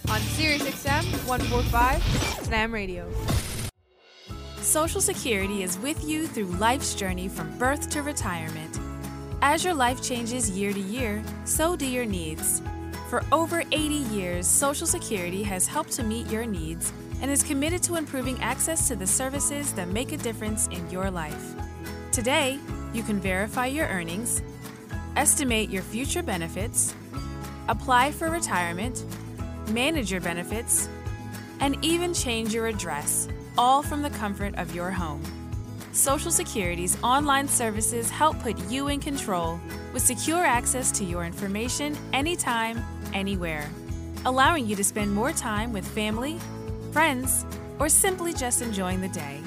on 0.09 0.21
SiriusXM 0.21 1.27
145 1.27 2.03
Slam 2.45 2.73
Radio. 2.73 3.11
Social 4.61 5.01
Security 5.01 5.63
is 5.63 5.77
with 5.79 6.01
you 6.07 6.27
through 6.27 6.45
life's 6.45 6.95
journey 6.95 7.27
from 7.27 7.57
birth 7.57 7.89
to 7.89 8.03
retirement. 8.03 8.79
As 9.41 9.65
your 9.65 9.73
life 9.73 10.01
changes 10.01 10.49
year 10.51 10.71
to 10.71 10.79
year, 10.79 11.21
so 11.43 11.75
do 11.75 11.85
your 11.85 12.05
needs. 12.05 12.61
For 13.09 13.25
over 13.33 13.63
80 13.71 13.77
years, 14.15 14.47
Social 14.47 14.87
Security 14.87 15.43
has 15.43 15.67
helped 15.67 15.91
to 15.93 16.03
meet 16.03 16.27
your 16.27 16.45
needs 16.45 16.93
and 17.21 17.31
is 17.31 17.43
committed 17.43 17.83
to 17.83 17.95
improving 17.95 18.39
access 18.41 18.87
to 18.87 18.95
the 18.95 19.07
services 19.07 19.73
that 19.73 19.87
make 19.87 20.11
a 20.11 20.17
difference 20.17 20.67
in 20.67 20.89
your 20.89 21.09
life. 21.09 21.55
Today, 22.11 22.59
you 22.93 23.03
can 23.03 23.19
verify 23.19 23.65
your 23.67 23.87
earnings, 23.87 24.41
estimate 25.15 25.69
your 25.69 25.83
future 25.83 26.23
benefits, 26.23 26.93
apply 27.67 28.11
for 28.11 28.29
retirement, 28.29 29.03
manage 29.69 30.11
your 30.11 30.21
benefits, 30.21 30.89
and 31.59 31.83
even 31.83 32.13
change 32.13 32.53
your 32.53 32.67
address, 32.67 33.27
all 33.57 33.81
from 33.81 34.01
the 34.01 34.09
comfort 34.11 34.55
of 34.55 34.73
your 34.75 34.91
home. 34.91 35.21
Social 35.91 36.29
Security's 36.29 37.01
online 37.01 37.47
services 37.47 38.09
help 38.09 38.39
put 38.39 38.57
you 38.69 38.87
in 38.87 38.99
control 38.99 39.59
with 39.93 40.03
secure 40.03 40.45
access 40.45 40.91
to 40.91 41.03
your 41.03 41.25
information 41.25 41.97
anytime, 42.13 42.83
anywhere, 43.13 43.67
allowing 44.25 44.67
you 44.67 44.75
to 44.75 44.83
spend 44.83 45.11
more 45.11 45.31
time 45.31 45.73
with 45.73 45.87
family, 45.87 46.37
friends, 46.97 47.45
or 47.77 47.89
simply 47.89 48.33
just 48.33 48.63
enjoying 48.63 48.99
the 48.99 49.07
day. 49.09 49.39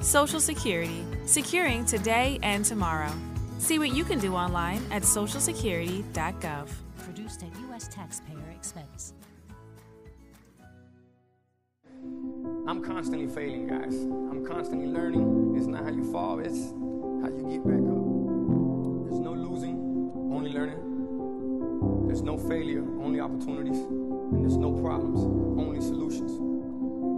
Social 0.00 0.40
Security, 0.40 1.04
securing 1.26 1.84
today 1.84 2.38
and 2.42 2.64
tomorrow. 2.64 3.12
See 3.58 3.78
what 3.78 3.92
you 3.94 4.02
can 4.02 4.18
do 4.18 4.34
online 4.34 4.82
at 4.90 5.02
socialsecurity.gov. 5.02 6.68
Produced 7.04 7.42
at 7.42 7.50
U.S. 7.68 7.88
taxpayer 7.88 8.48
expense. 8.50 9.12
I'm 12.66 12.82
constantly 12.82 13.28
failing, 13.28 13.66
guys. 13.66 13.94
I'm 14.30 14.42
constantly 14.46 14.86
learning. 14.86 15.54
It's 15.54 15.66
not 15.66 15.84
how 15.84 15.90
you 15.90 16.10
fall, 16.10 16.38
it's 16.38 16.72
how 17.20 17.28
you 17.28 17.44
get 17.52 17.62
back 17.62 17.84
up. 17.92 18.04
There's 19.04 19.20
no 19.20 19.34
losing, 19.34 19.76
only 20.32 20.50
learning. 20.50 22.06
There's 22.06 22.22
no 22.22 22.38
failure, 22.38 22.80
only 22.80 23.20
opportunities. 23.20 23.80
And 23.80 24.42
there's 24.42 24.56
no 24.56 24.72
problems, 24.72 25.20
only 25.60 25.82
solutions. 25.82 26.45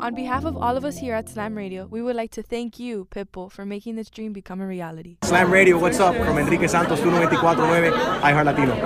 On 0.00 0.14
behalf 0.14 0.44
of 0.44 0.56
all 0.56 0.76
of 0.76 0.84
us 0.84 0.98
here 0.98 1.14
at 1.14 1.28
Slam 1.28 1.56
Radio, 1.56 1.86
we 1.86 2.02
would 2.02 2.16
like 2.16 2.30
to 2.32 2.42
thank 2.42 2.78
you, 2.78 3.06
Pitbull, 3.10 3.50
for 3.50 3.64
making 3.64 3.96
this 3.96 4.10
dream 4.10 4.32
become 4.32 4.60
a 4.60 4.66
reality. 4.66 5.16
Slam 5.24 5.50
Radio, 5.50 5.78
what's 5.78 6.00
up? 6.00 6.14
From 6.16 6.38
Enrique 6.38 6.66
Santos, 6.66 7.00
1249, 7.00 7.92
iHeart 8.20 8.44
Latino. 8.44 8.84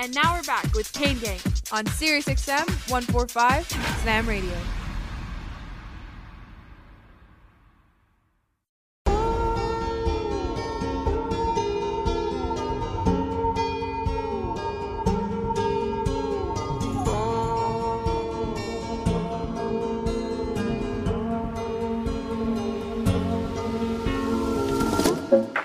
And 0.00 0.14
now 0.14 0.34
we're 0.34 0.42
back 0.44 0.72
with 0.74 0.90
Kane 0.92 1.18
Gang 1.18 1.38
on 1.70 1.84
SiriusXM 1.84 2.90
145 2.90 3.66
Slam 4.02 4.26
Radio. 4.26 4.56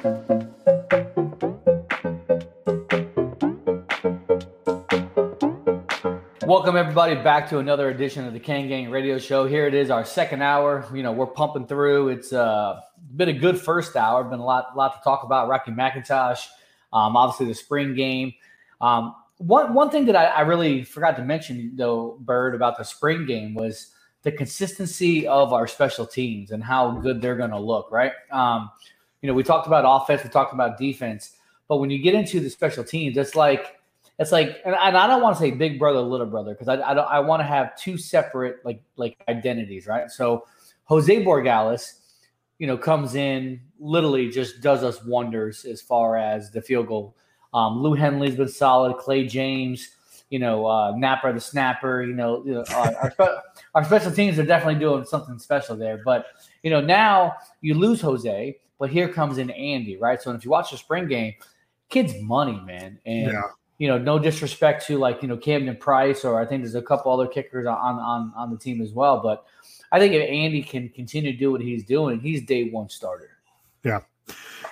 Welcome 0.04 0.36
everybody 6.76 7.16
back 7.16 7.48
to 7.52 7.60
another 7.60 7.90
edition 7.90 8.28
of 8.28 8.34
the 8.34 8.40
Kane 8.42 8.68
Gang 8.68 8.90
Radio 8.90 9.18
Show. 9.18 9.48
Here 9.48 9.66
it 9.66 9.74
is, 9.74 9.90
our 9.90 10.04
second 10.04 10.42
hour. 10.42 10.86
You 10.94 11.04
know, 11.04 11.14
we're 11.14 11.28
pumping 11.28 11.68
through. 11.68 12.10
It's 12.10 12.34
uh, 12.34 12.82
been 13.16 13.30
a 13.30 13.34
good 13.34 13.58
first 13.58 13.96
hour. 13.96 14.26
Been 14.26 14.42
a 14.42 14.46
lot, 14.46 14.76
lot 14.76 14.98
to 14.98 15.04
talk 15.06 15.24
about. 15.24 15.48
Rocky 15.48 15.72
McIntosh, 15.72 16.48
um, 16.92 17.16
obviously 17.16 17.46
the 17.46 17.56
spring 17.56 17.96
game. 17.96 18.34
Um, 18.82 19.16
one 19.38 19.74
one 19.74 19.90
thing 19.90 20.08
that 20.08 20.18
I, 20.18 20.26
I 20.26 20.42
really 20.42 20.84
forgot 20.84 21.16
to 21.16 21.24
mention 21.24 21.78
though, 21.78 22.18
Bird, 22.20 22.56
about 22.56 22.78
the 22.78 22.84
spring 22.84 23.26
game 23.26 23.54
was 23.54 23.94
the 24.24 24.34
consistency 24.34 25.26
of 25.28 25.54
our 25.54 25.66
special 25.66 26.06
teams 26.06 26.52
and 26.52 26.62
how 26.62 26.92
good 26.92 27.22
they're 27.22 27.38
going 27.38 27.52
to 27.52 27.60
look. 27.60 27.90
Right? 27.90 28.12
Um, 28.34 28.70
you 29.24 29.28
know, 29.28 29.34
we 29.34 29.42
talked 29.42 29.66
about 29.66 29.86
offense, 29.88 30.22
we 30.24 30.30
talked 30.30 30.54
about 30.54 30.78
defense, 30.78 31.38
but 31.70 31.78
when 31.78 31.90
you 31.90 31.98
get 31.98 32.14
into 32.14 32.42
the 32.42 32.50
special 32.50 32.84
teams, 32.84 33.18
it's 33.18 33.36
like 33.36 33.80
it's 34.20 34.32
like, 34.32 34.62
and, 34.64 34.76
I 34.76 35.08
don't 35.08 35.24
want 35.24 35.36
to 35.38 35.42
say 35.42 35.50
big 35.50 35.80
brother, 35.80 36.00
little 36.00 36.28
brother, 36.28 36.54
because 36.54 36.68
I, 36.68 36.74
I 36.92 36.94
don't, 36.94 37.08
I 37.10 37.20
want 37.20 37.40
to 37.40 37.46
have 37.46 37.76
two 37.76 37.98
separate 37.98 38.64
like 38.64 38.82
like 38.98 39.18
identities, 39.28 39.88
right? 39.88 40.12
So 40.12 40.46
Jose 40.84 41.24
Borregales, 41.24 41.94
you 42.60 42.68
know, 42.68 42.78
comes 42.78 43.16
in 43.16 43.62
literally 43.80 44.30
just 44.30 44.62
does 44.62 44.84
us 44.84 45.04
wonders 45.06 45.66
as 45.66 45.82
far 45.82 46.18
as 46.18 46.52
the 46.52 46.62
field 46.62 46.88
goal. 46.88 47.16
Um, 47.54 47.82
Lou 47.82 47.96
Hedley's 47.96 48.36
been 48.36 48.50
solid. 48.50 48.98
Clay 48.98 49.26
James, 49.26 49.90
you 50.30 50.40
know, 50.40 50.66
uh, 50.66 50.94
Napper 50.98 51.32
the 51.32 51.40
snapper. 51.40 52.04
You 52.04 52.14
know, 52.14 52.44
you 52.46 52.56
know 52.56 52.66
our, 52.76 52.96
our, 52.96 53.12
spe- 53.12 53.44
our 53.74 53.84
special 53.86 54.12
teams 54.12 54.38
are 54.38 54.46
definitely 54.46 54.82
doing 54.82 55.06
something 55.06 55.40
special 55.40 55.78
there. 55.78 56.02
But 56.04 56.26
you 56.62 56.70
know, 56.70 56.82
now 56.82 57.36
you 57.62 57.74
lose 57.74 58.02
Jose, 58.02 58.58
but 58.84 58.90
here 58.90 59.08
comes 59.08 59.38
in 59.38 59.50
Andy, 59.52 59.96
right? 59.96 60.22
So 60.22 60.32
if 60.32 60.44
you 60.44 60.52
watch 60.52 60.72
the 60.72 60.78
spring 60.78 61.08
game, 61.08 61.36
kid's 61.88 62.22
money, 62.22 62.62
man, 62.66 63.00
and 63.06 63.32
Yeah. 63.32 63.44
you 63.78 63.88
know, 63.88 63.98
no 63.98 64.20
disrespect 64.20 64.86
to 64.88 64.98
like 64.98 65.22
you 65.22 65.30
know 65.30 65.38
Camden 65.38 65.78
Price 65.78 66.26
or 66.26 66.38
I 66.38 66.46
think 66.46 66.64
there's 66.64 66.76
a 66.76 66.82
couple 66.82 67.10
other 67.10 67.28
kickers 67.28 67.66
on 67.66 67.78
on 67.78 68.34
on 68.36 68.52
the 68.52 68.58
team 68.58 68.82
as 68.82 68.92
well. 68.92 69.22
But 69.22 69.46
I 69.94 70.00
think 70.00 70.14
if 70.14 70.30
Andy 70.30 70.62
can 70.62 70.90
continue 70.90 71.32
to 71.32 71.38
do 71.38 71.50
what 71.50 71.62
he's 71.62 71.86
doing, 71.86 72.20
he's 72.20 72.42
day 72.46 72.72
one 72.72 72.90
starter. 72.90 73.30
Yeah. 73.86 74.02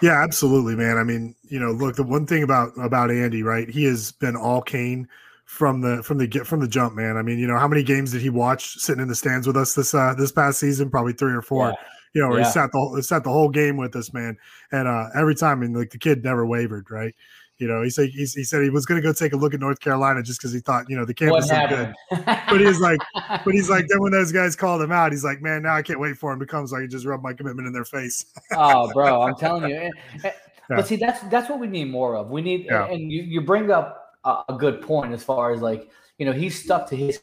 Yeah, 0.02 0.22
absolutely, 0.22 0.76
man. 0.76 0.98
I 0.98 1.06
mean, 1.06 1.34
you 1.44 1.62
know, 1.62 1.72
look, 1.72 1.96
the 1.96 2.04
one 2.04 2.28
thing 2.28 2.44
about 2.44 2.74
about 2.78 3.12
Andy, 3.12 3.44
right? 3.44 3.70
He 3.70 3.86
has 3.86 4.12
been 4.12 4.36
all 4.36 4.62
Kane 4.62 5.08
from 5.46 5.80
the 5.80 6.04
from 6.04 6.18
the 6.18 6.28
get 6.28 6.46
from 6.46 6.60
the 6.60 6.68
jump, 6.68 6.96
man. 6.96 7.16
I 7.16 7.22
mean, 7.22 7.40
you 7.40 7.48
know, 7.48 7.58
how 7.58 7.70
many 7.70 7.82
games 7.82 8.12
did 8.12 8.22
he 8.22 8.30
watch 8.30 8.74
sitting 8.78 9.02
in 9.02 9.08
the 9.08 9.16
stands 9.16 9.48
with 9.48 9.56
us 9.56 9.74
this 9.74 9.94
uh 9.94 10.14
this 10.18 10.34
past 10.34 10.60
season? 10.60 10.90
Probably 10.90 11.14
three 11.14 11.34
or 11.34 11.42
four. 11.42 11.70
Yeah. 11.70 11.76
You 12.14 12.22
know, 12.22 12.36
Yeah. 12.36 12.44
he 12.46 12.52
sat 12.52 12.72
the 12.72 12.78
whole 12.80 13.02
sat 13.02 13.24
the 13.24 13.30
whole 13.30 13.50
game 13.50 13.78
with 13.78 13.96
us, 13.96 14.14
man. 14.14 14.38
And 14.72 14.88
uh 14.88 15.08
every 15.16 15.36
time, 15.36 15.62
and 15.64 15.76
like 15.76 15.92
the 15.92 15.98
kid 15.98 16.24
never 16.24 16.46
wavered, 16.46 16.90
right? 16.92 17.16
You 17.58 17.68
know, 17.68 17.84
he 17.84 17.90
said 17.92 18.10
he, 18.10 18.26
he 18.26 18.44
said 18.44 18.64
he 18.64 18.72
was 18.72 18.88
going 18.88 19.00
to 19.00 19.08
go 19.08 19.14
take 19.14 19.34
a 19.34 19.38
look 19.38 19.54
at 19.54 19.60
North 19.60 19.80
Carolina 19.80 20.24
just 20.24 20.40
because 20.40 20.52
he 20.52 20.60
thought 20.62 20.90
you 20.90 20.96
know 20.98 21.06
the 21.06 21.14
campus 21.14 21.46
is 21.46 21.52
good. 21.70 21.94
But 22.26 22.60
he's 22.60 22.80
like, 22.80 23.00
but 23.46 23.54
he's 23.54 23.70
like, 23.70 23.86
then 23.88 24.02
when 24.02 24.12
those 24.12 24.32
guys 24.32 24.56
called 24.56 24.82
him 24.82 24.92
out, 24.92 25.12
he's 25.12 25.24
like, 25.24 25.42
man, 25.44 25.62
now 25.62 25.76
I 25.76 25.84
can't 25.84 26.00
wait 26.00 26.18
for 26.18 26.34
him 26.34 26.40
to 26.40 26.46
come 26.48 26.66
so 26.66 26.78
I 26.78 26.80
can 26.82 26.90
just 26.90 27.06
rub 27.06 27.22
my 27.22 27.34
commitment 27.34 27.68
in 27.68 27.74
their 27.74 27.86
face. 27.86 28.26
oh, 28.54 28.92
bro, 28.94 29.22
I'm 29.22 29.36
telling 29.36 29.70
you. 29.70 29.76
And- 29.78 29.94
and- 30.24 30.34
Yeah. 30.70 30.78
But 30.78 30.88
see, 30.88 30.96
that's 30.96 31.20
that's 31.24 31.50
what 31.50 31.60
we 31.60 31.68
need 31.68 31.92
more 31.92 32.16
of. 32.16 32.30
We 32.30 32.42
need, 32.42 32.66
Yeah. 32.66 32.88
and 32.88 33.12
you, 33.12 33.22
you 33.24 33.42
bring 33.42 33.70
up 33.72 34.14
a 34.24 34.56
good 34.58 34.82
point 34.82 35.12
as 35.14 35.22
far 35.24 35.52
as 35.52 35.62
like, 35.62 35.90
you 36.18 36.26
know, 36.26 36.32
he 36.32 36.50
stuck 36.50 36.88
to 36.90 36.96
his 36.96 37.22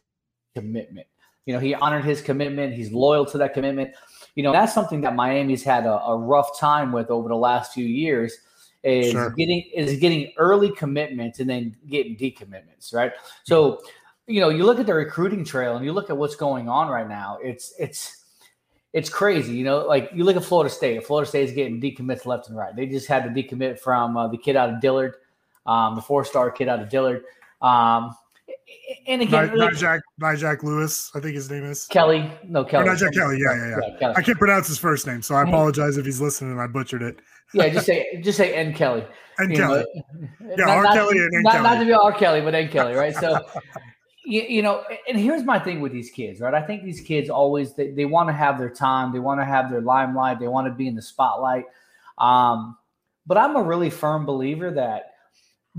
commitment. 0.54 1.06
You 1.46 1.54
know, 1.54 1.60
he 1.60 1.74
honored 1.74 2.04
his 2.04 2.20
commitment. 2.20 2.74
He's 2.74 2.92
loyal 2.92 3.24
to 3.26 3.38
that 3.38 3.54
commitment. 3.54 3.94
You 4.38 4.44
know, 4.44 4.52
that's 4.52 4.72
something 4.72 5.00
that 5.00 5.16
Miami's 5.16 5.64
had 5.64 5.84
a, 5.84 6.00
a 6.00 6.16
rough 6.16 6.56
time 6.60 6.92
with 6.92 7.10
over 7.10 7.28
the 7.28 7.34
last 7.34 7.72
few 7.72 7.84
years. 7.84 8.38
Is 8.84 9.10
Sure. 9.10 9.30
getting 9.30 9.68
is 9.74 9.98
getting 9.98 10.32
early 10.36 10.70
commitments 10.70 11.40
and 11.40 11.50
then 11.50 11.74
getting 11.88 12.16
decommitments, 12.16 12.94
right? 12.94 13.10
So, 13.42 13.82
you 14.28 14.40
know, 14.40 14.48
you 14.48 14.62
look 14.64 14.78
at 14.78 14.86
the 14.86 14.94
recruiting 14.94 15.44
trail 15.44 15.74
and 15.74 15.84
you 15.84 15.92
look 15.92 16.08
at 16.08 16.16
what's 16.16 16.36
going 16.36 16.68
on 16.68 16.86
right 16.86 17.08
now. 17.08 17.38
It's 17.42 17.74
it's 17.80 18.26
it's 18.92 19.10
crazy, 19.10 19.54
you 19.54 19.64
know. 19.64 19.78
Like 19.78 20.08
you 20.14 20.22
look 20.22 20.36
at 20.36 20.44
Florida 20.44 20.72
State. 20.72 21.04
Florida 21.04 21.28
State 21.28 21.48
is 21.48 21.52
getting 21.52 21.80
decommits 21.80 22.24
left 22.24 22.46
and 22.48 22.56
right. 22.56 22.76
They 22.76 22.86
just 22.86 23.08
had 23.08 23.24
to 23.24 23.30
decommit 23.30 23.80
from 23.80 24.16
uh, 24.16 24.28
the 24.28 24.38
kid 24.38 24.54
out 24.54 24.70
of 24.70 24.80
Dillard, 24.80 25.14
um, 25.66 25.96
the 25.96 26.00
four-star 26.00 26.52
kid 26.52 26.68
out 26.68 26.80
of 26.80 26.88
Dillard. 26.88 27.24
Um, 27.60 28.14
and 29.06 29.22
again, 29.22 29.50
Ni- 29.50 29.56
like- 29.56 29.72
Nijak, 29.74 30.00
Nijak 30.20 30.62
Lewis, 30.62 31.10
I 31.14 31.20
think 31.20 31.34
his 31.34 31.50
name 31.50 31.64
is 31.64 31.86
Kelly, 31.86 32.30
no 32.44 32.60
Or 32.62 32.64
Kelly, 32.64 32.88
Nijak 32.88 33.12
Kelly. 33.14 33.38
Yeah, 33.38 33.54
yeah, 33.56 33.68
yeah. 33.90 33.98
Kelly. 33.98 34.14
I 34.16 34.22
can't 34.22 34.38
pronounce 34.38 34.66
his 34.68 34.78
first 34.78 35.06
name, 35.06 35.22
so 35.22 35.34
I 35.34 35.44
Mhm. 35.44 35.48
apologize 35.48 35.96
if 35.96 36.04
he's 36.04 36.20
listening 36.20 36.52
and 36.52 36.60
I 36.60 36.66
butchered 36.66 37.02
it. 37.02 37.20
yeah, 37.54 37.68
just 37.68 37.86
say 37.86 38.20
just 38.22 38.36
say 38.38 38.54
N 38.54 38.72
Kelly. 38.74 39.04
N. 39.40 39.54
Kelly. 39.54 39.84
know, 40.04 40.28
Yeah, 40.40 40.64
not- 40.64 40.68
R. 40.68 40.82
not- 40.84 40.94
Kelly 40.94 41.18
and 41.18 41.34
N. 41.34 41.42
not, 41.42 41.52
Kelly. 41.52 41.62
not 41.64 41.78
to 41.80 41.84
be 41.86 41.92
R. 41.92 42.12
Kelly, 42.12 42.40
but 42.40 42.54
N. 42.54 42.68
Kelly, 42.68 42.94
right? 42.94 43.14
So, 43.14 43.38
you, 44.24 44.42
you 44.42 44.62
know, 44.62 44.82
and 45.08 45.16
here's 45.18 45.44
my 45.44 45.58
thing 45.58 45.80
with 45.80 45.92
these 45.92 46.10
kids, 46.10 46.40
right? 46.40 46.52
I 46.54 46.60
think 46.62 46.82
these 46.82 47.00
kids 47.00 47.30
always 47.30 47.74
they, 47.74 47.90
they 47.92 48.04
want 48.04 48.28
to 48.28 48.32
have 48.32 48.58
their 48.58 48.68
time, 48.70 49.12
they 49.12 49.20
want 49.20 49.40
to 49.40 49.44
have 49.44 49.70
their 49.70 49.80
limelight, 49.80 50.40
they 50.40 50.48
want 50.48 50.66
to 50.66 50.72
be 50.74 50.86
in 50.88 50.94
the 50.96 51.02
spotlight. 51.02 51.64
Um, 52.18 52.76
but 53.26 53.38
I'm 53.38 53.56
a 53.56 53.62
really 53.62 53.90
firm 53.90 54.26
believer 54.26 54.70
that 54.72 55.12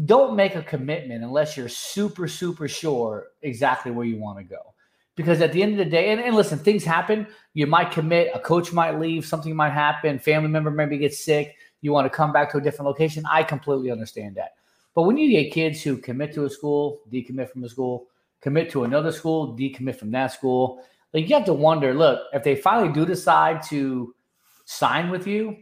don't 0.06 0.36
make 0.36 0.56
a 0.56 0.64
commitment 0.64 1.24
unless 1.24 1.58
you're 1.58 1.70
super, 1.70 2.28
super 2.28 2.68
sure 2.68 3.28
exactly 3.42 3.92
where 3.92 4.06
you 4.06 4.18
want 4.18 4.38
to 4.38 4.44
go. 4.44 4.74
Because 5.16 5.42
at 5.42 5.52
the 5.52 5.62
end 5.62 5.74
of 5.74 5.78
the 5.80 5.86
day, 5.86 6.12
and, 6.12 6.22
and 6.22 6.36
listen, 6.36 6.58
things 6.58 6.86
happen. 6.86 7.28
You 7.54 7.68
might 7.68 7.92
commit, 7.92 8.32
a 8.34 8.40
coach 8.40 8.72
might 8.72 9.00
leave, 9.00 9.26
something 9.26 9.54
might 9.54 9.74
happen, 9.74 10.18
family 10.18 10.50
member 10.50 10.72
maybe 10.72 10.98
gets 10.98 11.24
sick, 11.24 11.56
you 11.82 11.92
want 11.92 12.06
to 12.06 12.10
come 12.10 12.32
back 12.32 12.52
to 12.52 12.58
a 12.58 12.62
different 12.62 12.88
location. 12.88 13.24
I 13.30 13.44
completely 13.44 13.92
understand 13.92 14.36
that. 14.36 14.52
But 14.96 15.04
when 15.04 15.18
you 15.18 15.30
get 15.30 15.52
kids 15.52 15.82
who 15.82 15.98
commit 15.98 16.34
to 16.34 16.46
a 16.46 16.50
school, 16.50 17.02
decommit 17.12 17.50
from 17.50 17.64
a 17.64 17.70
school, 17.70 18.08
commit 18.42 18.70
to 18.72 18.86
another 18.86 19.12
school, 19.12 19.58
decommit 19.58 19.96
from 19.96 20.12
that 20.12 20.32
school, 20.32 20.82
like 21.14 21.28
you 21.28 21.36
have 21.36 21.46
to 21.46 21.54
wonder, 21.54 21.94
look, 21.94 22.22
if 22.34 22.44
they 22.44 22.56
finally 22.56 22.94
do 22.94 23.06
decide 23.06 23.62
to 23.64 24.14
sign 24.66 25.10
with 25.10 25.26
you, 25.28 25.58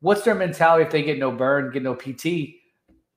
what's 0.00 0.22
their 0.22 0.34
mentality 0.34 0.84
if 0.84 0.90
they 0.90 1.02
get 1.02 1.18
no 1.18 1.30
burn, 1.30 1.70
get 1.72 1.82
no 1.82 1.94
PT? 1.94 2.61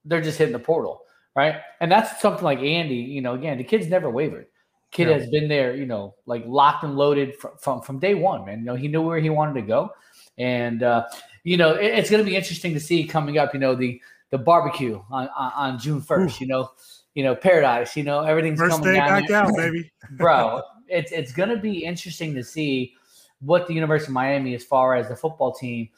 They're 0.05 0.21
just 0.21 0.37
hitting 0.37 0.53
the 0.53 0.59
portal, 0.59 1.01
right? 1.35 1.55
And 1.81 1.91
that's 1.91 2.21
something 2.21 2.43
like 2.43 2.59
Andy, 2.59 2.95
you 2.95 3.21
know, 3.21 3.33
again, 3.33 3.57
the 3.57 3.63
kid's 3.63 3.87
never 3.87 4.09
wavered. 4.09 4.47
Kid 4.91 5.07
Yeah. 5.09 5.17
has 5.17 5.29
been 5.29 5.47
there, 5.47 5.75
you 5.75 5.85
know, 5.85 6.15
like 6.25 6.43
locked 6.45 6.83
and 6.83 6.95
loaded 6.95 7.35
from, 7.35 7.51
from, 7.59 7.81
from 7.81 7.99
day 7.99 8.13
one, 8.15 8.45
man. 8.45 8.59
You 8.59 8.65
know, 8.65 8.75
he 8.75 8.87
knew 8.87 9.01
where 9.01 9.19
he 9.19 9.29
wanted 9.29 9.55
to 9.55 9.61
go. 9.63 9.89
And, 10.37 10.83
uh, 10.83 11.05
you 11.43 11.57
know, 11.57 11.73
it- 11.73 11.93
it's 11.99 12.09
going 12.09 12.23
to 12.23 12.29
be 12.29 12.35
interesting 12.35 12.73
to 12.73 12.79
see 12.79 13.03
coming 13.05 13.37
up, 13.37 13.53
you 13.53 13.59
know, 13.59 13.75
the, 13.75 13.99
the 14.29 14.37
barbecue 14.37 15.01
on, 15.11 15.27
on, 15.35 15.51
on 15.55 15.79
June 15.79 16.01
1st, 16.01 16.39
you 16.39 16.47
know, 16.47 16.69
you 17.13 17.23
know, 17.23 17.35
paradise, 17.35 17.95
you 17.95 18.03
know, 18.03 18.21
everything's 18.21 18.59
First 18.59 18.77
coming 18.77 18.93
day 18.93 18.99
down 18.99 19.21
back 19.21 19.31
out, 19.31 19.55
baby. 19.55 19.91
bro. 20.11 20.61
It's 20.87 21.11
it's 21.11 21.31
going 21.31 21.49
to 21.49 21.57
be 21.57 21.83
interesting 21.83 22.35
to 22.35 22.43
see 22.43 22.93
what 23.39 23.67
the 23.67 23.73
University 23.73 24.09
of 24.09 24.13
Miami, 24.13 24.53
as 24.53 24.63
far 24.63 24.95
as 24.95 25.07
the 25.09 25.15
football 25.15 25.51
team, 25.51 25.89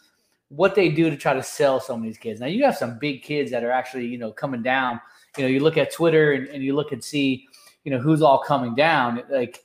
what 0.50 0.76
they 0.76 0.90
do 0.90 1.10
to 1.10 1.18
try 1.18 1.34
to 1.34 1.44
sell 1.44 1.80
some 1.80 2.00
of 2.00 2.04
these 2.04 2.18
kids. 2.18 2.40
Now 2.40 2.48
you 2.48 2.64
have 2.64 2.78
some 2.78 2.98
big 3.00 3.22
kids 3.24 3.52
that 3.52 3.64
are 3.64 3.72
actually 3.72 4.08
you 4.08 4.18
know 4.18 4.32
coming 4.32 4.62
down. 4.64 5.00
You 5.38 5.44
know, 5.44 5.50
you 5.50 5.60
look 5.60 5.78
at 5.78 5.92
Twitter 5.92 6.32
and, 6.34 6.48
and 6.48 6.64
you 6.64 6.76
look 6.76 6.92
and 6.92 7.04
see 7.04 7.46
you 7.84 7.92
know 7.92 8.00
who's 8.00 8.22
all 8.22 8.40
coming 8.40 8.76
down. 8.76 9.24
Like 9.30 9.64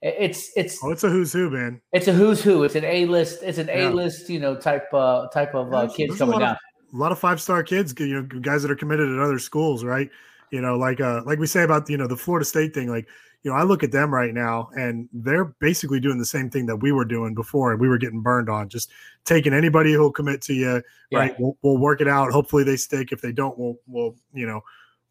it's 0.00 0.50
it's 0.56 0.78
Oh, 0.82 0.90
it's 0.90 1.04
a 1.04 1.08
who's 1.08 1.32
who, 1.32 1.50
man. 1.50 1.80
it's 1.92 2.08
a 2.08 2.12
who's 2.12 2.42
who. 2.42 2.64
It's 2.64 2.74
an 2.74 2.84
A 2.84 3.06
list. 3.06 3.42
It's 3.42 3.58
an 3.58 3.68
Yeah. 3.68 3.88
A 3.88 3.90
list. 3.90 4.28
You 4.28 4.40
know 4.40 4.56
type 4.56 4.92
uh 4.92 5.28
type 5.28 5.54
of 5.54 5.72
uh, 5.72 5.86
kids 5.88 6.10
there's 6.10 6.14
a 6.14 6.18
coming 6.18 6.32
lot 6.32 6.40
down. 6.40 6.50
Of, 6.52 6.58
a 6.94 6.96
lot 6.98 7.12
of 7.12 7.18
five 7.18 7.40
star 7.40 7.62
kids, 7.62 7.94
you 7.98 8.06
know, 8.08 8.22
guys 8.40 8.62
that 8.62 8.70
are 8.70 8.76
committed 8.76 9.08
at 9.08 9.18
other 9.18 9.38
schools, 9.38 9.82
right? 9.84 10.10
You 10.50 10.60
know, 10.60 10.76
like 10.76 11.00
uh, 11.00 11.22
like 11.24 11.38
we 11.38 11.46
say 11.46 11.62
about 11.62 11.88
you 11.88 11.96
know 11.96 12.06
the 12.06 12.16
Florida 12.16 12.44
State 12.44 12.74
thing. 12.74 12.88
Like, 12.88 13.08
you 13.42 13.50
know, 13.50 13.56
I 13.56 13.64
look 13.64 13.82
at 13.82 13.90
them 13.90 14.12
right 14.14 14.32
now, 14.32 14.70
and 14.78 15.08
they're 15.12 15.46
basically 15.46 15.98
doing 15.98 16.18
the 16.18 16.24
same 16.24 16.48
thing 16.48 16.66
that 16.66 16.76
we 16.76 16.92
were 16.92 17.04
doing 17.04 17.34
before, 17.34 17.72
and 17.72 17.80
we 17.80 17.88
were 17.88 17.98
getting 17.98 18.20
burned 18.20 18.48
on. 18.48 18.68
Just 18.68 18.90
taking 19.24 19.52
anybody 19.52 19.92
who'll 19.92 20.12
commit 20.12 20.40
to 20.42 20.54
you, 20.54 20.82
Yeah. 21.10 21.18
right? 21.18 21.40
We'll, 21.40 21.56
we'll 21.62 21.78
work 21.78 22.00
it 22.00 22.08
out. 22.08 22.30
Hopefully, 22.30 22.62
they 22.64 22.76
stick. 22.76 23.10
If 23.12 23.20
they 23.20 23.32
don't, 23.32 23.58
we'll 23.58 23.78
we'll 23.88 24.14
you 24.32 24.46
know 24.46 24.60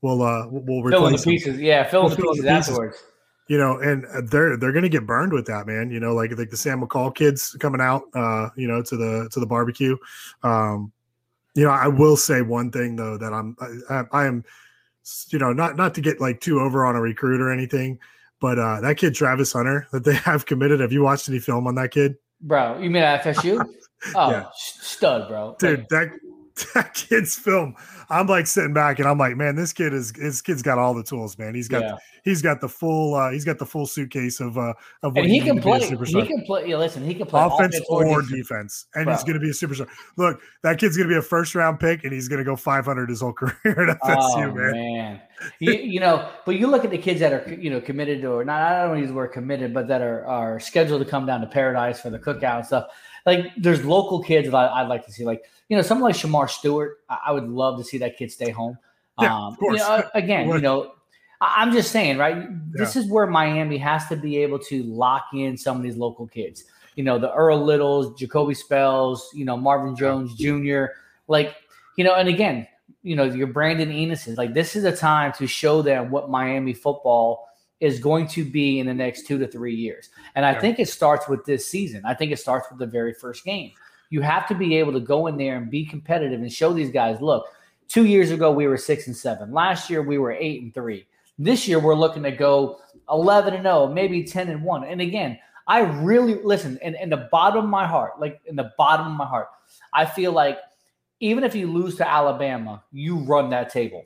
we'll 0.01 0.21
uh 0.21 0.47
we'll 0.49 0.89
Fill 0.89 1.07
in 1.07 1.13
the 1.13 1.17
them. 1.17 1.29
pieces. 1.31 1.59
Yeah, 1.59 1.83
fill 1.89 2.01
in 2.01 2.05
We'll 2.07 2.15
the 2.15 2.21
fill 2.21 2.33
pieces 2.33 2.45
afterwards. 2.69 3.03
you 3.47 3.57
know, 3.57 3.79
and 3.79 4.05
uh, 4.05 4.21
they're 4.25 4.55
they're 4.55 4.71
gonna 4.71 4.87
get 4.87 5.05
burned 5.05 5.33
with 5.33 5.45
that, 5.47 5.67
man. 5.67 5.91
You 5.91 5.99
know, 5.99 6.13
like 6.13 6.31
like 6.37 6.49
the 6.49 6.57
Sam 6.57 6.81
McCall 6.81 7.13
kids 7.13 7.57
coming 7.59 7.81
out, 7.81 8.03
uh, 8.15 8.47
you 8.55 8.67
know, 8.67 8.81
to 8.81 8.95
the 8.95 9.27
to 9.33 9.39
the 9.41 9.45
barbecue. 9.45 9.97
Um, 10.43 10.91
you 11.53 11.65
know, 11.65 11.71
I 11.71 11.89
will 11.89 12.15
say 12.15 12.41
one 12.41 12.71
thing 12.71 12.95
though 12.95 13.17
that 13.17 13.33
I'm 13.33 13.57
I, 13.89 13.93
I, 13.93 14.03
I 14.13 14.25
am, 14.25 14.45
you 15.31 15.37
know, 15.39 15.51
not 15.51 15.75
not 15.75 15.93
to 15.95 16.01
get 16.01 16.21
like 16.21 16.39
too 16.39 16.61
over 16.61 16.85
on 16.85 16.95
a 16.95 17.01
recruit 17.01 17.41
or 17.41 17.51
anything, 17.51 17.99
but 18.41 18.59
uh, 18.59 18.81
that 18.81 18.97
kid 18.97 19.15
Travis 19.15 19.53
Hunter 19.53 19.87
that 19.93 20.03
they 20.03 20.13
have 20.27 20.45
committed. 20.45 20.81
Have 20.81 20.91
you 20.91 21.03
watched 21.03 21.29
any 21.29 21.39
film 21.39 21.67
on 21.67 21.75
that 21.75 21.91
kid, 21.91 22.15
Bro, 22.41 22.79
you 22.79 22.89
mean 22.89 23.03
FSU? 23.03 23.65
Oh, 24.15 24.31
Yeah. 24.31 24.45
stud, 24.55 25.27
bro. 25.29 25.55
dude? 25.59 25.85
That 25.91 26.09
that 26.73 26.95
kid's 26.95 27.35
film. 27.37 27.75
I'm 28.11 28.27
like 28.27 28.45
sitting 28.45 28.73
back 28.73 28.99
and 28.99 29.07
I'm 29.07 29.17
like, 29.17 29.37
man, 29.37 29.55
this 29.55 29.71
kid 29.71 29.93
is 29.93 30.11
this 30.11 30.41
kid's 30.41 30.61
got 30.61 30.77
all 30.77 30.93
the 30.93 31.03
tools, 31.03 31.37
man. 31.37 31.55
He's 31.55 31.69
got 31.69 31.81
Yeah. 31.81 31.95
he's 32.25 32.41
got 32.41 32.59
the 32.59 32.67
full 32.67 33.15
uh, 33.15 33.31
he's 33.31 33.45
got 33.45 33.57
the 33.57 33.65
full 33.65 33.87
suitcase 33.87 34.41
of 34.41 34.57
uh 34.57 34.73
of 35.01 35.15
what 35.15 35.23
and 35.23 35.29
he 35.29 35.37
you 35.37 35.43
can 35.43 35.55
need 35.55 35.61
to 35.63 35.67
be 35.87 35.93
a 35.93 35.97
play. 35.97 36.21
He 36.21 36.27
can 36.27 36.43
play. 36.45 36.67
Yeah, 36.67 36.75
listen, 36.75 37.05
he 37.05 37.13
can 37.15 37.25
play 37.25 37.41
offense, 37.41 37.79
or 37.87 38.03
defense. 38.03 38.29
defense, 38.29 38.85
and 38.95 39.09
he's 39.09 39.23
going 39.23 39.35
to 39.35 39.39
be 39.39 39.49
a 39.49 39.53
superstar. 39.53 39.87
Look, 40.17 40.41
that 40.61 40.77
kid's 40.77 40.97
going 40.97 41.07
to 41.07 41.13
be 41.13 41.17
a 41.17 41.21
first 41.21 41.55
round 41.55 41.79
pick, 41.79 42.03
and 42.03 42.11
he's 42.11 42.27
going 42.27 42.39
to 42.39 42.43
go 42.43 42.57
500 42.57 43.09
his 43.09 43.21
whole 43.21 43.33
career 43.33 43.89
at 43.89 43.99
FSU, 44.01 44.49
oh, 44.49 44.53
man. 44.53 44.71
man. 44.73 45.21
You, 45.59 45.71
you 45.71 45.99
know, 46.01 46.29
but 46.45 46.57
you 46.57 46.67
look 46.67 46.83
at 46.83 46.91
the 46.91 46.97
kids 46.97 47.21
that 47.21 47.31
are 47.31 47.53
you 47.53 47.69
know 47.69 47.79
committed 47.79 48.21
to 48.23 48.31
or 48.31 48.43
not. 48.43 48.61
I 48.61 48.87
don't 48.87 48.99
use 48.99 49.07
the 49.07 49.13
word 49.13 49.29
committed, 49.29 49.73
but 49.73 49.87
that 49.87 50.01
are 50.01 50.25
are 50.25 50.59
scheduled 50.59 51.01
to 51.01 51.09
come 51.09 51.25
down 51.25 51.39
to 51.41 51.47
Paradise 51.47 52.01
for 52.01 52.09
the 52.09 52.19
cookout 52.19 52.57
and 52.57 52.65
stuff. 52.65 52.87
Like 53.25 53.47
there's 53.57 53.83
local 53.85 54.21
kids 54.21 54.49
that 54.49 54.55
I, 54.55 54.81
I'd 54.81 54.87
like 54.87 55.05
to 55.05 55.11
see. 55.11 55.25
Like 55.25 55.43
you 55.69 55.77
know, 55.77 55.83
someone 55.83 56.11
like 56.11 56.19
Shemar 56.19 56.49
Stewart. 56.49 56.97
I, 57.09 57.17
I 57.27 57.31
would 57.31 57.47
love 57.47 57.77
to 57.79 57.83
see 57.83 57.97
that 57.99 58.17
kid 58.17 58.31
stay 58.31 58.49
home. 58.49 58.77
Yeah, 59.19 59.35
um, 59.35 59.53
of 59.53 59.59
course. 59.59 59.79
You 59.79 59.85
know, 59.87 60.09
again, 60.15 60.47
you 60.47 60.61
know, 60.61 60.93
I- 61.39 61.55
I'm 61.57 61.71
just 61.71 61.91
saying, 61.91 62.17
right? 62.17 62.47
This 62.71 62.95
is 62.95 63.07
where 63.09 63.27
Miami 63.27 63.77
has 63.77 64.07
to 64.07 64.15
be 64.15 64.37
able 64.37 64.59
to 64.59 64.83
lock 64.83 65.25
in 65.33 65.57
some 65.57 65.77
of 65.77 65.83
these 65.83 65.97
local 65.97 66.27
kids. 66.27 66.63
You 66.95 67.03
know, 67.03 67.17
the 67.19 67.31
Earl 67.33 67.63
Littles, 67.63 68.17
Jacoby 68.19 68.53
Spells, 68.53 69.29
you 69.33 69.45
know, 69.45 69.55
Marvin 69.57 69.95
Jones 69.95 70.35
Jr. 70.35 70.85
Like, 71.27 71.55
you 71.95 72.03
know, 72.03 72.15
and 72.15 72.27
again, 72.27 72.67
you 73.03 73.15
know, 73.15 73.23
your 73.23 73.47
Brandon 73.47 73.89
Inniss's. 73.91 74.37
Like, 74.37 74.53
this 74.53 74.75
is 74.75 74.83
a 74.83 74.95
time 74.95 75.31
to 75.33 75.47
show 75.47 75.81
them 75.81 76.11
what 76.11 76.29
Miami 76.29 76.73
football 76.73 77.47
is 77.81 77.99
going 77.99 78.27
to 78.27 78.45
be 78.45 78.79
in 78.79 78.85
the 78.85 78.93
next 78.93 79.25
two 79.27 79.37
to 79.39 79.47
three 79.47 79.75
years. 79.75 80.09
And 80.35 80.45
I 80.45 80.51
Yeah. 80.53 80.61
think 80.61 80.79
it 80.79 80.87
starts 80.87 81.27
with 81.27 81.43
this 81.45 81.65
season. 81.65 82.03
I 82.05 82.13
think 82.13 82.31
it 82.31 82.37
starts 82.37 82.69
with 82.69 82.79
the 82.79 82.85
very 82.85 83.13
first 83.13 83.43
game. 83.43 83.71
You 84.11 84.21
have 84.21 84.47
to 84.47 84.55
be 84.55 84.77
able 84.77 84.93
to 84.93 84.99
go 84.99 85.27
in 85.27 85.35
there 85.35 85.57
and 85.57 85.69
be 85.69 85.85
competitive 85.85 86.39
and 86.39 86.51
show 86.51 86.71
these 86.73 86.91
guys, 86.91 87.19
look, 87.21 87.45
two 87.87 88.05
years 88.05 88.31
ago 88.31 88.51
we 88.51 88.67
were 88.67 88.77
six 88.77 89.07
and 89.07 89.17
seven. 89.17 89.51
Last 89.51 89.89
year 89.89 90.01
we 90.01 90.19
were 90.19 90.31
eight 90.31 90.61
and 90.61 90.73
three. 90.73 91.07
This 91.39 91.67
year 91.67 91.79
we're 91.79 91.95
looking 91.95 92.23
to 92.23 92.31
go 92.31 92.79
11 93.09 93.55
and 93.55 93.63
0, 93.63 93.87
maybe 93.87 94.23
10 94.23 94.49
and 94.49 94.63
1. 94.63 94.83
And 94.83 95.01
again, 95.01 95.39
I 95.67 95.79
really 95.79 96.35
listen 96.35 96.77
in, 96.83 96.95
in 96.95 97.09
the 97.09 97.27
bottom 97.31 97.63
of 97.65 97.69
my 97.69 97.87
heart, 97.87 98.19
like 98.19 98.39
in 98.45 98.55
the 98.55 98.71
bottom 98.77 99.07
of 99.07 99.13
my 99.13 99.25
heart, 99.25 99.47
I 99.91 100.05
feel 100.05 100.33
like 100.33 100.59
even 101.19 101.43
if 101.43 101.55
you 101.55 101.65
lose 101.71 101.95
to 101.97 102.07
Alabama, 102.07 102.83
you 102.91 103.17
run 103.17 103.49
that 103.51 103.71
table. 103.71 104.05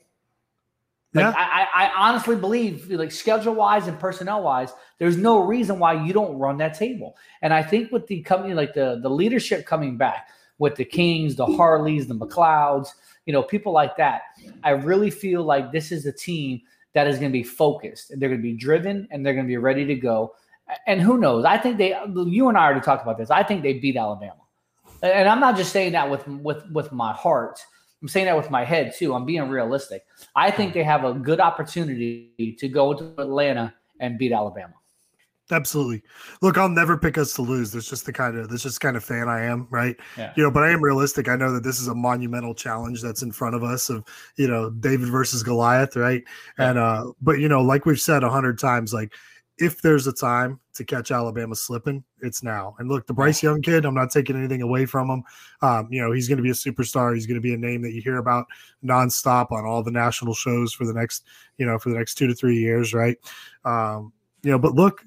Like, 1.15 1.23
Yeah. 1.23 1.33
I, 1.35 1.67
I, 1.73 1.85
I 1.85 1.91
honestly 2.09 2.35
believe, 2.35 2.91
like 2.91 3.11
schedule 3.11 3.55
wise 3.55 3.87
and 3.87 3.97
personnel 3.97 4.43
wise, 4.43 4.73
there's 4.99 5.17
no 5.17 5.43
reason 5.43 5.79
why 5.79 5.93
you 6.05 6.13
don't 6.13 6.37
run 6.37 6.57
that 6.57 6.77
table. 6.77 7.15
And 7.41 7.53
I 7.53 7.63
think 7.63 7.91
with 7.91 8.05
the 8.07 8.21
company, 8.21 8.53
like 8.53 8.73
the 8.73 8.99
the 9.01 9.09
leadership 9.09 9.65
coming 9.65 9.97
back 9.97 10.29
with 10.57 10.75
the 10.75 10.85
Kings, 10.85 11.35
the 11.35 11.45
Harleys, 11.45 12.07
the 12.07 12.15
McClouds, 12.15 12.89
you 13.25 13.33
know, 13.33 13.41
people 13.41 13.71
like 13.71 13.97
that, 13.97 14.23
I 14.63 14.71
really 14.71 15.09
feel 15.09 15.43
like 15.43 15.71
this 15.71 15.91
is 15.91 16.05
a 16.05 16.11
team 16.11 16.61
that 16.93 17.07
is 17.07 17.17
going 17.17 17.31
to 17.31 17.33
be 17.33 17.43
focused 17.43 18.11
and 18.11 18.21
they're 18.21 18.29
going 18.29 18.41
to 18.41 18.43
be 18.43 18.53
driven 18.53 19.07
and 19.09 19.25
they're 19.25 19.33
going 19.33 19.45
to 19.45 19.49
be 19.49 19.57
ready 19.57 19.85
to 19.85 19.95
go. 19.95 20.33
And 20.87 21.01
who 21.01 21.17
knows? 21.17 21.45
I 21.45 21.57
think 21.57 21.77
they. 21.77 21.95
You 22.15 22.49
and 22.49 22.57
I 22.57 22.65
already 22.65 22.81
talked 22.81 23.03
about 23.03 23.17
this. 23.17 23.29
I 23.29 23.43
think 23.43 23.61
they 23.61 23.73
beat 23.73 23.95
Alabama, 23.95 24.41
and 25.03 25.29
I'm 25.29 25.39
not 25.39 25.55
just 25.55 25.71
saying 25.71 25.91
that 25.91 26.09
with 26.09 26.27
with 26.27 26.69
with 26.71 26.91
my 26.91 27.13
heart. 27.13 27.59
I'm 28.01 28.07
saying 28.07 28.25
that 28.25 28.37
with 28.37 28.51
my 28.51 28.63
head 28.63 28.93
too. 28.95 29.13
I'm 29.13 29.25
being 29.25 29.49
realistic. 29.49 30.03
I 30.35 30.51
think 30.51 30.73
they 30.73 30.83
have 30.83 31.05
a 31.05 31.13
good 31.13 31.39
opportunity 31.39 32.55
to 32.59 32.67
go 32.67 32.93
to 32.93 33.13
Atlanta 33.17 33.73
and 33.99 34.17
beat 34.17 34.31
Alabama. 34.31 34.73
Absolutely. 35.51 36.01
Look, 36.41 36.57
I'll 36.57 36.69
never 36.69 36.97
pick 36.97 37.19
us 37.19 37.33
to 37.33 37.43
lose. 37.43 37.71
That's 37.71 37.87
just 37.87 38.07
the 38.07 38.13
kind 38.13 38.35
of 38.35 38.49
that's 38.49 38.63
just 38.63 38.81
kind 38.81 38.97
of 38.97 39.03
fan 39.03 39.29
I 39.29 39.43
am, 39.43 39.67
right? 39.69 39.95
Yeah. 40.17 40.33
You 40.35 40.43
know, 40.43 40.49
but 40.49 40.63
I 40.63 40.71
am 40.71 40.83
realistic. 40.83 41.29
I 41.29 41.35
know 41.35 41.53
that 41.53 41.63
this 41.63 41.79
is 41.79 41.87
a 41.87 41.93
monumental 41.93 42.55
challenge 42.55 43.01
that's 43.03 43.21
in 43.21 43.31
front 43.31 43.55
of 43.55 43.63
us 43.63 43.91
of, 43.91 44.03
you 44.37 44.47
know, 44.47 44.71
David 44.71 45.09
versus 45.09 45.43
Goliath, 45.43 45.95
right? 45.95 46.23
And 46.57 46.79
uh, 46.79 47.11
but 47.21 47.39
you 47.39 47.47
know, 47.47 47.61
like 47.61 47.85
we've 47.85 47.99
said 47.99 48.23
a 48.23 48.29
hundred 48.29 48.57
times, 48.57 48.91
like 48.91 49.13
if 49.57 49.81
there's 49.81 50.05
a 50.07 50.13
time 50.13 50.59
to 50.73 50.83
catch 50.83 51.11
Alabama 51.11 51.55
slipping, 51.55 52.03
it's 52.21 52.43
now. 52.43 52.75
And 52.79 52.89
look, 52.89 53.07
the 53.07 53.13
Bryce 53.13 53.41
Young 53.41 53.61
kid, 53.61 53.85
I'm 53.85 53.93
not 53.93 54.11
taking 54.11 54.35
anything 54.35 54.61
away 54.61 54.85
from 54.85 55.09
him. 55.09 55.23
Um, 55.61 55.87
you 55.89 56.01
know, 56.01 56.11
he's 56.11 56.27
going 56.27 56.37
to 56.37 56.43
be 56.43 56.49
a 56.49 56.53
superstar. 56.53 57.13
He's 57.13 57.25
going 57.25 57.35
to 57.35 57.41
be 57.41 57.53
a 57.53 57.57
name 57.57 57.81
that 57.83 57.93
you 57.93 58.01
hear 58.01 58.17
about 58.17 58.45
nonstop 58.83 59.51
on 59.51 59.65
all 59.65 59.81
the 59.81 59.91
national 59.91 60.33
shows 60.33 60.73
for 60.73 60.85
the 60.85 60.93
next, 60.93 61.23
you 61.57 61.65
know, 61.65 61.79
for 61.79 61.89
the 61.89 61.97
next 61.97 62.15
two 62.15 62.27
to 62.27 62.35
three 62.35 62.57
years, 62.57 62.93
right? 62.93 63.17
Um, 63.63 64.11
you 64.43 64.51
know, 64.51 64.59
but 64.59 64.73
look, 64.73 65.01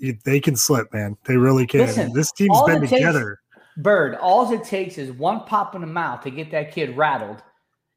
they, 0.00 0.18
they 0.24 0.40
can 0.40 0.56
slip, 0.56 0.92
man. 0.92 1.16
They 1.24 1.36
really 1.36 1.66
can. 1.66 1.80
Listen, 1.80 2.12
this 2.12 2.32
team's 2.32 2.60
been 2.66 2.80
takes- 2.80 2.92
together. 2.92 3.38
Bird, 3.78 4.16
all 4.16 4.52
it 4.52 4.64
takes 4.64 4.98
is 4.98 5.12
one 5.12 5.44
pop 5.44 5.74
in 5.74 5.80
the 5.80 5.86
mouth 5.86 6.22
to 6.24 6.30
get 6.30 6.50
that 6.50 6.72
kid 6.72 6.94
rattled, 6.94 7.42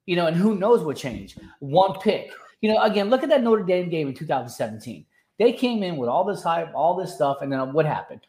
you 0.05 0.15
know, 0.15 0.27
and 0.27 0.35
who 0.35 0.55
knows 0.55 0.83
what 0.83 0.95
change. 0.95 1.37
One 1.59 1.99
pick. 1.99 2.31
You 2.61 2.73
know, 2.73 2.81
again, 2.81 3.09
look 3.09 3.23
at 3.23 3.29
that 3.29 3.43
Notre 3.43 3.63
Dame 3.63 3.89
game 3.89 4.07
in 4.07 4.13
2017. 4.13 5.05
They 5.37 5.51
came 5.53 5.83
in 5.83 5.97
with 5.97 6.09
all 6.09 6.23
this 6.23 6.41
hype, 6.43 6.73
all 6.73 6.95
this 6.95 7.13
stuff, 7.13 7.37
and 7.41 7.51
then 7.51 7.73
what 7.73 7.85
happened? 7.85 8.21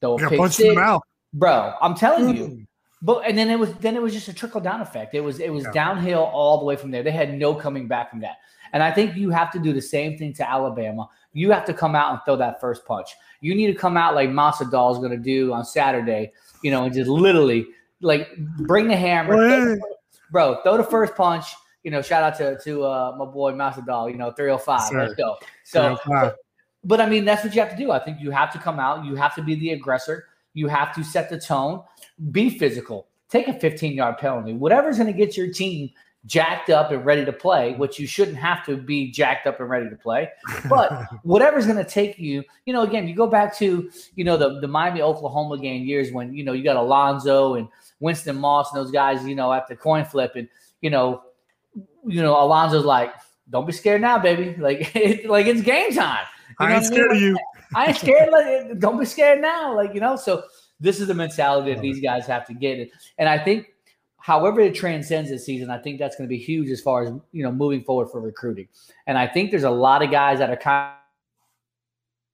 Throw 0.00 0.16
a 0.16 0.18
Got 0.18 0.30
pick 0.30 0.38
punched 0.38 0.60
in 0.60 0.66
the 0.68 0.70
six. 0.74 0.80
mouth. 0.80 1.02
Bro, 1.32 1.74
I'm 1.80 1.94
telling 1.94 2.36
you. 2.36 2.44
Mm. 2.46 2.66
But 3.02 3.22
and 3.26 3.38
then 3.38 3.48
it 3.50 3.58
was 3.58 3.72
then 3.74 3.96
it 3.96 4.02
was 4.02 4.12
just 4.12 4.28
a 4.28 4.32
trickle 4.32 4.60
down 4.60 4.80
effect. 4.80 5.14
It 5.14 5.20
was 5.20 5.38
it 5.40 5.50
was 5.52 5.64
Yeah. 5.64 5.72
downhill 5.72 6.24
all 6.24 6.58
the 6.58 6.64
way 6.64 6.76
from 6.76 6.90
there. 6.90 7.02
They 7.02 7.10
had 7.12 7.32
no 7.32 7.54
coming 7.54 7.86
back 7.88 8.10
from 8.10 8.20
that. 8.20 8.36
And 8.72 8.82
I 8.82 8.90
think 8.92 9.16
you 9.16 9.30
have 9.30 9.50
to 9.52 9.58
do 9.58 9.72
the 9.72 9.80
same 9.80 10.18
thing 10.18 10.32
to 10.34 10.48
Alabama. 10.48 11.08
You 11.32 11.50
have 11.50 11.64
to 11.66 11.74
come 11.74 11.94
out 11.94 12.12
and 12.12 12.20
throw 12.24 12.36
that 12.36 12.60
first 12.60 12.84
punch. 12.84 13.14
You 13.40 13.54
need 13.54 13.68
to 13.68 13.74
come 13.74 13.96
out 13.96 14.14
like 14.14 14.28
Masvidal 14.28 14.92
is 14.92 14.98
going 14.98 15.10
to 15.12 15.16
do 15.16 15.52
on 15.52 15.64
Saturday, 15.64 16.32
you 16.62 16.70
know, 16.70 16.84
and 16.84 16.92
just 16.94 17.08
literally 17.08 17.66
like 18.00 18.28
bring 18.58 18.86
the 18.88 18.96
hammer, 18.96 19.36
Well, 19.36 19.66
hey. 19.74 19.80
bro. 20.30 20.60
Throw 20.62 20.76
the 20.76 20.84
first 20.84 21.14
punch. 21.14 21.46
You 21.82 21.90
know, 21.90 22.02
shout 22.02 22.22
out 22.22 22.36
to 22.38 22.58
to 22.64 22.84
uh, 22.84 23.16
my 23.18 23.24
boy 23.24 23.52
Masvidal. 23.52 24.10
You 24.10 24.18
know, 24.18 24.30
305. 24.32 24.80
Sir. 24.80 24.98
Let's 24.98 25.14
go. 25.14 25.36
So, 25.64 25.96
305. 26.04 26.34
but 26.84 27.00
I 27.00 27.08
mean, 27.08 27.24
that's 27.24 27.44
what 27.44 27.54
you 27.54 27.60
have 27.60 27.70
to 27.70 27.76
do. 27.76 27.90
I 27.90 27.98
think 27.98 28.20
you 28.20 28.30
have 28.30 28.52
to 28.52 28.58
come 28.58 28.78
out. 28.78 29.04
You 29.04 29.14
have 29.16 29.34
to 29.36 29.42
be 29.42 29.54
the 29.54 29.70
aggressor. 29.70 30.26
You 30.54 30.68
have 30.68 30.94
to 30.94 31.04
set 31.04 31.30
the 31.30 31.38
tone. 31.38 31.82
Be 32.30 32.50
physical. 32.50 33.08
Take 33.28 33.48
a 33.48 33.54
15 33.54 33.94
yard 33.94 34.18
penalty. 34.18 34.52
Whatever's 34.52 34.96
going 34.98 35.06
to 35.06 35.16
get 35.16 35.36
your 35.36 35.52
team 35.52 35.90
jacked 36.26 36.68
up 36.68 36.90
and 36.90 37.04
ready 37.04 37.24
to 37.24 37.32
play, 37.32 37.74
which 37.74 37.98
you 37.98 38.06
shouldn't 38.06 38.36
have 38.36 38.64
to 38.66 38.76
be 38.76 39.10
jacked 39.10 39.46
up 39.46 39.58
and 39.60 39.70
ready 39.70 39.88
to 39.88 39.96
play. 39.96 40.28
But 40.68 41.06
whatever's 41.22 41.66
going 41.66 41.82
to 41.82 41.90
take 41.90 42.18
you, 42.18 42.44
you 42.66 42.72
know, 42.72 42.82
again, 42.82 43.08
you 43.08 43.14
go 43.14 43.26
back 43.26 43.56
to, 43.58 43.90
you 44.14 44.24
know, 44.24 44.36
the, 44.36 44.60
the 44.60 44.68
Miami 44.68 45.00
Oklahoma 45.00 45.58
game 45.58 45.84
years 45.84 46.12
when, 46.12 46.34
you 46.34 46.44
know, 46.44 46.52
you 46.52 46.62
got 46.62 46.76
Alonzo 46.76 47.54
and 47.54 47.68
Winston 48.00 48.36
Moss 48.36 48.72
and 48.72 48.84
those 48.84 48.90
guys, 48.90 49.24
you 49.24 49.34
know, 49.34 49.52
at 49.52 49.66
the 49.66 49.76
coin 49.76 50.04
flip 50.04 50.32
and, 50.36 50.48
you 50.82 50.90
know, 50.90 51.22
you 51.74 52.22
know, 52.22 52.34
Alonzo's 52.34 52.84
like, 52.84 53.12
don't 53.48 53.66
be 53.66 53.72
scared 53.72 54.00
now, 54.00 54.18
baby. 54.18 54.56
Like, 54.60 54.94
like 55.26 55.46
it's 55.46 55.62
game 55.62 55.92
time. 55.92 56.24
You 56.60 56.66
I 56.66 56.74
ain't 56.76 56.84
scared 56.84 57.10
mean? 57.10 57.16
of 57.16 57.22
you. 57.22 57.38
I 57.74 57.86
ain't 57.86 57.96
scared. 57.96 58.30
Like, 58.30 58.78
don't 58.78 58.98
be 58.98 59.06
scared 59.06 59.40
now. 59.40 59.74
Like, 59.74 59.94
you 59.94 60.00
know, 60.00 60.16
so 60.16 60.44
this 60.80 61.00
is 61.00 61.06
the 61.06 61.14
mentality 61.14 61.72
that 61.74 61.80
these 61.80 62.00
guys 62.00 62.26
have 62.26 62.46
to 62.46 62.54
get. 62.54 62.90
And 63.18 63.28
I 63.28 63.38
think, 63.38 63.68
however 64.18 64.60
it 64.60 64.74
transcends 64.74 65.30
this 65.30 65.46
season, 65.46 65.70
I 65.70 65.78
think 65.78 65.98
that's 65.98 66.16
going 66.16 66.28
to 66.28 66.32
be 66.32 66.38
huge 66.38 66.68
as 66.70 66.80
far 66.80 67.04
as, 67.04 67.12
you 67.32 67.42
know, 67.42 67.52
moving 67.52 67.82
forward 67.84 68.10
for 68.10 68.20
recruiting. 68.20 68.68
And 69.06 69.16
I 69.16 69.26
think 69.26 69.50
there's 69.50 69.64
a 69.64 69.70
lot 69.70 70.02
of 70.02 70.10
guys 70.10 70.38
that 70.40 70.50
are 70.50 70.56
kind 70.56 70.94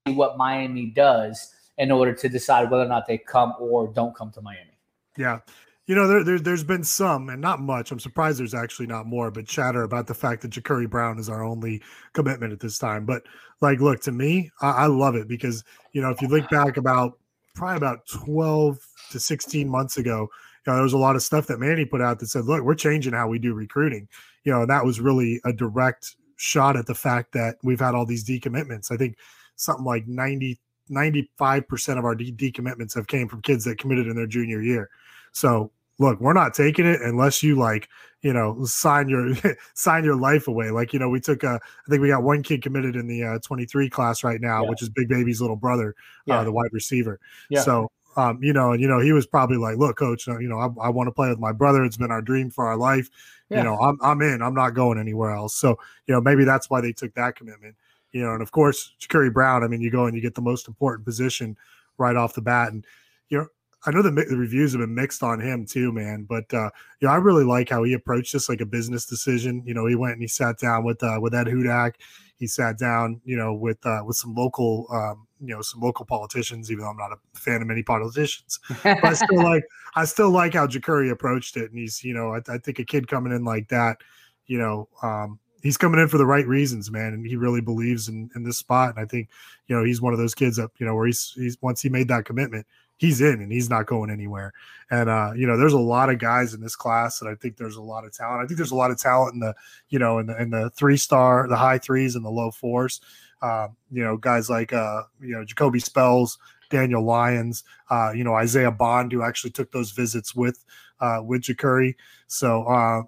of 0.07 0.17
what 0.17 0.37
Miami 0.37 0.87
does 0.87 1.53
in 1.79 1.91
order 1.91 2.13
to 2.15 2.29
decide 2.29 2.71
whether 2.71 2.85
or 2.85 2.89
not 2.89 3.07
they 3.07 3.19
come 3.19 3.55
or 3.59 3.89
don't 3.89 4.15
come 4.15 4.31
to 4.33 4.41
Miami. 4.41 4.79
Yeah. 5.17 5.41
You 5.87 5.95
know, 5.95 6.09
there, 6.09 6.25
there, 6.25 6.39
there's 6.41 6.65
been 6.65 6.83
some, 6.83 7.29
and 7.29 7.41
not 7.41 7.61
much. 7.61 7.93
I'm 7.93 8.01
surprised 8.01 8.41
there's 8.41 8.55
actually 8.55 8.87
not 8.87 9.07
more, 9.07 9.31
but 9.31 9.47
chatter 9.47 9.85
about 9.85 10.09
the 10.09 10.15
fact 10.15 10.43
that 10.43 10.51
Jacurri 10.51 10.91
Brown 10.91 11.19
is 11.19 11.29
our 11.29 11.45
only 11.45 11.81
commitment 12.13 12.53
at 12.53 12.59
this 12.59 12.77
time. 12.77 13.07
But, 13.07 13.23
like, 13.61 13.79
look, 13.79 14.01
to 14.03 14.13
me, 14.13 14.51
I, 14.61 14.71
I 14.71 14.87
love 14.87 15.15
it 15.15 15.29
because, 15.29 15.63
you 15.93 16.03
know, 16.03 16.11
if 16.11 16.21
you 16.21 16.27
look 16.27 16.51
back 16.51 16.77
about 16.77 17.19
probably 17.55 17.77
about 17.77 18.07
12 18.09 18.79
to 19.13 19.21
16 19.21 19.69
months 19.69 19.97
ago, 19.97 20.29
you 20.67 20.73
know, 20.73 20.75
there 20.75 20.83
was 20.83 20.93
a 20.93 20.99
lot 20.99 21.15
of 21.15 21.23
stuff 21.23 21.47
that 21.47 21.61
Manny 21.61 21.85
put 21.85 22.01
out 22.01 22.19
that 22.19 22.27
said, 22.27 22.47
look, 22.47 22.65
we're 22.65 22.75
changing 22.75 23.13
how 23.13 23.29
we 23.29 23.39
do 23.39 23.55
recruiting. 23.55 24.09
You 24.43 24.53
know, 24.53 24.67
that 24.67 24.85
was 24.85 24.99
really 24.99 25.41
a 25.45 25.53
direct 25.53 26.17
shot 26.37 26.77
at 26.77 26.87
the 26.87 26.95
fact 26.95 27.33
that 27.33 27.57
we've 27.63 27.81
had 27.81 27.95
all 27.95 28.05
these 28.05 28.25
decommitments. 28.25 28.91
I 28.91 28.97
think 28.97 29.17
something 29.55 29.85
like 29.85 30.07
90, 30.09 30.59
95% 30.91 31.99
of 31.99 32.05
our 32.05 32.17
de- 32.17 32.33
decommitments 32.33 32.95
have 32.95 33.07
came 33.07 33.29
from 33.29 33.43
kids 33.43 33.65
that 33.65 33.79
committed 33.79 34.09
in 34.09 34.17
their 34.17 34.27
junior 34.27 34.61
year. 34.61 34.91
So 35.33 35.71
look, 35.99 36.21
we're 36.21 36.33
not 36.33 36.55
taking 36.55 36.87
it 36.87 37.01
unless 37.03 37.43
you 37.43 37.57
like, 37.57 37.89
you 38.23 38.33
know, 38.33 38.65
sign 38.65 39.09
your 39.09 39.35
sign 39.75 40.05
your 40.05 40.17
life 40.17 40.49
away. 40.49 40.71
Like, 40.71 40.93
you 40.93 40.99
know, 40.99 41.09
we 41.09 41.21
took 41.21 41.43
a, 41.43 41.61
I 41.61 41.91
think 41.91 42.03
we 42.03 42.09
got 42.09 42.23
one 42.23 42.43
kid 42.43 42.63
committed 42.63 42.97
in 42.97 43.07
the 43.07 43.23
uh, 43.25 43.39
23 43.43 43.89
class 43.91 44.25
right 44.25 44.41
now, 44.41 44.63
Yeah. 44.63 44.71
which 44.71 44.83
is 44.83 44.89
Big 44.89 45.09
Baby's 45.09 45.41
little 45.41 45.57
brother, 45.57 45.95
Yeah. 46.27 46.41
uh, 46.41 46.45
the 46.45 46.53
wide 46.53 46.73
receiver. 46.73 47.21
Yeah. 47.51 47.61
So 47.63 47.91
um, 48.19 48.43
you 48.43 48.55
know, 48.55 48.73
and 48.73 48.81
you 48.81 48.89
know, 48.89 48.99
he 48.99 49.13
was 49.13 49.27
probably 49.27 49.59
like, 49.59 49.77
"Look, 49.77 49.99
coach, 49.99 50.27
uh, 50.27 50.39
you 50.39 50.49
know, 50.49 50.59
I, 50.59 50.87
I 50.87 50.89
want 50.89 51.07
to 51.09 51.13
play 51.13 51.29
with 51.29 51.39
my 51.39 51.53
brother. 51.53 51.85
It's 51.85 51.99
been 51.99 52.11
our 52.11 52.23
dream 52.23 52.49
for 52.49 52.67
our 52.67 52.77
life. 52.77 53.11
Yeah. 53.51 53.59
You 53.59 53.65
know, 53.65 53.77
I'm 53.79 53.99
I'm 54.03 54.23
in. 54.23 54.41
I'm 54.41 54.55
not 54.55 54.71
going 54.71 54.99
anywhere 54.99 55.33
else." 55.33 55.55
So, 55.55 55.79
you 56.07 56.15
know, 56.15 56.21
maybe 56.23 56.45
that's 56.45 56.71
why 56.71 56.81
they 56.81 56.93
took 56.93 57.13
that 57.15 57.37
commitment. 57.37 57.77
You 58.13 58.23
know, 58.23 58.33
and 58.33 58.41
of 58.41 58.53
course, 58.53 58.95
Curry 59.11 59.29
Brown. 59.29 59.63
I 59.63 59.69
mean, 59.69 59.83
you 59.83 59.91
go 59.91 60.07
and 60.07 60.17
you 60.17 60.23
get 60.23 60.35
the 60.35 60.41
most 60.41 60.67
important 60.67 61.05
position 61.05 61.59
right 61.99 62.17
off 62.17 62.33
the 62.33 62.41
bat, 62.41 62.73
and 62.73 62.87
you 63.29 63.37
know, 63.37 63.49
I 63.85 63.91
know 63.91 64.03
the, 64.03 64.11
the 64.11 64.37
reviews 64.37 64.73
have 64.73 64.81
been 64.81 64.95
mixed 64.95 65.23
on 65.23 65.41
him 65.41 65.67
too, 65.67 65.93
man. 65.93 66.25
But 66.25 66.53
uh, 66.53 66.71
you 67.01 67.09
know, 67.09 67.15
I 67.15 67.17
really 67.17 67.45
like 67.45 67.69
how 67.69 67.83
he 67.85 67.93
approached 67.93 68.33
this 68.33 68.49
like 68.49 68.61
a 68.61 68.67
business 68.67 69.07
decision. 69.07 69.63
You 69.65 69.75
know, 69.75 69.87
he 69.87 69.95
went 69.95 70.15
and 70.15 70.23
he 70.23 70.29
sat 70.29 70.59
down 70.59 70.85
with 70.85 71.03
uh, 71.03 71.19
with 71.21 71.35
Ed 71.35 71.47
Hudak. 71.47 71.95
He 72.39 72.47
sat 72.47 72.79
down, 72.79 73.21
you 73.25 73.37
know, 73.37 73.55
with 73.55 73.85
uh, 73.87 74.03
with 74.05 74.17
some 74.17 74.35
local, 74.35 74.87
um, 74.93 75.27
you 75.41 75.55
know, 75.55 75.63
some 75.63 75.81
local 75.81 76.05
politicians. 76.05 76.71
Even 76.71 76.85
though 76.85 76.91
I'm 76.91 76.97
not 76.97 77.13
a 77.13 77.39
fan 77.39 77.63
of 77.63 77.69
many 77.69 77.83
politicians, 77.83 78.59
but 78.83 79.05
I 79.05 79.15
still 79.15 79.43
like 79.43 79.65
I 79.95 80.05
still 80.05 80.31
like 80.31 80.55
how 80.55 80.67
Jacurri 80.67 81.11
approached 81.11 81.57
it. 81.57 81.71
And 81.71 81.79
he's, 81.79 82.05
you 82.05 82.13
know, 82.13 82.35
I, 82.35 82.41
I 82.49 82.59
think 82.59 82.79
a 82.79 82.85
kid 82.85 83.09
coming 83.09 83.33
in 83.33 83.45
like 83.45 83.69
that, 83.69 83.99
you 84.47 84.59
know, 84.59 84.89
um, 85.03 85.39
he's 85.63 85.79
coming 85.79 86.01
in 86.01 86.09
for 86.09 86.19
the 86.19 86.27
right 86.27 86.47
reasons, 86.47 86.91
man. 86.91 87.15
And 87.15 87.27
he 87.27 87.37
really 87.37 87.61
believes 87.61 88.09
in, 88.09 88.31
in 88.37 88.45
this 88.45 88.59
spot. 88.59 88.91
And 88.91 88.99
I 88.99 89.07
think, 89.07 89.29
you 89.67 89.77
know, 89.77 89.85
he's 89.85 90.01
one 90.01 90.13
of 90.13 90.19
those 90.19 90.35
kids 90.35 90.57
that, 90.57 90.71
you 90.79 90.87
know, 90.87 90.95
where 90.95 91.07
he's, 91.07 91.33
he's 91.35 91.57
once 91.63 91.81
he 91.81 91.89
made 91.89 92.09
that 92.09 92.25
commitment, 92.25 92.67
he's 92.97 93.21
in 93.21 93.41
and 93.41 93.53
he's 93.53 93.71
not 93.71 93.87
going 93.87 94.11
anywhere. 94.11 94.53
And, 94.91 95.09
uh, 95.09 95.33
you 95.35 95.47
know, 95.47 95.57
there's 95.57 95.73
a 95.73 95.79
lot 95.79 96.11
of 96.11 96.19
guys 96.19 96.55
in 96.55 96.61
this 96.61 96.77
class 96.77 97.19
that 97.19 97.29
I 97.29 97.35
think 97.35 97.57
there's 97.57 97.77
a 97.77 97.83
lot 97.83 98.05
of 98.05 98.13
talent. 98.13 98.43
I 98.43 98.47
think 98.47 98.57
there's 98.57 98.71
a 98.71 98.77
lot 98.77 98.91
of 98.91 98.99
talent 98.99 99.35
in 99.35 99.41
the, 99.41 99.55
you 99.89 99.99
know, 99.99 100.19
in 100.19 100.27
the, 100.27 100.41
in 100.41 100.51
the 100.51 100.71
three 100.71 100.97
star, 100.97 101.47
the 101.49 101.57
high 101.57 101.79
threes 101.79 102.15
and 102.15 102.25
the 102.25 102.31
low 102.31 102.51
fours. 102.51 103.01
Um, 103.43 103.77
you 103.91 104.03
know, 104.03 104.17
guys 104.17 104.49
like, 104.49 104.73
uh, 104.73 105.03
you 105.21 105.33
know, 105.35 105.45
Jacoby 105.45 105.81
Spells, 105.81 106.39
Daniel 106.71 107.05
Lyons, 107.05 107.65
uh, 107.91 108.13
you 108.15 108.25
know, 108.25 108.35
Isaiah 108.35 108.71
Bond, 108.71 109.13
who 109.13 109.23
actually 109.23 109.51
took 109.51 109.73
those 109.73 109.91
visits 109.91 110.35
with, 110.35 110.65
uh, 111.01 111.21
with 111.23 111.43
Jacurri. 111.43 111.95
So, 112.29 112.65
uh, 112.65 113.03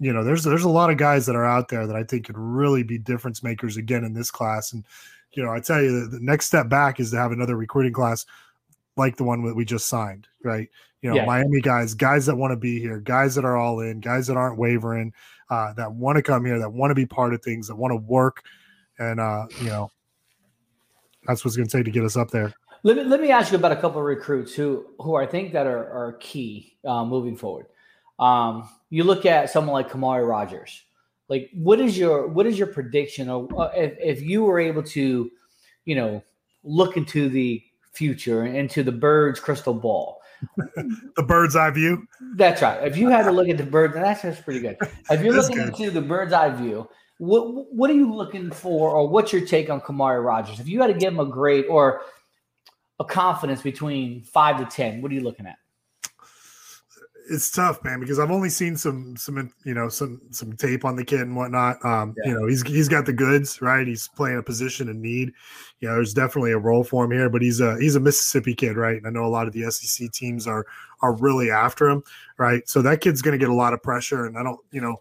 you 0.00 0.12
know, 0.12 0.24
there's 0.24 0.42
there's 0.42 0.64
a 0.64 0.68
lot 0.68 0.90
of 0.90 0.96
guys 0.96 1.24
that 1.26 1.36
are 1.36 1.44
out 1.44 1.68
there 1.68 1.86
that 1.86 1.96
I 1.96 2.02
think 2.02 2.26
could 2.26 2.38
really 2.38 2.82
be 2.82 2.98
difference 2.98 3.42
makers 3.42 3.76
again 3.76 4.04
in 4.04 4.12
this 4.12 4.30
class. 4.30 4.72
And 4.72 4.84
you 5.32 5.42
know, 5.42 5.50
I 5.50 5.60
tell 5.60 5.82
you, 5.82 6.08
the 6.08 6.20
next 6.20 6.46
step 6.46 6.68
back 6.68 7.00
is 7.00 7.10
to 7.10 7.16
have 7.16 7.32
another 7.32 7.56
recruiting 7.56 7.92
class 7.92 8.26
like 8.96 9.16
the 9.16 9.24
one 9.24 9.44
that 9.44 9.54
we 9.54 9.64
just 9.64 9.88
signed, 9.88 10.28
right? 10.42 10.68
You 11.02 11.10
know, 11.10 11.16
Yeah. 11.16 11.26
Miami 11.26 11.60
guys, 11.60 11.94
guys 11.94 12.26
that 12.26 12.36
want 12.36 12.52
to 12.52 12.56
be 12.56 12.80
here, 12.80 13.00
guys 13.00 13.34
that 13.34 13.44
are 13.44 13.56
all 13.56 13.80
in, 13.80 14.00
guys 14.00 14.26
that 14.28 14.36
aren't 14.36 14.58
wavering, 14.58 15.12
uh, 15.50 15.72
that 15.74 15.92
want 15.92 16.16
to 16.16 16.22
come 16.22 16.44
here, 16.44 16.58
that 16.58 16.70
want 16.70 16.90
to 16.90 16.94
be 16.94 17.06
part 17.06 17.34
of 17.34 17.42
things, 17.42 17.68
that 17.68 17.76
want 17.76 17.92
to 17.92 17.96
work, 17.96 18.42
and 18.98 19.20
uh, 19.20 19.46
you 19.60 19.66
know, 19.66 19.90
that's 21.26 21.44
what's 21.44 21.56
going 21.56 21.68
to 21.68 21.76
take 21.76 21.84
to 21.84 21.90
get 21.90 22.04
us 22.04 22.16
up 22.16 22.30
there. 22.30 22.52
Let 22.82 22.96
me 22.96 23.04
let 23.04 23.20
me 23.20 23.30
ask 23.30 23.50
you 23.50 23.58
about 23.58 23.72
a 23.72 23.76
couple 23.76 23.98
of 24.00 24.06
recruits 24.06 24.54
who 24.54 24.86
who 24.98 25.16
I 25.16 25.26
think 25.26 25.52
that 25.52 25.66
are 25.66 25.90
are 25.90 26.16
key 26.20 26.76
uh, 26.84 27.04
moving 27.04 27.36
forward. 27.36 27.66
Um, 28.18 28.68
you 28.90 29.04
look 29.04 29.26
at 29.26 29.50
someone 29.50 29.72
like 29.72 29.90
Khamauri 29.90 30.28
Rogers. 30.28 30.82
Like, 31.28 31.50
what 31.54 31.80
is 31.80 31.96
your 31.96 32.28
what 32.28 32.46
is 32.46 32.58
your 32.58 32.68
prediction 32.68 33.30
of 33.30 33.50
uh, 33.58 33.70
if 33.74 33.96
if 33.98 34.22
you 34.22 34.44
were 34.44 34.60
able 34.60 34.82
to, 34.82 35.30
you 35.86 35.96
know, 35.96 36.22
look 36.62 36.96
into 36.96 37.28
the 37.30 37.62
future 37.94 38.44
into 38.44 38.82
the 38.82 38.92
bird's 38.92 39.40
crystal 39.40 39.74
ball? 39.74 40.20
The 41.16 41.22
bird's 41.22 41.56
eye 41.56 41.70
view. 41.70 42.06
That's 42.36 42.60
right. 42.60 42.86
If 42.86 42.96
you 42.96 43.08
had 43.08 43.24
to 43.24 43.32
look 43.32 43.48
at 43.48 43.56
the 43.56 43.64
bird, 43.64 43.94
that's 43.94 44.22
that's 44.22 44.40
pretty 44.40 44.60
good. 44.60 44.76
If 45.10 45.22
you're 45.22 45.34
looking 45.34 45.56
good. 45.56 45.68
into 45.68 45.90
the 45.90 46.02
bird's 46.02 46.32
eye 46.32 46.50
view, 46.50 46.88
what 47.18 47.72
what 47.72 47.90
are 47.90 47.94
you 47.94 48.12
looking 48.12 48.50
for, 48.50 48.90
or 48.90 49.08
what's 49.08 49.32
your 49.32 49.46
take 49.46 49.70
on 49.70 49.80
Khamauri 49.80 50.22
Rogers? 50.24 50.60
If 50.60 50.68
you 50.68 50.80
had 50.80 50.88
to 50.88 50.94
give 50.94 51.12
him 51.12 51.20
a 51.20 51.26
grade 51.26 51.66
or 51.66 52.02
a 53.00 53.04
confidence 53.04 53.62
between 53.62 54.22
five 54.22 54.58
to 54.58 54.66
ten, 54.66 55.00
what 55.00 55.10
are 55.10 55.14
you 55.14 55.22
looking 55.22 55.46
at? 55.46 55.56
It's 57.30 57.50
tough, 57.50 57.82
man, 57.84 58.00
because 58.00 58.18
I've 58.18 58.30
only 58.30 58.50
seen 58.50 58.76
some 58.76 59.16
some 59.16 59.50
you 59.64 59.74
know 59.74 59.88
some 59.88 60.20
some 60.30 60.52
tape 60.54 60.84
on 60.84 60.96
the 60.96 61.04
kid 61.04 61.20
and 61.20 61.34
whatnot. 61.36 61.82
Um, 61.84 62.14
Yeah. 62.18 62.30
you 62.32 62.38
know, 62.38 62.46
he's 62.46 62.62
he's 62.62 62.88
got 62.88 63.06
the 63.06 63.12
goods, 63.12 63.62
right? 63.62 63.86
He's 63.86 64.08
playing 64.08 64.38
a 64.38 64.42
position 64.42 64.88
in 64.88 65.00
need. 65.00 65.32
You 65.80 65.88
know, 65.88 65.94
there's 65.94 66.14
definitely 66.14 66.52
a 66.52 66.58
role 66.58 66.84
for 66.84 67.04
him 67.04 67.10
here, 67.10 67.28
but 67.30 67.42
he's 67.42 67.60
a 67.60 67.78
he's 67.78 67.96
a 67.96 68.00
Mississippi 68.00 68.54
kid, 68.54 68.76
right? 68.76 68.96
And 68.96 69.06
I 69.06 69.10
know 69.10 69.24
a 69.24 69.28
lot 69.28 69.46
of 69.46 69.52
the 69.52 69.70
SEC 69.70 70.10
teams 70.12 70.46
are 70.46 70.66
are 71.00 71.14
really 71.16 71.50
after 71.50 71.88
him, 71.88 72.02
right? 72.38 72.68
So 72.68 72.82
that 72.82 73.00
kid's 73.00 73.22
going 73.22 73.38
to 73.38 73.42
get 73.42 73.50
a 73.50 73.54
lot 73.54 73.72
of 73.72 73.82
pressure, 73.82 74.26
and 74.26 74.36
I 74.38 74.42
don't, 74.42 74.60
you 74.70 74.80
know. 74.80 74.96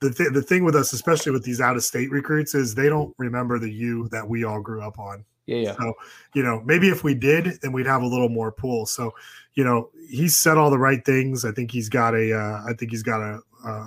The, 0.00 0.12
th- 0.12 0.30
the 0.32 0.42
thing 0.42 0.64
with 0.64 0.76
us, 0.76 0.92
especially 0.92 1.32
with 1.32 1.42
these 1.42 1.60
out 1.60 1.74
of 1.74 1.82
state 1.82 2.08
recruits, 2.12 2.54
is 2.54 2.72
they 2.72 2.88
don't 2.88 3.12
remember 3.18 3.58
the 3.58 3.68
you 3.68 4.08
that 4.10 4.28
we 4.28 4.44
all 4.44 4.60
grew 4.62 4.80
up 4.80 4.96
on. 4.96 5.24
Yeah, 5.46 5.56
yeah. 5.56 5.76
So, 5.76 5.94
you 6.34 6.44
know, 6.44 6.62
maybe 6.64 6.88
if 6.88 7.02
we 7.02 7.14
did, 7.14 7.58
then 7.62 7.72
we'd 7.72 7.86
have 7.86 8.02
a 8.02 8.06
little 8.06 8.28
more 8.28 8.52
pull. 8.52 8.86
So, 8.86 9.12
you 9.58 9.64
know, 9.64 9.90
he's 10.08 10.38
said 10.38 10.56
all 10.56 10.70
the 10.70 10.78
right 10.78 11.04
things. 11.04 11.44
I 11.44 11.50
think 11.50 11.72
he's 11.72 11.88
got 11.88 12.14
a, 12.14 12.32
uh, 12.32 12.62
I 12.68 12.74
think 12.74 12.92
he's 12.92 13.02
got 13.02 13.20
a, 13.20 13.40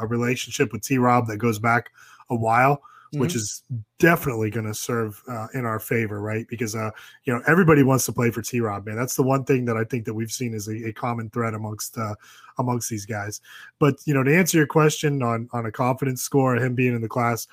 a 0.03 0.05
relationship 0.05 0.73
with 0.73 0.81
T 0.83 0.97
Rob 0.97 1.27
that 1.27 1.37
goes 1.37 1.59
back 1.59 1.91
a 2.29 2.35
while, 2.35 2.81
which 3.13 3.31
Mhm. 3.31 3.35
is 3.37 3.63
definitely 3.97 4.49
going 4.49 4.65
to 4.65 4.73
serve 4.73 5.21
uh, 5.27 5.47
in 5.53 5.65
our 5.65 5.79
favor, 5.79 6.19
right? 6.21 6.45
Because, 6.49 6.75
uh, 6.75 6.91
you 7.23 7.33
know, 7.33 7.41
everybody 7.47 7.83
wants 7.83 8.05
to 8.07 8.11
play 8.11 8.31
for 8.31 8.41
T 8.41 8.59
Rob, 8.59 8.85
man. 8.85 8.97
That's 8.97 9.15
the 9.15 9.23
one 9.23 9.45
thing 9.45 9.63
that 9.65 9.77
I 9.77 9.85
think 9.85 10.03
that 10.05 10.13
we've 10.13 10.31
seen 10.31 10.53
is 10.53 10.67
a, 10.67 10.89
a 10.89 10.93
common 10.93 11.29
thread 11.29 11.53
amongst, 11.53 11.97
uh, 11.97 12.15
amongst 12.57 12.89
these 12.89 13.05
guys. 13.05 13.39
But, 13.79 13.95
you 14.05 14.13
know, 14.13 14.23
to 14.23 14.35
answer 14.35 14.57
your 14.57 14.67
question 14.67 15.23
on, 15.23 15.47
on 15.53 15.65
a 15.65 15.71
confidence 15.71 16.21
score, 16.21 16.55
him 16.55 16.75
being 16.75 16.95
in 16.95 17.01
the 17.01 17.15
class, 17.17 17.47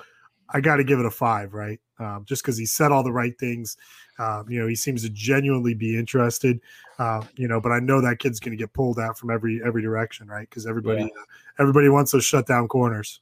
I 0.51 0.61
got 0.61 0.77
to 0.77 0.83
give 0.83 0.99
it 0.99 1.05
a 1.05 1.11
five, 1.11 1.53
right? 1.53 1.79
Um, 1.99 2.25
just 2.25 2.41
because 2.43 2.57
he 2.57 2.65
said 2.65 2.91
all 2.91 3.03
the 3.03 3.11
right 3.21 3.37
things. 3.39 3.77
Um, 4.19 4.45
you 4.49 4.59
know, 4.59 4.67
he 4.67 4.75
seems 4.75 5.01
to 5.03 5.09
genuinely 5.09 5.73
be 5.73 5.97
interested. 5.97 6.59
Uh, 6.99 7.23
you 7.37 7.47
know, 7.47 7.61
but 7.61 7.71
I 7.71 7.79
know 7.79 8.01
that 8.01 8.19
kid's 8.19 8.39
going 8.39 8.51
to 8.51 8.61
get 8.61 8.73
pulled 8.73 8.99
out 8.99 9.17
from 9.17 9.31
every 9.31 9.61
every 9.65 9.81
direction, 9.81 10.27
right? 10.27 10.47
Because 10.49 10.67
everybody 10.67 11.03
uh, 11.03 11.23
everybody 11.57 11.89
wants 11.89 12.11
those 12.11 12.25
shutdown 12.25 12.67
corners. 12.67 13.21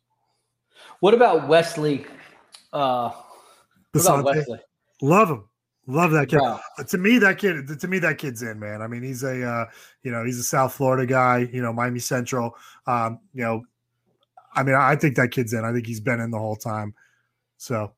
What 0.99 1.13
about 1.13 1.47
Wesley? 1.47 2.05
Uh, 2.73 3.11
what 3.91 4.01
about 4.01 4.25
Wesley? 4.25 4.59
Love 5.01 5.29
him. 5.29 5.43
Love 5.85 6.11
that 6.11 6.27
kid. 6.27 6.39
Bro. 6.39 6.59
Uh, 6.77 6.83
To 6.83 6.97
me, 6.97 7.17
that 7.19 7.37
kid. 7.37 7.79
To 7.79 7.87
me, 7.87 7.99
that 7.99 8.17
kid's 8.17 8.41
in, 8.41 8.59
man. 8.59 8.81
I 8.81 8.87
mean, 8.87 9.03
he's 9.03 9.23
a, 9.23 9.47
uh, 9.47 9.65
you 10.03 10.11
know, 10.11 10.25
he's 10.25 10.39
a 10.39 10.43
South 10.43 10.73
Florida 10.73 11.05
guy. 11.05 11.47
You 11.53 11.61
know, 11.61 11.71
Miami 11.71 11.99
Central. 11.99 12.55
Um, 12.87 13.19
you 13.33 13.43
know, 13.43 13.63
I 14.53 14.63
mean, 14.63 14.75
I 14.75 14.95
think 14.95 15.15
that 15.15 15.31
kid's 15.31 15.53
in. 15.53 15.63
I 15.63 15.71
think 15.71 15.85
he's 15.85 16.01
been 16.01 16.19
in 16.19 16.31
the 16.31 16.39
whole 16.39 16.55
time. 16.55 16.93
So, 17.57 17.93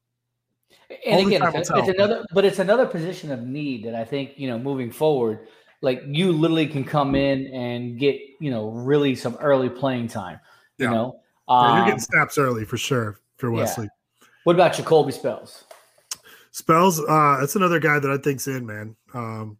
And 1.06 1.20
only 1.22 1.36
again, 1.36 1.52
it's, 1.56 1.70
it's 1.74 1.88
another, 1.90 2.26
but 2.34 2.46
it's 2.46 2.60
another 2.60 2.86
position 2.86 3.32
of 3.32 3.44
need 3.44 3.86
that 3.86 3.96
I 3.96 4.04
think 4.04 4.32
you 4.38 4.48
know 4.50 4.58
moving 4.58 4.92
forward, 4.92 5.48
like 5.82 6.02
you 6.08 6.32
literally 6.32 6.68
can 6.68 6.84
come 6.84 7.14
in 7.16 7.48
and 7.48 8.00
get 8.00 8.20
you 8.40 8.50
know 8.52 8.70
really 8.70 9.16
some 9.16 9.36
early 9.40 9.70
playing 9.70 10.08
time. 10.08 10.40
You 10.78 10.86
Yeah. 10.88 10.92
know, 10.94 11.20
Yeah, 11.48 11.72
you're 11.72 11.80
Um, 11.82 11.86
getting 11.86 12.00
snaps 12.00 12.38
early 12.38 12.66
for 12.66 12.78
sure 12.78 13.20
for 13.38 13.52
yeah. 13.52 13.58
Wesley. 13.58 13.90
What 14.46 14.56
about 14.56 14.74
Jacoby 14.74 15.12
Spells? 15.12 15.64
Spells, 16.52 17.00
uh, 17.00 17.38
that's 17.40 17.56
another 17.56 17.80
guy 17.80 18.00
that 18.00 18.10
I 18.10 18.18
think's 18.18 18.48
in, 18.48 18.66
man. 18.66 18.96
Um, 19.14 19.58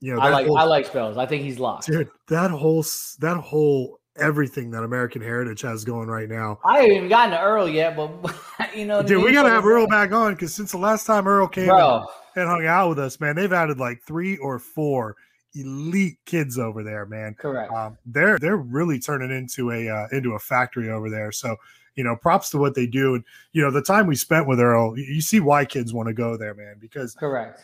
you 0.00 0.14
know, 0.14 0.20
I 0.20 0.30
like 0.30 0.46
whole- 0.46 0.56
I 0.58 0.64
like 0.64 0.86
Spells. 0.86 1.16
I 1.18 1.26
think 1.26 1.42
he's 1.42 1.58
locked. 1.58 1.86
dude, 1.86 2.08
that 2.28 2.50
whole 2.50 2.84
that 3.18 3.36
whole 3.36 3.99
everything 4.16 4.70
that 4.72 4.82
American 4.82 5.22
Heritage 5.22 5.62
has 5.62 5.84
going 5.84 6.08
right 6.08 6.28
now. 6.28 6.58
I 6.64 6.80
haven't 6.80 6.96
even 6.96 7.08
gotten 7.08 7.30
to 7.30 7.40
Earl 7.40 7.68
yet, 7.68 7.96
but 7.96 8.34
you 8.74 8.86
know, 8.86 9.02
Dude, 9.02 9.18
we 9.18 9.26
mean? 9.26 9.34
gotta 9.34 9.50
have 9.50 9.64
Earl 9.64 9.86
back 9.86 10.12
on 10.12 10.34
because 10.34 10.54
since 10.54 10.72
the 10.72 10.78
last 10.78 11.06
time 11.06 11.26
Earl 11.26 11.48
came 11.48 11.70
and, 11.70 12.04
and 12.36 12.48
hung 12.48 12.66
out 12.66 12.90
with 12.90 12.98
us, 12.98 13.20
man, 13.20 13.36
they've 13.36 13.52
added 13.52 13.78
like 13.78 14.02
three 14.06 14.36
or 14.38 14.58
four 14.58 15.16
elite 15.54 16.18
kids 16.26 16.58
over 16.58 16.82
there, 16.82 17.06
man. 17.06 17.34
Correct. 17.34 17.72
Um, 17.72 17.98
they're 18.06 18.38
they're 18.38 18.56
really 18.56 18.98
turning 18.98 19.30
into 19.30 19.70
a 19.70 19.88
uh, 19.88 20.06
into 20.12 20.32
a 20.32 20.38
factory 20.38 20.90
over 20.90 21.10
there. 21.10 21.32
So 21.32 21.56
you 21.96 22.04
know, 22.04 22.16
props 22.16 22.50
to 22.50 22.58
what 22.58 22.74
they 22.74 22.86
do, 22.86 23.14
and 23.14 23.24
you 23.52 23.62
know, 23.62 23.70
the 23.70 23.82
time 23.82 24.06
we 24.06 24.16
spent 24.16 24.46
with 24.46 24.60
Earl, 24.60 24.98
you, 24.98 25.04
you 25.04 25.20
see 25.20 25.40
why 25.40 25.64
kids 25.64 25.92
want 25.92 26.06
to 26.08 26.14
go 26.14 26.36
there, 26.36 26.54
man, 26.54 26.76
because 26.80 27.14
Correct. 27.14 27.62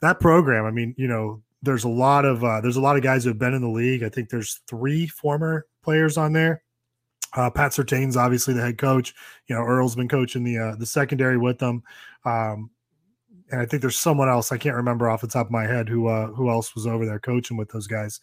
that 0.00 0.20
program. 0.20 0.64
I 0.64 0.70
mean, 0.70 0.94
you 0.96 1.08
know, 1.08 1.42
there's 1.62 1.84
a 1.84 1.88
lot 1.88 2.24
of 2.24 2.44
uh, 2.44 2.60
there's 2.60 2.76
a 2.76 2.80
lot 2.80 2.96
of 2.96 3.02
guys 3.02 3.24
who 3.24 3.30
have 3.30 3.38
been 3.38 3.54
in 3.54 3.62
the 3.62 3.68
league. 3.68 4.02
I 4.02 4.08
think 4.08 4.28
there's 4.28 4.60
three 4.66 5.06
former 5.06 5.66
players 5.82 6.16
on 6.16 6.32
there. 6.32 6.62
Uh, 7.36 7.50
Pat 7.50 7.72
Surtain's 7.72 8.16
obviously 8.16 8.54
the 8.54 8.62
head 8.62 8.78
coach. 8.78 9.14
You 9.48 9.56
know, 9.56 9.62
Earl's 9.62 9.96
been 9.96 10.08
coaching 10.08 10.44
the 10.44 10.58
uh, 10.58 10.76
the 10.76 10.86
secondary 10.86 11.36
with 11.36 11.58
them, 11.58 11.82
um, 12.24 12.70
and 13.50 13.60
I 13.60 13.66
think 13.66 13.82
there's 13.82 13.98
someone 13.98 14.28
else 14.28 14.52
I 14.52 14.56
can't 14.56 14.76
remember 14.76 15.08
off 15.08 15.20
the 15.20 15.28
top 15.28 15.46
of 15.46 15.52
my 15.52 15.66
head 15.66 15.88
who 15.88 16.06
uh, 16.06 16.28
who 16.28 16.48
else 16.48 16.74
was 16.74 16.86
over 16.86 17.04
there 17.04 17.18
coaching 17.18 17.56
with 17.56 17.70
those 17.70 17.86
guys. 17.86 18.20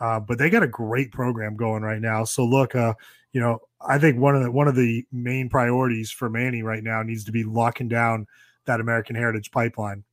Uh, 0.00 0.18
but 0.18 0.38
they 0.38 0.48
got 0.48 0.62
a 0.62 0.68
great 0.68 1.12
program 1.12 1.56
going 1.56 1.82
right 1.82 2.00
now. 2.00 2.24
So 2.24 2.44
look, 2.44 2.74
uh, 2.74 2.94
you 3.32 3.40
know, 3.40 3.60
I 3.80 3.98
think 3.98 4.18
one 4.18 4.34
of 4.34 4.42
the 4.42 4.50
one 4.50 4.68
of 4.68 4.74
the 4.74 5.04
main 5.12 5.48
priorities 5.48 6.10
for 6.10 6.30
Manny 6.30 6.62
right 6.62 6.82
now 6.82 7.02
needs 7.02 7.24
to 7.24 7.32
be 7.32 7.44
locking 7.44 7.88
down 7.88 8.26
that 8.64 8.80
American 8.80 9.16
Heritage 9.16 9.50
pipeline. 9.50 10.04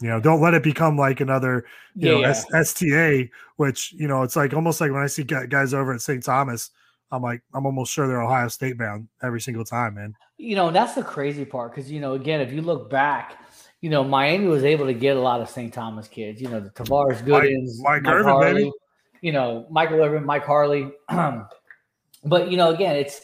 You 0.00 0.08
know, 0.08 0.20
don't 0.20 0.40
let 0.40 0.54
it 0.54 0.62
become 0.62 0.96
like 0.96 1.20
another, 1.20 1.64
you 1.94 2.08
Yeah, 2.08 2.14
know, 2.14 2.20
yeah. 2.20 2.28
S- 2.28 2.46
STA, 2.54 3.30
which 3.56 3.92
you 3.92 4.08
know, 4.08 4.22
it's 4.22 4.36
like 4.36 4.54
almost 4.54 4.80
like 4.80 4.90
when 4.92 5.02
I 5.02 5.06
see 5.06 5.24
guys 5.24 5.74
over 5.74 5.92
at 5.92 6.00
St. 6.00 6.22
Thomas, 6.24 6.70
I'm 7.12 7.22
like, 7.22 7.42
I'm 7.52 7.66
almost 7.66 7.92
sure 7.92 8.06
they're 8.08 8.22
Ohio 8.22 8.48
State 8.48 8.78
bound 8.78 9.08
every 9.22 9.40
single 9.40 9.64
time, 9.64 9.94
man. 9.94 10.14
You 10.38 10.56
know, 10.56 10.70
that's 10.70 10.94
the 10.94 11.02
crazy 11.02 11.44
part 11.44 11.74
because 11.74 11.90
you 11.90 12.00
know, 12.00 12.14
again, 12.14 12.40
if 12.40 12.52
you 12.52 12.62
look 12.62 12.88
back, 12.88 13.38
you 13.80 13.90
know, 13.90 14.02
Miami 14.04 14.46
was 14.46 14.64
able 14.64 14.86
to 14.86 14.94
get 14.94 15.16
a 15.16 15.20
lot 15.20 15.40
of 15.40 15.50
St. 15.50 15.72
Thomas 15.72 16.08
kids. 16.08 16.40
You 16.40 16.48
know, 16.48 16.60
the 16.60 16.70
Tavares 16.70 17.16
Mike- 17.16 17.24
Goodins, 17.24 17.80
Mike 17.82 18.06
Irvin, 18.06 18.40
baby. 18.40 18.72
You 19.20 19.32
know, 19.32 19.66
Michael 19.70 20.02
Irvin, 20.02 20.24
Mike 20.24 20.44
Harley. 20.44 20.90
but 22.24 22.50
you 22.50 22.56
know, 22.56 22.70
again, 22.72 22.96
it's 22.96 23.20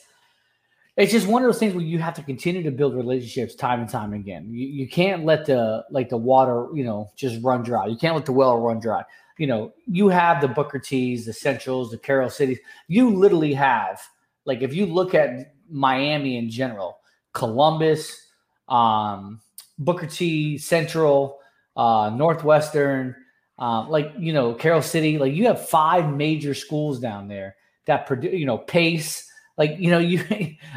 it's 0.97 1.13
just 1.13 1.27
one 1.27 1.43
of 1.43 1.49
those 1.49 1.59
things 1.59 1.75
where 1.75 1.85
you 1.85 1.99
have 1.99 2.15
to 2.15 2.23
continue 2.23 2.63
to 2.63 2.71
build 2.71 2.95
relationships 2.95 3.55
time 3.55 3.81
and 3.81 3.89
time 3.89 4.15
again. 4.15 4.49
You, 4.51 4.67
you 4.67 4.89
can't 4.89 5.25
let 5.25 5.45
the 5.45 5.85
like 5.91 6.09
the 6.09 6.17
water, 6.17 6.69
you 6.75 6.85
know, 6.85 7.11
just 7.17 7.43
run 7.43 7.63
dry. 7.63 7.87
You 7.87 7.97
can't 7.97 8.15
let 8.15 8.25
the 8.25 8.33
well 8.33 8.59
run 8.59 8.81
dry. 8.81 9.05
You 9.37 9.47
know, 9.47 9.75
you 9.87 10.09
have 10.09 10.41
the 10.41 10.49
Booker 10.49 10.79
T's, 10.79 11.27
the 11.27 11.35
Centrals, 11.35 11.91
the 11.91 11.99
Carol 11.99 12.31
Cities. 12.31 12.59
You 12.89 13.11
literally 13.11 13.53
have 13.53 14.01
like 14.47 14.63
if 14.63 14.75
you 14.75 14.87
look 14.87 15.15
at 15.15 15.55
Miami 15.69 16.39
in 16.39 16.49
general, 16.49 16.99
Columbus, 17.35 18.29
um, 18.69 19.43
Booker 19.79 20.07
T, 20.07 20.57
Central, 20.57 21.41
uh, 21.77 22.11
Northwestern, 22.15 23.15
um, 23.59 23.91
like 23.91 24.13
you 24.19 24.33
know, 24.33 24.55
Carol 24.55 24.81
City. 24.81 25.19
Like 25.19 25.35
you 25.35 25.47
have 25.47 25.69
five 25.69 26.11
major 26.11 26.55
schools 26.55 26.99
down 26.99 27.29
there 27.29 27.57
that 27.85 28.07
produce, 28.07 28.33
you 28.33 28.47
know, 28.47 28.57
Pace. 28.57 29.26
Like 29.57 29.77
you 29.79 29.91
know, 29.91 29.99
you 30.13 30.23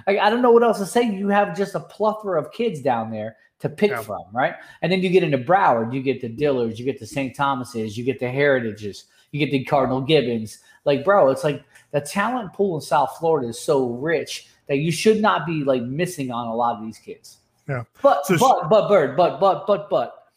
I, 0.07 0.19
I 0.19 0.29
don't 0.29 0.41
know 0.41 0.51
what 0.51 0.63
else 0.63 0.79
to 0.79 0.85
say. 0.85 1.03
You 1.03 1.27
have 1.29 1.57
just 1.57 1.75
a 1.75 1.79
plethora 1.79 2.41
of 2.41 2.51
kids 2.51 2.81
down 2.81 3.11
there 3.11 3.37
to 3.59 3.69
pick 3.69 3.95
from, 3.97 4.23
right? 4.31 4.55
And 4.81 4.91
then 4.91 5.01
you 5.01 5.09
get 5.09 5.23
into 5.23 5.37
Broward, 5.37 5.93
you 5.93 6.01
get 6.01 6.21
the 6.21 6.29
Dillards, 6.29 6.77
you 6.77 6.85
get 6.85 6.99
the 6.99 7.05
St. 7.05 7.35
Thomas's, 7.35 7.97
you 7.97 8.05
get 8.05 8.19
the 8.19 8.29
Heritages, 8.29 9.05
you 9.31 9.39
get 9.39 9.51
the 9.51 9.65
Cardinal 9.65 9.99
Gibbons. 10.01 10.59
Like, 10.85 11.03
bro, 11.03 11.29
it's 11.29 11.43
like 11.43 11.63
the 11.91 11.99
talent 11.99 12.53
pool 12.53 12.75
in 12.75 12.81
South 12.81 13.17
Florida 13.19 13.49
is 13.49 13.59
so 13.59 13.89
rich 13.89 14.47
that 14.67 14.77
you 14.77 14.91
should 14.91 15.21
not 15.21 15.45
be 15.45 15.63
like 15.65 15.81
missing 15.83 16.31
on 16.31 16.47
a 16.47 16.55
lot 16.55 16.77
of 16.77 16.85
these 16.85 16.97
kids. 16.97 17.37
Yeah. 17.67 17.83
But 18.01 18.25
So 18.25 18.37
but 18.37 18.69
but 18.69 18.87
bird, 18.87 19.17
but 19.17 19.39
but 19.39 19.67
but 19.67 19.89
but 19.89 20.27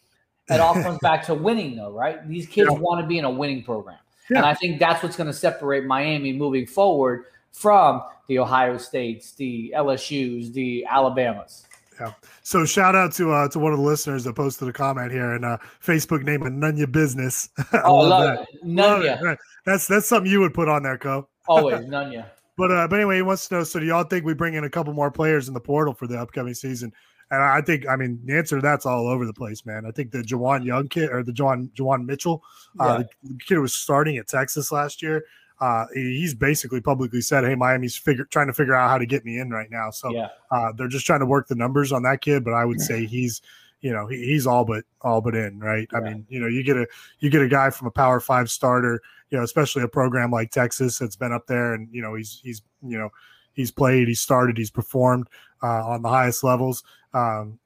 it 0.48 0.58
all 0.60 0.74
comes 0.74 0.98
back 1.02 1.24
to 1.26 1.34
winning 1.34 1.76
though, 1.76 1.92
right? 1.92 2.26
These 2.28 2.46
kids 2.46 2.70
Yeah. 2.72 2.78
want 2.78 3.00
to 3.00 3.06
be 3.06 3.18
in 3.18 3.24
a 3.24 3.30
winning 3.30 3.62
program. 3.62 3.98
Yeah. 4.30 4.38
And 4.38 4.46
I 4.46 4.54
think 4.54 4.80
that's 4.80 5.02
what's 5.02 5.16
going 5.16 5.28
to 5.28 5.32
separate 5.32 5.84
Miami 5.84 6.32
moving 6.32 6.66
forward 6.66 7.26
from 7.52 8.02
the 8.28 8.38
Ohio 8.38 8.76
States, 8.78 9.32
the 9.32 9.72
LSUs, 9.76 10.52
the 10.52 10.84
Alabamas. 10.86 11.66
Yeah. 12.00 12.12
So 12.42 12.64
shout 12.64 12.94
out 12.96 13.12
to 13.12 13.30
uh 13.32 13.48
to 13.48 13.58
one 13.58 13.72
of 13.72 13.78
the 13.78 13.84
listeners 13.84 14.24
that 14.24 14.34
posted 14.34 14.66
a 14.68 14.72
comment 14.72 15.12
here 15.12 15.32
and 15.34 15.44
uh 15.44 15.58
Facebook 15.84 16.22
name 16.24 16.42
it 16.46 16.50
None 16.52 16.76
Your 16.76 16.86
Business. 16.86 17.50
I 17.72 17.82
Oh, 17.84 17.96
love 17.98 18.38
it. 18.40 18.48
None 18.64 19.00
Love 19.00 19.04
ya. 19.04 19.16
Right. 19.22 19.38
That's 19.66 19.86
that's 19.86 20.06
something 20.08 20.30
you 20.30 20.40
would 20.40 20.54
put 20.54 20.68
on 20.68 20.82
there, 20.82 20.98
Co. 20.98 21.28
Always, 21.48 21.86
none 21.86 22.10
yeah. 22.12 22.26
But 22.56 22.70
uh, 22.72 22.88
but 22.88 22.96
anyway, 22.96 23.16
he 23.16 23.22
wants 23.22 23.46
to 23.48 23.56
know. 23.56 23.64
So 23.64 23.78
do 23.78 23.86
y'all 23.86 24.04
think 24.04 24.24
we 24.24 24.34
bring 24.34 24.54
in 24.54 24.64
a 24.64 24.70
couple 24.70 24.92
more 24.94 25.10
players 25.10 25.48
in 25.48 25.54
the 25.54 25.60
portal 25.60 25.92
for 25.94 26.06
the 26.06 26.18
upcoming 26.18 26.54
season? 26.54 26.92
And 27.30 27.42
I 27.42 27.62
think, 27.62 27.88
I 27.88 27.96
mean, 27.96 28.20
the 28.26 28.36
answer 28.36 28.56
to 28.56 28.62
that's 28.62 28.84
all 28.84 29.08
over 29.08 29.24
the 29.24 29.32
place, 29.32 29.64
man. 29.64 29.86
I 29.86 29.90
think 29.90 30.10
the 30.10 30.18
Jawan 30.18 30.64
Young 30.66 30.86
kid 30.88 31.10
or 31.10 31.22
the 31.22 31.32
Jawan 31.32 31.70
Juwan 31.72 32.04
Mitchell, 32.04 32.42
uh, 32.78 32.98
Yeah. 33.00 33.04
the 33.22 33.34
kid 33.38 33.54
who 33.54 33.62
was 33.62 33.74
starting 33.74 34.18
at 34.18 34.28
Texas 34.28 34.70
last 34.70 35.00
year. 35.02 35.24
Uh, 35.62 35.86
he's 35.94 36.34
basically 36.34 36.80
publicly 36.80 37.20
said, 37.20 37.44
"Hey, 37.44 37.54
Miami's 37.54 37.96
figure 37.96 38.24
trying 38.24 38.48
to 38.48 38.52
figure 38.52 38.74
out 38.74 38.90
how 38.90 38.98
to 38.98 39.06
get 39.06 39.24
me 39.24 39.38
in 39.38 39.48
right 39.50 39.70
now." 39.70 39.90
So 39.92 40.12
Yeah. 40.12 40.28
uh, 40.50 40.72
they're 40.72 40.88
just 40.88 41.06
trying 41.06 41.20
to 41.20 41.26
work 41.26 41.46
the 41.46 41.54
numbers 41.54 41.92
on 41.92 42.02
that 42.02 42.20
kid. 42.20 42.42
But 42.42 42.54
I 42.54 42.64
would 42.64 42.80
say 42.80 43.06
he's, 43.06 43.40
you 43.80 43.92
know, 43.92 44.08
he, 44.08 44.16
he's 44.26 44.44
all 44.44 44.64
but 44.64 44.82
all 45.02 45.20
but 45.20 45.36
in, 45.36 45.60
right? 45.60 45.86
I 45.94 46.00
mean, 46.00 46.26
you 46.28 46.40
know, 46.40 46.48
you 46.48 46.64
get 46.64 46.76
a 46.76 46.88
you 47.20 47.30
get 47.30 47.42
a 47.42 47.48
guy 47.48 47.70
from 47.70 47.86
a 47.86 47.92
Power 47.92 48.18
Five 48.18 48.50
starter, 48.50 49.00
you 49.30 49.38
know, 49.38 49.44
especially 49.44 49.84
a 49.84 49.88
program 49.88 50.32
like 50.32 50.50
Texas 50.50 50.98
that's 50.98 51.14
been 51.14 51.32
up 51.32 51.46
there, 51.46 51.74
and 51.74 51.88
you 51.92 52.02
know, 52.02 52.14
he's 52.16 52.40
he's 52.42 52.62
you 52.82 52.98
know, 52.98 53.10
he's 53.52 53.70
played, 53.70 54.08
he's 54.08 54.18
started, 54.20 54.58
he's 54.58 54.70
performed 54.70 55.28
uh, 55.62 55.86
on 55.86 56.02
the 56.02 56.08
highest 56.08 56.42
levels. 56.42 56.82
Um, 57.14 57.60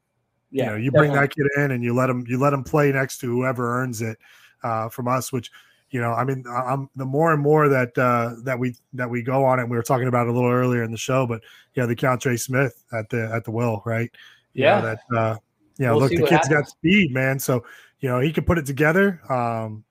you 0.51 0.61
Yeah, 0.61 0.71
know, 0.73 0.77
you 0.77 0.91
bring 0.93 1.13
that 1.13 1.35
kid 1.35 1.47
in 1.57 1.71
and 1.71 1.83
you 1.83 1.95
let 1.95 2.11
him 2.11 2.27
you 2.29 2.39
let 2.39 2.53
him 2.53 2.63
play 2.63 2.93
next 2.93 3.21
to 3.21 3.27
whoever 3.27 3.81
earns 3.81 4.03
it 4.03 4.19
uh, 4.63 4.91
from 4.91 5.09
us, 5.09 5.33
which. 5.33 5.51
You 5.97 6.03
know, 6.03 6.13
I 6.13 6.25
mean, 6.25 6.45
I'm 6.47 6.91
the 6.95 7.07
more 7.07 7.33
and 7.33 7.41
more 7.41 7.71
that 7.71 7.97
uh, 7.97 8.35
that 8.43 8.59
we 8.59 8.75
that 8.93 9.09
we 9.09 9.23
go 9.23 9.47
on 9.47 9.59
it. 9.59 9.67
We 9.67 9.79
were 9.79 9.83
talking 9.83 10.09
about 10.09 10.27
it 10.27 10.29
a 10.29 10.33
little 10.35 10.51
earlier 10.51 10.83
in 10.83 10.91
the 10.91 10.99
show, 10.99 11.27
but 11.27 11.41
yeah, 11.73 11.87
the 11.87 11.97
Keontra 11.97 12.39
Smith 12.39 12.85
at 12.93 13.09
the 13.09 13.33
at 13.35 13.45
the 13.45 13.51
will, 13.51 13.81
right? 13.87 14.11
You 14.53 14.65
know, 14.65 14.77
Yeah. 14.77 14.81
that 14.83 15.17
uh, 15.17 15.37
know, 15.79 15.93
We'll 15.93 16.01
look, 16.01 16.11
the 16.11 16.19
kid's 16.19 16.29
kid's 16.29 16.49
got 16.49 16.69
speed, 16.69 17.15
man. 17.15 17.39
So 17.39 17.65
you 18.01 18.11
know, 18.11 18.21
he 18.21 18.31
can 18.31 18.45
put 18.45 18.59
it 18.59 18.67
together. 18.67 19.23
Um, 19.33 19.85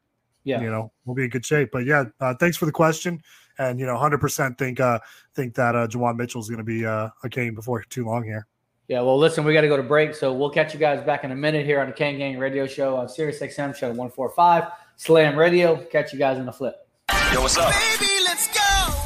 Yeah. 0.43 0.61
you 0.61 0.69
know, 0.69 0.91
we'll 1.05 1.15
be 1.15 1.23
in 1.23 1.31
good 1.31 1.43
shape. 1.43 1.71
But 1.71 1.85
yeah, 1.85 2.03
uh, 2.19 2.35
thanks 2.35 2.55
for 2.55 2.67
the 2.67 2.71
question. 2.71 3.19
And 3.57 3.79
you 3.79 3.87
know, 3.87 3.97
hundred 3.97 4.19
percent 4.21 4.59
think 4.59 4.79
uh 4.79 4.99
think 5.33 5.55
that 5.55 5.75
uh 5.75 5.87
Juwan 5.87 6.17
Mitchell's 6.17 6.49
going 6.49 6.59
to 6.59 6.63
be 6.63 6.85
uh, 6.85 7.09
a 7.23 7.29
Kane 7.29 7.55
before 7.55 7.81
too 7.89 8.05
long 8.05 8.23
here. 8.23 8.45
Yeah, 8.89 9.01
well, 9.01 9.17
listen, 9.17 9.43
we 9.43 9.53
got 9.53 9.61
to 9.61 9.67
go 9.67 9.77
to 9.77 9.81
break, 9.81 10.13
so 10.13 10.31
we'll 10.31 10.51
catch 10.51 10.71
you 10.71 10.79
guys 10.79 11.03
back 11.03 11.23
in 11.23 11.31
a 11.31 11.35
minute 11.35 11.65
here 11.65 11.79
on 11.81 11.87
the 11.87 11.93
Kane 11.93 12.19
Gang 12.19 12.37
Radio 12.37 12.67
Show 12.67 12.95
on 12.95 13.09
Sirius 13.09 13.39
XM 13.39 13.75
Channel 13.75 13.95
145, 13.97 14.65
Slam 14.97 15.37
Radio. 15.37 15.77
Catch 15.77 16.13
you 16.13 16.19
guys 16.19 16.37
in 16.37 16.45
the 16.45 16.53
flip. 16.53 16.75
Yo, 17.33 17.41
what's 17.41 17.57
up? 17.57 17.73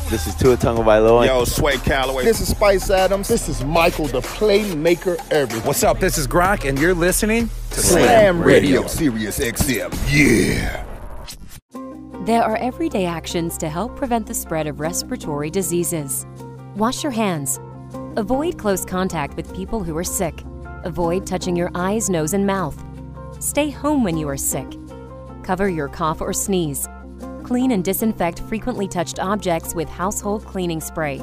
This 0.09 0.25
is 0.25 0.33
Tua 0.35 0.57
Tagovailoa. 0.57 1.27
Yo, 1.27 1.45
Sway 1.45 1.77
Calloway. 1.77 2.23
This 2.23 2.41
is 2.41 2.49
Spice 2.49 2.89
Adams. 2.89 3.27
This 3.27 3.47
is 3.47 3.63
Michael, 3.63 4.07
the 4.07 4.21
playmaker 4.21 5.19
everything. 5.31 5.67
What's 5.67 5.83
up? 5.83 5.99
This 5.99 6.17
is 6.17 6.27
Gronk, 6.27 6.67
and 6.67 6.79
you're 6.79 6.95
listening 6.95 7.47
to 7.71 7.79
Slam 7.79 8.41
Radio, 8.41 8.87
Sirius 8.87 9.37
XM. 9.39 9.93
Yeah. 10.09 10.83
There 12.25 12.43
are 12.43 12.57
everyday 12.57 13.05
actions 13.05 13.57
to 13.59 13.69
help 13.69 13.95
prevent 13.95 14.25
the 14.25 14.33
spread 14.33 14.65
of 14.65 14.79
respiratory 14.79 15.51
diseases. 15.51 16.25
Wash 16.75 17.03
your 17.03 17.11
hands. 17.11 17.59
Avoid 18.15 18.57
close 18.57 18.85
contact 18.85 19.35
with 19.35 19.55
people 19.55 19.83
who 19.83 19.95
are 19.95 20.03
sick. 20.03 20.43
Avoid 20.85 21.27
touching 21.27 21.55
your 21.55 21.69
eyes, 21.75 22.09
nose, 22.09 22.33
and 22.33 22.47
mouth. 22.47 22.83
Stay 23.39 23.69
home 23.69 24.03
when 24.03 24.17
you 24.17 24.27
are 24.27 24.37
sick. 24.37 24.78
Cover 25.49 25.67
your 25.67 25.89
cough 25.89 26.21
or 26.21 26.31
sneeze. 26.31 26.87
Clean 27.41 27.71
and 27.71 27.83
disinfect 27.83 28.39
frequently 28.41 28.87
touched 28.87 29.17
objects 29.17 29.73
with 29.73 29.89
household 29.89 30.45
cleaning 30.45 30.79
spray. 30.79 31.17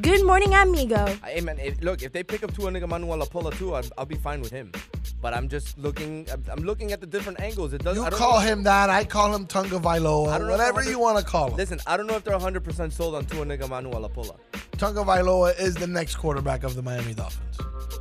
Good 0.00 0.24
morning, 0.24 0.54
amigo. 0.54 1.04
Hey 1.24 1.40
man, 1.40 1.58
if, 1.58 1.82
look, 1.82 2.02
if 2.02 2.12
they 2.12 2.22
pick 2.22 2.42
up 2.42 2.52
Tuanigamanuolepola 2.52 3.56
too, 3.58 3.74
I'll, 3.74 3.84
I'll 3.98 4.06
be 4.06 4.14
fine 4.14 4.40
with 4.40 4.50
him. 4.50 4.72
But 5.20 5.34
I'm 5.34 5.48
just 5.48 5.76
looking, 5.78 6.26
I'm, 6.32 6.42
I'm 6.50 6.60
looking 6.64 6.92
at 6.92 7.00
the 7.00 7.06
different 7.06 7.40
angles. 7.40 7.72
It 7.74 7.82
does. 7.84 7.96
You 7.96 8.04
I 8.04 8.10
don't 8.10 8.18
call 8.18 8.40
know- 8.40 8.46
him 8.46 8.62
that. 8.62 8.88
I 8.88 9.04
call 9.04 9.34
him 9.34 9.46
Tunga 9.46 9.76
I 9.76 9.98
Vailoa. 9.98 10.38
don't 10.38 10.46
know 10.46 10.54
if 10.54 10.58
they're 10.58 10.72
Whatever 10.72 10.84
you 10.90 10.98
want 10.98 11.18
to 11.18 11.24
call 11.24 11.50
him. 11.50 11.56
Listen, 11.56 11.80
I 11.86 11.96
don't 11.96 12.06
know 12.06 12.14
if 12.14 12.24
they're 12.24 12.38
100% 12.38 12.92
sold 12.92 13.14
on 13.14 13.26
Tuanigamanuolepola. 13.26 14.36
Tunga 14.78 15.00
Vailoa 15.04 15.58
is 15.60 15.74
the 15.74 15.86
next 15.86 16.16
quarterback 16.16 16.62
of 16.64 16.74
the 16.76 16.82
Miami 16.82 17.12
Dolphins. 17.12 17.58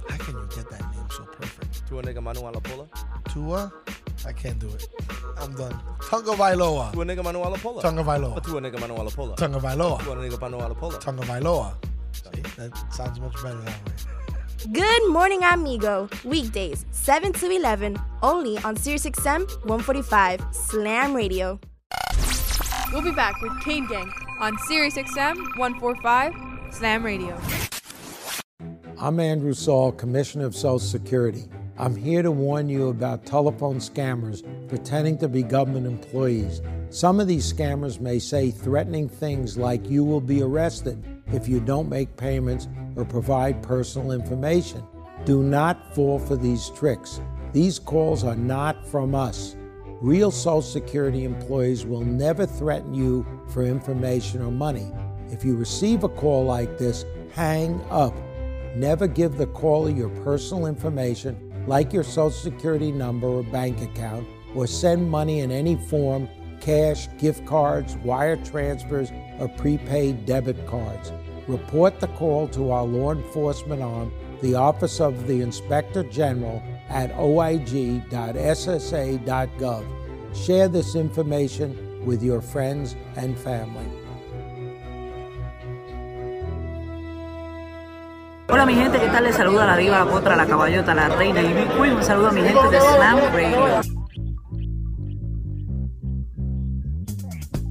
How 0.09 0.17
can 0.17 0.35
you 0.35 0.47
get 0.55 0.69
that 0.69 0.81
name 0.95 1.05
so 1.09 1.23
perfect? 1.25 1.89
Tuanigamanuolepola. 1.89 2.87
Tua? 3.33 3.73
I 4.25 4.33
can't 4.33 4.59
do 4.59 4.67
it. 4.69 4.87
I'm 5.37 5.53
done. 5.55 5.79
Tunga 6.09 6.31
Vailoa. 6.31 6.91
Tuanigamanuolepola. 6.93 7.81
Tunga 7.81 8.03
Vailoa. 8.03 8.41
Tuanigamanuolepola. 8.41 9.35
Tunga 9.35 9.59
Vailoa. 9.59 9.99
Tuanigamanuolepola. 9.99 10.99
Tunga 10.99 11.23
Vailoa. 11.23 11.73
See, 12.11 12.41
that 12.57 12.93
sounds 12.93 13.19
much 13.19 13.35
better 13.41 13.61
that 13.61 13.79
way. 13.85 13.93
Good 14.73 15.09
morning, 15.09 15.43
amigo. 15.43 16.09
Weekdays, 16.25 16.85
7 16.91 17.31
to 17.33 17.49
11, 17.49 17.97
only 18.21 18.57
on 18.59 18.75
SiriusXM 18.75 19.47
145 19.65 20.45
Slam 20.51 21.15
Radio. 21.15 21.59
We'll 22.91 23.03
be 23.03 23.11
back 23.11 23.39
with 23.41 23.53
Kane 23.63 23.87
Gang 23.87 24.11
on 24.41 24.57
Sirius 24.67 24.95
XM 24.95 25.35
145 25.57 26.33
Slam 26.71 27.03
Radio. 27.05 27.39
I'm 28.97 29.19
Andrew 29.19 29.53
Saul, 29.53 29.91
Commissioner 29.91 30.45
of 30.45 30.55
Social 30.55 30.79
Security. 30.79 31.45
I'm 31.81 31.95
here 31.95 32.21
to 32.21 32.29
warn 32.29 32.67
you 32.67 32.89
about 32.89 33.25
telephone 33.25 33.77
scammers 33.77 34.43
pretending 34.67 35.17
to 35.19 35.29
be 35.29 35.43
government 35.43 35.87
employees. 35.87 36.61
Some 36.89 37.21
of 37.21 37.27
these 37.29 37.53
scammers 37.53 38.01
may 38.01 38.19
say 38.19 38.51
threatening 38.51 39.07
things 39.07 39.57
like 39.57 39.89
you 39.89 40.03
will 40.03 40.19
be 40.19 40.41
arrested 40.41 41.01
if 41.27 41.47
you 41.47 41.61
don't 41.61 41.87
make 41.87 42.17
payments 42.17 42.67
or 42.97 43.05
provide 43.05 43.63
personal 43.63 44.11
information. 44.11 44.83
Do 45.23 45.41
not 45.41 45.95
fall 45.95 46.19
for 46.19 46.35
these 46.35 46.69
tricks. 46.71 47.21
These 47.53 47.79
calls 47.79 48.25
are 48.25 48.35
not 48.35 48.85
from 48.85 49.15
us. 49.15 49.55
Real 50.01 50.31
Social 50.31 50.61
Security 50.61 51.23
employees 51.23 51.85
will 51.85 52.03
never 52.03 52.45
threaten 52.45 52.93
you 52.93 53.25
for 53.53 53.63
information 53.63 54.41
or 54.41 54.51
money. 54.51 54.91
If 55.29 55.45
you 55.45 55.55
receive 55.55 56.03
a 56.03 56.09
call 56.09 56.43
like 56.43 56.77
this, 56.77 57.05
hang 57.31 57.79
up. 57.89 58.13
Never 58.75 59.07
give 59.07 59.37
the 59.37 59.47
caller 59.47 59.89
your 59.89 60.09
personal 60.23 60.67
information, 60.67 61.48
like 61.67 61.93
your 61.93 62.03
Social 62.03 62.31
Security 62.31 62.91
number 62.91 63.27
or 63.27 63.43
bank 63.43 63.81
account, 63.81 64.27
or 64.55 64.67
send 64.67 65.09
money 65.09 65.39
in 65.39 65.51
any 65.51 65.75
form 65.75 66.27
cash, 66.59 67.07
gift 67.17 67.45
cards, 67.45 67.95
wire 67.97 68.37
transfers, 68.37 69.11
or 69.39 69.47
prepaid 69.49 70.25
debit 70.25 70.67
cards. 70.67 71.11
Report 71.47 71.99
the 71.99 72.07
call 72.07 72.47
to 72.49 72.71
our 72.71 72.85
law 72.85 73.11
enforcement 73.11 73.81
arm, 73.81 74.11
the 74.41 74.55
Office 74.55 74.99
of 74.99 75.27
the 75.27 75.41
Inspector 75.41 76.03
General, 76.05 76.61
at 76.89 77.11
oig.ssa.gov. 77.13 78.05
Share 80.35 80.67
this 80.67 80.95
information 80.95 82.05
with 82.05 82.21
your 82.21 82.41
friends 82.41 82.95
and 83.15 83.37
family. 83.37 83.98
Hola 88.51 88.65
mi 88.65 88.73
gente, 88.73 88.99
¿qué 88.99 89.07
tal? 89.09 89.23
Les 89.23 89.35
saluda 89.35 89.67
la 89.67 89.77
diva, 89.77 89.99
la 89.99 90.05
potra, 90.05 90.35
la 90.35 90.47
caballota, 90.47 90.95
la 90.95 91.07
reina 91.09 91.39
y 91.41 91.53
Big. 91.53 91.69
Un 91.79 92.03
saludo 92.03 92.29
a 92.29 92.31
mi 92.31 92.41
gente 92.41 92.67
de 92.71 92.81
Slam 92.81 93.19
Radio. 93.31 93.81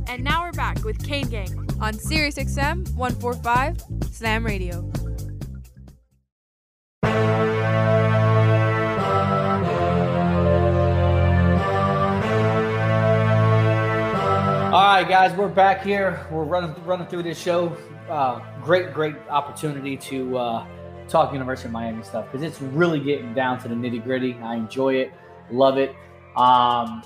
And 0.08 0.22
now 0.22 0.44
we're 0.44 0.52
back 0.52 0.84
with 0.84 0.98
Kane 1.04 1.28
Gang 1.28 1.68
on 1.80 1.94
Sirius 1.94 2.36
XM 2.36 2.88
145 2.94 3.76
Slam 4.12 4.46
Radio. 4.46 4.88
Right, 14.94 15.08
guys, 15.08 15.36
we're 15.36 15.48
back 15.48 15.82
here. 15.82 16.26
We're 16.30 16.44
running 16.44 16.74
running 16.84 17.06
through 17.08 17.24
this 17.24 17.38
show. 17.38 17.76
Uh, 18.08 18.40
great, 18.62 18.94
great 18.94 19.16
opportunity 19.28 19.96
to 19.98 20.38
uh, 20.38 20.66
talk 21.08 21.32
University 21.32 21.68
of 21.68 21.72
Miami 21.72 22.02
stuff 22.02 22.24
because 22.24 22.42
it's 22.42 22.62
really 22.62 22.98
getting 22.98 23.34
down 23.34 23.60
to 23.60 23.68
the 23.68 23.74
nitty 23.74 24.02
gritty. 24.02 24.34
I 24.42 24.54
enjoy 24.54 24.94
it, 24.94 25.12
love 25.50 25.76
it. 25.76 25.94
Um, 26.36 27.02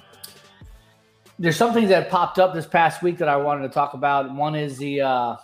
there's 1.41 1.57
some 1.57 1.75
things 1.75 1.89
that 1.89 2.09
popped 2.09 2.39
up 2.39 2.55
this 2.55 2.67
past 2.67 3.03
week 3.03 3.19
that 3.19 3.29
I 3.29 3.37
wanted 3.37 3.63
to 3.63 3.75
talk 3.75 3.95
about. 3.95 4.33
One 4.33 4.55
is 4.55 4.79
the 4.79 5.01
uh, 5.01 5.37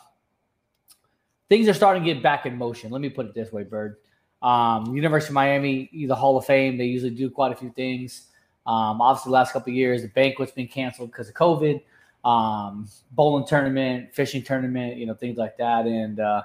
things 1.48 1.66
are 1.66 1.74
starting 1.74 2.04
to 2.04 2.14
get 2.14 2.22
back 2.22 2.46
in 2.46 2.56
motion. 2.56 2.92
Let 2.92 3.00
me 3.00 3.08
put 3.08 3.26
it 3.26 3.34
this 3.34 3.52
way, 3.52 3.64
Bird. 3.64 3.96
Um, 4.42 4.94
University 4.94 5.30
of 5.30 5.34
Miami, 5.34 5.90
the 5.92 6.14
Hall 6.14 6.36
of 6.36 6.44
Fame, 6.44 6.78
they 6.78 6.84
usually 6.84 7.10
do 7.10 7.30
quite 7.30 7.50
a 7.50 7.56
few 7.56 7.70
things. 7.70 8.28
Um, 8.64 9.00
obviously, 9.00 9.30
the 9.30 9.34
last 9.34 9.52
couple 9.52 9.72
years, 9.72 10.02
the 10.02 10.08
banquet's 10.08 10.52
been 10.52 10.68
canceled 10.68 11.10
because 11.10 11.28
of 11.28 11.34
COVID. 11.34 11.80
Um, 12.24 12.88
bowling 13.12 13.46
tournament, 13.46 14.14
fishing 14.14 14.42
tournament, 14.42 14.96
you 14.96 15.06
know, 15.06 15.14
things 15.14 15.38
like 15.38 15.56
that. 15.56 15.86
And 15.86 16.20
uh, 16.20 16.42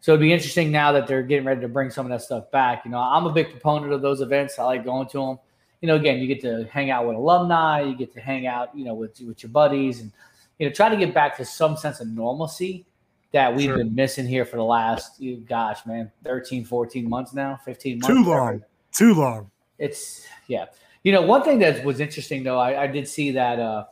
so 0.00 0.12
it'd 0.12 0.20
be 0.20 0.32
interesting 0.32 0.70
now 0.70 0.92
that 0.92 1.06
they're 1.06 1.22
getting 1.22 1.44
ready 1.44 1.60
to 1.60 1.68
bring 1.68 1.90
some 1.90 2.06
of 2.06 2.10
that 2.10 2.22
stuff 2.22 2.50
back. 2.50 2.84
You 2.84 2.92
know, 2.92 2.98
I'm 2.98 3.26
a 3.26 3.32
big 3.32 3.50
proponent 3.50 3.92
of 3.92 4.00
those 4.00 4.20
events. 4.20 4.58
I 4.58 4.64
like 4.64 4.84
going 4.84 5.08
to 5.08 5.18
them. 5.18 5.38
You 5.80 5.88
know, 5.88 5.96
again, 5.96 6.18
you 6.18 6.26
get 6.26 6.40
to 6.42 6.64
hang 6.72 6.90
out 6.90 7.06
with 7.06 7.16
alumni, 7.16 7.82
you 7.82 7.96
get 7.96 8.12
to 8.14 8.20
hang 8.20 8.46
out, 8.46 8.76
you 8.76 8.84
know, 8.84 8.94
with 8.94 9.20
with 9.20 9.42
your 9.42 9.50
buddies, 9.50 10.00
and 10.00 10.10
you 10.58 10.66
know, 10.66 10.72
try 10.72 10.88
to 10.88 10.96
get 10.96 11.14
back 11.14 11.36
to 11.36 11.44
some 11.44 11.76
sense 11.76 12.00
of 12.00 12.08
normalcy 12.08 12.84
that 13.32 13.54
we've 13.54 13.66
Sure. 13.66 13.76
been 13.78 13.94
missing 13.94 14.26
here 14.26 14.44
for 14.44 14.56
the 14.56 14.64
last, 14.64 15.20
you- 15.20 15.36
gosh, 15.36 15.84
man, 15.84 16.10
13, 16.24 16.64
14 16.64 17.08
months 17.08 17.34
now, 17.34 17.58
15 17.64 17.98
months. 18.00 18.06
Too 18.08 18.24
long. 18.24 18.62
Too 18.92 19.14
long. 19.14 19.50
It's 19.78 20.26
yeah. 20.46 20.66
You 21.04 21.12
know, 21.12 21.22
one 21.22 21.42
thing 21.44 21.58
that 21.60 21.84
was 21.84 22.00
interesting 22.00 22.42
though, 22.42 22.58
I, 22.58 22.84
I 22.84 22.86
did 22.86 23.06
see 23.06 23.30
that 23.32 23.60
uh, 23.60 23.84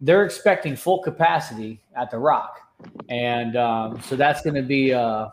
they're 0.00 0.24
expecting 0.24 0.76
full 0.76 1.02
capacity 1.02 1.80
at 1.94 2.10
the 2.10 2.18
Rock, 2.18 2.60
and 3.08 3.56
um, 3.56 4.00
so 4.02 4.16
that's 4.16 4.42
going 4.42 4.54
to 4.56 4.62
be 4.62 4.92
uh, 4.94 5.28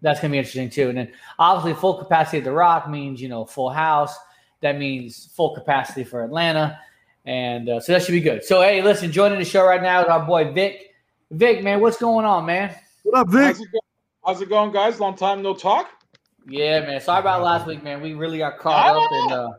that's 0.00 0.20
going 0.20 0.30
to 0.30 0.34
be 0.34 0.38
interesting 0.38 0.70
too. 0.70 0.88
And 0.88 0.98
then 0.98 1.12
obviously, 1.38 1.78
full 1.78 1.94
capacity 1.98 2.38
at 2.38 2.44
the 2.44 2.52
Rock 2.52 2.88
means 2.88 3.20
you 3.20 3.28
know 3.28 3.44
full 3.44 3.70
house. 3.70 4.16
That 4.60 4.78
means 4.78 5.30
full 5.36 5.54
capacity 5.54 6.04
for 6.04 6.24
Atlanta, 6.24 6.78
and 7.26 7.68
uh, 7.68 7.80
so 7.80 7.92
that 7.92 8.02
should 8.02 8.12
be 8.12 8.20
good. 8.20 8.44
So 8.44 8.62
hey, 8.62 8.82
listen, 8.82 9.12
joining 9.12 9.38
the 9.38 9.44
show 9.44 9.64
right 9.64 9.82
now 9.82 10.02
is 10.02 10.08
our 10.08 10.24
boy 10.24 10.52
Vic. 10.52 10.94
Vic, 11.30 11.62
man, 11.62 11.80
what's 11.80 11.98
going 11.98 12.24
on, 12.24 12.46
man? 12.46 12.74
What 13.02 13.20
up, 13.20 13.32
How's 13.32 13.60
it, 13.60 13.70
go- 13.70 13.80
how's 14.24 14.40
it 14.40 14.48
going, 14.48 14.72
guys? 14.72 14.98
Long 14.98 15.14
time 15.14 15.42
no 15.42 15.54
talk. 15.54 15.90
Yeah, 16.46 16.80
man. 16.80 17.00
Sorry 17.02 17.20
about 17.20 17.42
last 17.42 17.66
week, 17.66 17.82
man. 17.82 18.00
We 18.00 18.14
really 18.14 18.38
got 18.38 18.58
caught 18.58 18.96
up 18.96 19.10
no, 19.10 19.18
and 19.20 19.30
no. 19.30 19.36
uh, 19.36 19.52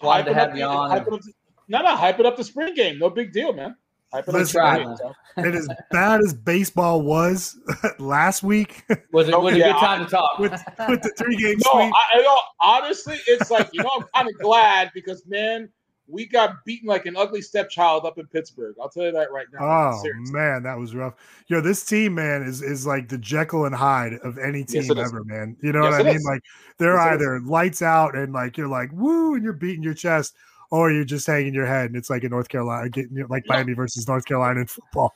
wanted 0.00 0.24
to 0.24 0.34
have 0.34 0.56
you 0.56 0.64
on. 0.64 0.90
hyping 0.90 1.12
up 1.12 1.20
the- 1.20 1.32
no, 1.68 1.82
no, 1.82 1.94
hype 1.94 2.18
it 2.18 2.26
up 2.26 2.36
the 2.36 2.42
spring 2.42 2.74
game. 2.74 2.98
No 2.98 3.10
big 3.10 3.32
deal, 3.32 3.52
man. 3.52 3.76
Hype 4.12 4.28
it 4.28 4.34
on 4.34 4.40
Listen, 4.40 4.96
and 5.36 5.54
as 5.54 5.68
bad 5.92 6.20
as 6.20 6.34
baseball 6.34 7.02
was 7.02 7.56
last 7.98 8.42
week, 8.42 8.84
Was 9.12 9.28
it, 9.28 9.40
was 9.40 9.54
it 9.54 9.60
a 9.60 9.64
good 9.64 9.76
time 9.78 10.04
to 10.04 10.10
talk? 10.10 10.38
with 10.38 10.52
with 10.88 11.02
the 11.02 11.12
three 11.16 11.36
games? 11.36 11.62
No. 11.72 11.80
I, 11.80 11.92
I 12.14 12.22
know, 12.22 12.36
honestly, 12.60 13.18
it's 13.26 13.50
like 13.50 13.68
you 13.72 13.82
know, 13.82 13.90
I'm 13.96 14.04
kind 14.14 14.28
of 14.28 14.40
glad 14.40 14.90
because 14.94 15.24
man, 15.26 15.68
we 16.08 16.26
got 16.26 16.64
beaten 16.64 16.88
like 16.88 17.06
an 17.06 17.16
ugly 17.16 17.40
stepchild 17.40 18.04
up 18.04 18.18
in 18.18 18.26
Pittsburgh. 18.26 18.74
I'll 18.80 18.88
tell 18.88 19.04
you 19.04 19.12
that 19.12 19.30
right 19.30 19.46
now. 19.52 19.60
Oh 19.60 20.02
Seriously. 20.02 20.32
man, 20.32 20.62
that 20.64 20.76
was 20.78 20.94
rough. 20.94 21.14
Yo, 21.46 21.60
this 21.60 21.84
team, 21.84 22.14
man, 22.14 22.42
is 22.42 22.62
is 22.62 22.86
like 22.86 23.08
the 23.08 23.18
Jekyll 23.18 23.64
and 23.66 23.74
Hyde 23.74 24.14
of 24.24 24.38
any 24.38 24.64
team 24.64 24.82
Yes, 24.82 24.90
it 24.90 24.98
is. 24.98 25.06
ever, 25.08 25.24
man. 25.24 25.56
You 25.62 25.72
know 25.72 25.82
Yes, 25.82 25.92
what 25.92 26.00
I 26.00 26.04
mean? 26.04 26.16
is. 26.16 26.24
Like 26.24 26.42
they're 26.78 26.96
Yes, 26.96 27.12
either 27.12 27.40
lights 27.40 27.82
out 27.82 28.16
and 28.16 28.32
like 28.32 28.56
you're 28.56 28.68
like 28.68 28.90
woo, 28.92 29.34
and 29.34 29.44
you're 29.44 29.52
beating 29.52 29.82
your 29.84 29.94
chest, 29.94 30.34
or 30.70 30.92
you're 30.92 31.04
just 31.04 31.26
hanging 31.26 31.54
your 31.54 31.66
head, 31.66 31.86
and 31.86 31.96
it's 31.96 32.10
like 32.10 32.24
in 32.24 32.30
North 32.30 32.48
Carolina, 32.48 32.88
getting 32.88 33.26
like 33.28 33.44
Miami 33.46 33.72
versus 33.72 34.06
North 34.06 34.24
Carolina 34.24 34.60
in 34.60 34.66
football. 34.66 35.12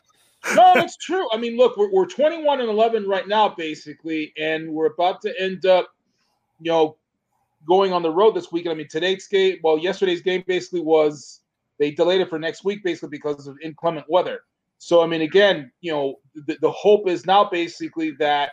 no, 0.55 0.73
it's 0.77 0.97
true. 0.97 1.27
I 1.33 1.37
mean, 1.37 1.57
look, 1.57 1.77
we're, 1.77 1.91
we're 1.93 2.07
21 2.07 2.61
and 2.61 2.69
11 2.69 3.07
right 3.07 3.27
now, 3.27 3.49
basically, 3.49 4.33
and 4.37 4.69
we're 4.69 4.87
about 4.87 5.21
to 5.23 5.41
end 5.41 5.65
up, 5.65 5.95
you 6.61 6.71
know, 6.71 6.97
going 7.67 7.93
on 7.93 8.03
the 8.03 8.11
road 8.11 8.35
this 8.35 8.51
weekend. 8.53 8.73
I 8.73 8.77
mean, 8.77 8.89
today's 8.89 9.27
game, 9.29 9.59
well, 9.63 9.79
yesterday's 9.79 10.21
game 10.23 10.45
basically 10.47 10.81
was 10.81 11.41
they 11.79 11.91
delayed 11.91 12.21
it 12.21 12.29
for 12.29 12.39
next 12.39 12.65
week, 12.65 12.83
basically 12.85 13.11
because 13.11 13.47
of 13.47 13.57
inclement 13.63 14.07
weather. 14.09 14.41
So, 14.79 15.03
I 15.03 15.07
mean, 15.07 15.23
again, 15.23 15.71
you 15.81 15.93
know, 15.93 16.17
the, 16.35 16.59
the 16.61 16.71
hope 16.71 17.09
is 17.09 17.25
now 17.27 17.49
basically 17.49 18.11
that 18.19 18.53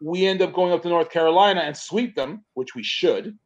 we 0.00 0.26
end 0.26 0.40
up 0.40 0.52
going 0.52 0.72
up 0.72 0.82
to 0.82 0.88
North 0.88 1.10
Carolina 1.10 1.60
and 1.60 1.76
sweep 1.76 2.14
them, 2.14 2.44
which 2.54 2.74
we 2.74 2.82
should. 2.82 3.36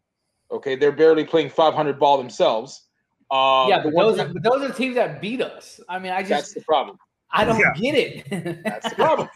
Okay, 0.53 0.77
they're 0.77 0.93
barely 0.93 1.25
playing 1.25 1.49
500 1.49 1.99
ball 1.99 2.19
themselves. 2.19 2.89
Uh, 3.31 3.67
yeah, 3.69 3.83
but 3.83 3.95
those, 3.97 4.19
are, 4.19 4.29
but 4.29 4.43
those 4.43 4.63
are 4.63 4.73
teams 4.73 4.95
that 4.97 5.21
beat 5.21 5.41
us. 5.41 5.81
I 5.89 5.99
mean, 5.99 6.13
I 6.13 6.21
just 6.21 6.31
that's 6.31 6.55
the 6.55 6.61
problem. 6.61 6.99
I 7.33 7.45
don't 7.47 7.59
Yeah. 7.59 7.73
get 7.75 7.95
it. 7.95 8.63
That's 8.63 8.91
the 8.91 8.97
problem. 8.97 9.29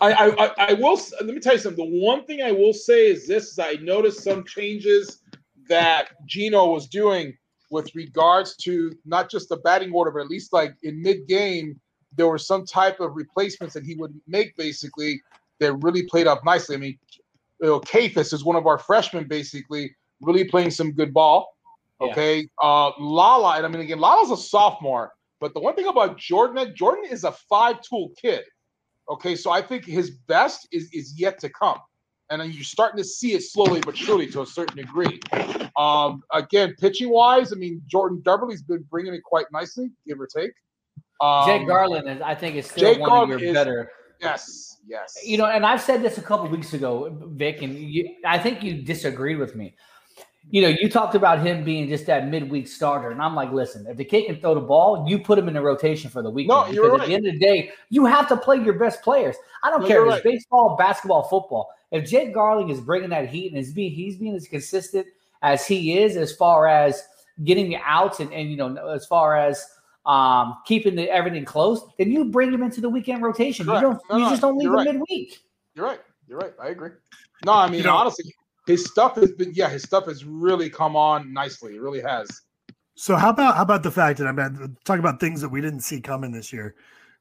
I, 0.00 0.12
I, 0.12 0.44
I, 0.44 0.50
I 0.70 0.72
will. 0.72 0.98
Let 1.20 1.26
me 1.34 1.40
tell 1.40 1.52
you 1.52 1.58
something. 1.58 1.84
The 1.84 2.04
one 2.04 2.24
thing 2.24 2.40
I 2.40 2.52
will 2.52 2.72
say 2.72 3.08
is 3.08 3.26
this: 3.26 3.52
is 3.52 3.58
I 3.58 3.72
noticed 3.82 4.22
some 4.22 4.44
changes 4.44 5.20
that 5.68 6.10
Gino 6.24 6.72
was 6.72 6.86
doing 6.86 7.36
with 7.70 7.94
regards 7.94 8.56
to 8.58 8.92
not 9.04 9.28
just 9.30 9.48
the 9.48 9.56
batting 9.58 9.92
order, 9.92 10.10
but 10.10 10.20
at 10.20 10.28
least 10.28 10.52
like 10.52 10.74
in 10.84 11.02
mid-game, 11.02 11.78
there 12.16 12.28
were 12.28 12.38
some 12.38 12.64
type 12.64 13.00
of 13.00 13.16
replacements 13.16 13.74
that 13.74 13.84
he 13.84 13.96
would 13.96 14.18
make 14.26 14.56
basically 14.56 15.20
that 15.58 15.74
really 15.82 16.04
played 16.04 16.26
up 16.26 16.44
nicely. 16.44 16.76
I 16.76 16.78
mean, 16.78 16.98
you 17.60 17.66
know, 17.66 17.80
Kafis 17.80 18.32
is 18.32 18.44
one 18.44 18.56
of 18.56 18.66
our 18.66 18.78
freshmen, 18.78 19.26
basically, 19.26 19.94
really 20.20 20.44
playing 20.44 20.70
some 20.70 20.92
good 20.92 21.12
ball. 21.12 21.54
Yeah. 22.00 22.08
Okay, 22.08 22.48
uh, 22.62 22.90
Lala, 22.98 23.56
and 23.56 23.64
I 23.66 23.68
mean 23.68 23.80
again, 23.80 23.98
Lala's 23.98 24.30
a 24.30 24.36
sophomore, 24.36 25.12
but 25.40 25.54
the 25.54 25.60
one 25.60 25.74
thing 25.74 25.86
about 25.86 26.18
Jordan, 26.18 26.74
Jordan 26.74 27.04
is 27.10 27.24
a 27.24 27.32
five-tool 27.32 28.12
kid. 28.20 28.42
Okay, 29.08 29.34
so 29.36 29.50
I 29.50 29.62
think 29.62 29.84
his 29.84 30.10
best 30.10 30.68
is 30.72 30.90
is 30.92 31.18
yet 31.18 31.38
to 31.40 31.48
come, 31.48 31.78
and 32.28 32.40
then 32.40 32.50
you're 32.52 32.64
starting 32.64 32.98
to 32.98 33.04
see 33.04 33.32
it 33.32 33.42
slowly 33.42 33.80
but 33.80 33.96
surely 33.96 34.26
to 34.28 34.42
a 34.42 34.46
certain 34.46 34.76
degree. 34.76 35.20
Um, 35.78 36.22
again, 36.32 36.74
pitching 36.78 37.08
wise, 37.10 37.52
I 37.52 37.56
mean 37.56 37.80
Jordan 37.86 38.18
Beverly's 38.20 38.62
been 38.62 38.84
bringing 38.90 39.14
it 39.14 39.22
quite 39.22 39.46
nicely, 39.52 39.90
give 40.06 40.20
or 40.20 40.26
take. 40.26 40.52
Um, 41.22 41.46
Jake 41.46 41.66
Garland, 41.66 42.08
is, 42.10 42.20
I 42.20 42.34
think, 42.34 42.56
is 42.56 42.66
still 42.66 42.92
Jake 42.92 43.00
one 43.00 43.08
Garland 43.08 43.32
of 43.32 43.40
your 43.40 43.50
is- 43.50 43.54
better. 43.54 43.90
Yes, 44.20 44.78
yes. 44.86 45.18
You 45.24 45.36
know, 45.38 45.44
and 45.46 45.64
I've 45.64 45.80
said 45.82 46.02
this 46.02 46.16
a 46.16 46.22
couple 46.22 46.48
weeks 46.48 46.72
ago, 46.72 47.14
Vic, 47.32 47.60
and 47.62 47.76
you, 47.76 48.16
I 48.24 48.38
think 48.38 48.62
you 48.62 48.82
disagreed 48.82 49.38
with 49.38 49.54
me. 49.54 49.74
You 50.48 50.62
know, 50.62 50.68
you 50.68 50.88
talked 50.88 51.16
about 51.16 51.44
him 51.44 51.64
being 51.64 51.88
just 51.88 52.06
that 52.06 52.28
midweek 52.28 52.68
starter, 52.68 53.10
and 53.10 53.20
I'm 53.20 53.34
like, 53.34 53.50
listen, 53.52 53.84
if 53.88 53.96
the 53.96 54.04
kid 54.04 54.26
can 54.26 54.36
throw 54.40 54.54
the 54.54 54.60
ball, 54.60 55.04
you 55.08 55.18
put 55.18 55.38
him 55.38 55.48
in 55.48 55.54
the 55.54 55.60
rotation 55.60 56.08
for 56.08 56.22
the 56.22 56.30
weekend. 56.30 56.48
No, 56.48 56.66
you're 56.68 56.84
because 56.84 57.00
right. 57.00 57.02
at 57.02 57.08
the 57.08 57.14
end 57.16 57.26
of 57.26 57.32
the 57.32 57.38
day, 57.40 57.72
you 57.90 58.04
have 58.06 58.28
to 58.28 58.36
play 58.36 58.56
your 58.62 58.74
best 58.74 59.02
players. 59.02 59.34
I 59.64 59.70
don't 59.70 59.80
No, 59.82 59.88
care 59.88 60.06
if 60.06 60.14
it's 60.14 60.22
baseball, 60.22 60.76
basketball, 60.76 61.24
football. 61.24 61.70
If 61.90 62.08
Jake 62.08 62.32
Garland 62.32 62.70
is 62.70 62.80
bringing 62.80 63.10
that 63.10 63.28
heat 63.28 63.50
and 63.50 63.58
is 63.60 63.72
being 63.72 63.90
he's 63.90 64.16
being 64.18 64.36
as 64.36 64.46
consistent 64.46 65.06
as 65.42 65.66
he 65.66 65.98
is, 65.98 66.16
as 66.16 66.34
far 66.36 66.68
as 66.68 67.02
getting 67.44 67.68
the 67.68 67.78
outs 67.84 68.20
and, 68.20 68.32
and 68.32 68.48
you 68.48 68.56
know, 68.56 68.74
as 68.88 69.04
far 69.06 69.36
as 69.36 69.64
um, 70.06 70.58
keeping 70.64 70.94
the, 70.94 71.10
everything 71.10 71.44
close, 71.44 71.84
then 71.98 72.12
you 72.12 72.24
bring 72.24 72.52
him 72.52 72.62
into 72.62 72.80
the 72.80 72.88
weekend 72.88 73.20
rotation. 73.22 73.66
Correct. 73.66 73.82
You 73.82 73.88
don't, 73.88 74.00
No, 74.10 74.16
you 74.16 74.22
no, 74.24 74.30
just 74.30 74.42
don't 74.42 74.56
leave 74.58 74.68
him 74.68 74.74
right. 74.74 74.86
midweek. 74.86 75.40
You're 75.74 75.86
right. 75.86 76.00
You're 76.28 76.38
right. 76.38 76.52
I 76.62 76.68
agree. 76.68 76.90
No, 77.44 77.52
I 77.52 77.66
mean 77.68 77.78
You 77.78 77.84
know- 77.86 77.96
honestly, 77.96 78.32
his 78.66 78.84
stuff 78.84 79.14
has 79.16 79.32
been 79.32 79.52
yeah, 79.54 79.68
his 79.68 79.82
stuff 79.82 80.06
has 80.06 80.24
really 80.24 80.68
come 80.70 80.96
on 80.96 81.32
nicely. 81.32 81.76
It 81.76 81.80
really 81.80 82.00
has. 82.02 82.28
So 82.96 83.16
how 83.16 83.30
about 83.30 83.56
how 83.56 83.62
about 83.62 83.82
the 83.82 83.90
fact 83.90 84.18
that 84.18 84.26
I'm 84.26 84.36
mean, 84.36 84.76
talking 84.84 85.00
about 85.00 85.20
things 85.20 85.40
that 85.40 85.48
we 85.48 85.60
didn't 85.60 85.80
see 85.80 86.00
coming 86.00 86.32
this 86.32 86.52
year? 86.52 86.74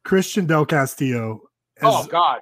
Christian 0.04 0.46
Del 0.46 0.66
Castillo 0.66 1.42
Oh 1.82 2.02
is 2.02 2.08
God. 2.08 2.40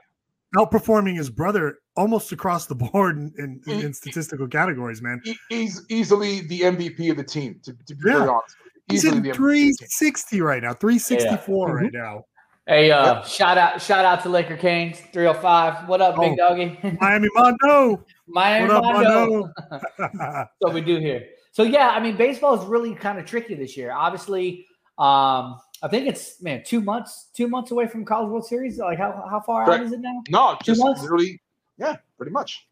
outperforming 0.56 1.16
his 1.18 1.30
brother 1.30 1.80
almost 1.96 2.32
across 2.32 2.66
the 2.68 2.76
board 2.76 3.18
in, 3.18 3.34
in, 3.38 3.60
Mm. 3.66 3.84
in 3.86 3.94
statistical 3.94 4.48
categories, 4.48 5.02
man. 5.02 5.22
He's 5.50 5.82
easily 5.90 6.42
the 6.42 6.62
MVP 6.62 7.10
of 7.10 7.18
the 7.18 7.24
team, 7.24 7.60
to, 7.64 7.74
to 7.88 7.96
be 7.96 8.02
Yeah. 8.06 8.18
very 8.20 8.30
honest. 8.30 8.56
He's 8.90 9.06
in 9.06 9.12
the 9.12 9.18
MVP 9.18 9.20
of 9.20 9.24
the 9.24 9.32
team. 9.32 9.36
360 9.78 10.42
right 10.42 10.62
now, 10.64 10.74
364 10.74 11.70
Mhm. 11.70 11.82
right 11.82 11.94
now. 11.94 12.24
Hey, 12.66 12.92
uh, 12.92 13.22
shout 13.24 13.58
out, 13.58 13.82
shout 13.82 14.06
out 14.06 14.24
to 14.24 14.30
Laker 14.30 14.56
Canes, 14.56 14.98
305. 15.12 15.90
What 15.90 16.00
up, 16.00 16.16
big 16.18 16.32
Oh, 16.34 16.36
doggy? 16.38 16.80
Miami 17.02 17.28
Mondo. 17.36 18.06
Miami 18.26 18.74
What 18.74 18.78
up, 18.78 18.84
Mondo. 18.86 19.54
What 20.60 20.74
we 20.74 20.80
do 20.80 20.98
here. 20.98 21.26
So 21.52 21.64
yeah, 21.64 21.90
I 21.90 22.00
mean, 22.00 22.16
baseball 22.16 22.60
is 22.60 22.66
really 22.66 22.96
kind 22.96 23.20
of 23.20 23.26
tricky 23.26 23.56
this 23.56 23.76
year. 23.76 23.92
Obviously, 23.92 24.66
um, 24.98 25.60
I 25.82 25.90
think 25.90 26.08
it's 26.08 26.42
man 26.42 26.64
two 26.66 26.80
months, 26.80 27.30
two 27.36 27.50
months 27.50 27.72
away 27.72 27.86
from 27.86 28.06
College 28.06 28.30
World 28.30 28.46
Series. 28.46 28.78
Like 28.80 28.98
how 28.98 29.12
how 29.30 29.42
far 29.42 29.70
out 29.70 29.82
is 29.82 29.92
it 29.92 30.00
now? 30.00 30.24
No, 30.30 30.56
Two 30.64 30.72
just 30.72 30.82
months? 30.82 31.02
literally, 31.02 31.42
yeah, 31.78 31.98
pretty 32.18 32.32
much. 32.32 32.66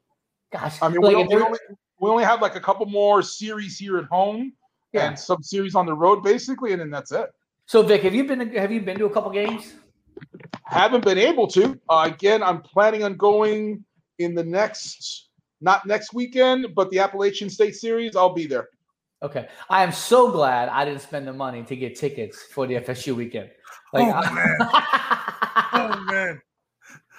Gosh, 0.53 0.81
I 0.81 0.87
mean, 0.87 1.01
like, 1.01 1.17
we, 1.17 1.35
we 1.35 1.41
only 1.43 1.59
we 1.99 2.09
only 2.09 2.23
have 2.23 2.41
like 2.41 2.55
a 2.55 2.61
couple 2.61 2.85
more 2.85 3.21
series 3.21 3.77
here 3.77 3.97
at 3.97 4.05
home 4.05 4.53
Yeah. 4.93 5.09
and 5.09 5.19
some 5.19 5.43
series 5.43 5.75
on 5.75 5.85
the 5.85 5.93
road, 5.93 6.23
basically, 6.23 6.71
and 6.71 6.79
then 6.79 6.89
that's 6.89 7.11
it. 7.11 7.29
So 7.67 7.83
Vic, 7.83 8.01
have 8.03 8.15
you 8.15 8.23
been 8.23 8.39
have 8.55 8.71
you 8.71 8.81
been 8.81 8.97
to 8.97 9.05
a 9.05 9.09
couple 9.09 9.29
games? 9.31 9.73
Haven't 10.65 11.03
been 11.03 11.17
able 11.17 11.47
to. 11.47 11.79
Uh, 11.89 12.09
again, 12.13 12.41
I'm 12.43 12.61
planning 12.61 13.03
on 13.03 13.15
going 13.17 13.83
in 14.19 14.35
the 14.35 14.43
next, 14.43 15.29
not 15.59 15.85
next 15.85 16.13
weekend, 16.13 16.67
but 16.75 16.89
the 16.91 16.99
Appalachian 16.99 17.49
State 17.49 17.75
Series. 17.75 18.15
I'll 18.15 18.33
be 18.33 18.47
there. 18.47 18.69
Okay, 19.23 19.47
I 19.69 19.83
am 19.83 19.91
so 19.91 20.31
glad 20.31 20.69
I 20.69 20.83
didn't 20.85 21.01
spend 21.01 21.27
the 21.27 21.33
money 21.33 21.63
to 21.63 21.75
get 21.75 21.95
tickets 21.95 22.41
for 22.41 22.65
the 22.65 22.75
FSU 22.75 23.15
weekend. 23.15 23.49
Like, 23.93 24.07
oh 24.07 24.11
I- 24.11 24.33
man, 24.33 24.57
oh 25.73 26.01
man. 26.05 26.41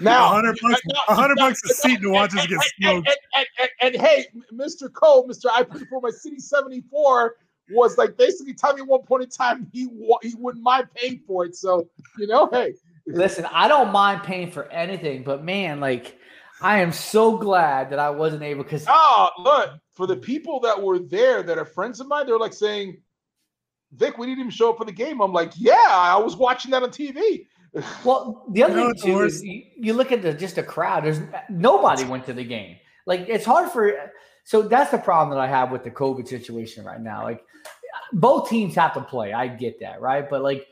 Now, 0.01 0.25
a 0.25 0.29
hundred 0.29 0.59
bucks, 0.61 0.81
a 1.09 1.15
hundred 1.15 1.37
bucks 1.37 1.63
a 1.71 1.75
seat 1.75 2.01
to 2.01 2.09
watch 2.11 2.35
us 2.35 2.47
get 2.47 2.53
and, 2.53 2.63
smoked. 2.81 3.09
and, 3.09 3.17
and, 3.37 3.47
and, 3.81 3.95
and 3.95 4.03
hey, 4.03 4.27
Mr. 4.53 4.93
Cole, 4.93 5.29
Mr. 5.29 5.47
I 5.53 5.63
put 5.63 5.87
for 5.89 6.01
my 6.01 6.11
City 6.11 6.41
74 6.41 7.37
was 7.71 7.97
like 7.99 8.17
basically 8.17 8.55
telling 8.55 8.77
me 8.77 8.83
at 8.83 8.89
one 8.89 9.03
point 9.03 9.23
in 9.23 9.29
time 9.29 9.69
he 9.73 9.87
wa- 9.93 10.19
he 10.23 10.35
wouldn't 10.37 10.65
mind 10.65 10.89
paying 10.95 11.21
for 11.27 11.45
it. 11.45 11.55
So, 11.55 11.87
you 12.19 12.27
know, 12.27 12.49
hey, 12.51 12.75
Listen, 13.07 13.47
I 13.53 13.69
don't 13.69 13.91
mind 13.93 14.23
paying 14.23 14.51
for 14.51 14.71
anything, 14.71 15.23
but 15.25 15.45
man, 15.45 15.81
like 15.81 16.19
I 16.61 16.81
am 16.81 16.93
so 16.93 17.37
glad 17.37 17.91
that 17.91 17.99
I 17.99 18.11
wasn't 18.11 18.43
able 18.43 18.63
because 18.63 18.87
Oh, 18.89 19.31
look, 19.39 19.71
for 19.93 20.07
the 20.07 20.17
people 20.17 20.61
that 20.61 20.81
were 20.81 20.99
there 21.01 21.43
that 21.43 21.59
are 21.59 21.65
friends 21.65 22.01
of 22.01 22.07
mine, 22.09 22.27
they're 22.27 22.39
like 22.39 22.53
saying, 22.55 22.99
Vic, 23.93 24.17
we 24.19 24.27
didn't 24.27 24.39
even 24.41 24.51
show 24.51 24.71
up 24.71 24.79
for 24.79 24.85
the 24.85 24.93
game. 24.93 25.21
I'm 25.21 25.33
like, 25.33 25.53
yeah, 25.57 25.75
I 25.89 26.17
was 26.19 26.37
watching 26.37 26.71
that 26.71 26.83
on 26.83 26.91
TV. 26.91 27.47
well, 28.05 28.45
the 28.53 28.63
other 28.63 28.79
You 28.79 28.81
know 28.81 28.93
thing 28.93 29.13
too 29.13 29.15
worse? 29.17 29.35
is 29.35 29.45
you, 29.45 29.63
you 29.77 29.95
look 29.95 30.13
at 30.13 30.23
the 30.23 30.33
just 30.33 30.59
a 30.59 30.63
crowd. 30.63 31.05
There's 31.05 31.21
nobody 31.51 32.05
went 32.05 32.25
to 32.27 32.33
the 32.33 32.45
game. 32.45 32.77
Like 33.07 33.27
it's 33.29 33.45
hard 33.45 33.71
for. 33.71 33.93
So 34.45 34.63
that's 34.63 34.91
the 34.91 34.99
problem 34.99 35.37
that 35.37 35.43
I 35.43 35.47
have 35.49 35.71
with 35.71 35.85
the 35.85 35.91
COVID 35.91 36.27
situation 36.29 36.85
right 36.85 37.01
now. 37.01 37.23
Like 37.23 37.45
both 38.13 38.49
teams 38.49 38.75
have 38.75 38.95
to 38.95 39.01
play. 39.03 39.33
I 39.33 39.49
get 39.49 39.81
that, 39.81 40.01
right? 40.01 40.29
But 40.29 40.43
like 40.43 40.67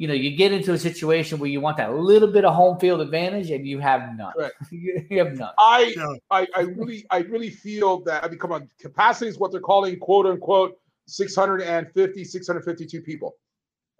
you 0.00 0.08
know, 0.08 0.14
you 0.14 0.34
get 0.34 0.50
into 0.50 0.72
a 0.72 0.78
situation 0.78 1.38
where 1.38 1.50
you 1.50 1.60
want 1.60 1.76
that 1.76 1.94
little 1.94 2.32
bit 2.32 2.46
of 2.46 2.54
home 2.54 2.78
field 2.78 3.02
advantage, 3.02 3.50
and 3.50 3.66
you 3.66 3.80
have 3.80 4.16
none. 4.16 4.32
Right. 4.34 4.50
you 4.70 5.18
have 5.18 5.36
none. 5.36 5.50
I, 5.58 5.92
No. 5.94 6.16
I 6.30 6.46
I 6.56 6.60
really 6.62 7.04
I 7.10 7.18
really 7.18 7.50
feel 7.50 8.00
that 8.04 8.24
I 8.24 8.28
mean 8.28 8.38
come 8.38 8.50
on 8.50 8.70
capacity 8.80 9.28
is 9.28 9.38
what 9.38 9.52
they're 9.52 9.60
calling 9.60 9.98
quote 9.98 10.24
unquote 10.24 10.78
650 11.06 12.24
652 12.24 13.02
people. 13.02 13.34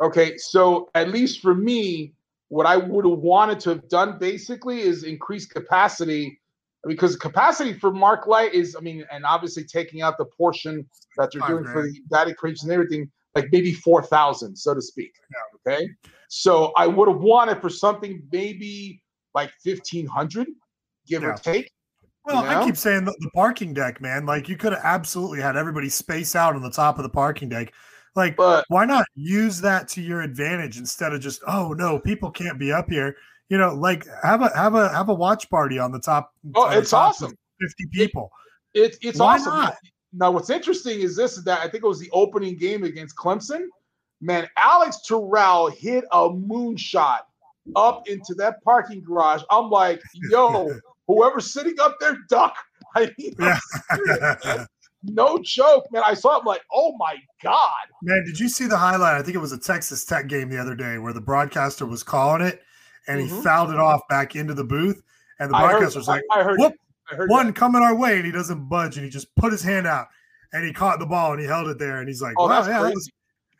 Okay, 0.01 0.39
so 0.39 0.89
at 0.94 1.10
least 1.10 1.43
for 1.43 1.55
me, 1.55 2.14
what 2.48 2.64
I 2.64 2.78
would 2.78 3.05
have 3.05 3.18
wanted 3.18 3.60
to 3.60 3.68
have 3.68 3.86
done 3.90 4.18
basically 4.18 4.81
is 4.81 5.05
increase 5.05 5.44
capacity 5.44 6.40
because 6.86 7.14
capacity 7.14 7.74
for 7.74 7.93
Mark 7.93 8.27
Light 8.27 8.55
is 8.55 8.74
I 8.74 8.81
mean 8.81 9.05
and 9.12 9.27
obviously 9.27 9.64
taking 9.64 10.01
out 10.01 10.16
the 10.16 10.24
portion 10.24 10.89
that 11.18 11.28
they're 11.31 11.43
Five 11.43 11.51
doing 11.51 11.64
for 11.66 11.82
the 11.82 12.01
data 12.10 12.35
creation 12.35 12.70
and 12.70 12.72
everything 12.72 13.10
like 13.35 13.48
maybe 13.52 13.73
4000 13.73 14.57
so 14.57 14.74
to 14.74 14.82
speak. 14.82 15.12
Okay? 15.66 15.89
So 16.28 16.73
I 16.77 16.86
would 16.86 17.09
have 17.09 17.20
wanted 17.20 17.61
for 17.61 17.69
something 17.69 18.23
maybe 18.32 19.02
like 19.35 19.51
1500 19.65 20.48
give 21.07 21.23
Yeah. 21.23 21.28
or 21.31 21.36
take. 21.36 21.70
Well, 22.24 22.44
you 22.44 22.51
I 22.51 22.65
keep 22.65 22.77
saying 22.77 23.05
the, 23.07 23.16
the 23.20 23.31
parking 23.35 23.73
deck, 23.73 24.01
man. 24.01 24.27
Like 24.27 24.48
you 24.48 24.57
could 24.57 24.73
have 24.73 24.82
absolutely 24.85 25.40
had 25.40 25.57
everybody 25.57 25.89
space 25.89 26.36
out 26.36 26.55
on 26.55 26.62
the 26.62 26.70
top 26.70 26.98
of 26.98 27.02
the 27.02 27.09
parking 27.09 27.48
deck. 27.48 27.73
Like, 28.16 28.36
but, 28.36 28.65
why 28.69 28.85
not 28.85 29.07
use 29.15 29.61
that 29.61 29.89
to 29.89 30.02
your 30.02 30.20
advantage 30.23 30.78
instead 30.78 31.12
of 31.12 31.20
just, 31.20 31.43
oh 31.47 31.73
no, 31.73 31.98
people 31.98 32.31
can't 32.31 32.59
be 32.59 32.73
up 32.73 32.90
here. 32.90 33.16
You 33.48 33.59
know, 33.59 33.74
like 33.74 34.07
have 34.23 34.43
a 34.43 34.57
have 34.57 34.74
a 34.74 34.89
have 34.90 35.09
a 35.09 35.15
watch 35.15 35.48
party 35.51 35.78
on 35.78 35.90
the 35.93 35.98
top. 36.01 36.32
Oh, 36.55 36.69
it's 36.70 36.90
top 36.90 37.11
awesome. 37.11 37.32
Fifty 37.61 37.86
people. 37.93 38.31
It's 38.74 38.98
it's 39.02 39.19
Why 39.19 39.36
awesome. 39.36 39.52
not? 39.52 39.77
Now, 40.12 40.31
what's 40.31 40.51
interesting 40.51 41.01
is 41.01 41.16
this: 41.16 41.37
is 41.39 41.45
that 41.45 41.61
I 41.61 41.69
think 41.69 41.85
it 41.85 41.89
was 41.89 42.01
the 42.01 42.11
opening 42.12 42.57
game 42.57 42.85
against 42.85 43.16
Clemson. 43.16 43.66
Man, 44.20 44.49
Alex 44.57 45.01
Toral 45.07 45.70
hit 45.70 46.05
a 46.12 46.28
moonshot 46.28 47.20
up 47.77 48.09
into 48.09 48.35
that 48.35 48.62
parking 48.65 49.03
garage. 49.03 49.43
I'm 49.51 49.70
like, 49.70 50.03
yo, 50.15 50.70
whoever's 51.07 51.53
sitting 51.53 51.78
up 51.81 51.97
there, 52.01 52.16
duck. 52.28 52.55
I 52.97 53.11
mean, 53.16 53.35
serious, 53.95 54.66
no 55.05 55.39
joke, 55.39 55.85
man. 55.93 56.03
I 56.05 56.15
saw 56.15 56.37
it, 56.37 56.41
I'm 56.41 56.45
like, 56.45 56.62
oh 56.73 56.97
my 56.99 57.16
god. 57.43 57.87
Man, 58.03 58.24
did 58.27 58.39
you 58.41 58.49
see 58.49 58.66
the 58.66 58.77
highlight? 58.77 59.15
I 59.15 59.23
think 59.23 59.37
it 59.37 59.41
was 59.41 59.53
a 59.53 59.59
Texas 59.59 60.05
Tech 60.05 60.27
game 60.27 60.49
the 60.49 60.59
other 60.59 60.74
day 60.74 60.99
where 60.99 61.12
the 61.12 61.20
broadcaster 61.20 61.87
was 61.87 62.03
calling 62.03 62.43
it 62.43 62.62
and 63.07 63.20
he 63.20 63.28
Mhm. 63.28 63.43
fouled 63.45 63.70
it 63.70 63.78
off 63.78 64.01
back 64.09 64.35
into 64.35 64.55
the 64.55 64.65
booth. 64.65 65.03
And 65.39 65.51
the 65.51 65.57
broadcaster 65.57 66.01
was 66.01 66.09
like, 66.09 66.23
I- 66.32 66.41
I 66.41 66.43
heard 66.43 66.59
Whoop, 66.59 66.73
it. 66.74 66.81
One 67.27 67.47
that. 67.49 67.57
coming 67.57 67.82
our 67.82 67.95
way. 67.95 68.16
And 68.16 68.27
he 68.27 68.32
doesn't 68.32 68.69
budge 68.69 68.97
and 68.97 69.05
he 69.05 69.11
just 69.11 69.35
put 69.37 69.53
his 69.53 69.62
hand 69.62 69.87
out 69.87 70.07
and 70.53 70.65
he 70.65 70.73
caught 70.73 70.99
the 70.99 71.07
ball 71.07 71.32
and 71.32 71.41
he 71.41 71.47
held 71.47 71.69
it 71.69 71.78
there. 71.78 71.99
And 72.01 72.09
he's 72.09 72.23
like, 72.23 72.35
Oh, 72.39 72.45
wow, 72.47 72.49
that's 72.49 72.69
yeah. 72.69 72.74
that 72.74 72.81
crazy. 72.82 72.95
was-" 72.95 73.11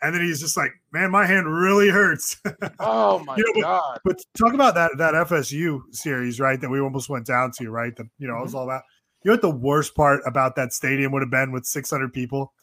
And 0.03 0.15
then 0.15 0.23
he's 0.23 0.41
just 0.41 0.57
like, 0.57 0.73
man, 0.93 1.11
my 1.11 1.27
hand 1.27 1.47
really 1.47 1.91
hurts. 1.91 2.37
Oh 2.81 3.19
my 3.21 3.37
You 3.37 3.45
know, 3.57 3.63
god. 3.63 3.99
But 4.05 4.17
talk 4.39 4.55
about 4.55 4.75
that 4.75 4.93
that 4.97 5.15
FSU 5.15 5.81
series, 5.93 6.41
right? 6.41 6.59
That 6.61 6.71
we 6.71 6.81
almost 6.81 7.09
went 7.11 7.27
down 7.27 7.51
to, 7.59 7.71
right? 7.71 7.95
That 7.97 8.07
you 8.19 8.27
know, 8.27 8.39
it 8.39 8.43
was 8.43 8.51
Mm-hmm. 8.53 8.57
all 8.59 8.65
about. 8.65 8.83
You 9.23 9.29
know 9.31 9.35
what 9.35 9.43
the 9.43 9.51
worst 9.51 9.95
part 9.95 10.23
about 10.25 10.57
that 10.57 10.73
stadium 10.73 11.13
would 11.13 11.21
have 11.21 11.31
been 11.31 11.53
with 11.53 11.67
600 11.67 12.11
people? 12.15 12.55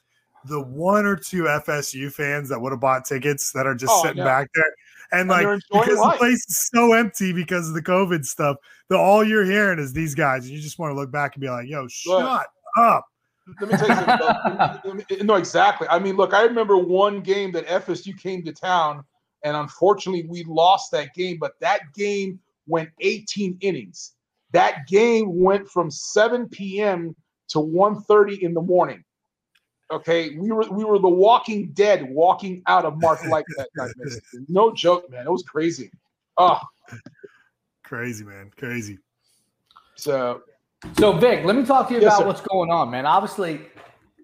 The 0.45 0.59
one 0.59 1.05
or 1.05 1.15
two 1.15 1.43
FSU 1.43 2.11
fans 2.11 2.49
that 2.49 2.59
would 2.59 2.71
have 2.71 2.79
bought 2.79 3.05
tickets 3.05 3.51
that 3.51 3.67
are 3.67 3.75
just 3.75 3.93
Oh, 3.95 4.01
sitting 4.01 4.17
know. 4.17 4.25
back 4.25 4.47
there, 4.55 4.73
and, 5.11 5.21
And 5.21 5.29
like 5.29 5.59
because 5.71 5.97
life. 5.99 6.13
the 6.13 6.17
place 6.17 6.45
is 6.47 6.69
so 6.73 6.93
empty 6.93 7.33
because 7.33 7.67
of 7.67 7.73
the 7.75 7.81
COVID 7.81 8.25
stuff, 8.25 8.57
that 8.89 8.97
all 8.97 9.23
you're 9.23 9.45
hearing 9.45 9.79
is 9.79 9.93
these 9.93 10.15
guys, 10.15 10.45
and 10.45 10.53
you 10.55 10.61
just 10.61 10.79
want 10.79 10.91
to 10.91 10.95
look 10.95 11.11
back 11.11 11.35
and 11.35 11.41
be 11.41 11.49
like, 11.49 11.67
"Yo, 11.67 11.87
shut 11.87 12.47
up." 12.77 13.05
Let 13.61 13.71
me 13.71 13.77
tell 13.77 13.87
you 13.87 13.95
something. 13.95 14.17
though. 14.19 14.79
Let 14.85 15.09
me- 15.09 15.23
no, 15.23 15.35
exactly. 15.35 15.87
I 15.89 15.99
mean, 15.99 16.15
look, 16.17 16.33
I 16.33 16.43
remember 16.43 16.77
one 16.77 17.21
game 17.21 17.51
that 17.53 17.65
FSU 17.67 18.17
came 18.17 18.43
to 18.43 18.51
town, 18.51 19.03
and 19.43 19.55
unfortunately, 19.55 20.25
we 20.27 20.43
lost 20.43 20.91
that 20.91 21.13
game. 21.13 21.37
But 21.39 21.53
that 21.61 21.81
game 21.95 22.39
went 22.67 22.89
18 22.99 23.57
innings. 23.61 24.13
That 24.51 24.87
game 24.87 25.39
went 25.39 25.69
from 25.69 25.89
7 25.89 26.49
p.m. 26.49 27.15
to 27.49 27.59
1:30 27.59 28.39
in 28.41 28.53
the 28.53 28.61
morning. 28.61 29.03
Okay, 29.91 30.35
we 30.37 30.51
were 30.51 30.65
we 30.69 30.83
were 30.83 30.99
the 30.99 31.07
Walking 31.07 31.69
Dead 31.69 32.09
walking 32.09 32.61
out 32.67 32.83
of 32.85 32.99
Mark 32.99 33.23
like 33.29 33.45
that 33.57 33.69
night. 33.77 33.91
No 34.49 34.73
joke, 34.73 35.09
man. 35.09 35.25
It 35.25 35.31
was 35.31 35.43
crazy. 35.43 35.89
Oh, 36.37 36.59
Crazy 37.83 38.23
man, 38.25 38.51
crazy. 38.57 38.97
so 39.95 40.41
So 40.97 41.13
Vic, 41.13 41.45
let 41.45 41.55
me 41.55 41.63
talk 41.65 41.87
to 41.87 41.93
you 41.95 42.01
Yes, 42.01 42.07
about 42.13 42.19
sir. 42.19 42.27
what's 42.27 42.41
going 42.41 42.69
on, 42.69 42.91
man. 42.91 43.05
Obviously, 43.05 43.61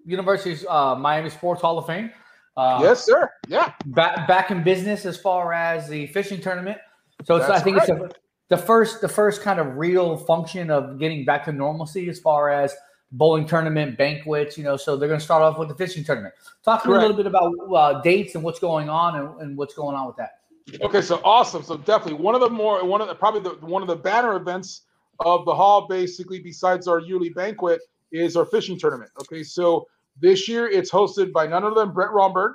University's 0.04 0.66
uh, 0.68 0.94
Miami 0.94 1.30
Sports 1.30 1.62
Hall 1.62 1.78
of 1.78 1.86
Fame. 1.86 2.10
Uh, 2.56 2.78
yes, 2.82 3.04
sir. 3.06 3.30
Yeah. 3.48 3.72
back 3.86 4.28
back 4.28 4.50
in 4.50 4.62
business 4.62 5.06
as 5.06 5.16
far 5.18 5.52
as 5.54 5.88
the 5.88 6.06
fishing 6.08 6.40
tournament. 6.40 6.78
So 7.24 7.36
it's, 7.36 7.46
I 7.46 7.48
That's 7.52 7.64
think 7.64 7.78
it's 7.78 7.88
right. 7.88 7.98
the, 8.00 8.14
the 8.50 8.58
first 8.58 9.00
the 9.00 9.08
first 9.08 9.40
kind 9.42 9.58
of 9.58 9.76
real 9.76 10.16
function 10.18 10.70
of 10.70 10.98
getting 10.98 11.24
back 11.24 11.44
to 11.46 11.52
normalcy 11.52 12.08
as 12.10 12.20
far 12.20 12.50
as 12.50 12.72
bowling 13.12 13.46
tournament 13.46 13.96
banquets. 13.96 14.56
You 14.58 14.64
know, 14.64 14.76
so 14.76 14.96
they're 14.96 15.08
going 15.08 15.20
to 15.20 15.24
start 15.24 15.42
off 15.42 15.58
with 15.58 15.68
the 15.68 15.74
fishing 15.74 16.04
tournament. 16.04 16.34
Talk 16.64 16.82
to 16.82 16.88
me 16.88 16.96
a 16.96 16.98
little 16.98 17.16
bit 17.16 17.26
about 17.26 17.52
uh, 17.74 18.00
dates 18.02 18.34
and 18.34 18.44
what's 18.44 18.58
going 18.58 18.88
on 18.88 19.16
and, 19.16 19.40
and 19.40 19.56
what's 19.56 19.74
going 19.74 19.96
on 19.96 20.06
with 20.06 20.16
that. 20.16 20.40
Okay, 20.82 21.02
so 21.02 21.20
awesome. 21.24 21.62
So 21.62 21.76
definitely 21.76 22.22
one 22.22 22.34
of 22.34 22.40
the 22.40 22.50
more 22.50 22.84
one 22.84 23.00
of 23.00 23.08
the 23.08 23.14
probably 23.14 23.40
the 23.40 23.50
one 23.66 23.82
of 23.82 23.88
the 23.88 23.96
banner 23.96 24.34
events 24.36 24.82
of 25.20 25.44
the 25.44 25.54
hall, 25.54 25.86
basically, 25.86 26.40
besides 26.40 26.88
our 26.88 27.00
yearly 27.00 27.28
banquet, 27.28 27.80
is 28.12 28.36
our 28.36 28.46
fishing 28.46 28.78
tournament. 28.78 29.10
Okay, 29.20 29.42
so 29.42 29.86
this 30.20 30.48
year 30.48 30.68
it's 30.68 30.90
hosted 30.90 31.32
by 31.32 31.46
none 31.46 31.64
other 31.64 31.74
than 31.74 31.92
Brett 31.92 32.12
Romberg. 32.12 32.54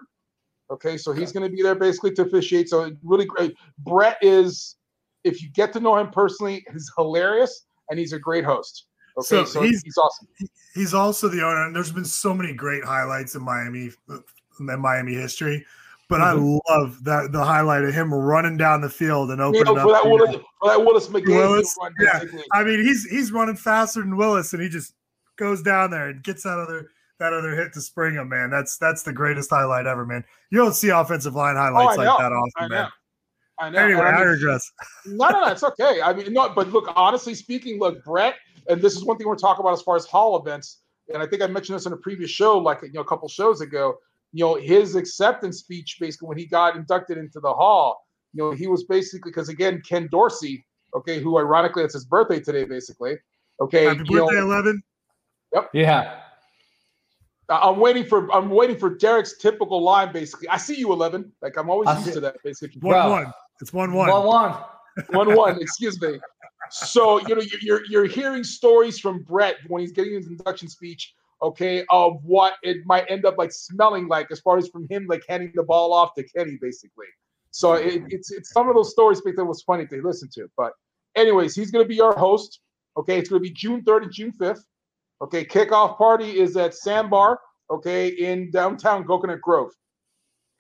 Okay, 0.72 0.98
so 0.98 1.12
he's 1.12 1.32
going 1.32 1.50
to 1.50 1.56
be 1.56 1.62
there 1.64 1.76
basically 1.76 2.12
to 2.12 2.24
officiate. 2.24 2.70
So 2.70 2.92
really 3.04 3.26
great. 3.26 3.56
Brett 3.80 4.18
is, 4.22 4.76
if 5.24 5.42
you 5.42 5.50
get 5.50 5.74
to 5.74 5.80
know 5.80 5.98
him 5.98 6.10
personally, 6.12 6.64
he's 6.72 6.92
hilarious 6.96 7.66
and 7.90 7.98
he's 7.98 8.14
a 8.14 8.20
great 8.20 8.46
host. 8.46 8.86
Okay, 9.20 9.46
so, 9.46 9.62
he's, 9.62 9.84
awesome. 9.98 10.28
He's 10.74 10.94
also 10.94 11.28
the 11.28 11.42
owner, 11.44 11.66
and 11.66 11.76
there's 11.76 11.92
been 11.92 12.06
so 12.06 12.34
many 12.34 12.54
great 12.54 12.84
highlights 12.84 13.36
in 13.36 13.42
Miami, 13.44 13.92
in 14.60 14.80
Miami 14.80 15.14
history. 15.14 15.66
But 16.10 16.22
Mhm. 16.22 16.24
I 16.70 16.74
love 16.74 17.04
that 17.04 17.32
the 17.32 17.44
highlight 17.44 17.84
of 17.84 17.94
him 17.94 18.12
running 18.14 18.58
down 18.58 18.82
the 18.82 18.90
field 18.90 19.30
and 19.30 19.40
opening 19.40 19.66
know, 19.66 19.76
up 19.76 19.82
for 19.84 19.92
that 19.94 20.06
Willis, 20.06 20.36
for 20.60 20.70
that 20.70 20.80
Willis 20.84 21.08
McGahee 21.08 21.28
Willis. 21.28 21.76
run, 21.80 21.94
Yeah. 22.00 22.24
I 22.52 22.64
mean 22.64 22.84
he's 22.84 23.06
he's 23.08 23.32
running 23.32 23.56
faster 23.56 24.00
than 24.02 24.18
Willis, 24.18 24.54
and 24.54 24.62
he 24.62 24.70
just 24.70 24.96
goes 25.36 25.62
down 25.62 25.92
there 25.92 26.08
and 26.10 26.24
gets 26.24 26.42
that 26.44 26.58
other 26.58 26.90
that 27.20 27.32
other 27.34 27.52
hit 27.56 27.74
to 27.74 27.82
spring 27.82 28.16
him. 28.16 28.28
Man, 28.30 28.50
that's 28.50 28.78
that's 28.80 29.04
the 29.04 29.14
greatest 29.14 29.52
highlight 29.52 29.86
ever, 29.86 30.04
man. 30.04 30.24
You 30.50 30.58
don't 30.58 30.74
see 30.74 30.90
offensive 30.90 31.36
line 31.36 31.56
highlights 31.58 31.94
Oh, 32.00 32.02
like 32.04 32.18
that 32.18 32.32
often, 32.32 32.52
I 32.58 32.68
man. 32.68 32.70
know. 32.70 32.90
I 33.62 33.70
know. 33.70 33.80
Anyway, 33.80 34.02
I 34.02 34.10
I 34.12 34.26
mean- 34.26 34.36
digress. 34.40 34.72
No, 35.06 35.30
no, 35.30 35.46
no, 35.46 35.52
it's 35.52 35.64
okay. 35.64 36.02
I 36.02 36.14
mean, 36.14 36.34
no, 36.34 36.50
but 36.50 36.70
look, 36.70 36.92
honestly 36.96 37.36
speaking, 37.36 37.78
look, 37.78 38.04
Brett, 38.04 38.36
and 38.70 38.82
this 38.82 38.96
is 38.96 39.04
one 39.04 39.18
thing 39.18 39.28
we're 39.28 39.36
talking 39.36 39.62
about 39.62 39.74
as 39.74 39.82
far 39.82 39.96
as 39.96 40.06
hall 40.06 40.38
events, 40.40 40.82
and 41.14 41.22
I 41.22 41.28
think 41.28 41.42
I 41.42 41.48
mentioned 41.48 41.76
this 41.76 41.86
in 41.86 41.94
a 41.94 41.98
previous 41.98 42.30
show, 42.30 42.58
like 42.58 42.82
you 42.84 42.92
know, 42.94 43.02
a 43.02 43.06
couple 43.06 43.28
shows 43.28 43.62
ago. 43.62 43.96
You 44.32 44.46
know, 44.46 44.56
his 44.56 44.96
acceptance 44.96 45.58
speech, 45.58 45.98
basically, 46.00 46.28
when 46.28 46.38
he 46.38 46.46
got 46.46 46.76
inducted 46.76 47.18
into 47.18 47.40
the 47.40 47.52
hall, 47.52 48.06
you 48.34 48.44
know, 48.44 48.52
he 48.52 48.68
was 48.68 48.84
basically 48.84 49.32
because 49.32 49.50
again, 49.50 49.82
Ken 49.88 50.08
Dorsey, 50.12 50.64
okay, 50.96 51.20
who 51.20 51.38
ironically 51.40 51.84
it's 51.84 51.96
his 51.96 52.06
birthday 52.06 52.40
today, 52.40 52.64
basically. 52.64 53.18
Okay, 53.60 53.86
Happy 53.86 54.02
you 54.06 54.18
know, 54.18 54.26
birthday, 54.28 54.40
eleven. 54.42 54.84
Yep. 55.54 55.70
Yeah. 55.74 56.20
I- 57.50 57.68
I'm 57.70 57.80
waiting 57.80 58.06
for 58.06 58.32
I'm 58.32 58.52
waiting 58.52 58.78
for 58.78 58.92
Derek's 58.92 59.38
typical 59.40 59.82
line. 59.82 60.14
Basically, 60.14 60.48
I 60.48 60.58
see 60.58 60.78
you, 60.78 60.94
eleven. 60.94 61.32
Like 61.42 61.58
I'm 61.58 61.68
always 61.72 61.90
I 61.90 61.94
used 61.96 62.06
see- 62.06 62.14
to 62.14 62.20
that. 62.20 62.36
Basically, 62.44 62.80
One 62.82 63.10
one. 63.10 63.34
It's 63.62 63.74
one 63.74 63.92
one. 63.94 64.10
One 64.10 64.26
one. 64.28 64.56
one 65.10 65.36
one. 65.36 65.58
Excuse 65.62 66.00
me. 66.00 66.20
So 66.72 67.20
you 67.28 67.36
know 67.36 67.42
you're- 67.62 67.84
you're 67.90 68.06
hearing 68.06 68.44
stories 68.44 69.00
from 69.00 69.24
Brett 69.24 69.58
when 69.68 69.82
he's 69.82 69.92
getting 69.92 70.14
his 70.14 70.28
induction 70.28 70.68
speech. 70.68 71.14
Okay, 71.42 71.86
of 71.90 72.22
what 72.24 72.56
it 72.64 72.86
might 72.86 73.10
end 73.10 73.26
up 73.26 73.38
like 73.38 73.54
smelling 73.54 74.10
like 74.10 74.30
as 74.30 74.42
far 74.42 74.58
as 74.58 74.68
from 74.68 74.88
him 74.90 75.08
like 75.08 75.24
handing 75.30 75.54
the 75.56 75.64
ball 75.64 75.94
off 75.94 76.14
to 76.16 76.24
Kenny, 76.24 76.58
basically. 76.62 77.08
So 77.52 77.74
it, 77.74 77.86
mm-hmm. 77.86 78.08
it's 78.10 78.32
it's 78.32 78.52
some 78.52 78.68
of 78.68 78.76
those 78.76 78.92
stories 78.92 79.22
that 79.22 79.46
was 79.46 79.62
funny 79.64 79.88
to 79.88 80.02
listen 80.02 80.30
to. 80.36 80.50
But 80.58 80.74
anyways, 81.16 81.56
he's 81.56 81.72
going 81.72 81.84
to 81.84 81.90
be 81.90 82.02
our 82.02 82.16
host. 82.18 82.60
Okay, 82.98 83.18
it's 83.18 83.30
going 83.30 83.42
to 83.42 83.48
be 83.48 83.54
June 83.54 83.84
third 83.84 84.04
and 84.04 84.12
June 84.12 84.32
fifth. 84.34 84.66
Okay, 85.22 85.46
kickoff 85.46 85.98
party 85.98 86.40
is 86.40 86.58
at 86.58 86.74
Sandbar. 86.74 87.40
Okay, 87.72 88.10
in 88.10 88.52
downtown 88.52 89.06
Coconut 89.06 89.42
Grove. 89.42 89.72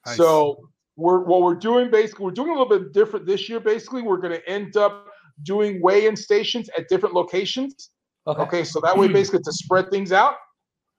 Nice. 0.06 0.18
So 0.18 0.69
we're 0.95 1.23
what 1.23 1.41
we're 1.41 1.56
doing 1.56 1.90
basically 1.90 2.26
we're 2.26 2.31
doing 2.31 2.49
a 2.49 2.53
little 2.53 2.80
bit 2.80 2.94
different 2.94 3.26
this 3.26 3.49
year. 3.49 3.60
Basically, 3.60 4.02
we're 4.02 4.18
going 4.18 4.34
to 4.34 4.49
end 4.49 4.77
up 4.77 5.09
doing 5.44 5.82
weigh-in 5.82 6.16
stations 6.16 6.70
at 6.78 6.88
different 6.88 7.16
locations. 7.16 7.91
Okay. 8.28 8.64
so 8.64 8.80
that 8.82 8.95
way 8.95 9.07
mm. 9.07 9.14
basically 9.14 9.41
to 9.41 9.52
spread 9.52 9.90
things 9.90 10.11
out. 10.11 10.36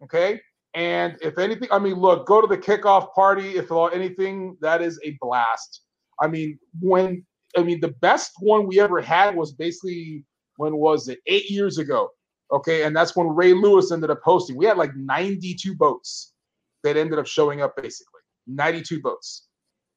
Okay. 0.02 0.40
And 0.74 1.16
if 1.20 1.38
anything, 1.38 1.68
I 1.70 1.78
mean, 1.78 1.94
look, 1.94 2.26
go 2.26 2.40
to 2.40 2.46
the 2.46 2.58
kickoff 2.58 3.12
party. 3.14 3.56
If 3.56 3.70
anything, 3.72 4.56
that 4.60 4.82
is 4.82 5.00
a 5.04 5.16
blast. 5.20 5.82
I 6.20 6.28
mean, 6.28 6.58
when 6.80 7.24
I 7.56 7.62
mean 7.62 7.80
the 7.80 7.94
best 8.00 8.32
one 8.40 8.66
we 8.66 8.80
ever 8.80 9.00
had 9.00 9.34
was 9.34 9.52
basically 9.52 10.24
when 10.56 10.76
was 10.76 11.08
it? 11.08 11.18
Eight 11.26 11.50
years 11.50 11.78
ago. 11.78 12.10
Okay, 12.52 12.82
and 12.82 12.94
that's 12.94 13.14
when 13.14 13.28
Ray 13.28 13.54
Lewis 13.54 13.92
ended 13.92 14.10
up 14.10 14.20
hosting. 14.24 14.56
We 14.56 14.66
had 14.66 14.76
like 14.76 14.94
92 14.96 15.74
boats 15.76 16.34
that 16.82 16.96
ended 16.96 17.18
up 17.18 17.26
showing 17.26 17.62
up, 17.62 17.76
basically 17.76 18.20
92 18.46 19.00
boats. 19.00 19.46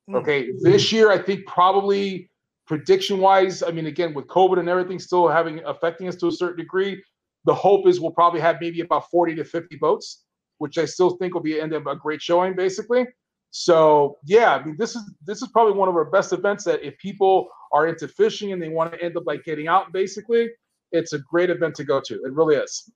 Mm. 0.10 0.15
Okay, 0.18 0.49
this 0.61 0.91
year 0.91 1.11
I 1.11 1.18
think 1.18 1.45
probably 1.48 2.30
prediction 2.68 3.19
wise, 3.19 3.64
I 3.64 3.72
mean, 3.72 3.88
again 3.88 4.14
with 4.14 4.27
COVID 4.27 4.60
and 4.60 4.69
everything 4.69 4.99
still 4.99 5.27
having 5.27 5.61
affecting 5.65 6.07
us 6.07 6.15
to 6.18 6.27
a 6.27 6.31
certain 6.31 6.57
degree, 6.57 7.02
the 7.45 7.53
hope 7.53 7.88
is 7.88 7.99
we'll 7.99 8.11
probably 8.11 8.40
have 8.40 8.57
maybe 8.61 8.81
about 8.81 9.10
40 9.10 9.35
to 9.35 9.44
50 9.44 9.76
boats, 9.77 10.23
which 10.60 10.77
I 10.77 10.85
still 10.85 11.11
think 11.18 11.34
will 11.34 11.41
be 11.41 11.60
end 11.60 11.73
up 11.73 11.85
a 11.88 11.95
great 11.95 12.22
showing, 12.22 12.56
basically. 12.56 13.06
So 13.52 14.18
yeah, 14.26 14.56
I 14.56 14.64
mean, 14.64 14.76
this 14.80 14.95
is 14.95 15.03
this 15.23 15.41
is 15.41 15.49
probably 15.49 15.73
one 15.73 15.88
of 15.88 15.95
our 15.95 16.06
best 16.06 16.34
events 16.34 16.64
that 16.64 16.85
if 16.85 16.98
people 16.98 17.49
are 17.72 17.88
into 17.88 18.07
fishing 18.07 18.52
and 18.52 18.61
they 18.61 18.69
want 18.69 18.94
to 18.94 19.03
end 19.03 19.15
up 19.15 19.23
like 19.27 19.44
getting 19.44 19.68
out, 19.68 19.94
basically, 19.94 20.49
it's 20.91 21.14
a 21.14 21.19
great 21.19 21.49
event 21.49 21.76
to 21.76 21.84
go 21.84 22.02
to. 22.03 22.15
It 22.15 22.34
really 22.34 22.56
is. 22.56 22.91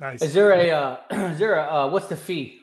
Nice. 0.00 0.22
Is 0.22 0.34
there 0.34 0.52
a 0.52 0.70
uh, 0.70 0.96
is 1.32 1.38
there 1.38 1.56
a 1.56 1.62
uh, 1.62 1.88
what's 1.88 2.06
the 2.06 2.16
fee? 2.16 2.57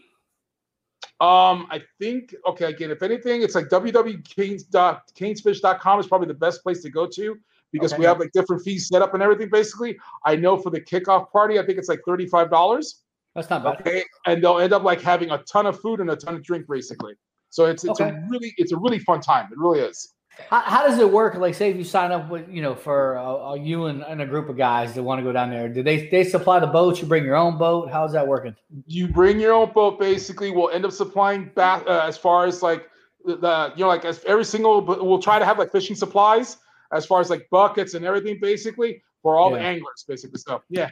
Um, 1.21 1.67
I 1.71 1.81
think 1.99 2.35
okay. 2.45 2.65
Again, 2.65 2.91
if 2.91 3.01
anything, 3.01 3.41
it's 3.41 3.55
like 3.55 3.69
www.canesfish.com 3.69 5.99
is 5.99 6.07
probably 6.07 6.27
the 6.27 6.33
best 6.33 6.61
place 6.61 6.81
to 6.81 6.89
go 6.89 7.07
to 7.07 7.37
because 7.71 7.93
Okay. 7.93 8.01
we 8.01 8.05
have 8.05 8.19
like 8.19 8.33
different 8.33 8.63
fees 8.63 8.89
set 8.89 9.01
up 9.01 9.13
and 9.13 9.23
everything. 9.23 9.47
Basically, 9.49 9.97
I 10.25 10.35
know 10.35 10.57
for 10.57 10.71
the 10.71 10.81
kickoff 10.81 11.31
party, 11.31 11.57
I 11.57 11.65
think 11.65 11.77
it's 11.79 11.87
like 11.87 12.01
thirty-five 12.05 12.49
dollars. 12.51 13.03
That's 13.33 13.49
not 13.49 13.63
bad. 13.63 13.79
Okay, 13.79 14.03
and 14.25 14.43
they'll 14.43 14.59
end 14.59 14.73
up 14.73 14.83
like 14.83 14.99
having 15.01 15.31
a 15.31 15.37
ton 15.43 15.65
of 15.65 15.79
food 15.79 16.01
and 16.01 16.09
a 16.09 16.17
ton 16.17 16.35
of 16.35 16.43
drink, 16.43 16.65
basically. 16.69 17.13
So 17.49 17.63
it's 17.65 17.85
it's 17.85 18.01
Okay. 18.01 18.09
a 18.09 18.27
really 18.29 18.53
it's 18.57 18.73
a 18.73 18.77
really 18.77 18.99
fun 18.99 19.21
time. 19.21 19.47
It 19.51 19.57
really 19.57 19.79
is. 19.79 20.13
How, 20.49 20.62
how 20.62 20.88
does 20.88 20.99
it 20.99 21.10
work? 21.10 21.36
Like, 21.36 21.56
say 21.56 21.72
if 21.72 21.78
you 21.78 21.84
sign 21.84 22.12
up 22.12 22.30
with, 22.30 22.49
you 22.49 22.62
know, 22.62 22.76
for 22.76 23.18
uh, 23.18 23.52
uh, 23.52 23.53
you 23.56 23.86
and, 23.86 24.03
and 24.03 24.22
a 24.22 24.26
group 24.26 24.49
of 24.49 24.57
guys 24.57 24.94
that 24.94 25.03
want 25.03 25.20
to 25.20 25.24
go 25.24 25.32
down 25.32 25.49
there, 25.49 25.70
do 25.70 25.82
they 25.82 26.07
they 26.10 26.24
supply 26.24 26.60
the 26.60 26.68
boats? 26.68 27.02
You 27.02 27.07
bring 27.07 27.24
your 27.24 27.36
own 27.36 27.57
boat? 27.57 27.90
How's 27.91 28.14
that 28.14 28.28
working? 28.28 28.56
You 28.88 29.07
bring 29.07 29.40
your 29.40 29.53
own 29.53 29.72
boat. 29.72 29.99
Basically, 29.99 30.52
we'll 30.52 30.70
end 30.70 30.86
up 30.86 30.91
supplying 30.91 31.52
back 31.56 31.84
uh, 31.88 32.02
as 32.06 32.18
far 32.18 32.45
as 32.45 32.62
like 32.62 32.90
the, 33.26 33.38
the 33.38 33.74
you 33.76 33.84
know 33.84 33.88
like 33.88 34.06
as 34.06 34.24
every 34.26 34.45
single 34.45 34.82
we'll 34.82 35.22
try 35.22 35.40
to 35.40 35.45
have 35.45 35.57
like 35.57 35.72
fishing 35.72 35.95
supplies 35.95 36.57
as 36.91 37.06
far 37.06 37.22
as 37.22 37.30
like 37.30 37.48
buckets 37.49 37.94
and 37.94 38.06
everything 38.06 38.38
basically 38.40 39.02
for 39.22 39.38
all 39.38 39.52
the 39.52 39.60
anglers 39.60 40.06
basically. 40.07 40.40
So 40.40 40.62
yeah. 40.70 40.90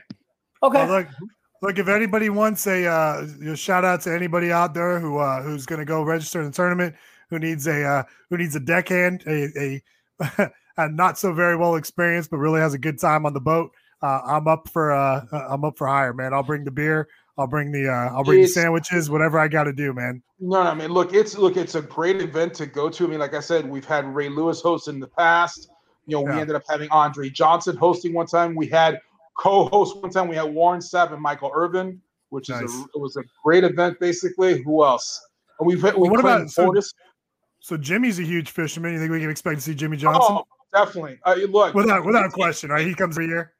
Okay. 0.64 0.86
Well, 0.86 1.00
look, 1.00 1.08
look, 1.62 1.78
if 1.78 1.88
anybody 1.88 2.30
wants 2.30 2.66
a 2.68 2.86
uh, 2.86 3.28
you 3.40 3.46
know, 3.48 3.56
shout 3.56 3.86
out 3.86 4.02
to 4.02 4.14
anybody 4.14 4.52
out 4.52 4.74
there 4.74 5.00
who 5.00 5.18
uh, 5.18 5.42
who's 5.42 5.66
going 5.66 5.80
to 5.80 5.86
go 5.86 6.04
register 6.04 6.40
in 6.40 6.46
the 6.48 6.52
tournament, 6.52 6.96
who 7.34 7.40
needs 7.40 7.68
a 7.68 7.84
uh, 7.84 8.04
who 8.30 8.38
needs 8.38 8.56
a 8.56 8.60
deckhand, 8.60 9.24
a 9.28 9.82
a, 10.22 10.52
a 10.78 10.90
not 10.90 11.18
so 11.18 11.34
very 11.34 11.58
well 11.58 11.76
experienced, 11.76 12.30
but 12.30 12.38
really 12.38 12.62
has 12.62 12.74
a 12.74 12.78
good 12.78 13.00
time 13.00 13.26
on 13.26 13.34
the 13.34 13.42
boat. 13.42 13.72
Uh, 14.02 14.22
I'm 14.26 14.48
up 14.48 14.70
for 14.70 14.92
uh, 14.92 15.26
uh, 15.32 15.48
I'm 15.50 15.66
up 15.66 15.78
for 15.78 15.88
hire, 15.88 16.14
man. 16.14 16.34
I'll 16.34 16.44
bring 16.44 16.64
the 16.64 16.72
beer. 16.72 17.08
I'll 17.38 17.48
bring 17.48 17.72
the 17.72 17.90
uh, 17.90 18.16
I'll 18.16 18.24
bring 18.24 18.40
It's- 18.40 18.54
the 18.54 18.62
sandwiches, 18.62 19.10
whatever 19.10 19.40
I 19.40 19.48
got 19.48 19.64
to 19.64 19.74
do, 19.74 19.94
man. 19.94 20.22
No, 20.40 20.64
no, 20.64 20.70
I 20.70 20.74
mean, 20.74 20.92
look, 20.92 21.14
it's 21.14 21.38
look, 21.38 21.58
it's 21.58 21.76
a 21.76 21.82
great 21.82 22.22
event 22.22 22.54
to 22.56 22.66
go 22.66 22.90
to. 22.90 23.06
I 23.06 23.08
mean, 23.08 23.20
like 23.20 23.34
I 23.34 23.40
said, 23.40 23.68
we've 23.68 23.86
had 23.86 24.06
Ray 24.06 24.30
Lewis 24.30 24.62
host 24.62 24.88
in 24.88 25.00
the 25.00 25.08
past. 25.08 25.70
You 26.06 26.18
know, 26.18 26.22
we 26.24 26.32
ended 26.34 26.56
up 26.56 26.64
having 26.68 26.90
Andre 26.90 27.30
Johnson 27.30 27.78
hosting 27.78 28.14
one 28.14 28.28
time. 28.28 28.56
We 28.56 28.68
had 28.68 29.00
co-host 29.38 29.98
one 29.98 30.12
time. 30.12 30.28
We 30.28 30.36
had 30.36 30.54
Warren 30.54 30.82
Sapp 30.82 31.14
and 31.14 31.22
Michael 31.22 31.50
Irvin, 31.54 32.02
which 32.30 32.50
is 32.50 32.60
a, 32.60 32.86
it 32.94 33.00
was 33.00 33.16
a 33.16 33.24
great 33.42 33.64
event. 33.64 34.00
Basically, 34.02 34.62
who 34.62 34.84
else? 34.84 35.26
And 35.60 35.68
we've 35.68 35.82
we 35.82 36.10
what 36.10 36.20
about 36.20 36.50
so, 36.50 36.66
Fortis. 36.66 36.94
So 37.64 37.78
Jimmy's 37.78 38.20
a 38.20 38.24
huge 38.24 38.52
fisherman. 38.52 38.92
You 38.92 39.00
think 39.00 39.10
we 39.10 39.22
can 39.22 39.30
expect 39.30 39.56
to 39.56 39.62
see 39.62 39.74
Jimmy 39.74 39.96
Johnson? 39.96 40.22
Oh, 40.36 40.46
definitely. 40.74 41.18
Uh, 41.24 41.36
look, 41.48 41.74
without 41.74 42.04
without 42.04 42.30
question, 42.34 42.70
right? 42.70 42.86
He 42.86 42.94
comes 42.94 43.16
every 43.18 43.28
year. 43.28 43.54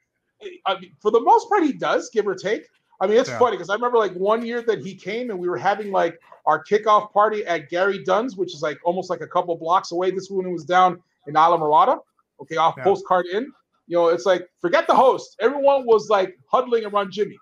I 0.66 0.78
mean, 0.78 0.92
for 1.00 1.10
the 1.10 1.22
most 1.22 1.48
part, 1.48 1.64
he 1.64 1.72
does, 1.72 2.10
give 2.10 2.28
or 2.28 2.36
take. 2.36 2.68
I 3.00 3.08
mean, 3.08 3.16
it's 3.16 3.30
Yeah. 3.30 3.40
funny 3.40 3.56
because 3.56 3.70
I 3.70 3.76
remember 3.76 3.98
like 3.98 4.12
one 4.16 4.46
year 4.46 4.62
that 4.64 4.80
he 4.80 4.94
came 4.94 5.30
and 5.30 5.40
we 5.40 5.48
were 5.48 5.58
having 5.58 5.90
like 5.90 6.20
our 6.46 6.62
kickoff 6.66 7.14
party 7.14 7.46
at 7.46 7.70
Gary 7.70 8.04
Dunn's, 8.04 8.36
which 8.36 8.54
is 8.54 8.62
like 8.62 8.78
almost 8.84 9.10
like 9.10 9.22
a 9.22 9.28
couple 9.28 9.56
blocks 9.56 9.94
away. 9.94 10.12
This 10.12 10.30
one 10.30 10.52
was 10.52 10.66
down 10.66 11.02
in 11.28 11.36
Islamorada, 11.36 12.00
okay, 12.42 12.58
off 12.58 12.76
Yeah. 12.78 12.84
Postcard 12.84 13.26
Inn. 13.28 13.54
You 13.88 13.98
know, 14.00 14.10
it's 14.10 14.26
like 14.26 14.50
forget 14.60 14.86
the 14.86 14.96
host. 14.96 15.38
Everyone 15.40 15.86
was 15.86 16.10
like 16.10 16.38
huddling 16.52 16.84
around 16.84 17.12
Jimmy. 17.14 17.38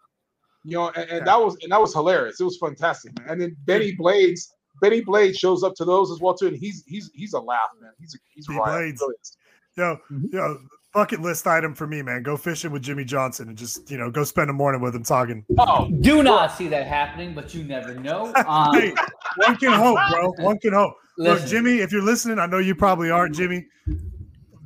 You 0.64 0.78
know, 0.78 0.90
and, 0.90 1.10
and 1.10 1.26
that 1.26 1.42
was 1.42 1.58
and 1.64 1.72
that 1.72 1.82
was 1.82 1.92
hilarious. 1.92 2.40
It 2.40 2.44
was 2.44 2.60
fantastic, 2.60 3.18
man. 3.18 3.30
And 3.32 3.42
then 3.42 3.58
Bennie 3.66 3.96
Blades, 3.96 4.54
Bennie 4.82 5.02
Blade 5.02 5.36
shows 5.36 5.64
up 5.64 5.76
to 5.76 5.86
those 5.86 6.12
as 6.12 6.20
well 6.20 6.34
too, 6.34 6.48
and 6.48 6.58
he's 6.58 6.84
he's 6.88 7.10
he's 7.14 7.34
a 7.34 7.40
laugh, 7.40 7.70
man. 7.82 7.92
He's 8.00 8.16
a 8.16 8.18
he's 8.34 8.48
a 8.50 8.52
B 8.52 8.58
riot. 8.58 8.98
Blades. 8.98 9.02
Really 9.02 9.16
is. 9.22 9.38
Yo, 9.78 9.98
yo, 10.34 10.58
bucket 10.94 11.22
list 11.22 11.48
item 11.48 11.74
for 11.74 11.88
me, 11.88 12.02
man. 12.02 12.24
Go 12.24 12.36
fishing 12.36 12.72
with 12.72 12.82
Jimmy 12.82 13.06
Johnson 13.06 13.48
and 13.48 13.58
just 13.58 13.90
you 13.90 13.98
know 13.98 14.12
go 14.12 14.24
spend 14.24 14.50
a 14.50 14.54
morning 14.54 14.82
with 14.82 14.94
him 14.96 15.04
talking. 15.04 15.46
Oh, 15.58 15.90
Do 16.02 16.24
not 16.24 16.52
see 16.52 16.68
that 16.68 16.88
happening, 16.88 17.34
but 17.34 17.54
you 17.54 17.64
never 17.64 17.94
know. 17.96 18.34
Um, 18.48 18.74
Hey, 18.76 18.94
one 19.38 19.56
can 19.58 19.72
hope, 19.72 19.98
bro. 20.12 20.34
One 20.46 20.58
can 20.60 20.74
hope. 20.74 20.94
Look, 21.18 21.46
Jimmy, 21.46 21.78
if 21.78 21.92
you're 21.92 22.02
listening, 22.04 22.40
I 22.40 22.48
know 22.48 22.58
you 22.58 22.76
probably 22.76 23.12
aren't, 23.12 23.36
Jimmy. 23.36 23.66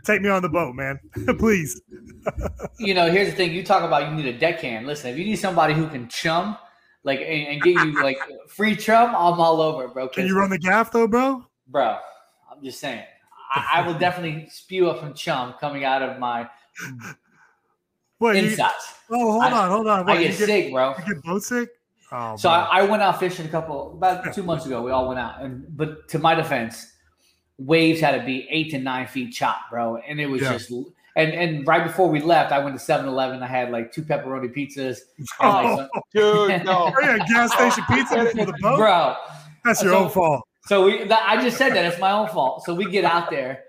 Take 0.05 0.21
me 0.21 0.29
on 0.29 0.41
the 0.41 0.49
boat, 0.49 0.73
man. 0.75 0.99
Please. 1.39 1.81
you 2.79 2.93
know, 2.93 3.11
here's 3.11 3.29
the 3.29 3.35
thing: 3.35 3.51
you 3.53 3.63
talk 3.63 3.83
about 3.83 4.09
you 4.09 4.15
need 4.15 4.27
a 4.27 4.37
deckhand. 4.37 4.87
Listen, 4.87 5.11
if 5.11 5.17
you 5.17 5.25
need 5.25 5.35
somebody 5.37 5.73
who 5.73 5.87
can 5.87 6.07
chum, 6.07 6.57
like 7.05 7.19
and, 7.21 7.47
and 7.47 7.61
get 7.61 7.75
you 7.75 8.01
like 8.03 8.17
free 8.49 8.75
chum, 8.75 9.09
I'm 9.09 9.39
all 9.39 9.61
over, 9.61 9.87
bro. 9.87 10.09
Can 10.09 10.25
you 10.27 10.37
run 10.37 10.49
the 10.49 10.59
gaff 10.59 10.91
though, 10.91 11.07
bro? 11.07 11.45
bro? 11.67 11.97
I'm 12.51 12.61
just 12.63 12.79
saying. 12.79 13.03
I, 13.53 13.75
I 13.75 13.87
will 13.87 13.97
definitely 13.97 14.49
spew 14.49 14.89
up 14.89 14.99
some 14.99 15.13
chum 15.13 15.53
coming 15.61 15.85
out 15.85 16.01
of 16.01 16.19
my 16.19 16.49
you- 18.19 18.27
insides. 18.29 18.93
Oh, 19.09 19.31
hold 19.39 19.43
I- 19.43 19.51
on, 19.65 19.69
hold 19.69 19.87
on. 19.87 19.99
I 20.09 20.13
What, 20.13 20.19
get 20.19 20.33
sick, 20.33 20.71
bro. 20.73 20.93
You 21.07 21.13
get 21.13 21.23
boat 21.23 21.43
sick? 21.43 21.69
Oh, 22.11 22.35
So. 22.35 22.49
I, 22.49 22.79
I 22.79 22.83
went 22.83 23.01
out 23.01 23.19
fishing 23.19 23.45
a 23.45 23.49
couple 23.49 23.93
about 23.93 24.33
two 24.33 24.43
months 24.43 24.65
ago. 24.65 24.81
We 24.81 24.91
all 24.91 25.07
went 25.07 25.19
out, 25.19 25.41
and 25.41 25.65
but 25.77 26.07
to 26.09 26.19
my 26.19 26.35
defense, 26.35 26.91
waves 27.57 27.99
had 27.99 28.19
to 28.19 28.25
be 28.25 28.47
eight 28.49 28.71
to 28.71 28.79
nine 28.79 29.07
feet 29.07 29.31
chop, 29.33 29.69
bro, 29.69 29.97
and 29.97 30.19
it 30.19 30.25
was 30.27 30.41
Yeah. 30.41 30.53
just. 30.53 30.71
And 31.17 31.31
and 31.33 31.65
right 31.67 31.83
before 31.83 32.09
we 32.09 32.19
left, 32.21 32.51
I 32.51 32.59
went 32.59 32.77
to 32.77 32.83
7-Eleven. 32.85 33.41
I 33.41 33.47
had 33.47 33.71
like 33.71 33.91
two 33.93 34.01
pepperoni 34.03 34.53
pizzas. 34.53 34.97
and, 35.17 35.27
like, 35.39 35.65
oh, 35.65 35.77
some- 35.77 35.89
Dude, 36.13 36.65
no. 36.65 36.91
Oh, 36.93 37.01
yeah, 37.01 37.17
gas 37.27 37.53
station 37.53 37.83
pizza 37.89 38.23
before 38.25 38.45
the 38.47 38.53
boat? 38.61 38.77
bro. 38.77 39.15
That's 39.63 39.81
your 39.81 39.93
So- 39.93 40.03
own 40.05 40.09
fault. 40.09 40.43
So 40.67 40.85
we, 40.85 41.03
that, 41.05 41.23
I 41.29 41.39
just 41.43 41.57
said 41.57 41.75
that 41.75 41.85
it's 41.85 41.99
my 41.99 42.09
own 42.11 42.27
fault. 42.27 42.63
So 42.65 42.73
we 42.73 42.89
get 42.89 43.05
out 43.05 43.29
there, 43.29 43.65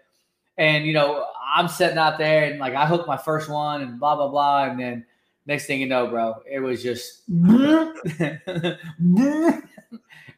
and 0.56 0.86
you 0.86 0.94
know, 0.94 1.26
I'm 1.54 1.68
sitting 1.68 1.98
out 1.98 2.16
there, 2.16 2.44
and 2.50 2.58
like 2.58 2.74
I 2.74 2.86
hooked 2.86 3.06
my 3.06 3.18
first 3.18 3.50
one, 3.50 3.82
and 3.82 4.00
blah 4.00 4.16
blah 4.16 4.28
blah, 4.28 4.64
and 4.64 4.80
then 4.80 5.04
next 5.44 5.66
thing 5.66 5.78
you 5.78 5.86
know, 5.86 6.06
bro, 6.06 6.36
it 6.50 6.58
was 6.58 6.82
just, 6.82 7.22
and 7.28 8.80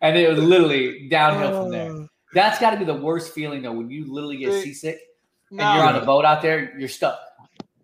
it 0.03 0.29
was 0.29 0.39
literally 0.43 1.09
downhill 1.09 1.63
from 1.63 1.71
there. 1.71 1.93
Uh. 1.93 2.07
That's 2.35 2.59
got 2.59 2.71
to 2.73 2.77
be 2.77 2.85
the 2.85 2.93
worst 2.95 3.33
feeling 3.33 3.63
though, 3.63 3.73
when 3.73 3.89
you 3.89 4.13
literally 4.13 4.37
get 4.39 4.53
It- 4.53 4.99
seasick 5.51 5.61
and 5.65 5.75
No. 5.75 5.75
you're 5.75 5.87
on 5.87 5.97
a 5.97 6.05
boat 6.05 6.25
out 6.25 6.43
there, 6.43 6.79
you're 6.79 6.89
stuck. 6.89 7.21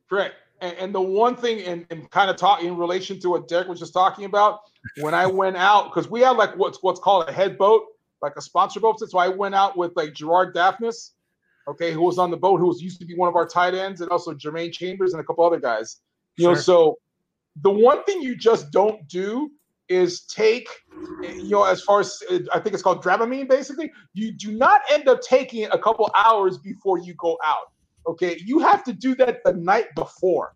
Correct. 0.08 0.34
And, 0.60 0.76
and 0.78 0.94
the 0.94 1.00
one 1.00 1.36
thing, 1.36 1.60
and, 1.62 1.86
and 1.90 2.10
kind 2.10 2.30
of 2.30 2.36
talk 2.36 2.62
in 2.62 2.76
relation 2.76 3.18
to 3.20 3.30
what 3.30 3.48
Derek 3.48 3.68
was 3.68 3.80
just 3.80 3.92
talking 3.92 4.24
about, 4.24 4.60
when 5.00 5.14
I 5.14 5.26
went 5.26 5.56
out, 5.56 5.92
because 5.92 6.10
we 6.10 6.20
had 6.20 6.32
like 6.32 6.56
what's 6.56 6.82
what's 6.82 7.00
called 7.00 7.28
a 7.28 7.32
head 7.32 7.58
boat, 7.58 7.82
like 8.22 8.34
a 8.36 8.40
sponsor 8.42 8.80
boat. 8.80 9.00
So 9.00 9.18
I 9.18 9.28
went 9.28 9.54
out 9.54 9.76
with 9.76 9.92
like 9.96 10.14
Gerard 10.14 10.54
Daphnis, 10.54 11.10
okay, 11.68 11.92
who 11.92 12.02
was 12.02 12.18
on 12.18 12.30
the 12.30 12.36
boat, 12.36 12.60
who 12.60 12.68
was 12.68 12.82
used 12.82 13.00
to 13.00 13.06
be 13.06 13.14
one 13.14 13.28
of 13.28 13.36
our 13.36 13.46
tight 13.46 13.74
ends, 13.74 14.00
and 14.00 14.10
also 14.10 14.32
Jermaine 14.32 14.72
Chambers 14.72 15.12
and 15.12 15.20
a 15.20 15.24
couple 15.24 15.44
other 15.44 15.60
guys. 15.60 16.00
You 16.36 16.48
know, 16.48 16.54
so 16.54 16.98
the 17.62 17.70
one 17.70 18.04
thing 18.04 18.20
you 18.22 18.36
just 18.36 18.70
don't 18.70 19.06
do 19.08 19.50
is 19.88 20.22
take, 20.26 20.68
you 21.22 21.50
know, 21.50 21.64
as 21.64 21.82
far 21.82 22.00
as 22.00 22.22
I 22.52 22.58
think 22.60 22.74
it's 22.74 22.82
called 22.82 23.02
Dramamine, 23.02 23.48
basically, 23.48 23.92
you 24.14 24.32
do 24.32 24.52
not 24.52 24.80
end 24.90 25.08
up 25.08 25.20
taking 25.20 25.62
it 25.62 25.70
a 25.72 25.78
couple 25.78 26.10
hours 26.14 26.58
before 26.58 26.98
you 26.98 27.14
go 27.14 27.38
out. 27.44 27.72
Okay, 28.06 28.40
you 28.44 28.58
have 28.60 28.84
to 28.84 28.92
do 28.92 29.14
that 29.16 29.42
the 29.44 29.52
night 29.54 29.86
before. 29.94 30.52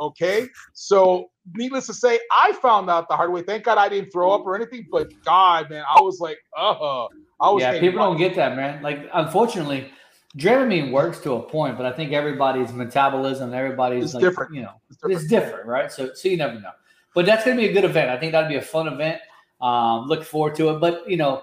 Okay, 0.00 0.48
so 0.72 1.30
needless 1.54 1.86
to 1.86 1.94
say, 1.94 2.18
I 2.32 2.52
found 2.54 2.90
out 2.90 3.08
the 3.08 3.16
hard 3.16 3.32
way. 3.32 3.42
Thank 3.42 3.64
God 3.64 3.78
I 3.78 3.88
didn't 3.88 4.10
throw 4.10 4.32
up 4.32 4.42
or 4.44 4.56
anything, 4.56 4.86
but 4.90 5.08
God, 5.24 5.70
man, 5.70 5.84
I 5.88 6.00
was 6.00 6.18
like, 6.20 6.38
uh, 6.56 7.04
I 7.40 7.50
was. 7.50 7.60
yeah, 7.60 7.78
people 7.78 7.98
don't 8.00 8.16
get 8.16 8.34
that, 8.36 8.56
man. 8.56 8.82
Like, 8.82 9.08
unfortunately, 9.14 9.92
Dramamine 10.38 10.92
works 10.92 11.18
to 11.20 11.34
a 11.34 11.42
point, 11.42 11.76
but 11.76 11.86
I 11.86 11.92
think 11.92 12.12
everybody's 12.12 12.72
metabolism, 12.72 13.52
everybody's 13.52 14.04
It's 14.06 14.14
like, 14.14 14.22
different. 14.22 14.54
You 14.54 14.62
know, 14.62 14.72
It's 14.90 15.02
it's 15.04 15.26
different. 15.26 15.66
right? 15.66 15.92
So, 15.92 16.14
so 16.14 16.28
you 16.28 16.36
never 16.36 16.58
know. 16.58 16.70
But 17.14 17.26
that's 17.26 17.44
going 17.44 17.56
to 17.56 17.62
be 17.62 17.68
a 17.68 17.72
good 17.72 17.84
event. 17.84 18.10
I 18.10 18.18
think 18.18 18.32
that'd 18.32 18.48
be 18.48 18.56
a 18.56 18.62
fun 18.62 18.88
event. 18.88 19.20
Um, 19.60 20.06
look 20.06 20.24
forward 20.24 20.54
to 20.56 20.70
it. 20.70 20.80
But 20.80 21.08
you 21.08 21.16
know, 21.16 21.42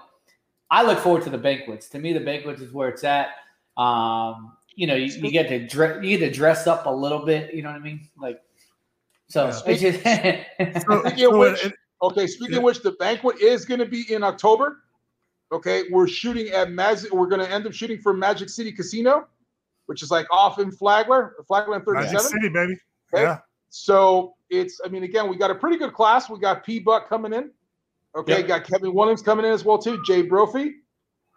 I 0.70 0.82
look 0.82 0.98
forward 0.98 1.22
to 1.24 1.30
the 1.30 1.38
banquets. 1.38 1.88
To 1.90 1.98
me, 1.98 2.12
the 2.12 2.20
banquets 2.20 2.60
is 2.60 2.72
where 2.72 2.88
it's 2.88 3.04
at. 3.04 3.28
Um, 3.76 4.56
you 4.74 4.86
know, 4.86 4.94
you, 4.94 5.06
you 5.06 5.30
get 5.30 5.48
to 5.48 5.66
dress, 5.66 6.02
you 6.04 6.18
get 6.18 6.26
to 6.26 6.32
dress 6.32 6.66
up 6.66 6.86
a 6.86 6.90
little 6.90 7.24
bit. 7.24 7.54
You 7.54 7.62
know 7.62 7.70
what 7.70 7.80
I 7.80 7.84
mean? 7.84 8.08
Like, 8.16 8.40
so 9.28 9.48
it's 9.66 9.80
just 9.80 10.00
Speaking 10.82 11.32
of 11.32 11.38
which, 11.38 11.72
okay, 12.02 12.26
speaking 12.26 12.56
of 12.56 12.62
which, 12.62 12.82
the 12.82 12.92
banquet 12.92 13.40
is 13.40 13.64
going 13.64 13.80
to 13.80 13.86
be 13.86 14.12
in 14.12 14.22
October. 14.22 14.82
Okay, 15.52 15.84
we're 15.90 16.06
shooting 16.06 16.48
at 16.48 16.70
Magic. 16.70 17.12
We're 17.12 17.26
going 17.26 17.40
to 17.40 17.50
end 17.50 17.66
up 17.66 17.72
shooting 17.72 18.00
for 18.00 18.12
Magic 18.12 18.48
City 18.48 18.70
Casino, 18.70 19.26
which 19.86 20.02
is 20.02 20.10
like 20.10 20.26
off 20.30 20.58
in 20.60 20.70
Flagler, 20.70 21.34
Flagler 21.46 21.76
and 21.76 21.84
Magic 21.86 22.18
37. 22.18 22.20
City, 22.20 22.48
baby. 22.48 22.76
Okay. 23.12 23.24
Yeah. 23.24 23.38
So 23.70 24.34
it's, 24.50 24.80
I 24.84 24.88
mean, 24.88 25.04
again, 25.04 25.28
we 25.28 25.36
got 25.36 25.50
a 25.50 25.54
pretty 25.54 25.76
good 25.76 25.92
class. 25.94 26.28
We 26.28 26.38
got 26.38 26.64
P 26.64 26.78
Buck 26.80 27.08
coming 27.08 27.32
in. 27.32 27.50
Okay, 28.16 28.38
Yep. 28.38 28.48
got 28.48 28.64
Kevin 28.64 28.92
Williams 28.92 29.22
coming 29.22 29.44
in 29.46 29.52
as 29.52 29.64
well 29.64 29.78
too. 29.78 30.02
Jay 30.04 30.22
Brophy. 30.22 30.76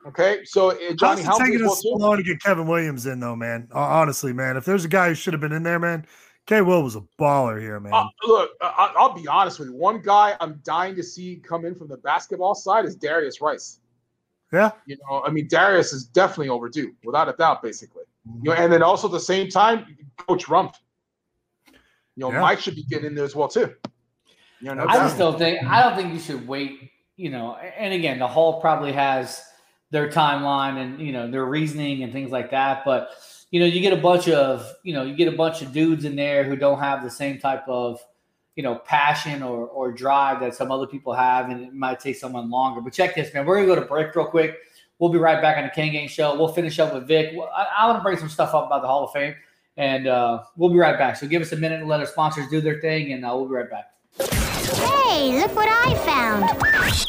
Okay, 0.06 0.44
so 0.44 0.72
uh, 0.72 0.94
Johnny 1.00 1.22
How's 1.22 1.40
it 1.40 1.44
taking 1.46 1.56
as 1.58 1.62
well 1.62 1.72
us 1.72 1.82
so 1.84 1.90
long 1.94 2.18
to 2.18 2.24
get 2.24 2.42
Kevin 2.42 2.68
Williams 2.68 3.06
in, 3.06 3.20
though, 3.22 3.36
man? 3.38 3.70
Hon- 3.72 3.92
Honestly, 3.92 4.34
man, 4.34 4.58
if 4.58 4.66
there's 4.66 4.84
a 4.84 4.90
guy 4.90 5.08
who 5.10 5.14
should 5.16 5.34
have 5.34 5.40
been 5.40 5.54
in 5.54 5.64
there, 5.64 5.80
man, 5.80 6.06
K. 6.46 6.60
Will 6.62 6.84
was 6.84 6.98
a 6.98 7.04
baller 7.18 7.62
here, 7.62 7.80
man. 7.80 7.94
Uh, 7.94 8.04
look, 8.26 8.52
I, 8.60 8.92
I'll 8.98 9.14
be 9.14 9.26
honest 9.30 9.60
with 9.60 9.70
you. 9.70 9.76
One 9.76 10.02
guy 10.02 10.36
I'm 10.42 10.60
dying 10.66 10.96
to 10.96 11.04
see 11.04 11.38
come 11.38 11.64
in 11.64 11.74
from 11.76 11.88
the 11.88 11.98
basketball 11.98 12.54
side 12.56 12.84
is 12.84 12.96
Darius 12.98 13.40
Rice. 13.40 13.80
yeah, 14.52 14.72
You 14.88 14.98
know, 15.10 15.24
I 15.26 15.30
mean, 15.30 15.48
Darius 15.48 15.94
is 15.94 16.04
definitely 16.06 16.50
overdue, 16.50 16.94
without 17.06 17.30
a 17.30 17.34
doubt, 17.34 17.62
basically. 17.62 18.04
You 18.26 18.32
Mm-hmm. 18.32 18.44
know, 18.46 18.54
and 18.54 18.74
then 18.74 18.84
also 18.84 19.08
at 19.08 19.12
the 19.14 19.20
same 19.20 19.48
time, 19.50 19.96
Coach 20.18 20.46
Rumph. 20.48 20.74
You 22.16 22.22
know, 22.22 22.32
Yeah. 22.32 22.42
Mike 22.42 22.60
should 22.60 22.76
be 22.76 22.84
getting 22.84 23.08
in 23.08 23.16
there 23.16 23.26
as 23.26 23.36
well 23.36 23.48
too. 23.48 23.74
You 24.62 24.68
know, 24.70 24.74
no 24.76 24.86
I 24.88 24.96
just 24.98 25.18
don't 25.18 25.38
think 25.38 25.64
I 25.64 25.82
don't 25.84 25.96
think 25.96 26.14
you 26.14 26.20
should 26.20 26.48
wait. 26.48 26.92
You 27.18 27.30
know, 27.30 27.56
and 27.56 27.94
again, 27.94 28.20
the 28.20 28.28
Hall 28.28 28.60
probably 28.60 28.92
has 28.94 29.44
their 29.92 30.10
timeline 30.10 30.78
and 30.78 31.00
you 31.00 31.12
know 31.12 31.30
their 31.30 31.46
reasoning 31.46 32.04
and 32.04 32.12
things 32.12 32.32
like 32.32 32.52
that. 32.52 32.84
But 32.86 33.10
you 33.52 33.60
know, 33.60 33.66
you 33.66 33.82
get 33.82 33.94
a 33.94 34.02
bunch 34.02 34.28
of 34.30 34.72
you 34.84 34.94
know 34.94 35.04
you 35.04 35.16
get 35.16 35.28
a 35.28 35.36
bunch 35.38 35.62
of 35.62 35.72
dudes 35.72 36.06
in 36.06 36.16
there 36.16 36.44
who 36.44 36.56
don't 36.56 36.80
have 36.80 37.04
the 37.04 37.10
same 37.10 37.40
type 37.40 37.68
of 37.68 38.00
you 38.56 38.62
know, 38.62 38.76
passion 38.76 39.42
or 39.42 39.68
or 39.68 39.92
drive 39.92 40.40
that 40.42 40.54
some 40.56 40.72
other 40.72 40.86
people 40.86 41.14
have, 41.14 41.50
and 41.50 41.62
it 41.62 41.74
might 41.74 42.00
take 42.00 42.16
someone 42.16 42.50
longer. 42.50 42.82
But 42.82 42.94
check 42.94 43.16
this, 43.16 43.34
man. 43.34 43.46
We're 43.46 43.56
gonna 43.56 43.68
go 43.68 43.76
to 43.76 43.88
break 43.88 44.16
real 44.16 44.28
quick. 44.28 44.58
We'll 45.00 45.12
be 45.12 45.18
right 45.18 45.42
back 45.42 45.58
on 45.58 45.64
the 45.64 45.70
Kane 45.70 45.92
Gang 45.92 46.08
Show. 46.08 46.38
We'll 46.38 46.54
finish 46.54 46.78
up 46.80 46.94
with 46.94 47.08
Vic. 47.08 47.36
I, 47.56 47.68
I 47.80 47.88
want 47.88 47.98
to 47.98 48.04
bring 48.04 48.18
some 48.18 48.30
stuff 48.30 48.54
up 48.54 48.68
about 48.68 48.82
the 48.84 48.88
Hall 48.88 49.06
of 49.06 49.12
Fame, 49.12 49.36
and 49.78 50.08
uh, 50.08 50.44
we'll 50.56 50.70
be 50.70 50.78
right 50.78 50.98
back. 50.98 51.16
So 51.18 51.28
give 51.28 51.42
us 51.42 51.52
a 51.52 51.58
minute 51.58 51.80
and 51.80 51.90
let 51.90 52.00
our 52.00 52.06
sponsors 52.06 52.48
do 52.50 52.62
their 52.62 52.80
thing, 52.80 53.14
and 53.14 53.26
uh, 53.26 53.32
we'll 53.34 53.48
be 53.48 53.56
right 53.56 53.70
back. 53.70 53.90
Hey, 54.18 55.40
look 55.40 55.56
what 55.56 55.70
I 55.70 55.96
found. 56.06 56.50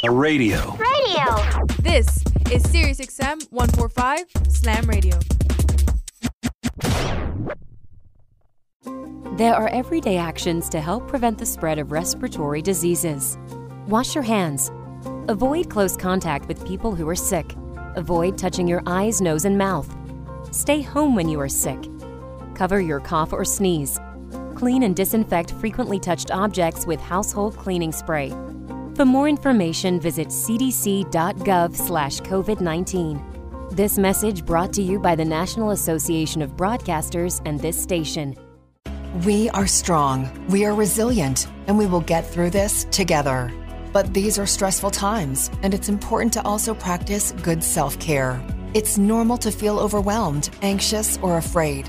A 0.05 0.11
radio. 0.11 0.77
Radio. 0.77 1.67
This 1.81 2.09
is 2.51 2.63
SiriusXM 2.65 3.51
145 3.51 4.25
Slam 4.49 4.87
Radio. 4.87 5.19
There 9.37 9.55
are 9.55 9.69
everyday 9.69 10.17
actions 10.17 10.69
to 10.69 10.81
help 10.81 11.09
prevent 11.09 11.39
the 11.39 11.47
spread 11.47 11.79
of 11.81 11.91
respiratory 11.91 12.63
diseases. 12.63 13.37
Wash 13.89 14.15
your 14.15 14.23
hands. 14.23 14.71
Avoid 15.29 15.71
close 15.71 15.97
contact 15.97 16.47
with 16.47 16.65
people 16.67 16.95
who 16.95 17.09
are 17.09 17.17
sick. 17.17 17.55
Avoid 17.97 18.39
touching 18.39 18.69
your 18.69 18.83
eyes, 18.87 19.21
nose, 19.21 19.45
and 19.45 19.59
mouth. 19.59 19.93
Stay 20.53 20.83
home 20.83 21.15
when 21.17 21.29
you 21.29 21.41
are 21.41 21.49
sick. 21.49 21.85
Cover 22.55 22.81
your 22.81 23.01
cough 23.01 23.33
or 23.33 23.45
sneeze. 23.45 23.99
Clean 24.55 24.85
and 24.85 24.97
disinfect 24.97 25.51
frequently 25.53 25.99
touched 25.99 26.31
objects 26.31 26.87
with 26.87 27.01
household 27.01 27.57
cleaning 27.57 27.93
spray. 27.93 28.31
For 28.95 29.05
more 29.05 29.29
information, 29.29 30.01
visit 30.01 30.29
cdc.gov/covid19. 30.29 33.21
This 33.71 33.99
message 33.99 34.47
brought 34.47 34.73
to 34.75 34.83
you 34.83 35.01
by 35.01 35.17
the 35.17 35.25
National 35.25 35.71
Association 35.71 36.43
of 36.43 36.57
Broadcasters 36.57 37.41
and 37.45 37.59
this 37.61 37.83
station. 37.83 38.37
We 39.25 39.51
are 39.51 39.67
strong, 39.67 40.31
we 40.49 40.65
are 40.65 40.75
resilient, 40.75 41.49
and 41.67 41.77
we 41.77 41.87
will 41.87 42.01
get 42.01 42.27
through 42.27 42.51
this 42.51 42.85
together. 42.91 43.53
But 43.93 44.13
these 44.13 44.39
are 44.39 44.47
stressful 44.47 44.91
times, 44.91 45.51
and 45.63 45.75
it's 45.75 45.89
important 45.89 46.33
to 46.35 46.45
also 46.45 46.75
practice 46.75 47.33
good 47.43 47.65
self 47.65 47.99
care. 47.99 48.41
It's 48.75 48.99
normal 48.99 49.39
to 49.39 49.53
feel 49.53 49.79
overwhelmed, 49.79 50.51
anxious, 50.63 51.19
or 51.23 51.39
afraid, 51.39 51.89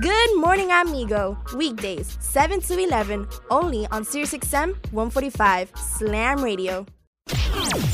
Good 0.00 0.36
morning, 0.40 0.72
amigo. 0.72 1.38
Weekdays, 1.54 2.16
7 2.18 2.60
to 2.62 2.76
11, 2.76 3.28
only 3.48 3.86
on 3.92 4.02
SiriusXM 4.04 4.74
145 4.90 5.70
Slam 5.76 6.42
Radio. 6.42 6.84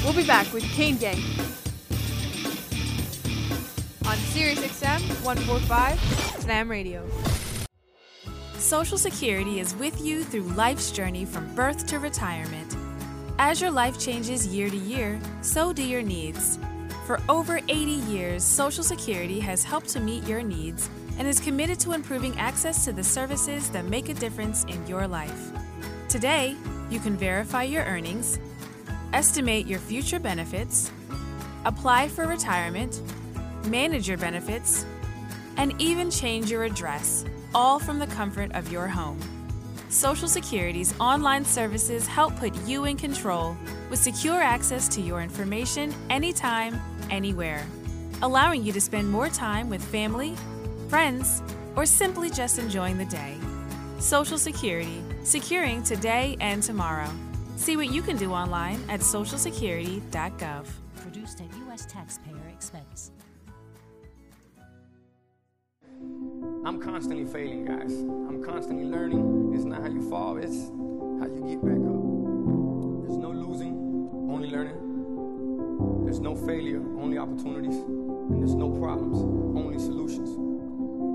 We'll 0.03 0.15
be 0.15 0.27
back 0.27 0.51
with 0.55 0.65
Kane 0.73 0.97
Gang 0.97 1.19
on 4.07 4.17
SiriusXM 4.33 5.23
145 5.23 6.01
Slam 6.41 6.71
Radio. 6.71 7.07
Social 8.55 8.97
Security 8.97 9.61
is 9.61 9.75
with 9.77 10.01
you 10.01 10.25
through 10.25 10.45
life's 10.55 10.91
journey 10.93 11.27
from 11.27 11.55
birth 11.55 11.87
to 11.89 11.99
retirement. 11.99 12.77
As 13.39 13.61
your 13.61 13.71
life 13.71 14.01
changes 14.01 14.47
year 14.47 14.71
to 14.71 14.77
year, 14.77 15.21
so 15.43 15.71
do 15.71 15.83
your 15.83 16.03
needs. 16.03 16.59
For 17.05 17.21
over 17.29 17.59
80 17.59 17.75
years, 18.09 18.43
Social 18.43 18.83
Security 18.85 19.39
has 19.41 19.65
helped 19.65 19.89
to 19.91 20.01
meet 20.01 20.27
your 20.27 20.43
needs 20.43 20.89
and 21.21 21.29
is 21.29 21.39
committed 21.39 21.79
to 21.79 21.93
improving 21.93 22.37
access 22.39 22.83
to 22.87 22.95
the 22.95 23.05
services 23.05 23.69
that 23.69 23.85
make 23.85 24.09
a 24.09 24.15
difference 24.15 24.65
in 24.65 24.87
your 24.87 25.07
life. 25.07 25.51
Today, 26.09 26.57
you 26.89 26.99
can 26.99 27.15
verify 27.15 27.63
your 27.63 27.85
earnings, 27.85 28.39
estimate 29.13 29.67
your 29.67 29.79
future 29.79 30.19
benefits, 30.19 30.91
apply 31.67 32.09
for 32.09 32.27
retirement, 32.27 33.03
manage 33.67 34.09
your 34.09 34.17
benefits, 34.17 34.87
and 35.59 35.79
even 35.79 36.11
change 36.11 36.51
your 36.51 36.65
address, 36.65 37.27
all 37.55 37.79
from 37.79 37.99
the 37.99 38.07
comfort 38.07 38.51
of 38.55 38.73
your 38.73 38.89
home. 38.89 39.21
Social 39.91 40.27
Security's 40.27 40.99
online 40.99 41.45
services 41.45 42.07
help 42.07 42.35
put 42.37 42.57
you 42.67 42.87
in 42.87 42.97
control 42.97 43.59
with 43.91 43.99
secure 43.99 44.41
access 44.41 44.89
to 44.89 45.03
your 45.03 45.21
information 45.21 45.93
anytime, 46.09 46.81
anywhere, 47.11 47.67
allowing 48.23 48.65
you 48.65 48.73
to 48.73 48.81
spend 48.81 49.11
more 49.11 49.29
time 49.29 49.69
with 49.69 49.85
family, 49.85 50.35
friends, 50.91 51.41
or 51.77 51.87
simply 51.87 52.29
just 52.29 52.59
enjoying 52.59 52.99
the 52.99 53.05
day. 53.05 53.37
Social 54.01 54.37
Security, 54.37 55.01
securing 55.23 55.85
today 55.85 56.37
and 56.41 56.63
tomorrow. 56.63 57.09
See 57.55 57.77
what 57.77 57.93
you 57.93 58.03
can 58.03 58.17
do 58.17 58.33
online 58.33 58.83
at 58.89 59.01
socialsecurity.gov. 59.01 60.67
Produced 60.97 61.41
at 61.41 61.57
U.S. 61.59 61.87
taxpayer 61.87 62.49
expense. 62.53 63.13
I'm 66.65 66.81
constantly 66.83 67.25
failing, 67.25 67.67
guys. 67.67 67.93
I'm 67.93 68.43
constantly 68.43 68.87
learning. 68.87 69.53
It's 69.55 69.65
not 69.65 69.83
how 69.83 69.89
you 69.89 70.03
fall, 70.11 70.39
it's 70.39 70.71
how 71.21 71.27
you 71.27 71.45
get 71.47 71.63
back 71.65 71.79
up. 71.87 72.03
There's 73.07 73.17
no 73.17 73.31
losing, 73.31 73.75
only 74.29 74.51
learning. 74.51 76.05
There's 76.05 76.21
no 76.21 76.35
failure, 76.35 76.81
only 76.99 77.17
opportunities. 77.17 77.77
And 77.77 78.43
there's 78.43 78.57
no 78.57 78.71
problems, 78.71 79.19
only 79.57 79.79
solutions. 79.79 80.50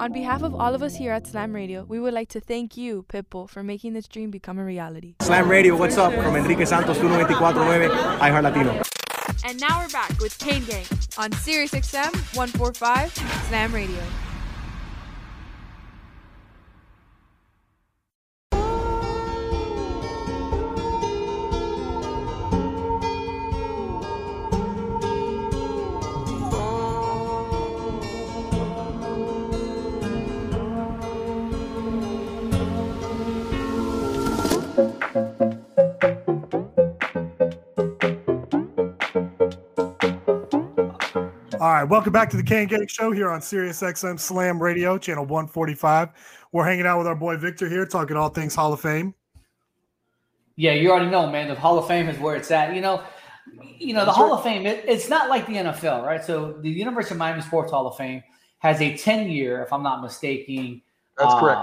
On 0.00 0.14
behalf 0.14 0.42
of 0.42 0.54
all 0.54 0.74
of 0.74 0.82
us 0.82 0.96
here 0.96 1.12
at 1.12 1.26
Slam 1.26 1.54
Radio, 1.54 1.84
we 1.84 2.00
would 2.00 2.14
like 2.14 2.30
to 2.30 2.40
thank 2.40 2.74
you, 2.74 3.04
Pitbull, 3.12 3.46
for 3.46 3.62
making 3.62 3.92
this 3.92 4.08
dream 4.08 4.30
become 4.30 4.58
a 4.58 4.64
reality. 4.64 5.16
Slam 5.20 5.46
Radio, 5.46 5.76
what's 5.76 5.98
up? 5.98 6.14
From 6.14 6.36
Enrique 6.36 6.64
Santos, 6.64 6.96
294.9, 6.96 8.18
iHeart 8.18 8.42
Latino. 8.42 8.82
And 9.44 9.60
now 9.60 9.82
we're 9.82 9.90
back 9.90 10.18
with 10.18 10.38
Kane 10.38 10.64
Gang 10.64 10.86
on 11.18 11.30
SiriusXM 11.32 12.34
145 12.34 13.12
Slam 13.48 13.74
Radio. 13.74 14.00
All 41.70 41.76
right, 41.76 41.84
welcome 41.84 42.12
back 42.12 42.28
to 42.30 42.36
the 42.36 42.42
Kane 42.42 42.66
Gang 42.66 42.88
Show 42.88 43.12
here 43.12 43.30
on 43.30 43.40
Sirius 43.40 43.80
XM 43.80 44.18
Slam 44.18 44.60
Radio, 44.60 44.98
channel 44.98 45.24
145. 45.24 46.08
We're 46.50 46.64
hanging 46.64 46.84
out 46.84 46.98
with 46.98 47.06
our 47.06 47.14
boy 47.14 47.36
Victor 47.36 47.68
here, 47.68 47.86
talking 47.86 48.16
all 48.16 48.28
things 48.28 48.56
Hall 48.56 48.72
of 48.72 48.80
Fame. 48.80 49.14
Yeah, 50.56 50.72
you 50.72 50.90
already 50.90 51.08
know, 51.08 51.30
man. 51.30 51.46
The 51.46 51.54
Hall 51.54 51.78
of 51.78 51.86
Fame 51.86 52.08
is 52.08 52.18
where 52.18 52.34
it's 52.34 52.50
at. 52.50 52.74
You 52.74 52.80
know, 52.80 53.04
you 53.78 53.94
know 53.94 54.04
the 54.04 54.10
Hall 54.10 54.34
of 54.34 54.42
Fame. 54.42 54.66
It, 54.66 54.84
it's 54.84 55.08
not 55.08 55.28
like 55.28 55.46
the 55.46 55.52
NFL, 55.52 56.04
right? 56.04 56.24
So 56.24 56.54
the 56.54 56.68
University 56.68 57.14
of 57.14 57.18
Miami 57.18 57.40
Sports 57.40 57.70
Hall 57.70 57.86
of 57.86 57.96
Fame 57.96 58.24
has 58.58 58.80
a 58.80 58.96
ten-year, 58.96 59.62
if 59.62 59.72
I'm 59.72 59.84
not 59.84 60.02
mistaken, 60.02 60.82
That's 61.18 61.32
uh, 61.34 61.38
correct. 61.38 61.60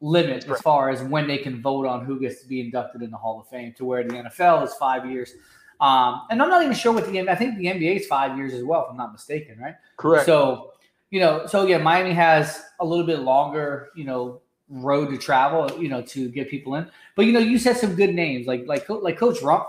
limit 0.00 0.48
as 0.48 0.60
far 0.60 0.88
as 0.88 1.02
when 1.02 1.26
they 1.26 1.38
can 1.38 1.60
vote 1.60 1.84
on 1.84 2.04
who 2.04 2.20
gets 2.20 2.40
to 2.42 2.46
be 2.46 2.60
inducted 2.60 3.02
in 3.02 3.10
the 3.10 3.18
Hall 3.18 3.40
of 3.40 3.48
Fame. 3.48 3.74
To 3.78 3.84
where 3.84 4.04
the 4.04 4.14
NFL 4.14 4.64
is 4.64 4.74
five 4.74 5.04
years, 5.04 5.32
um, 5.80 6.22
and 6.30 6.42
I'm 6.42 6.48
not 6.48 6.62
even 6.62 6.74
sure 6.74 6.92
what 6.92 7.06
the 7.06 7.28
I 7.28 7.34
think 7.34 7.56
the 7.56 7.66
NBA 7.66 8.00
is 8.00 8.06
five 8.06 8.36
years 8.36 8.52
as 8.52 8.64
well, 8.64 8.84
if 8.84 8.90
I'm 8.90 8.96
not 8.96 9.12
mistaken, 9.12 9.58
right? 9.60 9.74
Correct. 9.96 10.26
So, 10.26 10.72
you 11.10 11.20
know, 11.20 11.46
so 11.46 11.66
yeah, 11.66 11.78
Miami 11.78 12.12
has 12.12 12.62
a 12.80 12.84
little 12.84 13.06
bit 13.06 13.20
longer, 13.20 13.90
you 13.94 14.04
know, 14.04 14.40
road 14.68 15.10
to 15.10 15.18
travel, 15.18 15.80
you 15.80 15.88
know, 15.88 16.02
to 16.02 16.28
get 16.30 16.50
people 16.50 16.74
in. 16.74 16.90
But 17.14 17.26
you 17.26 17.32
know, 17.32 17.38
you 17.38 17.58
said 17.58 17.76
some 17.76 17.94
good 17.94 18.14
names 18.14 18.46
like 18.46 18.66
like 18.66 18.88
like 18.88 19.18
Coach 19.18 19.40
Rumph. 19.40 19.66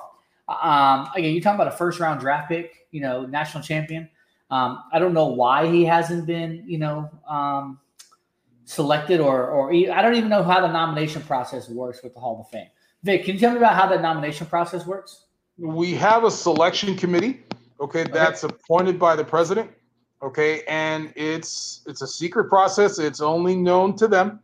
Um, 0.48 1.08
again, 1.16 1.36
you 1.36 1.42
talking 1.42 1.62
about 1.62 1.72
a 1.72 1.78
first 1.78 2.00
round 2.00 2.20
draft 2.20 2.50
pick, 2.50 2.88
you 2.92 3.02
know, 3.02 3.26
national 3.26 3.64
champion. 3.64 4.10
Um, 4.50 4.84
I 4.92 4.98
don't 4.98 5.14
know 5.14 5.28
why 5.28 5.68
he 5.68 5.86
hasn't 5.86 6.26
been, 6.26 6.64
you 6.66 6.80
know, 6.80 7.08
um, 7.28 7.80
selected 8.66 9.20
or 9.20 9.48
or 9.48 9.72
I 9.72 10.02
don't 10.02 10.16
even 10.16 10.30
know 10.30 10.42
how 10.42 10.60
the 10.60 10.72
nomination 10.72 11.22
process 11.22 11.70
works 11.70 12.02
with 12.02 12.16
the 12.16 12.20
Hall 12.20 12.42
of 12.42 12.50
Fame. 12.50 12.70
Vic, 13.04 13.26
can 13.26 13.36
you 13.36 13.40
tell 13.40 13.52
me 13.52 13.58
about 13.58 13.76
how 13.76 13.88
the 13.88 14.02
nomination 14.02 14.48
process 14.48 14.88
works? 14.88 15.26
We 15.60 15.94
have 15.96 16.24
a 16.24 16.32
selection 16.32 16.96
committee, 16.96 17.44
okay, 17.82 18.04
that's 18.04 18.44
appointed 18.44 18.98
by 18.98 19.16
the 19.16 19.26
president, 19.26 19.70
okay, 20.24 20.64
and 20.68 21.12
it's 21.16 21.82
it's 21.86 22.02
a 22.02 22.08
secret 22.08 22.50
process. 22.50 22.98
It's 22.98 23.22
only 23.22 23.56
known 23.56 23.96
to 23.98 24.08
them, 24.08 24.40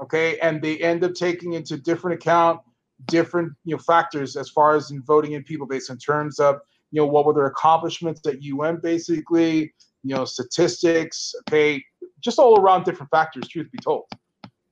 okay, 0.00 0.38
and 0.40 0.60
they 0.60 0.78
end 0.78 1.04
up 1.04 1.14
taking 1.14 1.52
into 1.52 1.76
different 1.76 2.20
account 2.20 2.60
different 3.04 3.52
you 3.64 3.76
know 3.76 3.82
factors 3.82 4.36
as 4.36 4.48
far 4.48 4.74
as 4.74 4.90
in 4.90 5.02
voting 5.02 5.32
in 5.32 5.42
people 5.42 5.66
based 5.66 5.90
in 5.90 5.98
terms 5.98 6.38
of 6.38 6.56
you 6.90 7.00
know 7.00 7.06
what 7.06 7.26
were 7.26 7.34
their 7.34 7.46
accomplishments 7.46 8.26
at 8.26 8.42
UN 8.42 8.78
basically, 8.82 9.72
you 10.02 10.14
know 10.14 10.24
statistics, 10.24 11.34
okay, 11.48 11.82
just 12.20 12.38
all 12.38 12.58
around 12.58 12.84
different 12.84 13.10
factors. 13.10 13.48
Truth 13.48 13.70
be 13.70 13.78
told, 13.78 14.04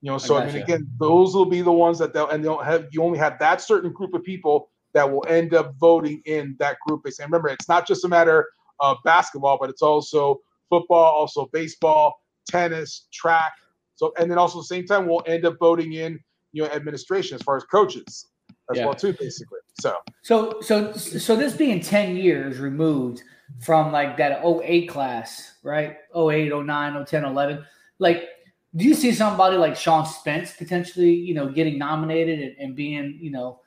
you 0.00 0.10
know. 0.10 0.18
So 0.18 0.36
I, 0.36 0.46
mean, 0.46 0.54
gotcha. 0.54 0.64
again, 0.64 0.88
those 0.98 1.34
will 1.34 1.46
be 1.46 1.60
the 1.60 1.72
ones 1.72 1.98
that 1.98 2.14
they'll 2.14 2.28
and 2.28 2.42
they'll 2.42 2.58
have. 2.58 2.86
You 2.92 3.02
only 3.02 3.18
have 3.18 3.38
that 3.40 3.60
certain 3.60 3.92
group 3.92 4.14
of 4.14 4.22
people 4.22 4.70
that 4.94 5.10
will 5.10 5.24
end 5.28 5.54
up 5.54 5.74
voting 5.78 6.22
in 6.24 6.56
that 6.58 6.76
group. 6.86 7.04
And 7.04 7.14
remember, 7.20 7.48
it's 7.48 7.68
not 7.68 7.86
just 7.86 8.04
a 8.04 8.08
matter 8.08 8.48
of 8.80 8.96
basketball, 9.04 9.58
but 9.60 9.68
it's 9.70 9.82
also 9.82 10.40
football, 10.70 11.12
also 11.12 11.48
baseball, 11.52 12.14
tennis, 12.48 13.06
track. 13.12 13.52
So 13.96 14.12
and 14.18 14.30
then 14.30 14.38
also 14.38 14.58
at 14.58 14.62
the 14.62 14.66
same 14.66 14.86
time, 14.86 15.06
we'll 15.06 15.22
end 15.26 15.44
up 15.44 15.56
voting 15.58 15.92
in 15.92 16.18
you 16.52 16.62
know 16.62 16.68
administration 16.70 17.34
as 17.34 17.42
far 17.42 17.56
as 17.56 17.64
coaches 17.64 18.26
as 18.70 18.78
Yeah. 18.78 18.86
well 18.86 18.94
too, 18.94 19.12
basically. 19.12 19.58
So 19.78 19.96
So 20.22 20.60
so 20.60 20.92
so 20.92 21.36
this 21.36 21.54
being 21.56 21.80
10 21.80 22.16
years 22.16 22.58
removed 22.58 23.22
from 23.60 23.92
like 23.92 24.16
that 24.16 24.42
08 24.44 24.88
class, 24.88 25.54
right? 25.62 25.96
08, 26.16 26.50
09, 26.52 27.04
010, 27.04 27.24
11. 27.24 27.64
Like, 27.98 28.28
do 28.74 28.84
you 28.84 28.94
see 28.94 29.12
somebody 29.12 29.56
like 29.56 29.76
Sean 29.76 30.06
Spence 30.06 30.52
potentially, 30.56 31.12
you 31.12 31.34
know, 31.34 31.48
getting 31.48 31.78
nominated 31.78 32.40
and, 32.40 32.56
and 32.58 32.76
being, 32.76 33.18
you 33.20 33.30
know, 33.30 33.60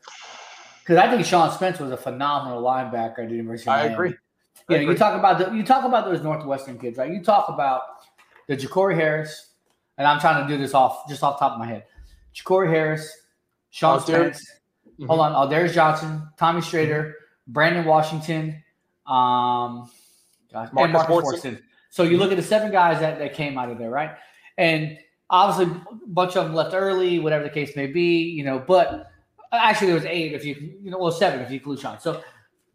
because 0.88 1.04
I 1.04 1.12
think 1.12 1.26
Sean 1.26 1.52
Spence 1.52 1.80
was 1.80 1.92
a 1.92 1.98
phenomenal 1.98 2.64
linebacker 2.64 3.20
at 3.20 3.30
the 3.30 3.36
University 3.36 3.70
of 3.70 3.76
I 3.76 3.78
Miami. 3.80 3.94
agree. 3.94 4.10
I 4.70 4.74
You 4.74 4.86
know, 4.86 4.92
you 4.92 4.98
talk 4.98 5.20
about 5.20 5.38
the 5.38 5.54
you 5.54 5.64
talk 5.64 5.84
about 5.84 6.06
those 6.06 6.22
Northwestern 6.24 6.80
kids, 6.80 6.98
right? 6.98 7.12
You 7.12 7.22
talk 7.22 7.50
about 7.50 7.82
the 8.48 8.56
Jacory 8.56 8.96
Harris, 8.96 9.52
and 9.98 10.08
I'm 10.08 10.22
trying 10.22 10.48
to 10.48 10.54
do 10.54 10.58
this 10.58 10.74
off 10.74 11.10
just 11.10 11.24
off 11.24 11.38
the 11.40 11.46
top 11.46 11.54
of 11.54 11.60
my 11.60 11.66
head. 11.68 11.84
Jacory 12.34 12.70
Harris, 12.70 13.12
Sean 13.70 14.00
Aldarius- 14.00 14.36
Spence, 14.38 14.52
hold 15.06 15.20
on, 15.20 15.34
Aldarius 15.34 15.74
Johnson, 15.74 16.22
Tommy 16.40 16.62
Streeter, 16.62 17.16
Brandon 17.48 17.84
Washington, 17.84 18.64
um, 19.08 19.90
gosh, 20.54 20.70
and 20.70 20.74
Marcus 20.74 20.94
Marcus 20.94 21.10
Morrison. 21.10 21.64
So 21.90 22.04
you 22.04 22.18
look 22.18 22.32
at 22.32 22.38
the 22.38 22.44
seven 22.44 22.72
guys 22.72 23.02
that, 23.02 23.20
that 23.20 23.34
came 23.34 23.58
out 23.58 23.70
of 23.70 23.78
there, 23.78 23.90
right? 23.90 24.12
And 24.58 24.98
obviously, 25.30 25.76
a 25.76 25.96
bunch 26.08 26.38
of 26.38 26.46
them 26.46 26.54
left 26.54 26.74
early, 26.74 27.20
whatever 27.20 27.44
the 27.44 27.50
case 27.50 27.76
may 27.76 27.88
be, 27.88 28.20
you 28.22 28.46
know. 28.46 28.60
But 28.60 29.12
actually, 29.52 29.88
there 29.88 29.96
was 29.96 30.06
eight 30.06 30.34
if 30.34 30.46
you, 30.46 30.78
you 30.82 30.92
know, 30.92 30.98
well, 30.98 31.12
seven 31.12 31.40
if 31.42 31.50
you 31.50 31.58
include 31.58 31.80
Sean. 31.80 32.00
So, 32.00 32.22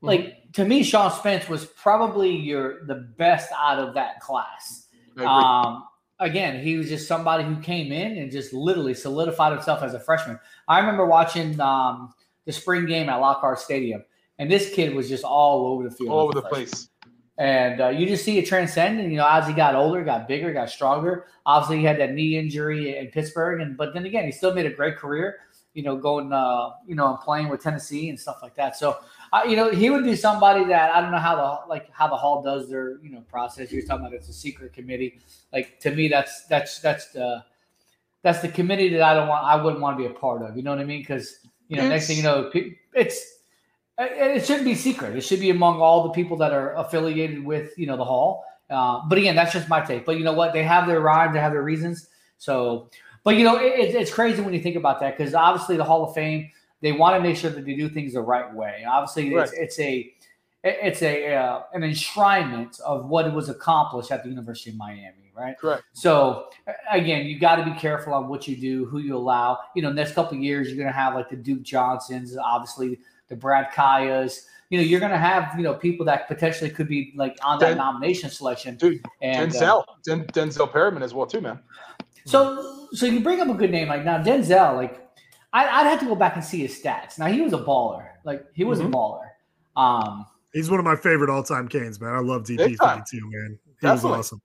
like 0.00 0.52
to 0.54 0.64
me, 0.64 0.82
Sean 0.82 1.10
Spence 1.10 1.48
was 1.48 1.64
probably 1.64 2.34
your 2.34 2.84
the 2.86 3.06
best 3.16 3.50
out 3.56 3.78
of 3.78 3.94
that 3.94 4.20
class. 4.20 4.88
Um, 5.18 5.84
again, 6.18 6.62
he 6.62 6.76
was 6.76 6.88
just 6.88 7.06
somebody 7.06 7.44
who 7.44 7.56
came 7.60 7.92
in 7.92 8.16
and 8.18 8.30
just 8.30 8.52
literally 8.52 8.94
solidified 8.94 9.52
himself 9.52 9.82
as 9.82 9.94
a 9.94 10.00
freshman. 10.00 10.38
I 10.68 10.78
remember 10.80 11.06
watching 11.06 11.60
um, 11.60 12.14
the 12.46 12.52
spring 12.52 12.86
game 12.86 13.08
at 13.08 13.16
Lockhart 13.16 13.58
Stadium, 13.58 14.04
and 14.38 14.50
this 14.50 14.72
kid 14.74 14.94
was 14.94 15.08
just 15.08 15.24
all 15.24 15.66
over 15.66 15.84
the 15.84 15.90
field, 15.90 16.10
all 16.10 16.20
over 16.20 16.32
the 16.32 16.42
freshman. 16.42 16.66
place. 16.66 16.88
And 17.38 17.80
uh, 17.80 17.88
you 17.88 18.06
just 18.06 18.24
see 18.24 18.38
it 18.38 18.46
transcend. 18.46 19.00
And 19.00 19.10
you 19.10 19.16
know, 19.16 19.26
as 19.28 19.46
he 19.46 19.52
got 19.52 19.74
older, 19.74 20.04
got 20.04 20.28
bigger, 20.28 20.52
got 20.52 20.70
stronger. 20.70 21.26
Obviously, 21.46 21.78
he 21.78 21.84
had 21.84 21.98
that 21.98 22.12
knee 22.12 22.36
injury 22.36 22.98
in 22.98 23.08
Pittsburgh, 23.08 23.60
and 23.60 23.76
but 23.76 23.94
then 23.94 24.04
again, 24.04 24.24
he 24.24 24.32
still 24.32 24.54
made 24.54 24.66
a 24.66 24.70
great 24.70 24.96
career. 24.96 25.40
You 25.74 25.82
know, 25.82 25.96
going, 25.96 26.32
uh, 26.32 26.70
you 26.86 26.94
know, 26.94 27.08
and 27.08 27.18
playing 27.20 27.48
with 27.48 27.62
Tennessee 27.62 28.10
and 28.10 28.20
stuff 28.20 28.40
like 28.42 28.54
that. 28.56 28.76
So, 28.76 28.98
uh, 29.32 29.40
you 29.48 29.56
know, 29.56 29.70
he 29.70 29.88
would 29.88 30.04
be 30.04 30.14
somebody 30.14 30.64
that 30.64 30.94
I 30.94 31.00
don't 31.00 31.10
know 31.10 31.18
how 31.18 31.36
the 31.36 31.68
like 31.68 31.90
how 31.92 32.08
the 32.08 32.16
hall 32.16 32.42
does 32.42 32.68
their 32.68 32.98
you 33.02 33.10
know 33.10 33.22
process. 33.30 33.72
You're 33.72 33.86
talking 33.86 34.06
about 34.06 34.14
it's 34.14 34.28
a 34.28 34.34
secret 34.34 34.72
committee. 34.74 35.20
Like 35.52 35.80
to 35.80 35.90
me, 35.90 36.08
that's 36.08 36.44
that's 36.46 36.78
that's 36.80 37.12
the 37.12 37.44
that's 38.22 38.40
the 38.40 38.48
committee 38.48 38.90
that 38.90 39.02
I 39.02 39.14
don't 39.14 39.28
want. 39.28 39.44
I 39.44 39.56
wouldn't 39.62 39.80
want 39.80 39.98
to 39.98 40.06
be 40.06 40.10
a 40.10 40.14
part 40.14 40.42
of. 40.42 40.56
You 40.56 40.62
know 40.62 40.70
what 40.70 40.80
I 40.80 40.84
mean? 40.84 41.00
Because 41.00 41.38
you 41.68 41.76
know, 41.76 41.88
next 41.88 42.06
thing 42.06 42.18
you 42.18 42.22
know, 42.22 42.50
it's 42.94 43.38
it 43.98 44.36
it 44.36 44.46
shouldn't 44.46 44.64
be 44.64 44.74
secret. 44.74 45.16
It 45.16 45.22
should 45.22 45.40
be 45.40 45.50
among 45.50 45.80
all 45.80 46.02
the 46.04 46.10
people 46.10 46.36
that 46.38 46.52
are 46.52 46.74
affiliated 46.76 47.44
with 47.44 47.72
you 47.78 47.86
know 47.86 47.96
the 47.96 48.04
hall. 48.04 48.44
Uh, 48.70 49.02
but 49.08 49.18
again, 49.18 49.36
that's 49.36 49.52
just 49.52 49.68
my 49.68 49.80
take. 49.80 50.04
But 50.04 50.16
you 50.16 50.24
know 50.24 50.32
what? 50.32 50.52
They 50.52 50.62
have 50.62 50.86
their 50.86 51.00
rhyme. 51.00 51.32
They 51.32 51.40
have 51.40 51.52
their 51.52 51.62
reasons. 51.62 52.08
So, 52.38 52.88
but 53.24 53.36
you 53.36 53.44
know, 53.44 53.56
it, 53.58 53.78
it's- 53.78 53.94
it's 53.94 54.12
crazy 54.12 54.42
when 54.42 54.52
you 54.54 54.60
think 54.60 54.76
about 54.76 55.00
that 55.00 55.16
because 55.16 55.34
obviously 55.34 55.76
the 55.76 55.84
Hall 55.84 56.04
of 56.08 56.14
Fame 56.14 56.50
they 56.80 56.90
want 56.92 57.14
to 57.16 57.20
make 57.22 57.36
sure 57.36 57.48
that 57.50 57.64
they 57.64 57.74
do 57.74 57.88
things 57.88 58.14
the 58.14 58.20
right 58.20 58.52
way. 58.52 58.84
Obviously, 58.88 59.28
it's, 59.32 59.52
Right. 59.52 59.60
it's 59.62 59.78
a 59.78 60.12
it's 60.64 61.02
a 61.02 61.34
uh, 61.34 61.60
an 61.74 61.82
enshrinement 61.82 62.80
of 62.80 63.06
what 63.06 63.32
was 63.32 63.48
accomplished 63.48 64.10
at 64.12 64.22
the 64.22 64.28
University 64.28 64.70
of 64.70 64.76
Miami, 64.76 65.32
right? 65.36 65.56
Correct. 65.58 65.82
So 65.92 66.48
again, 66.90 67.26
you 67.26 67.38
got 67.38 67.56
to 67.56 67.64
be 67.64 67.72
careful 67.78 68.14
on 68.14 68.28
what 68.28 68.46
you 68.48 68.56
do, 68.56 68.84
who 68.86 68.98
you 68.98 69.16
allow. 69.16 69.58
You 69.74 69.82
know, 69.82 69.92
next 69.92 70.14
couple 70.14 70.36
of 70.36 70.42
years, 70.42 70.68
you're 70.68 70.76
going 70.76 70.88
to 70.88 70.92
have 70.92 71.14
like 71.14 71.30
the 71.30 71.36
Duke 71.36 71.62
Johnsons, 71.62 72.36
obviously 72.36 72.98
the 73.28 73.36
Brad 73.36 73.70
Kaayas. 73.72 74.46
You 74.70 74.78
know, 74.78 74.84
you're 74.84 75.00
going 75.00 75.12
to 75.12 75.18
have 75.18 75.52
you 75.56 75.62
know 75.64 75.74
people 75.74 76.06
that 76.06 76.28
potentially 76.28 76.70
could 76.70 76.88
be 76.88 77.12
like 77.16 77.36
on 77.44 77.58
that 77.58 77.68
Den- 77.70 77.76
nomination 77.78 78.30
selection. 78.30 78.76
Dude, 78.76 79.04
and, 79.20 79.50
uh, 79.54 79.58
Denzel, 79.58 79.84
Den- 80.04 80.26
Denzel 80.28 80.72
Perryman 80.72 81.02
as 81.02 81.12
well 81.12 81.26
too, 81.26 81.40
man. 81.40 81.58
So, 82.24 82.88
so 82.92 83.06
you 83.06 83.20
bring 83.20 83.40
up 83.40 83.48
a 83.48 83.54
good 83.54 83.70
name 83.70 83.88
like 83.88 84.04
now 84.04 84.22
Denzel. 84.22 84.76
Like, 84.76 84.98
I, 85.52 85.66
I'd 85.66 85.86
have 85.86 86.00
to 86.00 86.06
go 86.06 86.14
back 86.14 86.36
and 86.36 86.44
see 86.44 86.60
his 86.60 86.80
stats. 86.80 87.18
Now 87.18 87.26
he 87.26 87.40
was 87.40 87.52
a 87.52 87.58
baller. 87.58 88.08
Like 88.24 88.44
he 88.54 88.64
was 88.64 88.78
Mhm. 88.80 88.86
a 88.86 88.90
baller. 88.90 89.28
Um, 89.76 90.26
He's 90.52 90.70
one 90.70 90.78
of 90.78 90.84
my 90.84 90.96
favorite 90.96 91.30
all-time 91.30 91.66
Canes, 91.66 91.98
man. 92.00 92.12
I 92.12 92.18
love 92.18 92.42
DP 92.44 92.56
Big 92.58 92.78
52, 92.78 93.20
man. 93.30 93.58
He 93.80 93.86
was 93.86 94.04
awesome. 94.04 94.40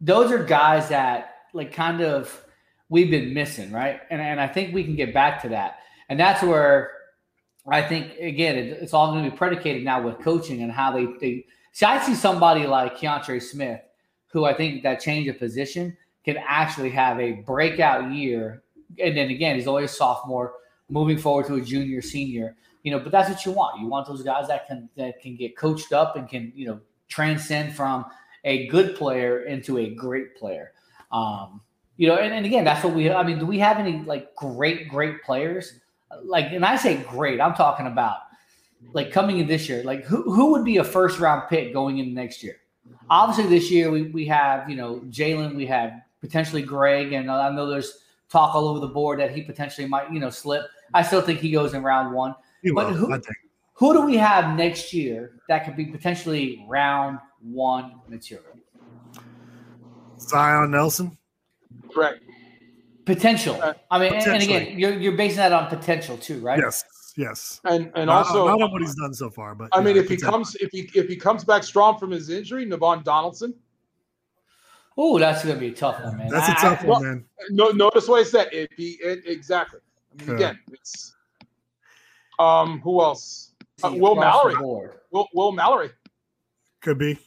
those 0.00 0.30
are 0.30 0.42
guys 0.42 0.88
that 0.90 1.34
like 1.54 1.72
kind 1.72 2.00
of 2.02 2.44
we've 2.88 3.10
been 3.10 3.32
missing, 3.32 3.72
right? 3.72 4.00
And 4.10 4.20
and 4.20 4.40
I 4.40 4.46
think 4.48 4.74
we 4.74 4.84
can 4.84 4.94
get 4.96 5.14
back 5.14 5.40
to 5.42 5.48
that. 5.50 5.78
And 6.08 6.18
that's 6.20 6.42
where 6.42 6.90
I 7.68 7.82
think 7.82 8.12
again 8.20 8.56
it, 8.56 8.66
it's 8.82 8.92
all 8.92 9.12
going 9.12 9.24
to 9.24 9.30
be 9.30 9.36
predicated 9.36 9.84
now 9.84 10.02
with 10.02 10.18
coaching 10.20 10.62
and 10.62 10.70
how 10.70 10.92
they 10.92 11.06
they 11.20 11.46
see. 11.72 11.86
I 11.86 12.04
see 12.04 12.14
somebody 12.14 12.66
like 12.66 12.96
Keontra 12.98 13.40
Smith, 13.42 13.80
who 14.32 14.44
I 14.44 14.52
think 14.54 14.82
that 14.82 15.00
change 15.00 15.28
of 15.28 15.38
position 15.38 15.96
can 16.26 16.36
actually 16.46 16.90
have 16.90 17.18
a 17.20 17.32
breakout 17.32 18.12
year. 18.12 18.62
And 19.02 19.16
then 19.16 19.30
again, 19.30 19.56
he's 19.56 19.66
always 19.66 19.92
sophomore, 19.92 20.54
moving 20.90 21.16
forward 21.16 21.46
to 21.46 21.54
a 21.54 21.60
junior, 21.60 22.02
senior. 22.02 22.56
You 22.82 22.92
know, 22.92 22.98
but 22.98 23.10
that's 23.10 23.30
what 23.30 23.44
you 23.46 23.52
want. 23.52 23.80
You 23.80 23.86
want 23.86 24.06
those 24.06 24.22
guys 24.22 24.48
that 24.48 24.66
can 24.66 24.88
that 24.96 25.20
can 25.20 25.36
get 25.36 25.56
coached 25.56 25.92
up 25.92 26.16
and 26.16 26.28
can 26.28 26.52
you 26.54 26.66
know 26.66 26.80
transcend 27.08 27.74
from 27.74 28.04
a 28.44 28.66
good 28.68 28.96
player 28.96 29.42
into 29.44 29.78
a 29.78 29.90
great 29.94 30.36
player. 30.36 30.72
Um, 31.10 31.60
you 31.96 32.08
know, 32.08 32.16
and, 32.16 32.32
and 32.32 32.44
again, 32.44 32.64
that's 32.64 32.84
what 32.84 32.94
we. 32.94 33.10
I 33.10 33.22
mean, 33.22 33.38
do 33.38 33.46
we 33.46 33.58
have 33.58 33.78
any 33.78 34.02
like 34.04 34.34
great, 34.34 34.88
great 34.88 35.22
players? 35.22 35.80
Like, 36.22 36.52
and 36.52 36.64
I 36.64 36.76
say 36.76 36.98
great, 37.08 37.40
I'm 37.40 37.54
talking 37.54 37.86
about 37.86 38.18
like 38.92 39.10
coming 39.10 39.38
in 39.38 39.46
this 39.46 39.68
year. 39.68 39.82
Like, 39.82 40.04
who 40.04 40.22
who 40.22 40.52
would 40.52 40.64
be 40.64 40.76
a 40.76 40.84
first 40.84 41.18
round 41.18 41.48
pick 41.48 41.72
going 41.72 41.98
in 41.98 42.14
next 42.14 42.42
year? 42.42 42.56
Obviously, 43.10 43.48
this 43.48 43.70
year 43.70 43.90
we 43.90 44.02
we 44.02 44.26
have 44.26 44.68
you 44.70 44.76
know 44.76 45.00
Jaelan, 45.10 45.56
we 45.56 45.66
have 45.66 45.92
potentially 46.20 46.62
Greg, 46.62 47.12
and 47.12 47.30
I 47.30 47.50
know 47.50 47.66
there's 47.66 47.98
talk 48.28 48.54
all 48.54 48.68
over 48.68 48.80
the 48.80 48.88
board 48.88 49.20
that 49.20 49.30
he 49.34 49.42
potentially 49.42 49.86
might 49.86 50.12
you 50.12 50.20
know 50.20 50.30
slip. 50.30 50.64
I 50.94 51.02
still 51.02 51.20
think 51.20 51.40
he 51.40 51.50
goes 51.50 51.74
in 51.74 51.82
round 51.82 52.14
one. 52.14 52.34
He 52.62 52.70
but 52.72 52.88
will, 52.88 52.94
who 52.94 53.12
I 53.12 53.18
think. 53.18 53.36
who 53.74 53.92
do 53.92 54.02
we 54.02 54.16
have 54.16 54.56
next 54.56 54.92
year 54.92 55.32
that 55.48 55.64
could 55.64 55.76
be 55.76 55.86
potentially 55.86 56.64
round 56.68 57.18
one 57.42 58.00
material. 58.08 58.44
Zion 60.18 60.70
Nelson. 60.70 61.16
Correct. 61.92 62.22
Potential. 63.04 63.60
I 63.90 63.98
mean, 63.98 64.14
and- 64.14 64.26
and 64.26 64.42
again, 64.42 64.78
you're 64.78 64.98
you're 64.98 65.16
basing 65.16 65.36
that 65.38 65.52
on 65.52 65.68
potential 65.68 66.16
too, 66.16 66.40
right? 66.40 66.58
Yes, 66.58 66.84
yes. 67.16 67.60
And 67.64 67.92
and 67.94 68.06
Not- 68.06 68.26
also 68.26 68.46
not 68.48 68.60
on 68.60 68.72
what 68.72 68.80
he's 68.80 68.96
done 68.96 69.14
so 69.14 69.30
far, 69.30 69.54
but 69.54 69.68
I 69.72 69.80
mean, 69.80 69.96
if 69.96 70.08
he 70.08 70.16
comes 70.16 70.56
if 70.56 70.70
he 70.72 70.90
if 70.94 71.06
he 71.06 71.14
comes 71.16 71.44
back 71.44 71.62
strong 71.62 71.98
from 71.98 72.10
his 72.10 72.30
injury, 72.30 72.66
Navaughn 72.66 73.04
Donaldson. 73.04 73.54
Oh, 74.96 75.18
that's 75.18 75.44
gonna 75.44 75.58
be 75.58 75.68
a 75.68 75.72
tough 75.72 76.02
one, 76.02 76.16
man. 76.16 76.28
That's 76.28 76.48
a 76.48 76.54
tough 76.54 76.82
I- 76.82 76.86
one, 76.86 77.02
man. 77.02 77.24
No, 77.50 77.68
notice 77.70 78.08
what 78.08 78.20
I 78.20 78.24
said. 78.24 78.48
If 78.52 78.70
he 78.76 78.92
it, 79.02 79.22
exactly. 79.26 79.80
I 80.18 80.24
mean, 80.24 80.36
again, 80.36 80.58
it's 80.72 81.14
um 82.38 82.80
who 82.80 83.02
else? 83.02 83.52
Uh, 83.84 83.92
Will 83.92 84.14
Mallory. 84.16 84.56
Will, 85.10 85.28
Will 85.34 85.52
Mallory. 85.52 85.90
Could 86.80 86.98
be. 86.98 87.18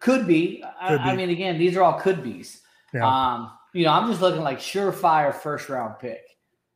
Could 0.00 0.28
be. 0.28 0.62
I, 0.80 0.88
Could 0.90 1.00
I 1.00 1.10
be. 1.10 1.16
mean, 1.16 1.30
again, 1.30 1.58
these 1.58 1.76
are 1.76 1.82
all 1.82 1.98
could 1.98 2.22
be's. 2.22 2.60
Yeah. 2.94 3.06
Um, 3.06 3.50
you 3.74 3.84
know, 3.84 3.90
I'm 3.92 4.08
just 4.08 4.20
looking 4.20 4.42
like 4.42 4.58
surefire 4.60 5.34
first 5.34 5.68
round 5.68 5.98
pick. 5.98 6.22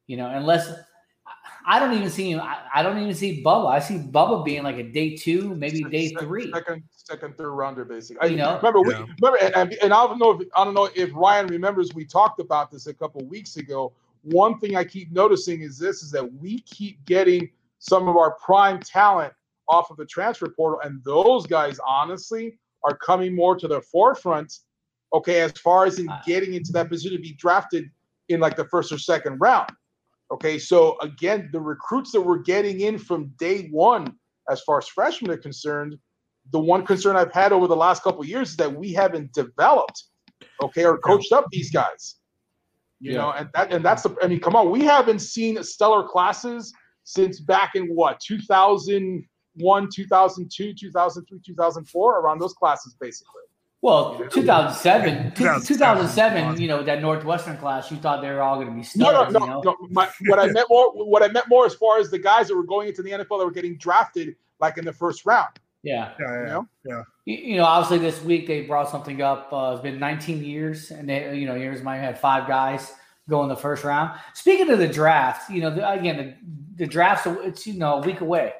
You 0.09 0.16
know, 0.16 0.27
unless 0.27 0.73
I 1.66 1.78
don't 1.78 1.94
even 1.94 2.10
see 2.10 2.30
him. 2.30 2.40
I, 2.40 2.59
I 2.74 2.82
don't 2.82 2.98
even 2.98 3.14
see 3.14 3.43
Bubba. 3.43 3.70
I 3.70 3.78
see 3.78 3.98
Bubba 3.98 4.44
being 4.44 4.62
like 4.62 4.76
a 4.76 4.82
day 4.82 5.16
two, 5.16 5.55
maybe 5.55 5.82
day 5.84 6.09
three. 6.18 6.51
Second, 6.52 6.82
second, 6.90 7.36
third 7.36 7.52
rounder, 7.52 7.84
basically. 7.84 8.30
You 8.30 8.34
I, 8.34 8.39
know? 8.39 8.56
remember, 8.56 8.80
we, 8.80 8.94
remember, 8.94 9.39
and, 9.40 9.55
and, 9.55 9.72
and 9.82 9.93
I 9.93 10.06
don't 10.06 10.18
know 10.18 10.32
if 10.32 10.48
I 10.56 10.64
don't 10.64 10.74
know 10.74 10.89
if 10.94 11.10
Ryan 11.14 11.47
remembers. 11.47 11.94
We 11.94 12.05
talked 12.05 12.40
about 12.40 12.70
this 12.70 12.86
a 12.86 12.94
couple 12.94 13.24
weeks 13.26 13.56
ago. 13.56 13.93
One 14.22 14.59
thing 14.59 14.76
I 14.76 14.84
keep 14.84 15.12
noticing 15.12 15.62
is 15.62 15.78
this: 15.78 16.02
is 16.02 16.10
that 16.12 16.32
we 16.34 16.60
keep 16.60 17.05
getting 17.05 17.51
some 17.78 18.09
of 18.09 18.16
our 18.16 18.32
prime 18.32 18.80
talent 18.80 19.32
off 19.68 19.90
of 19.90 19.97
the 19.97 20.06
transfer 20.06 20.48
portal, 20.48 20.80
and 20.82 21.02
those 21.05 21.47
guys, 21.47 21.78
honestly, 21.86 22.59
are 22.84 22.97
coming 22.97 23.34
more 23.34 23.56
to 23.56 23.68
the 23.68 23.80
forefront. 23.80 24.60
Okay, 25.14 25.40
as 25.40 25.52
far 25.52 25.84
as 25.84 25.98
in 25.98 26.09
uh. 26.09 26.20
getting 26.26 26.55
into 26.55 26.72
that 26.72 26.89
position 26.89 27.16
to 27.16 27.22
be 27.22 27.34
drafted 27.34 27.90
in 28.28 28.40
like 28.40 28.56
the 28.56 28.64
first 28.64 28.93
or 28.93 28.98
second 28.98 29.39
round. 29.39 29.70
Okay, 30.33 30.59
so 30.59 30.99
again, 31.01 31.51
the 31.53 31.61
recruits 31.61 32.11
that 32.13 32.21
we're 32.21 32.39
getting 32.39 32.81
in 32.81 32.97
from 32.97 33.29
day 33.39 33.69
one, 33.69 34.17
as 34.51 34.63
far 34.63 34.79
as 34.79 34.89
freshmen 34.89 35.31
are 35.31 35.37
concerned, 35.37 35.99
the 36.53 36.59
one 36.59 36.87
concern 36.87 37.17
I've 37.17 37.33
had 37.33 37.53
over 37.53 37.69
the 37.69 37.77
last 37.77 38.03
couple 38.03 38.23
of 38.23 38.29
years 38.29 38.51
is 38.51 38.57
that 38.57 38.75
we 38.75 38.95
haven't 38.95 39.33
developed, 39.35 40.05
okay, 40.63 40.87
or 40.87 40.97
coached 40.99 41.33
up 41.33 41.45
these 41.53 41.71
guys. 41.71 42.17
You 42.99 43.13
Yeah. 43.13 43.19
know, 43.19 43.33
and 43.33 43.51
that 43.55 43.73
and 43.73 43.85
that's 43.85 44.05
the 44.05 44.17
I 44.23 44.27
mean, 44.27 44.41
come 44.41 44.57
on, 44.57 44.71
we 44.71 44.81
haven't 44.81 45.19
seen 45.19 45.63
stellar 45.63 46.09
classes 46.09 46.73
since 47.05 47.39
back 47.41 47.75
in 47.75 47.89
what 47.95 48.19
2001, 48.21 49.89
2002, 49.95 50.75
2003, 50.75 51.41
2004, 51.45 52.21
around 52.21 52.41
those 52.41 52.55
classes 52.55 52.97
basically. 52.99 53.43
Well, 53.83 54.17
2007, 54.31 55.33
2007, 55.33 55.67
2007, 55.67 56.61
you 56.61 56.69
know, 56.69 56.85
that 56.85 57.03
Northwestern 57.03 57.57
class, 57.57 57.91
you 57.91 57.97
thought 57.97 58.23
they 58.23 58.31
were 58.31 58.41
all 58.41 58.55
going 58.55 58.69
to 58.69 58.73
be 58.73 58.87
No, 58.95 59.11
no, 59.11 59.29
no, 59.29 59.41
you 59.41 59.47
know? 59.47 59.61
no. 59.61 59.77
My, 59.91 60.09
what 60.27 60.39
I 60.39 60.47
meant 60.47 60.69
more, 60.71 60.93
what 60.93 61.25
I 61.25 61.27
meant 61.27 61.49
more, 61.49 61.67
as 61.67 61.75
far 61.75 61.99
as 61.99 62.09
the 62.09 62.19
guys 62.19 62.47
that 62.47 62.55
were 62.55 62.63
going 62.63 62.87
into 62.89 63.03
the 63.03 63.11
NFL 63.11 63.41
that 63.41 63.45
were 63.45 63.51
getting 63.51 63.77
drafted, 63.77 64.37
like 64.61 64.79
in 64.79 64.85
the 64.85 64.93
first 64.93 65.27
round. 65.27 65.59
Yeah. 65.83 66.13
Yeah, 66.21 66.27
You 66.27 66.43
yeah, 66.43 66.49
know? 66.53 66.69
yeah. 66.85 67.03
You, 67.25 67.35
you 67.35 67.57
know, 67.57 67.65
obviously 67.65 67.99
this 67.99 68.23
week 68.23 68.47
they 68.47 68.63
brought 68.63 68.89
something 68.89 69.21
up. 69.21 69.53
Uh, 69.53 69.73
it's 69.75 69.83
been 69.83 69.99
19 69.99 70.45
years, 70.45 70.93
and 70.93 71.09
they, 71.09 71.37
you 71.37 71.47
know, 71.47 71.57
here's 71.57 71.83
my 71.83 71.97
had 71.97 72.17
five 72.17 72.47
guys 72.47 72.93
go 73.29 73.43
in 73.43 73.49
the 73.49 73.57
first 73.57 73.83
round. 73.83 74.17
Speaking 74.35 74.71
of 74.71 74.79
the 74.79 74.87
draft, 74.87 75.51
you 75.51 75.61
know, 75.61 75.75
the, 75.75 75.91
again, 75.91 76.17
the, 76.17 76.85
the 76.85 76.87
draft's 76.87 77.27
it's 77.27 77.67
you 77.67 77.75
know 77.75 77.95
a 77.95 78.01
week 78.01 78.21
away. 78.21 78.53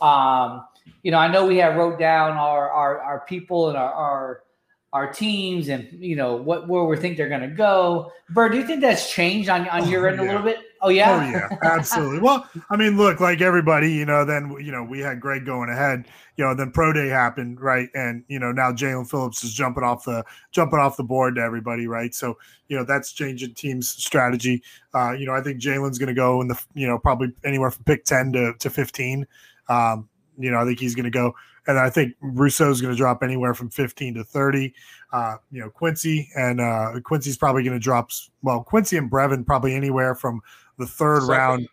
Um, 0.00 0.64
you 1.02 1.10
know, 1.10 1.18
I 1.18 1.28
know 1.28 1.46
we 1.46 1.58
have 1.58 1.76
wrote 1.76 1.98
down 1.98 2.32
our 2.32 2.70
our, 2.70 2.98
our 3.00 3.20
people 3.20 3.68
and 3.68 3.76
our, 3.76 3.92
our 3.92 4.42
our 4.92 5.12
teams 5.12 5.68
and 5.68 5.88
you 5.92 6.16
know 6.16 6.34
what 6.34 6.68
where 6.68 6.84
we 6.84 6.96
think 6.96 7.16
they're 7.16 7.28
going 7.28 7.48
to 7.48 7.54
go. 7.54 8.10
Bird, 8.30 8.52
do 8.52 8.58
you 8.58 8.66
think 8.66 8.80
that's 8.80 9.10
changed 9.10 9.48
on 9.48 9.68
on 9.68 9.88
your 9.88 10.06
Oh, 10.06 10.10
end 10.10 10.20
a 10.20 10.24
little 10.24 10.42
bit? 10.42 10.58
Oh 10.82 10.88
yeah, 10.88 11.16
Oh 11.16 11.30
yeah, 11.30 11.58
absolutely. 11.62 12.18
Well, 12.18 12.48
I 12.70 12.76
mean, 12.76 12.96
look, 12.96 13.20
like 13.20 13.40
everybody, 13.40 13.92
you 13.92 14.04
know, 14.04 14.24
then 14.24 14.56
you 14.60 14.72
know 14.72 14.82
we 14.82 14.98
had 14.98 15.20
Greg 15.20 15.46
going 15.46 15.70
ahead, 15.70 16.08
you 16.36 16.44
know, 16.44 16.54
then 16.54 16.72
pro 16.72 16.92
day 16.92 17.06
happened, 17.06 17.60
right? 17.60 17.88
And 17.94 18.24
you 18.26 18.40
know 18.40 18.50
now 18.50 18.72
Jaelan 18.72 19.08
Phillips 19.08 19.44
is 19.44 19.52
jumping 19.54 19.84
off 19.84 20.04
the 20.04 20.24
jumping 20.50 20.80
off 20.80 20.96
the 20.96 21.04
board 21.04 21.36
to 21.36 21.40
everybody, 21.40 21.86
right? 21.86 22.12
So 22.12 22.36
you 22.68 22.76
know 22.76 22.84
that's 22.84 23.12
changing 23.12 23.54
teams' 23.54 23.90
strategy. 23.90 24.62
Uh, 24.92 25.12
you 25.12 25.24
know, 25.26 25.34
I 25.34 25.40
think 25.40 25.60
Jaelan's 25.60 25.98
going 25.98 26.08
to 26.08 26.14
go 26.14 26.40
in 26.40 26.48
the 26.48 26.60
you 26.74 26.88
know 26.88 26.98
probably 26.98 27.32
anywhere 27.44 27.70
from 27.70 27.84
pick 27.84 28.04
ten 28.04 28.32
to 28.32 28.54
to 28.58 28.70
fifteen. 28.70 29.26
Um, 29.68 30.08
you 30.36 30.50
know, 30.50 30.58
I 30.58 30.64
think 30.64 30.80
he's 30.80 30.94
going 30.94 31.04
to 31.04 31.10
go, 31.10 31.34
and 31.66 31.78
I 31.78 31.90
think 31.90 32.14
Rousseau's 32.20 32.80
going 32.80 32.92
to 32.92 32.96
drop 32.98 33.22
anywhere 33.22 33.54
from 33.54 33.70
fifteen 33.70 34.14
to 34.14 34.24
thirty. 34.24 34.74
Uh, 35.12 35.36
you 35.50 35.60
know, 35.60 35.70
Quincy 35.70 36.30
and 36.36 36.60
uh, 36.60 36.92
Quincy's 37.04 37.36
probably 37.36 37.62
going 37.62 37.76
to 37.76 37.82
drop. 37.82 38.10
Well, 38.42 38.62
Quincy 38.62 38.96
and 38.96 39.10
Brevin 39.10 39.44
probably 39.44 39.74
anywhere 39.74 40.14
from 40.14 40.40
the 40.78 40.86
third 40.86 41.22
Second. 41.22 41.36
round 41.36 41.68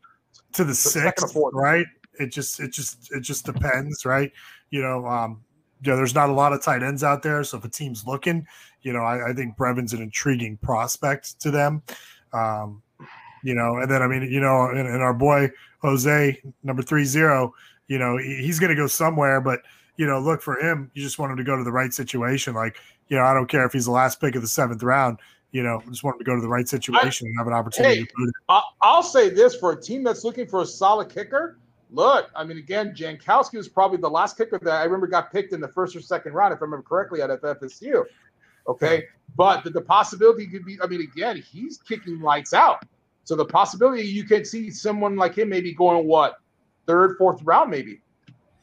to 0.54 0.64
the 0.64 0.72
or 0.72 0.76
sixth, 0.76 1.36
right? 1.54 1.86
It 2.20 2.32
just 2.32 2.60
it 2.60 2.72
just 2.72 3.12
it 3.12 3.22
just 3.22 3.46
depends, 3.46 4.06
right? 4.06 4.32
You 4.72 4.82
know, 4.82 5.06
um, 5.06 5.44
you 5.84 5.92
know, 5.92 5.98
there's 5.98 6.16
not 6.16 6.30
a 6.30 6.34
lot 6.34 6.54
of 6.54 6.62
tight 6.62 6.84
ends 6.84 7.04
out 7.04 7.22
there, 7.24 7.44
so 7.44 7.58
if 7.58 7.66
a 7.66 7.70
team's 7.70 8.06
looking, 8.08 8.46
you 8.82 8.92
know, 8.92 9.02
I, 9.02 9.30
I 9.30 9.34
think 9.34 9.56
Brevin's 9.56 9.94
an 9.94 10.02
intriguing 10.02 10.58
prospect 10.58 11.40
to 11.42 11.52
them. 11.52 11.84
Um, 12.34 12.82
you 13.44 13.54
know, 13.54 13.78
and 13.78 13.90
then 13.90 14.02
I 14.02 14.08
mean, 14.08 14.24
you 14.24 14.40
know, 14.40 14.70
and, 14.70 14.80
and 14.80 15.02
our 15.02 15.14
boy 15.14 15.52
Jose, 15.84 16.42
number 16.64 16.82
three 16.82 17.06
zero, 17.06 17.54
you 17.88 18.00
know, 18.00 18.18
he- 18.18 18.42
he's 18.42 18.60
going 18.60 18.72
to 18.72 18.76
go 18.76 18.88
somewhere, 18.88 19.40
but 19.40 19.62
you 19.98 20.06
know, 20.06 20.20
look 20.20 20.42
for 20.42 20.60
him. 20.60 20.90
You 20.94 21.04
just 21.04 21.20
want 21.20 21.32
him 21.32 21.38
to 21.38 21.44
go 21.44 21.56
to 21.58 21.64
the 21.64 21.72
right 21.72 21.94
situation. 21.94 22.54
Like, 22.54 22.78
you 23.10 23.18
know, 23.18 23.24
I 23.24 23.34
don't 23.34 23.48
care 23.48 23.66
if 23.66 23.74
he's 23.74 23.86
the 23.86 23.92
last 23.92 24.22
pick 24.22 24.36
of 24.36 24.42
the 24.42 24.48
seventh 24.48 24.84
round. 24.84 25.18
You 25.52 25.64
know, 25.64 25.82
just 25.90 26.04
want 26.04 26.16
him 26.16 26.20
to 26.20 26.26
go 26.26 26.36
to 26.36 26.42
the 26.42 26.48
right 26.48 26.68
situation 26.68 27.28
and 27.28 27.36
have 27.38 27.48
an 27.48 27.54
opportunity. 27.54 27.96
Hey, 27.96 28.06
to 28.06 28.14
boot 28.16 28.30
it. 28.30 28.36
I, 28.50 28.62
I'll 28.82 29.04
say 29.04 29.30
this 29.30 29.56
for 29.56 29.72
a 29.72 29.82
team 29.82 30.04
that's 30.04 30.24
looking 30.24 30.48
for 30.48 30.62
a 30.62 30.66
solid 30.66 31.10
kicker. 31.10 31.58
Look, 31.90 32.30
I 32.36 32.44
mean, 32.44 32.58
again, 32.58 32.94
Janikowski 32.94 33.56
was 33.56 33.70
probably 33.70 33.98
the 33.98 34.10
last 34.10 34.38
kicker 34.38 34.60
that 34.62 34.74
I 34.74 34.84
remember 34.84 35.08
got 35.08 35.32
picked 35.32 35.54
in 35.54 35.62
the 35.62 35.70
first 35.70 35.96
or 35.96 36.02
second 36.02 36.34
round, 36.34 36.54
if 36.54 36.62
I 36.62 36.66
remember 36.66 36.84
correctly, 36.88 37.22
at 37.22 37.30
FFSU. 37.30 38.04
Okay, 38.68 39.06
but 39.38 39.64
the, 39.64 39.70
the 39.70 39.82
possibility 39.82 40.46
could 40.48 40.66
be. 40.66 40.78
I 40.84 40.88
mean, 40.88 41.02
again, 41.02 41.38
he's 41.38 41.78
kicking 41.78 42.20
lights 42.20 42.54
out. 42.54 42.86
So 43.24 43.36
the 43.36 43.46
possibility 43.46 44.04
you 44.04 44.26
could 44.26 44.46
see 44.46 44.70
someone 44.70 45.16
like 45.16 45.38
him 45.38 45.50
maybe 45.50 45.74
going 45.74 46.06
what 46.06 46.36
third, 46.86 47.18
fourth 47.18 47.42
round, 47.44 47.72
maybe. 47.72 48.02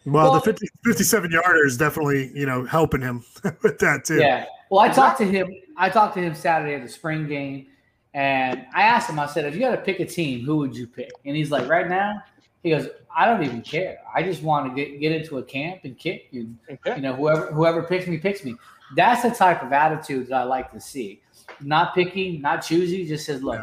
Well, 0.06 0.24
Well- 0.24 0.34
the 0.34 0.40
50, 0.40 0.66
57 0.84 1.30
yarder 1.30 1.64
is 1.64 1.76
definitely, 1.78 2.30
you 2.34 2.46
know, 2.46 2.64
helping 2.64 3.00
him 3.00 3.24
with 3.62 3.78
that 3.78 4.04
too. 4.04 4.18
Yeah. 4.18 4.46
Well, 4.70 4.80
I 4.80 4.88
talked 4.88 5.18
to 5.18 5.24
him. 5.24 5.48
I 5.76 5.88
talked 5.88 6.14
to 6.14 6.20
him 6.20 6.34
Saturday 6.34 6.74
at 6.74 6.82
the 6.82 6.88
spring 6.88 7.26
game, 7.28 7.66
and 8.12 8.64
I 8.74 8.82
asked 8.82 9.08
him. 9.08 9.18
I 9.18 9.26
said, 9.26 9.44
"If 9.44 9.54
you 9.56 9.62
had 9.64 9.72
to 9.72 9.82
pick 9.82 10.00
a 10.00 10.06
team, 10.06 10.44
who 10.44 10.56
would 10.58 10.76
you 10.76 10.86
pick?" 10.86 11.10
And 11.24 11.36
he's 11.36 11.50
like, 11.50 11.68
"Right 11.68 11.88
now," 11.88 12.22
he 12.62 12.70
goes, 12.70 12.88
"I 13.14 13.26
don't 13.26 13.42
even 13.44 13.62
care. 13.62 13.98
I 14.14 14.22
just 14.22 14.42
want 14.42 14.68
to 14.68 14.74
get 14.74 15.00
get 15.00 15.12
into 15.12 15.38
a 15.38 15.42
camp 15.42 15.80
and 15.84 15.96
kick. 15.98 16.28
And 16.32 16.58
you 16.96 17.02
know, 17.02 17.14
whoever 17.14 17.52
whoever 17.52 17.82
picks 17.82 18.06
me 18.06 18.18
picks 18.18 18.44
me." 18.44 18.56
That's 18.96 19.22
the 19.22 19.30
type 19.30 19.62
of 19.62 19.72
attitude 19.72 20.28
that 20.28 20.34
I 20.36 20.44
like 20.44 20.70
to 20.72 20.80
see. 20.80 21.20
Not 21.60 21.94
picky, 21.94 22.38
not 22.38 22.58
choosy. 22.64 23.06
Just 23.06 23.26
says, 23.26 23.42
"Look, 23.42 23.60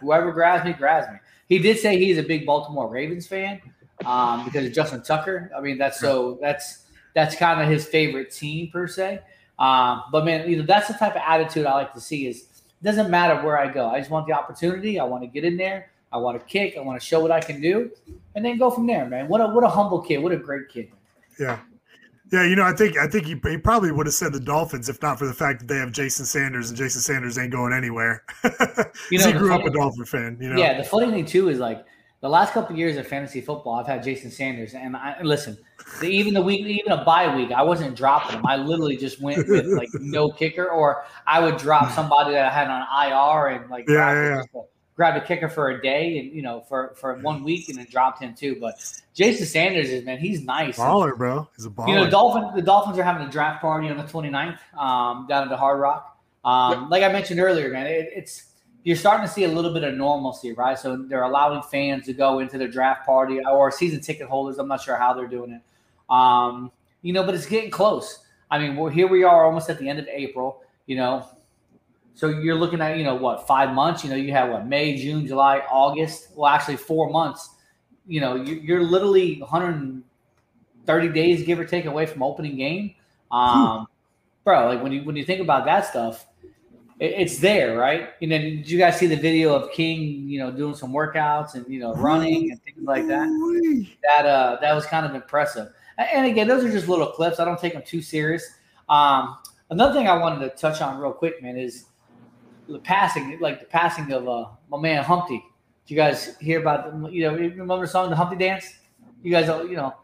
whoever 0.00 0.32
grabs 0.32 0.64
me, 0.64 0.72
grabs 0.72 1.10
me." 1.12 1.18
He 1.48 1.58
did 1.58 1.78
say 1.78 1.98
he's 1.98 2.16
a 2.18 2.22
big 2.22 2.46
Baltimore 2.46 2.88
Ravens 2.88 3.26
fan 3.26 3.60
um, 4.04 4.44
because 4.44 4.66
of 4.66 4.72
Justin 4.72 5.02
Tucker. 5.02 5.50
I 5.56 5.60
mean, 5.60 5.78
that's 5.78 6.00
so 6.00 6.38
that's 6.40 6.84
that's 7.14 7.36
kind 7.36 7.60
of 7.60 7.68
his 7.68 7.86
favorite 7.86 8.30
team 8.30 8.70
per 8.70 8.86
se. 8.86 9.20
Um, 9.58 10.02
but 10.10 10.24
man, 10.24 10.48
you 10.50 10.56
know, 10.56 10.64
that's 10.64 10.88
the 10.88 10.94
type 10.94 11.14
of 11.14 11.22
attitude 11.24 11.66
I 11.66 11.74
like 11.74 11.94
to 11.94 12.00
see. 12.00 12.26
Is 12.26 12.42
it 12.42 12.84
doesn't 12.84 13.10
matter 13.10 13.44
where 13.44 13.58
I 13.58 13.72
go. 13.72 13.88
I 13.88 13.98
just 13.98 14.10
want 14.10 14.26
the 14.26 14.32
opportunity. 14.32 14.98
I 14.98 15.04
want 15.04 15.22
to 15.22 15.28
get 15.28 15.44
in 15.44 15.56
there. 15.56 15.90
I 16.12 16.18
want 16.18 16.38
to 16.38 16.44
kick. 16.46 16.76
I 16.76 16.80
want 16.80 17.00
to 17.00 17.04
show 17.04 17.20
what 17.20 17.30
I 17.30 17.40
can 17.40 17.60
do, 17.60 17.90
and 18.34 18.44
then 18.44 18.58
go 18.58 18.70
from 18.70 18.86
there, 18.86 19.06
man. 19.06 19.28
What 19.28 19.40
a 19.40 19.46
what 19.48 19.64
a 19.64 19.68
humble 19.68 20.00
kid. 20.00 20.18
What 20.18 20.32
a 20.32 20.36
great 20.36 20.68
kid. 20.68 20.90
Yeah. 21.38 21.58
Yeah, 22.32 22.44
you 22.44 22.56
know, 22.56 22.64
I 22.64 22.72
think 22.72 22.96
I 22.96 23.06
think 23.06 23.26
he, 23.26 23.38
he 23.48 23.58
probably 23.58 23.92
would 23.92 24.06
have 24.06 24.14
said 24.14 24.32
the 24.32 24.40
Dolphins 24.40 24.88
if 24.88 25.00
not 25.02 25.18
for 25.18 25.26
the 25.26 25.34
fact 25.34 25.60
that 25.60 25.68
they 25.68 25.76
have 25.76 25.92
Jason 25.92 26.24
Sanders 26.24 26.70
and 26.70 26.76
Jason 26.76 27.00
Sanders 27.00 27.38
ain't 27.38 27.52
going 27.52 27.72
anywhere. 27.72 28.24
you 29.10 29.18
know, 29.18 29.26
he 29.26 29.32
grew 29.32 29.54
up 29.54 29.64
a 29.64 29.70
Dolphin 29.70 30.04
fan. 30.04 30.38
You 30.40 30.48
know, 30.48 30.56
Yeah, 30.56 30.78
the 30.78 30.84
funny 30.84 31.10
thing 31.12 31.26
too 31.26 31.48
is 31.48 31.58
like 31.58 31.84
the 32.24 32.30
last 32.30 32.54
couple 32.54 32.72
of 32.72 32.78
years 32.78 32.96
of 32.96 33.06
fantasy 33.06 33.42
football, 33.42 33.74
I've 33.74 33.86
had 33.86 34.02
Jason 34.02 34.30
Sanders, 34.30 34.72
and 34.72 34.96
I 34.96 35.20
listen. 35.22 35.58
The, 36.00 36.06
even 36.06 36.32
the 36.32 36.40
week, 36.40 36.64
even 36.64 36.92
a 36.92 37.04
bye 37.04 37.36
week, 37.36 37.52
I 37.52 37.62
wasn't 37.62 37.94
dropping 37.94 38.38
him. 38.38 38.46
I 38.46 38.56
literally 38.56 38.96
just 38.96 39.20
went 39.20 39.46
with 39.46 39.66
like 39.66 39.90
no 40.00 40.30
kicker, 40.30 40.70
or 40.70 41.04
I 41.26 41.38
would 41.40 41.58
drop 41.58 41.92
somebody 41.92 42.32
that 42.32 42.46
I 42.46 42.50
had 42.50 42.68
on 42.68 42.80
IR 42.80 43.48
and 43.48 43.70
like 43.70 43.86
Yeah, 43.86 43.94
grab, 44.14 44.46
yeah, 44.54 44.60
grab 44.96 45.22
a 45.22 45.26
kicker 45.26 45.50
for 45.50 45.68
a 45.68 45.82
day, 45.82 46.18
and 46.18 46.32
you 46.32 46.40
know 46.40 46.62
for 46.62 46.94
for 46.96 47.12
one 47.18 47.44
week, 47.44 47.68
and 47.68 47.76
then 47.76 47.86
dropped 47.90 48.22
him 48.22 48.34
too. 48.34 48.56
But 48.58 48.76
Jason 49.12 49.44
Sanders 49.44 49.90
is 49.90 50.02
man, 50.06 50.16
he's 50.16 50.42
nice. 50.42 50.78
baller, 50.78 51.14
bro. 51.14 51.46
He's 51.56 51.66
a 51.66 51.68
baller. 51.68 51.88
You 51.88 51.94
know, 51.96 52.08
Dolphin, 52.08 52.56
the 52.56 52.62
Dolphins 52.62 52.98
are 52.98 53.04
having 53.04 53.28
a 53.28 53.30
draft 53.30 53.60
party 53.60 53.90
on 53.90 53.98
the 53.98 54.04
29th 54.04 54.56
um, 54.78 55.26
down 55.28 55.42
at 55.42 55.50
the 55.50 55.58
Hard 55.58 55.78
Rock. 55.78 56.18
Um, 56.42 56.88
Like 56.88 57.02
I 57.02 57.12
mentioned 57.12 57.38
earlier, 57.38 57.68
man, 57.68 57.86
it, 57.86 58.08
it's 58.14 58.53
you're 58.84 58.96
starting 58.96 59.26
to 59.26 59.32
see 59.32 59.44
a 59.44 59.48
little 59.48 59.72
bit 59.72 59.82
of 59.82 59.94
normalcy, 59.94 60.52
right? 60.52 60.78
So 60.78 60.96
they're 60.96 61.22
allowing 61.24 61.62
fans 61.62 62.04
to 62.06 62.12
go 62.12 62.38
into 62.38 62.58
the 62.58 62.68
draft 62.68 63.04
party 63.06 63.40
or 63.44 63.70
season 63.70 64.00
ticket 64.00 64.28
holders. 64.28 64.58
I'm 64.58 64.68
not 64.68 64.82
sure 64.82 64.96
how 64.96 65.14
they're 65.14 65.26
doing 65.26 65.52
it. 65.52 65.62
Um, 66.14 66.70
you 67.02 67.12
know, 67.12 67.24
but 67.24 67.34
it's 67.34 67.46
getting 67.46 67.70
close. 67.70 68.20
I 68.50 68.58
mean, 68.58 68.76
we're 68.76 68.90
here. 68.90 69.08
We 69.08 69.24
are 69.24 69.44
almost 69.44 69.68
at 69.70 69.78
the 69.78 69.88
end 69.88 69.98
of 69.98 70.06
April. 70.08 70.62
You 70.86 70.96
know, 70.96 71.26
so 72.14 72.28
you're 72.28 72.54
looking 72.54 72.80
at 72.82 72.98
you 72.98 73.04
know 73.04 73.14
what 73.14 73.46
five 73.46 73.74
months. 73.74 74.04
You 74.04 74.10
know, 74.10 74.16
you 74.16 74.32
have 74.32 74.50
what 74.50 74.66
May, 74.66 74.96
June, 74.96 75.26
July, 75.26 75.60
August. 75.70 76.28
Well, 76.36 76.46
actually, 76.52 76.76
four 76.76 77.10
months. 77.10 77.50
You 78.06 78.20
know, 78.20 78.34
you- 78.36 78.56
you're 78.56 78.82
literally 78.82 79.40
130 79.40 81.08
days, 81.08 81.42
give 81.44 81.58
or 81.58 81.64
take, 81.64 81.86
away 81.86 82.04
from 82.06 82.22
opening 82.22 82.56
game. 82.56 82.94
Um, 83.30 83.86
bro, 84.44 84.68
like 84.68 84.82
when 84.82 84.92
you 84.92 85.02
when 85.04 85.16
you 85.16 85.24
think 85.24 85.40
about 85.40 85.64
that 85.64 85.86
stuff, 85.86 86.26
it's 87.00 87.38
there, 87.38 87.76
right? 87.76 88.10
And 88.22 88.30
then 88.30 88.42
did 88.42 88.70
you 88.70 88.78
guys 88.78 88.98
see 88.98 89.06
the 89.06 89.16
video 89.16 89.54
of 89.54 89.72
King, 89.72 90.28
you 90.28 90.38
know, 90.38 90.50
doing 90.50 90.74
some 90.74 90.92
workouts 90.92 91.54
and 91.54 91.66
you 91.68 91.80
know 91.80 91.94
running 91.94 92.50
and 92.50 92.62
things 92.62 92.78
like 92.82 93.06
that? 93.08 93.28
That 94.02 94.26
uh, 94.26 94.58
that 94.60 94.74
was 94.74 94.86
kind 94.86 95.04
of 95.04 95.14
impressive. 95.14 95.72
And 95.98 96.26
again, 96.26 96.48
those 96.48 96.64
are 96.64 96.70
just 96.70 96.88
little 96.88 97.06
clips. 97.06 97.40
I 97.40 97.44
don't 97.44 97.58
take 97.58 97.72
them 97.72 97.82
too 97.84 98.02
serious. 98.02 98.44
Um, 98.88 99.38
another 99.70 99.94
thing 99.94 100.08
I 100.08 100.16
wanted 100.16 100.40
to 100.40 100.56
touch 100.56 100.80
on 100.80 100.98
real 100.98 101.12
quick, 101.12 101.42
man, 101.42 101.56
is 101.56 101.86
the 102.68 102.78
passing, 102.78 103.38
like 103.40 103.60
the 103.60 103.66
passing 103.66 104.10
of 104.12 104.28
uh, 104.28 104.46
my 104.70 104.78
man 104.80 105.04
Humpty. 105.04 105.42
Did 105.86 105.94
you 105.94 105.96
guys 105.96 106.36
hear 106.38 106.60
about? 106.60 107.02
The, 107.02 107.10
you 107.10 107.22
know, 107.22 107.36
you 107.36 107.50
remember 107.50 107.80
the 107.80 107.88
song, 107.88 108.08
the 108.10 108.16
Humpty 108.16 108.36
Dance? 108.36 108.78
You 109.22 109.30
guys, 109.30 109.48
uh, 109.48 109.64
you 109.64 109.76
know, 109.76 109.94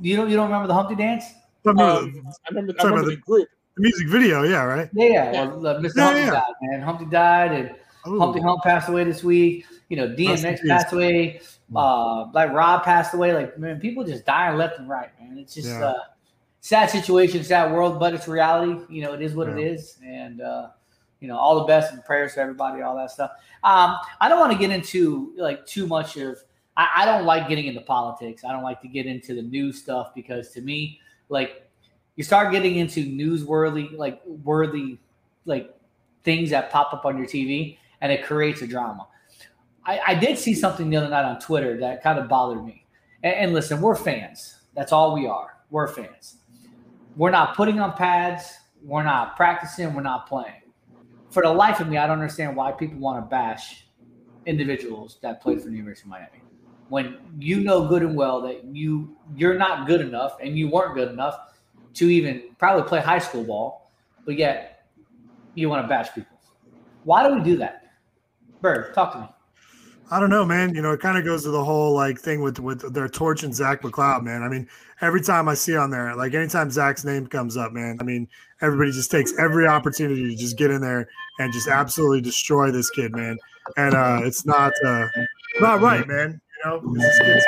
you 0.00 0.16
don't 0.16 0.28
you 0.30 0.36
don't 0.36 0.46
remember 0.46 0.66
the 0.66 0.74
Humpty 0.74 0.94
Dance? 0.94 1.24
I 1.66 1.70
Um, 1.70 1.76
I 1.78 2.48
remember, 2.48 2.72
I 2.72 2.82
talking 2.82 2.90
remember 2.90 3.00
about 3.00 3.06
the 3.06 3.16
group. 3.16 3.48
The 3.78 3.82
music 3.82 4.08
video, 4.08 4.42
yeah, 4.42 4.62
right? 4.64 4.88
Yeah, 4.92 5.32
yeah. 5.32 5.46
Well, 5.46 5.66
uh, 5.66 5.80
Mr. 5.80 5.96
Yeah, 5.96 6.04
Humpty 6.04 6.20
yeah. 6.20 6.30
died, 6.30 6.54
man. 6.62 6.80
Humpty 6.82 7.04
died, 7.06 7.52
and 7.52 7.74
Ooh. 8.06 8.18
Humpty 8.18 8.40
Hump 8.40 8.62
passed 8.62 8.88
away 8.88 9.04
this 9.04 9.22
week. 9.22 9.64
You 9.88 9.96
know, 9.96 10.08
DMX 10.08 10.60
peace. 10.60 10.68
passed 10.68 10.92
away. 10.92 11.40
Uh, 11.74 12.26
like 12.32 12.52
Rob 12.52 12.82
passed 12.82 13.14
away. 13.14 13.32
Like 13.32 13.58
man, 13.58 13.80
people 13.80 14.04
just 14.04 14.24
dying 14.26 14.56
left 14.58 14.78
and 14.78 14.88
right, 14.88 15.10
man. 15.20 15.38
It's 15.38 15.54
just 15.54 15.68
Yeah. 15.68 15.86
uh, 15.86 15.98
sad 16.60 16.90
situation, 16.90 17.42
sad 17.44 17.72
world, 17.72 17.98
but 17.98 18.14
it's 18.14 18.28
reality. 18.28 18.84
You 18.88 19.02
know, 19.02 19.12
it 19.14 19.22
is 19.22 19.34
what 19.34 19.48
it 19.48 19.58
Yeah. 19.58 19.66
is, 19.72 19.98
and 20.04 20.40
uh, 20.40 20.68
you 21.20 21.28
know, 21.28 21.36
all 21.36 21.58
the 21.58 21.64
best 21.64 21.92
and 21.92 22.04
prayers 22.04 22.34
to 22.34 22.40
everybody, 22.40 22.82
all 22.82 22.96
that 22.96 23.10
stuff. 23.10 23.30
Um, 23.64 23.96
I 24.20 24.28
don't 24.28 24.38
want 24.40 24.52
to 24.52 24.58
get 24.58 24.70
into 24.70 25.32
like 25.36 25.66
too 25.66 25.86
much 25.86 26.16
of. 26.16 26.38
I, 26.76 26.88
I 26.98 27.04
don't 27.06 27.24
like 27.24 27.48
getting 27.48 27.66
into 27.66 27.80
politics. 27.80 28.44
I 28.44 28.52
don't 28.52 28.62
like 28.62 28.80
to 28.82 28.88
get 28.88 29.06
into 29.06 29.34
the 29.34 29.42
news 29.42 29.80
stuff 29.82 30.14
because 30.14 30.50
to 30.52 30.60
me, 30.60 31.00
like, 31.28 31.67
you 32.18 32.24
start 32.24 32.50
getting 32.50 32.76
into 32.76 33.06
newsworthy, 33.06 33.96
like 33.96 34.20
worthy, 34.26 34.98
like 35.44 35.72
things 36.24 36.50
that 36.50 36.68
pop 36.68 36.92
up 36.92 37.04
on 37.04 37.16
your 37.16 37.28
TV, 37.28 37.78
and 38.00 38.10
it 38.10 38.24
creates 38.24 38.60
a 38.60 38.66
drama. 38.66 39.06
I, 39.86 40.00
I 40.04 40.14
did 40.16 40.36
see 40.36 40.52
something 40.52 40.90
the 40.90 40.96
other 40.96 41.08
night 41.08 41.24
on 41.24 41.38
Twitter 41.38 41.78
that 41.78 42.02
kind 42.02 42.18
of 42.18 42.28
bothered 42.28 42.64
me. 42.64 42.84
And, 43.22 43.34
and 43.34 43.52
listen, 43.54 43.80
we're 43.80 43.94
fans. 43.94 44.62
That's 44.74 44.90
all 44.90 45.14
we 45.14 45.28
are. 45.28 45.58
We're 45.70 45.86
fans. 45.86 46.38
We're 47.14 47.30
not 47.30 47.54
putting 47.56 47.78
on 47.78 47.92
pads. 47.92 48.52
We're 48.82 49.04
not 49.04 49.36
practicing. 49.36 49.94
We're 49.94 50.02
not 50.02 50.28
playing. 50.28 50.62
For 51.30 51.44
the 51.44 51.52
life 51.52 51.78
of 51.78 51.88
me, 51.88 51.98
I 51.98 52.08
don't 52.08 52.18
understand 52.18 52.56
why 52.56 52.72
people 52.72 52.98
want 52.98 53.24
to 53.24 53.30
bash 53.30 53.86
individuals 54.44 55.18
that 55.22 55.40
play 55.40 55.56
for 55.56 55.68
the 55.68 55.76
University 55.76 56.06
of 56.06 56.10
Miami. 56.10 56.42
When 56.88 57.18
you 57.38 57.60
know 57.60 57.86
good 57.86 58.02
and 58.02 58.16
well 58.16 58.40
that 58.42 58.64
you 58.64 59.16
you're 59.36 59.56
not 59.56 59.86
good 59.86 60.00
enough 60.00 60.36
and 60.42 60.58
you 60.58 60.68
weren't 60.68 60.96
good 60.96 61.10
enough 61.10 61.38
to 61.94 62.08
even 62.08 62.42
probably 62.58 62.88
play 62.88 63.00
high 63.00 63.18
school 63.18 63.44
ball, 63.44 63.90
but 64.24 64.36
yet 64.36 64.86
you 65.54 65.68
want 65.68 65.84
to 65.84 65.88
bash 65.88 66.12
people. 66.14 66.38
Why 67.04 67.26
do 67.26 67.34
we 67.34 67.40
do 67.42 67.56
that? 67.58 67.92
Bird, 68.60 68.94
talk 68.94 69.12
to 69.12 69.20
me. 69.20 69.28
I 70.10 70.18
don't 70.18 70.30
know, 70.30 70.44
man. 70.44 70.74
You 70.74 70.80
know, 70.80 70.92
it 70.92 71.00
kind 71.00 71.18
of 71.18 71.24
goes 71.24 71.42
to 71.42 71.50
the 71.50 71.62
whole 71.62 71.94
like 71.94 72.18
thing 72.18 72.40
with 72.40 72.58
with 72.58 72.94
their 72.94 73.08
torching 73.08 73.52
Zach 73.52 73.82
McCloud, 73.82 74.22
man. 74.22 74.42
I 74.42 74.48
mean, 74.48 74.66
every 75.02 75.20
time 75.20 75.48
I 75.48 75.54
see 75.54 75.76
on 75.76 75.90
there, 75.90 76.14
like 76.16 76.32
anytime 76.32 76.70
Zach's 76.70 77.04
name 77.04 77.26
comes 77.26 77.56
up, 77.56 77.72
man. 77.72 77.98
I 78.00 78.04
mean, 78.04 78.26
everybody 78.62 78.90
just 78.90 79.10
takes 79.10 79.38
every 79.38 79.66
opportunity 79.66 80.30
to 80.30 80.36
just 80.36 80.56
get 80.56 80.70
in 80.70 80.80
there 80.80 81.08
and 81.38 81.52
just 81.52 81.68
absolutely 81.68 82.22
destroy 82.22 82.70
this 82.70 82.88
kid, 82.90 83.12
man. 83.14 83.36
And 83.76 83.94
uh 83.94 84.20
it's 84.24 84.46
not 84.46 84.72
uh 84.84 85.06
not 85.60 85.82
right, 85.82 86.06
man. 86.08 86.40
You 86.64 86.70
know, 86.70 86.94
this 86.94 87.18
kid's 87.20 87.44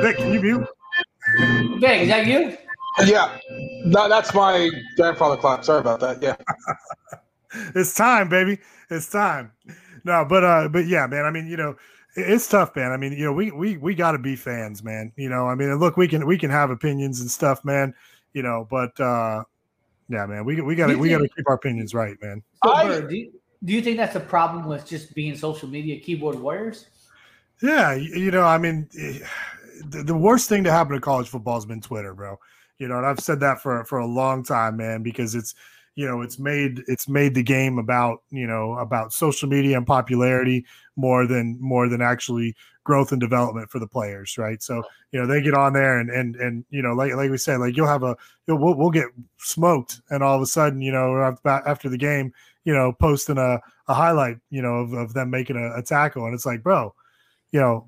Vic, 0.00 0.16
can 0.16 0.32
you 0.32 0.40
mute? 0.40 0.66
Vic, 1.80 2.02
is 2.02 2.08
that 2.08 2.26
you? 2.26 2.56
Yeah, 3.00 3.38
no, 3.84 4.08
that's 4.08 4.34
my 4.34 4.70
grandfather 4.96 5.36
clock. 5.36 5.64
Sorry 5.64 5.80
about 5.80 6.00
that. 6.00 6.22
Yeah. 6.22 6.36
it's 7.74 7.94
time, 7.94 8.28
baby. 8.28 8.58
It's 8.90 9.10
time. 9.10 9.52
No, 10.04 10.24
but 10.24 10.44
uh, 10.44 10.68
but 10.68 10.86
yeah, 10.86 11.06
man. 11.06 11.24
I 11.24 11.30
mean, 11.30 11.46
you 11.46 11.56
know, 11.56 11.76
it's 12.14 12.48
tough, 12.48 12.76
man. 12.76 12.92
I 12.92 12.96
mean, 12.96 13.12
you 13.12 13.24
know, 13.24 13.32
we 13.32 13.50
we 13.50 13.76
we 13.78 13.94
got 13.94 14.12
to 14.12 14.18
be 14.18 14.36
fans, 14.36 14.82
man. 14.82 15.12
You 15.16 15.28
know, 15.28 15.46
I 15.46 15.54
mean, 15.54 15.74
look, 15.76 15.96
we 15.96 16.08
can 16.08 16.26
we 16.26 16.36
can 16.36 16.50
have 16.50 16.70
opinions 16.70 17.20
and 17.20 17.30
stuff, 17.30 17.64
man. 17.64 17.94
You 18.34 18.42
know, 18.42 18.66
but 18.70 18.98
uh, 19.00 19.44
yeah, 20.08 20.26
man, 20.26 20.44
we 20.44 20.60
we 20.60 20.74
got 20.74 20.88
to 20.88 20.96
we 20.96 21.08
got 21.08 21.18
to 21.18 21.28
keep 21.28 21.48
our 21.48 21.54
opinions 21.54 21.94
right, 21.94 22.16
man. 22.20 22.42
So, 22.64 22.74
Bird, 22.74 23.08
do, 23.08 23.16
you, 23.16 23.32
do 23.64 23.72
you 23.72 23.80
think 23.80 23.96
that's 23.96 24.16
a 24.16 24.20
problem 24.20 24.66
with 24.66 24.86
just 24.86 25.14
being 25.14 25.36
social 25.36 25.68
media 25.68 25.98
keyboard 26.00 26.38
warriors? 26.38 26.86
Yeah, 27.62 27.94
you, 27.94 28.14
you 28.16 28.30
know, 28.30 28.42
I 28.42 28.58
mean, 28.58 28.88
the, 28.92 30.02
the 30.02 30.16
worst 30.16 30.48
thing 30.48 30.64
to 30.64 30.70
happen 30.70 30.94
to 30.94 31.00
college 31.00 31.28
football 31.28 31.54
has 31.54 31.64
been 31.64 31.80
Twitter, 31.80 32.12
bro. 32.14 32.38
You 32.82 32.88
know, 32.88 32.96
and 32.96 33.06
I've 33.06 33.20
said 33.20 33.38
that 33.38 33.62
for 33.62 33.84
for 33.84 34.00
a 34.00 34.06
long 34.06 34.42
time, 34.42 34.76
man, 34.76 35.04
because 35.04 35.36
it's 35.36 35.54
you 35.94 36.04
know 36.04 36.20
it's 36.20 36.40
made 36.40 36.82
it's 36.88 37.08
made 37.08 37.32
the 37.32 37.42
game 37.44 37.78
about 37.78 38.22
you 38.32 38.44
know 38.44 38.72
about 38.76 39.12
social 39.12 39.48
media 39.48 39.76
and 39.76 39.86
popularity 39.86 40.66
more 40.96 41.24
than 41.24 41.56
more 41.60 41.88
than 41.88 42.02
actually 42.02 42.56
growth 42.82 43.12
and 43.12 43.20
development 43.20 43.70
for 43.70 43.78
the 43.78 43.86
players, 43.86 44.36
right? 44.36 44.60
So 44.60 44.82
you 45.12 45.20
know 45.20 45.28
they 45.28 45.40
get 45.40 45.54
on 45.54 45.74
there 45.74 46.00
and 46.00 46.10
and 46.10 46.34
and 46.34 46.64
you 46.70 46.82
know 46.82 46.92
like 46.94 47.14
like 47.14 47.30
we 47.30 47.36
said, 47.36 47.60
like 47.60 47.76
you'll 47.76 47.86
have 47.86 48.02
a 48.02 48.16
you'll, 48.48 48.58
we'll, 48.58 48.74
we'll 48.74 48.90
get 48.90 49.06
smoked, 49.38 50.00
and 50.10 50.24
all 50.24 50.34
of 50.34 50.42
a 50.42 50.46
sudden 50.46 50.80
you 50.82 50.90
know 50.90 51.36
after 51.46 51.88
the 51.88 51.96
game, 51.96 52.32
you 52.64 52.74
know 52.74 52.92
posting 52.92 53.38
a 53.38 53.60
a 53.86 53.94
highlight, 53.94 54.38
you 54.50 54.60
know 54.60 54.78
of, 54.78 54.92
of 54.92 55.14
them 55.14 55.30
making 55.30 55.54
a, 55.54 55.78
a 55.78 55.82
tackle, 55.84 56.24
and 56.24 56.34
it's 56.34 56.46
like, 56.46 56.64
bro, 56.64 56.92
you 57.52 57.60
know 57.60 57.86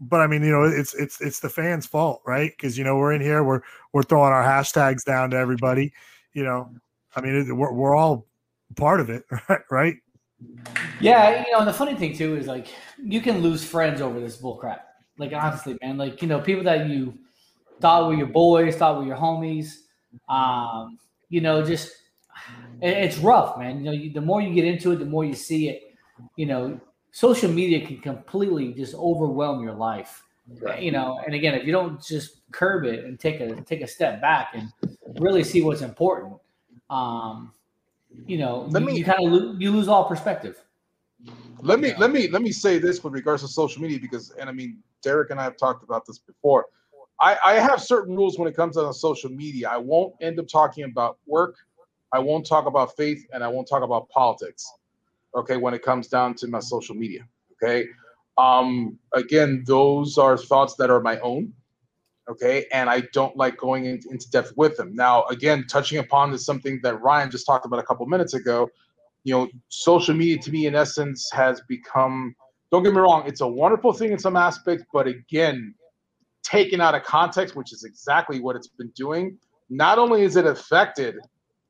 but 0.00 0.20
I 0.20 0.26
mean, 0.26 0.42
you 0.42 0.50
know, 0.50 0.64
it's 0.64 0.94
it's 0.94 1.20
it's 1.20 1.40
the 1.40 1.48
fans' 1.48 1.86
fault, 1.86 2.22
right? 2.26 2.52
Because 2.56 2.78
you 2.78 2.84
know 2.84 2.96
we're 2.96 3.12
in 3.12 3.20
here, 3.20 3.42
we're 3.42 3.60
we're 3.92 4.02
throwing 4.02 4.32
our 4.32 4.42
hashtags 4.44 5.04
down 5.04 5.30
to 5.30 5.36
everybody. 5.36 5.92
You 6.32 6.44
know, 6.44 6.70
I 7.16 7.20
mean, 7.20 7.34
it, 7.34 7.52
we're 7.52 7.72
we're 7.72 7.94
all 7.96 8.26
part 8.76 9.00
of 9.00 9.10
it, 9.10 9.24
right? 9.70 9.96
Yeah, 11.00 11.44
you 11.44 11.52
know, 11.52 11.58
and 11.60 11.68
the 11.68 11.72
funny 11.72 11.94
thing 11.94 12.16
too 12.16 12.36
is 12.36 12.46
like 12.46 12.68
you 13.02 13.20
can 13.20 13.38
lose 13.38 13.64
friends 13.64 14.00
over 14.00 14.20
this 14.20 14.40
bullcrap. 14.40 14.80
Like 15.18 15.32
honestly, 15.32 15.76
man, 15.82 15.96
like 15.98 16.22
you 16.22 16.28
know, 16.28 16.40
people 16.40 16.64
that 16.64 16.88
you 16.88 17.14
thought 17.80 18.06
were 18.08 18.14
your 18.14 18.26
boys, 18.28 18.76
thought 18.76 18.98
were 18.98 19.06
your 19.06 19.16
homies. 19.16 19.74
Um, 20.28 20.98
you 21.28 21.40
know, 21.40 21.64
just 21.64 21.88
it- 22.80 22.96
it's 22.96 23.18
rough, 23.18 23.58
man. 23.58 23.78
You 23.78 23.84
know, 23.84 23.92
you, 23.92 24.12
the 24.12 24.20
more 24.20 24.40
you 24.40 24.54
get 24.54 24.64
into 24.64 24.92
it, 24.92 24.96
the 24.96 25.04
more 25.04 25.24
you 25.24 25.34
see 25.34 25.68
it. 25.68 25.82
You 26.36 26.46
know, 26.46 26.80
social 27.10 27.50
media 27.50 27.86
can 27.86 27.98
completely 27.98 28.72
just 28.72 28.94
overwhelm 28.94 29.62
your 29.62 29.74
life. 29.74 30.24
You 30.78 30.92
know, 30.92 31.20
and 31.26 31.34
again, 31.34 31.54
if 31.54 31.66
you 31.66 31.72
don't 31.72 32.02
just 32.02 32.40
curb 32.52 32.86
it 32.86 33.04
and 33.04 33.20
take 33.20 33.40
a 33.40 33.60
take 33.62 33.82
a 33.82 33.86
step 33.86 34.20
back 34.20 34.54
and 34.54 34.72
really 35.18 35.44
see 35.44 35.60
what's 35.60 35.82
important, 35.82 36.38
um, 36.88 37.52
you 38.26 38.38
know, 38.38 38.66
Let 38.70 38.80
you, 38.80 38.86
me- 38.86 38.98
you 38.98 39.04
kind 39.04 39.26
of 39.26 39.32
lo- 39.32 39.56
you 39.58 39.70
lose 39.70 39.88
all 39.88 40.08
perspective. 40.08 40.64
Let 41.60 41.80
me 41.80 41.92
let 41.98 42.10
me 42.12 42.28
let 42.28 42.42
me 42.42 42.52
say 42.52 42.78
this 42.78 43.02
with 43.04 43.12
regards 43.12 43.42
to 43.42 43.48
social 43.48 43.82
media 43.82 43.98
because 44.00 44.30
and 44.32 44.48
I 44.48 44.52
mean 44.52 44.78
Derek 45.02 45.30
and 45.30 45.40
I 45.40 45.44
have 45.44 45.56
talked 45.56 45.82
about 45.82 46.06
this 46.06 46.18
before. 46.18 46.66
I, 47.20 47.36
I 47.44 47.52
have 47.54 47.82
certain 47.82 48.14
rules 48.14 48.38
when 48.38 48.48
it 48.48 48.54
comes 48.54 48.76
to 48.76 48.94
social 48.94 49.30
media. 49.30 49.68
I 49.68 49.76
won't 49.76 50.14
end 50.20 50.38
up 50.38 50.46
talking 50.46 50.84
about 50.84 51.18
work. 51.26 51.56
I 52.12 52.20
won't 52.20 52.46
talk 52.46 52.66
about 52.66 52.96
faith, 52.96 53.26
and 53.32 53.42
I 53.42 53.48
won't 53.48 53.68
talk 53.68 53.82
about 53.82 54.08
politics. 54.08 54.70
Okay, 55.38 55.56
when 55.56 55.74
it 55.74 55.82
comes 55.82 56.08
down 56.08 56.34
to 56.34 56.48
my 56.48 56.60
social 56.60 56.94
media. 56.94 57.26
Okay. 57.52 57.86
Um, 58.36 58.98
again, 59.14 59.64
those 59.66 60.18
are 60.18 60.36
thoughts 60.36 60.74
that 60.76 60.90
are 60.90 61.00
my 61.00 61.18
own. 61.20 61.52
Okay, 62.30 62.66
and 62.72 62.90
I 62.90 63.02
don't 63.14 63.34
like 63.36 63.56
going 63.56 63.86
in, 63.86 64.00
into 64.10 64.30
depth 64.30 64.52
with 64.56 64.76
them. 64.76 64.94
Now, 64.94 65.24
again, 65.26 65.64
touching 65.66 65.98
upon 65.98 66.32
is 66.34 66.44
something 66.44 66.78
that 66.82 67.00
Ryan 67.00 67.30
just 67.30 67.46
talked 67.46 67.64
about 67.64 67.78
a 67.78 67.82
couple 67.82 68.04
minutes 68.06 68.34
ago 68.34 68.70
you 69.28 69.34
know, 69.34 69.48
social 69.68 70.14
media 70.14 70.38
to 70.38 70.50
me, 70.50 70.66
in 70.66 70.74
essence, 70.74 71.30
has 71.32 71.60
become. 71.68 72.34
Don't 72.70 72.82
get 72.82 72.94
me 72.94 73.00
wrong; 73.00 73.24
it's 73.26 73.42
a 73.42 73.46
wonderful 73.46 73.92
thing 73.92 74.12
in 74.12 74.18
some 74.18 74.36
aspects, 74.36 74.84
but 74.92 75.06
again, 75.06 75.74
taken 76.42 76.80
out 76.80 76.94
of 76.94 77.02
context, 77.02 77.56
which 77.56 77.72
is 77.72 77.84
exactly 77.84 78.40
what 78.40 78.56
it's 78.56 78.68
been 78.68 78.92
doing. 78.96 79.38
Not 79.68 79.98
only 79.98 80.22
is 80.22 80.36
it 80.36 80.46
affected, 80.46 81.16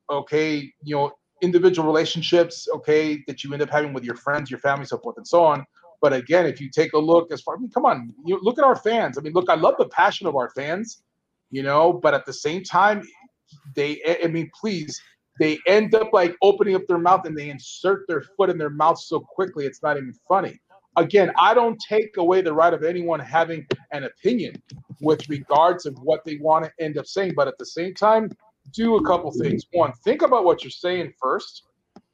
okay, 0.09 0.71
you 0.83 0.95
know, 0.95 1.11
individual 1.41 1.87
relationships, 1.87 2.67
okay, 2.75 3.23
that 3.27 3.43
you 3.43 3.53
end 3.53 3.61
up 3.61 3.69
having 3.69 3.93
with 3.93 4.03
your 4.03 4.15
friends, 4.15 4.49
your 4.49 4.59
family, 4.59 4.85
so 4.85 4.97
forth 4.97 5.17
and 5.17 5.27
so 5.27 5.43
on. 5.43 5.65
But 6.01 6.13
again, 6.13 6.45
if 6.45 6.61
you 6.61 6.69
take 6.69 6.93
a 6.93 6.97
look, 6.97 7.31
as 7.31 7.41
far, 7.41 7.55
I 7.55 7.59
mean, 7.59 7.69
come 7.69 7.85
on, 7.85 8.13
you 8.25 8.39
look 8.41 8.57
at 8.57 8.63
our 8.63 8.75
fans. 8.75 9.17
I 9.17 9.21
mean, 9.21 9.33
look, 9.33 9.49
I 9.49 9.55
love 9.55 9.75
the 9.77 9.89
passion 9.89 10.27
of 10.27 10.35
our 10.35 10.49
fans, 10.51 11.03
you 11.51 11.63
know, 11.63 11.93
but 11.93 12.13
at 12.13 12.25
the 12.25 12.33
same 12.33 12.63
time, 12.63 13.03
they, 13.75 13.99
I 14.23 14.27
mean, 14.27 14.49
please, 14.59 15.01
they 15.39 15.57
end 15.67 15.95
up 15.95 16.13
like 16.13 16.35
opening 16.41 16.75
up 16.75 16.83
their 16.87 16.97
mouth 16.97 17.25
and 17.25 17.37
they 17.37 17.49
insert 17.49 18.07
their 18.07 18.21
foot 18.21 18.49
in 18.49 18.57
their 18.57 18.69
mouth 18.69 18.99
so 18.99 19.19
quickly 19.19 19.65
it's 19.65 19.81
not 19.81 19.97
even 19.97 20.13
funny. 20.27 20.59
Again, 20.97 21.31
I 21.39 21.53
don't 21.53 21.79
take 21.87 22.17
away 22.17 22.41
the 22.41 22.53
right 22.53 22.73
of 22.73 22.83
anyone 22.83 23.19
having 23.19 23.65
an 23.91 24.03
opinion 24.03 24.61
with 25.01 25.27
regards 25.29 25.85
of 25.85 25.97
what 25.99 26.25
they 26.25 26.37
want 26.37 26.65
to 26.65 26.71
end 26.83 26.97
up 26.97 27.07
saying, 27.07 27.33
but 27.35 27.47
at 27.47 27.57
the 27.57 27.65
same 27.65 27.93
time, 27.93 28.29
do 28.73 28.95
a 28.95 29.05
couple 29.05 29.31
things. 29.31 29.65
One, 29.71 29.93
think 30.03 30.21
about 30.21 30.45
what 30.45 30.63
you're 30.63 30.71
saying 30.71 31.13
first, 31.21 31.63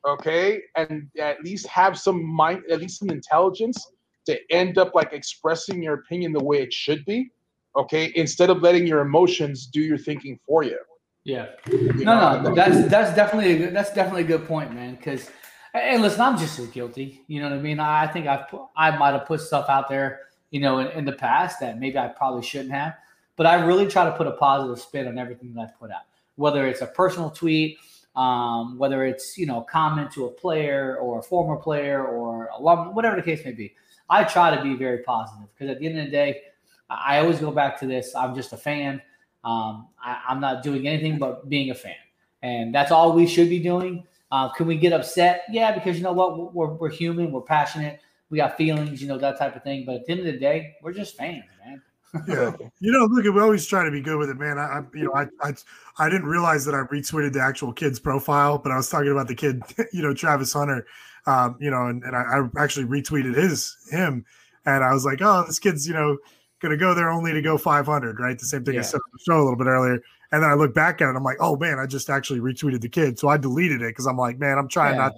okay, 0.07 0.61
and 0.75 1.07
at 1.19 1.43
least 1.43 1.67
have 1.67 1.97
some 1.97 2.23
mind, 2.23 2.63
at 2.69 2.79
least 2.79 2.99
some 2.99 3.09
intelligence 3.09 3.91
to 4.25 4.39
end 4.51 4.77
up 4.77 4.95
like 4.95 5.13
expressing 5.13 5.83
your 5.83 5.95
opinion 5.95 6.31
the 6.33 6.43
way 6.43 6.61
it 6.61 6.73
should 6.73 7.05
be, 7.05 7.29
okay, 7.75 8.11
instead 8.15 8.49
of 8.49 8.61
letting 8.61 8.87
your 8.87 9.01
emotions 9.01 9.67
do 9.67 9.81
your 9.81 9.97
thinking 9.97 10.39
for 10.47 10.63
you. 10.63 10.79
Yeah. 11.23 11.47
You 11.67 11.93
No, 12.05 12.19
know, 12.19 12.41
no, 12.41 12.55
that's 12.55 12.87
that's 12.87 13.15
definitely 13.15 13.53
a 13.53 13.57
good, 13.57 13.75
that's 13.75 13.93
definitely 13.93 14.21
a 14.21 14.27
good 14.27 14.47
point, 14.47 14.73
man. 14.73 14.95
Because, 14.95 15.29
and 15.73 16.01
listen, 16.01 16.21
I'm 16.21 16.37
just 16.37 16.59
as 16.59 16.67
guilty. 16.67 17.23
You 17.27 17.41
know 17.41 17.49
what 17.49 17.57
I 17.57 17.61
mean? 17.61 17.79
I 17.79 18.07
think 18.07 18.27
I've 18.27 18.47
put, 18.47 18.61
I 18.77 18.95
might 18.95 19.11
have 19.11 19.25
put 19.25 19.41
stuff 19.41 19.67
out 19.67 19.89
there, 19.89 20.21
you 20.51 20.59
know, 20.59 20.79
in, 20.79 20.87
in 20.89 21.05
the 21.05 21.13
past 21.13 21.59
that 21.61 21.79
maybe 21.79 21.97
I 21.97 22.07
probably 22.07 22.43
shouldn't 22.43 22.71
have. 22.71 22.95
But 23.37 23.47
I 23.47 23.55
really 23.65 23.87
try 23.87 24.05
to 24.05 24.11
put 24.11 24.27
a 24.27 24.31
positive 24.31 24.79
spin 24.79 25.07
on 25.07 25.17
everything 25.17 25.53
that 25.55 25.61
I 25.61 25.67
put 25.79 25.91
out, 25.91 26.03
whether 26.35 26.67
it's 26.67 26.81
a 26.81 26.87
personal 26.87 27.29
tweet, 27.29 27.77
um, 28.15 28.77
whether 28.77 29.05
it's 29.05 29.37
you 29.37 29.45
know 29.45 29.61
comment 29.61 30.11
to 30.13 30.25
a 30.25 30.31
player 30.31 30.97
or 30.97 31.19
a 31.19 31.23
former 31.23 31.57
player 31.57 32.05
or 32.05 32.49
alum, 32.57 32.95
whatever 32.95 33.15
the 33.15 33.21
case 33.21 33.43
may 33.45 33.51
be. 33.51 33.73
I 34.09 34.23
try 34.23 34.55
to 34.55 34.61
be 34.61 34.75
very 34.75 34.99
positive 34.99 35.47
because 35.53 35.71
at 35.71 35.79
the 35.79 35.87
end 35.87 35.97
of 35.99 36.05
the 36.05 36.11
day, 36.11 36.41
I 36.89 37.19
always 37.19 37.39
go 37.39 37.51
back 37.51 37.79
to 37.79 37.87
this. 37.87 38.15
I'm 38.15 38.35
just 38.35 38.53
a 38.53 38.57
fan. 38.57 39.01
Um, 39.43 39.87
I, 40.03 40.21
I'm 40.29 40.39
not 40.39 40.63
doing 40.63 40.87
anything 40.87 41.17
but 41.17 41.49
being 41.49 41.71
a 41.71 41.75
fan, 41.75 41.95
and 42.41 42.73
that's 42.73 42.91
all 42.91 43.13
we 43.13 43.27
should 43.27 43.49
be 43.49 43.59
doing. 43.59 44.05
Uh, 44.31 44.49
can 44.49 44.67
we 44.67 44.75
get 44.77 44.91
upset? 44.93 45.43
Yeah, 45.49 45.71
because 45.71 45.97
you 45.97 46.03
know 46.03 46.13
what? 46.13 46.53
We're, 46.53 46.73
we're 46.73 46.89
human. 46.89 47.31
We're 47.31 47.41
passionate. 47.41 47.99
We 48.29 48.37
got 48.37 48.57
feelings. 48.57 49.01
You 49.01 49.07
know 49.07 49.17
that 49.17 49.37
type 49.37 49.55
of 49.55 49.63
thing. 49.63 49.83
But 49.85 49.95
at 49.95 50.05
the 50.05 50.11
end 50.11 50.19
of 50.21 50.25
the 50.25 50.37
day, 50.37 50.75
we're 50.81 50.93
just 50.93 51.15
fans, 51.15 51.43
man. 51.63 51.81
Yeah, 52.27 52.51
you 52.79 52.91
know, 52.91 53.05
look, 53.05 53.23
we 53.23 53.41
always 53.41 53.65
try 53.67 53.83
to 53.85 53.91
be 53.91 54.01
good 54.01 54.17
with 54.17 54.29
it, 54.29 54.37
man. 54.37 54.57
I, 54.57 54.79
I 54.79 54.81
you 54.93 55.03
know, 55.05 55.13
I, 55.13 55.27
I, 55.41 55.53
I 55.99 56.09
didn't 56.09 56.27
realize 56.27 56.65
that 56.65 56.73
I 56.73 56.79
retweeted 56.91 57.33
the 57.33 57.41
actual 57.41 57.71
kid's 57.71 57.99
profile, 57.99 58.57
but 58.57 58.71
I 58.71 58.77
was 58.77 58.89
talking 58.89 59.11
about 59.11 59.27
the 59.27 59.35
kid, 59.35 59.61
you 59.93 60.01
know, 60.01 60.13
Travis 60.13 60.53
Hunter, 60.53 60.85
um, 61.27 61.55
you 61.59 61.69
know, 61.69 61.87
and, 61.87 62.03
and 62.03 62.15
I, 62.15 62.21
I 62.21 62.63
actually 62.63 62.85
retweeted 62.85 63.35
his 63.35 63.77
him, 63.91 64.25
and 64.65 64.83
I 64.83 64.91
was 64.93 65.05
like, 65.05 65.19
oh, 65.21 65.43
this 65.45 65.59
kid's, 65.59 65.87
you 65.87 65.93
know, 65.93 66.17
gonna 66.61 66.77
go 66.77 66.95
there 66.95 67.11
only 67.11 67.31
to 67.33 67.41
go 67.41 67.57
500, 67.57 68.19
right? 68.19 68.37
The 68.39 68.45
same 68.45 68.63
thing 68.65 68.77
I 68.77 68.81
Yeah. 68.81 68.87
said 68.87 68.97
on 68.97 69.01
the 69.13 69.19
show 69.31 69.37
a 69.39 69.43
little 69.43 69.57
bit 69.57 69.67
earlier, 69.67 70.01
and 70.31 70.41
then 70.41 70.49
I 70.49 70.55
look 70.55 70.73
back 70.73 71.01
at 71.01 71.09
it, 71.09 71.15
I'm 71.15 71.23
like, 71.23 71.37
oh 71.39 71.55
man, 71.57 71.77
I 71.79 71.85
just 71.85 72.09
actually 72.09 72.39
retweeted 72.39 72.81
the 72.81 72.89
kid, 72.89 73.19
so 73.19 73.27
I 73.27 73.37
deleted 73.37 73.81
it 73.83 73.89
because 73.89 74.07
I'm 74.07 74.17
like, 74.17 74.39
man, 74.39 74.57
I'm 74.57 74.67
trying 74.67 74.95
Yeah. 74.97 75.03
not 75.09 75.13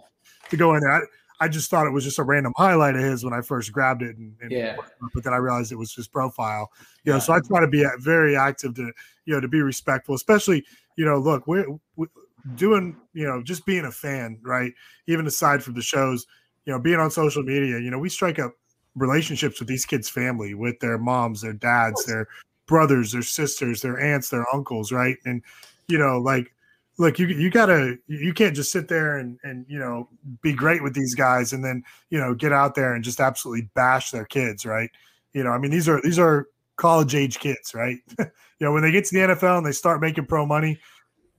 to 0.49 0.57
go 0.57 0.73
in 0.75 0.81
there. 0.81 0.91
I, 0.91 1.01
I 1.39 1.47
just 1.47 1.69
thought 1.69 1.87
it 1.87 1.91
was 1.91 2.03
just 2.03 2.19
a 2.19 2.23
random 2.23 2.53
highlight 2.57 2.95
of 2.95 3.01
his 3.01 3.23
when 3.23 3.33
I 3.33 3.41
first 3.41 3.71
grabbed 3.71 4.01
it, 4.01 4.17
and, 4.17 4.35
and 4.41 4.51
Yeah. 4.51 4.75
but 5.13 5.23
then 5.23 5.33
I 5.33 5.37
realized 5.37 5.71
it 5.71 5.75
was 5.77 5.93
his 5.93 6.07
profile. 6.07 6.71
You 7.03 7.13
know, 7.13 7.19
so 7.19 7.33
I 7.33 7.39
try 7.47 7.61
to 7.61 7.67
be 7.67 7.85
very 7.99 8.35
active 8.35 8.75
to 8.75 8.91
you 9.25 9.33
know 9.33 9.39
to 9.39 9.47
be 9.47 9.61
respectful, 9.61 10.15
especially 10.15 10.65
you 10.95 11.05
know, 11.05 11.17
look, 11.17 11.47
we're, 11.47 11.67
we 11.95 12.07
doing 12.55 12.97
you 13.13 13.25
know 13.25 13.41
just 13.43 13.65
being 13.65 13.85
a 13.85 13.91
fan, 13.91 14.39
right? 14.41 14.73
Even 15.07 15.27
aside 15.27 15.63
from 15.63 15.75
the 15.75 15.81
shows, 15.81 16.25
you 16.65 16.73
know, 16.73 16.79
being 16.79 16.99
on 16.99 17.11
social 17.11 17.43
media, 17.43 17.79
you 17.79 17.91
know, 17.91 17.99
we 17.99 18.09
strike 18.09 18.39
up 18.39 18.53
relationships 18.95 19.59
with 19.59 19.69
these 19.69 19.85
kids' 19.85 20.09
family, 20.09 20.53
with 20.53 20.79
their 20.79 20.97
moms, 20.97 21.41
their 21.41 21.53
dads, 21.53 22.05
their 22.05 22.27
brothers, 22.65 23.11
their 23.11 23.21
sisters, 23.21 23.81
their 23.81 23.99
aunts, 23.99 24.29
their 24.29 24.45
uncles, 24.53 24.91
right? 24.91 25.17
And 25.25 25.43
you 25.87 25.97
know, 25.97 26.17
like 26.19 26.53
look, 26.97 27.19
you 27.19 27.27
you 27.27 27.49
gotta 27.49 27.97
you 28.07 28.33
can't 28.33 28.55
just 28.55 28.71
sit 28.71 28.87
there 28.87 29.17
and 29.17 29.39
and 29.43 29.65
you 29.67 29.79
know 29.79 30.09
be 30.41 30.53
great 30.53 30.83
with 30.83 30.93
these 30.93 31.15
guys 31.15 31.53
and 31.53 31.63
then 31.63 31.83
you 32.09 32.19
know 32.19 32.33
get 32.33 32.51
out 32.51 32.75
there 32.75 32.93
and 32.93 33.03
just 33.03 33.19
absolutely 33.19 33.69
bash 33.75 34.11
their 34.11 34.25
kids, 34.25 34.65
right? 34.65 34.89
You 35.33 35.43
know, 35.43 35.51
I 35.51 35.57
mean 35.57 35.71
these 35.71 35.87
are 35.87 36.01
these 36.01 36.19
are 36.19 36.47
college 36.75 37.15
age 37.15 37.39
kids, 37.39 37.73
right? 37.73 37.97
you 38.19 38.25
know, 38.61 38.71
when 38.71 38.83
they 38.83 38.91
get 38.91 39.05
to 39.05 39.13
the 39.13 39.33
NFL 39.33 39.57
and 39.57 39.65
they 39.65 39.71
start 39.71 40.01
making 40.01 40.25
pro 40.25 40.45
money, 40.45 40.79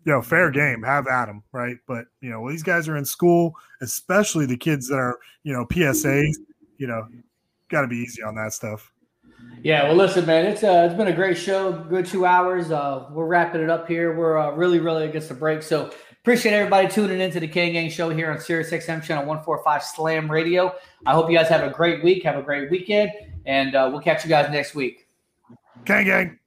you 0.04 0.12
know, 0.12 0.22
fair 0.22 0.50
game, 0.50 0.82
have 0.82 1.06
at 1.06 1.26
them, 1.26 1.42
right? 1.52 1.76
But 1.86 2.06
you 2.20 2.30
know, 2.30 2.40
when 2.40 2.52
these 2.52 2.62
guys 2.62 2.88
are 2.88 2.96
in 2.96 3.04
school, 3.04 3.54
especially 3.80 4.46
the 4.46 4.56
kids 4.56 4.88
that 4.88 4.98
are 4.98 5.18
you 5.42 5.52
know 5.52 5.66
PSAs, 5.66 6.34
you 6.78 6.86
know, 6.86 7.06
got 7.68 7.82
to 7.82 7.88
be 7.88 7.98
easy 7.98 8.22
on 8.22 8.34
that 8.36 8.52
stuff. 8.52 8.92
Yeah, 9.62 9.84
well, 9.84 9.96
listen, 9.96 10.24
man, 10.24 10.46
it's 10.46 10.62
uh, 10.62 10.86
it's 10.88 10.96
been 10.96 11.08
a 11.08 11.12
great 11.12 11.36
show. 11.36 11.72
Good 11.72 12.06
two 12.06 12.24
hours. 12.24 12.70
Uh, 12.70 13.06
we're 13.10 13.26
wrapping 13.26 13.60
it 13.60 13.70
up 13.70 13.88
here. 13.88 14.16
We're 14.16 14.38
uh, 14.38 14.52
really, 14.52 14.78
really 14.78 15.04
against 15.04 15.28
the 15.28 15.34
break. 15.34 15.62
So 15.62 15.90
appreciate 16.22 16.52
everybody 16.52 16.88
tuning 16.88 17.20
into 17.20 17.40
the 17.40 17.48
Kane 17.48 17.72
Gang 17.72 17.90
Show 17.90 18.10
here 18.10 18.30
on 18.30 18.38
Sirius 18.38 18.70
XM 18.70 19.02
channel 19.02 19.24
one 19.24 19.42
four 19.42 19.62
five 19.64 19.82
Slam 19.82 20.30
Radio. 20.30 20.74
I 21.06 21.12
hope 21.12 21.28
you 21.30 21.36
guys 21.36 21.48
have 21.48 21.64
a 21.64 21.70
great 21.70 22.04
week. 22.04 22.22
Have 22.22 22.36
a 22.36 22.42
great 22.42 22.70
weekend, 22.70 23.10
and 23.46 23.74
uh, 23.74 23.88
we'll 23.90 24.00
catch 24.00 24.24
you 24.24 24.28
guys 24.28 24.50
next 24.50 24.74
week. 24.74 25.08
Gang 25.84 26.04
gang. 26.06 26.38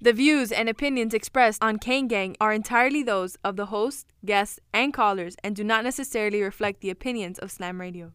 The 0.00 0.12
views 0.12 0.50
and 0.50 0.68
opinions 0.68 1.14
expressed 1.14 1.62
on 1.62 1.78
Kane 1.78 2.08
Gang 2.08 2.34
are 2.40 2.52
entirely 2.52 3.04
those 3.04 3.36
of 3.44 3.54
the 3.54 3.66
host, 3.66 4.06
guests, 4.24 4.58
and 4.72 4.92
callers 4.92 5.36
and 5.44 5.54
do 5.54 5.62
not 5.62 5.84
necessarily 5.84 6.42
reflect 6.42 6.80
the 6.80 6.90
opinions 6.90 7.38
of 7.38 7.52
Slam 7.52 7.80
Radio. 7.80 8.12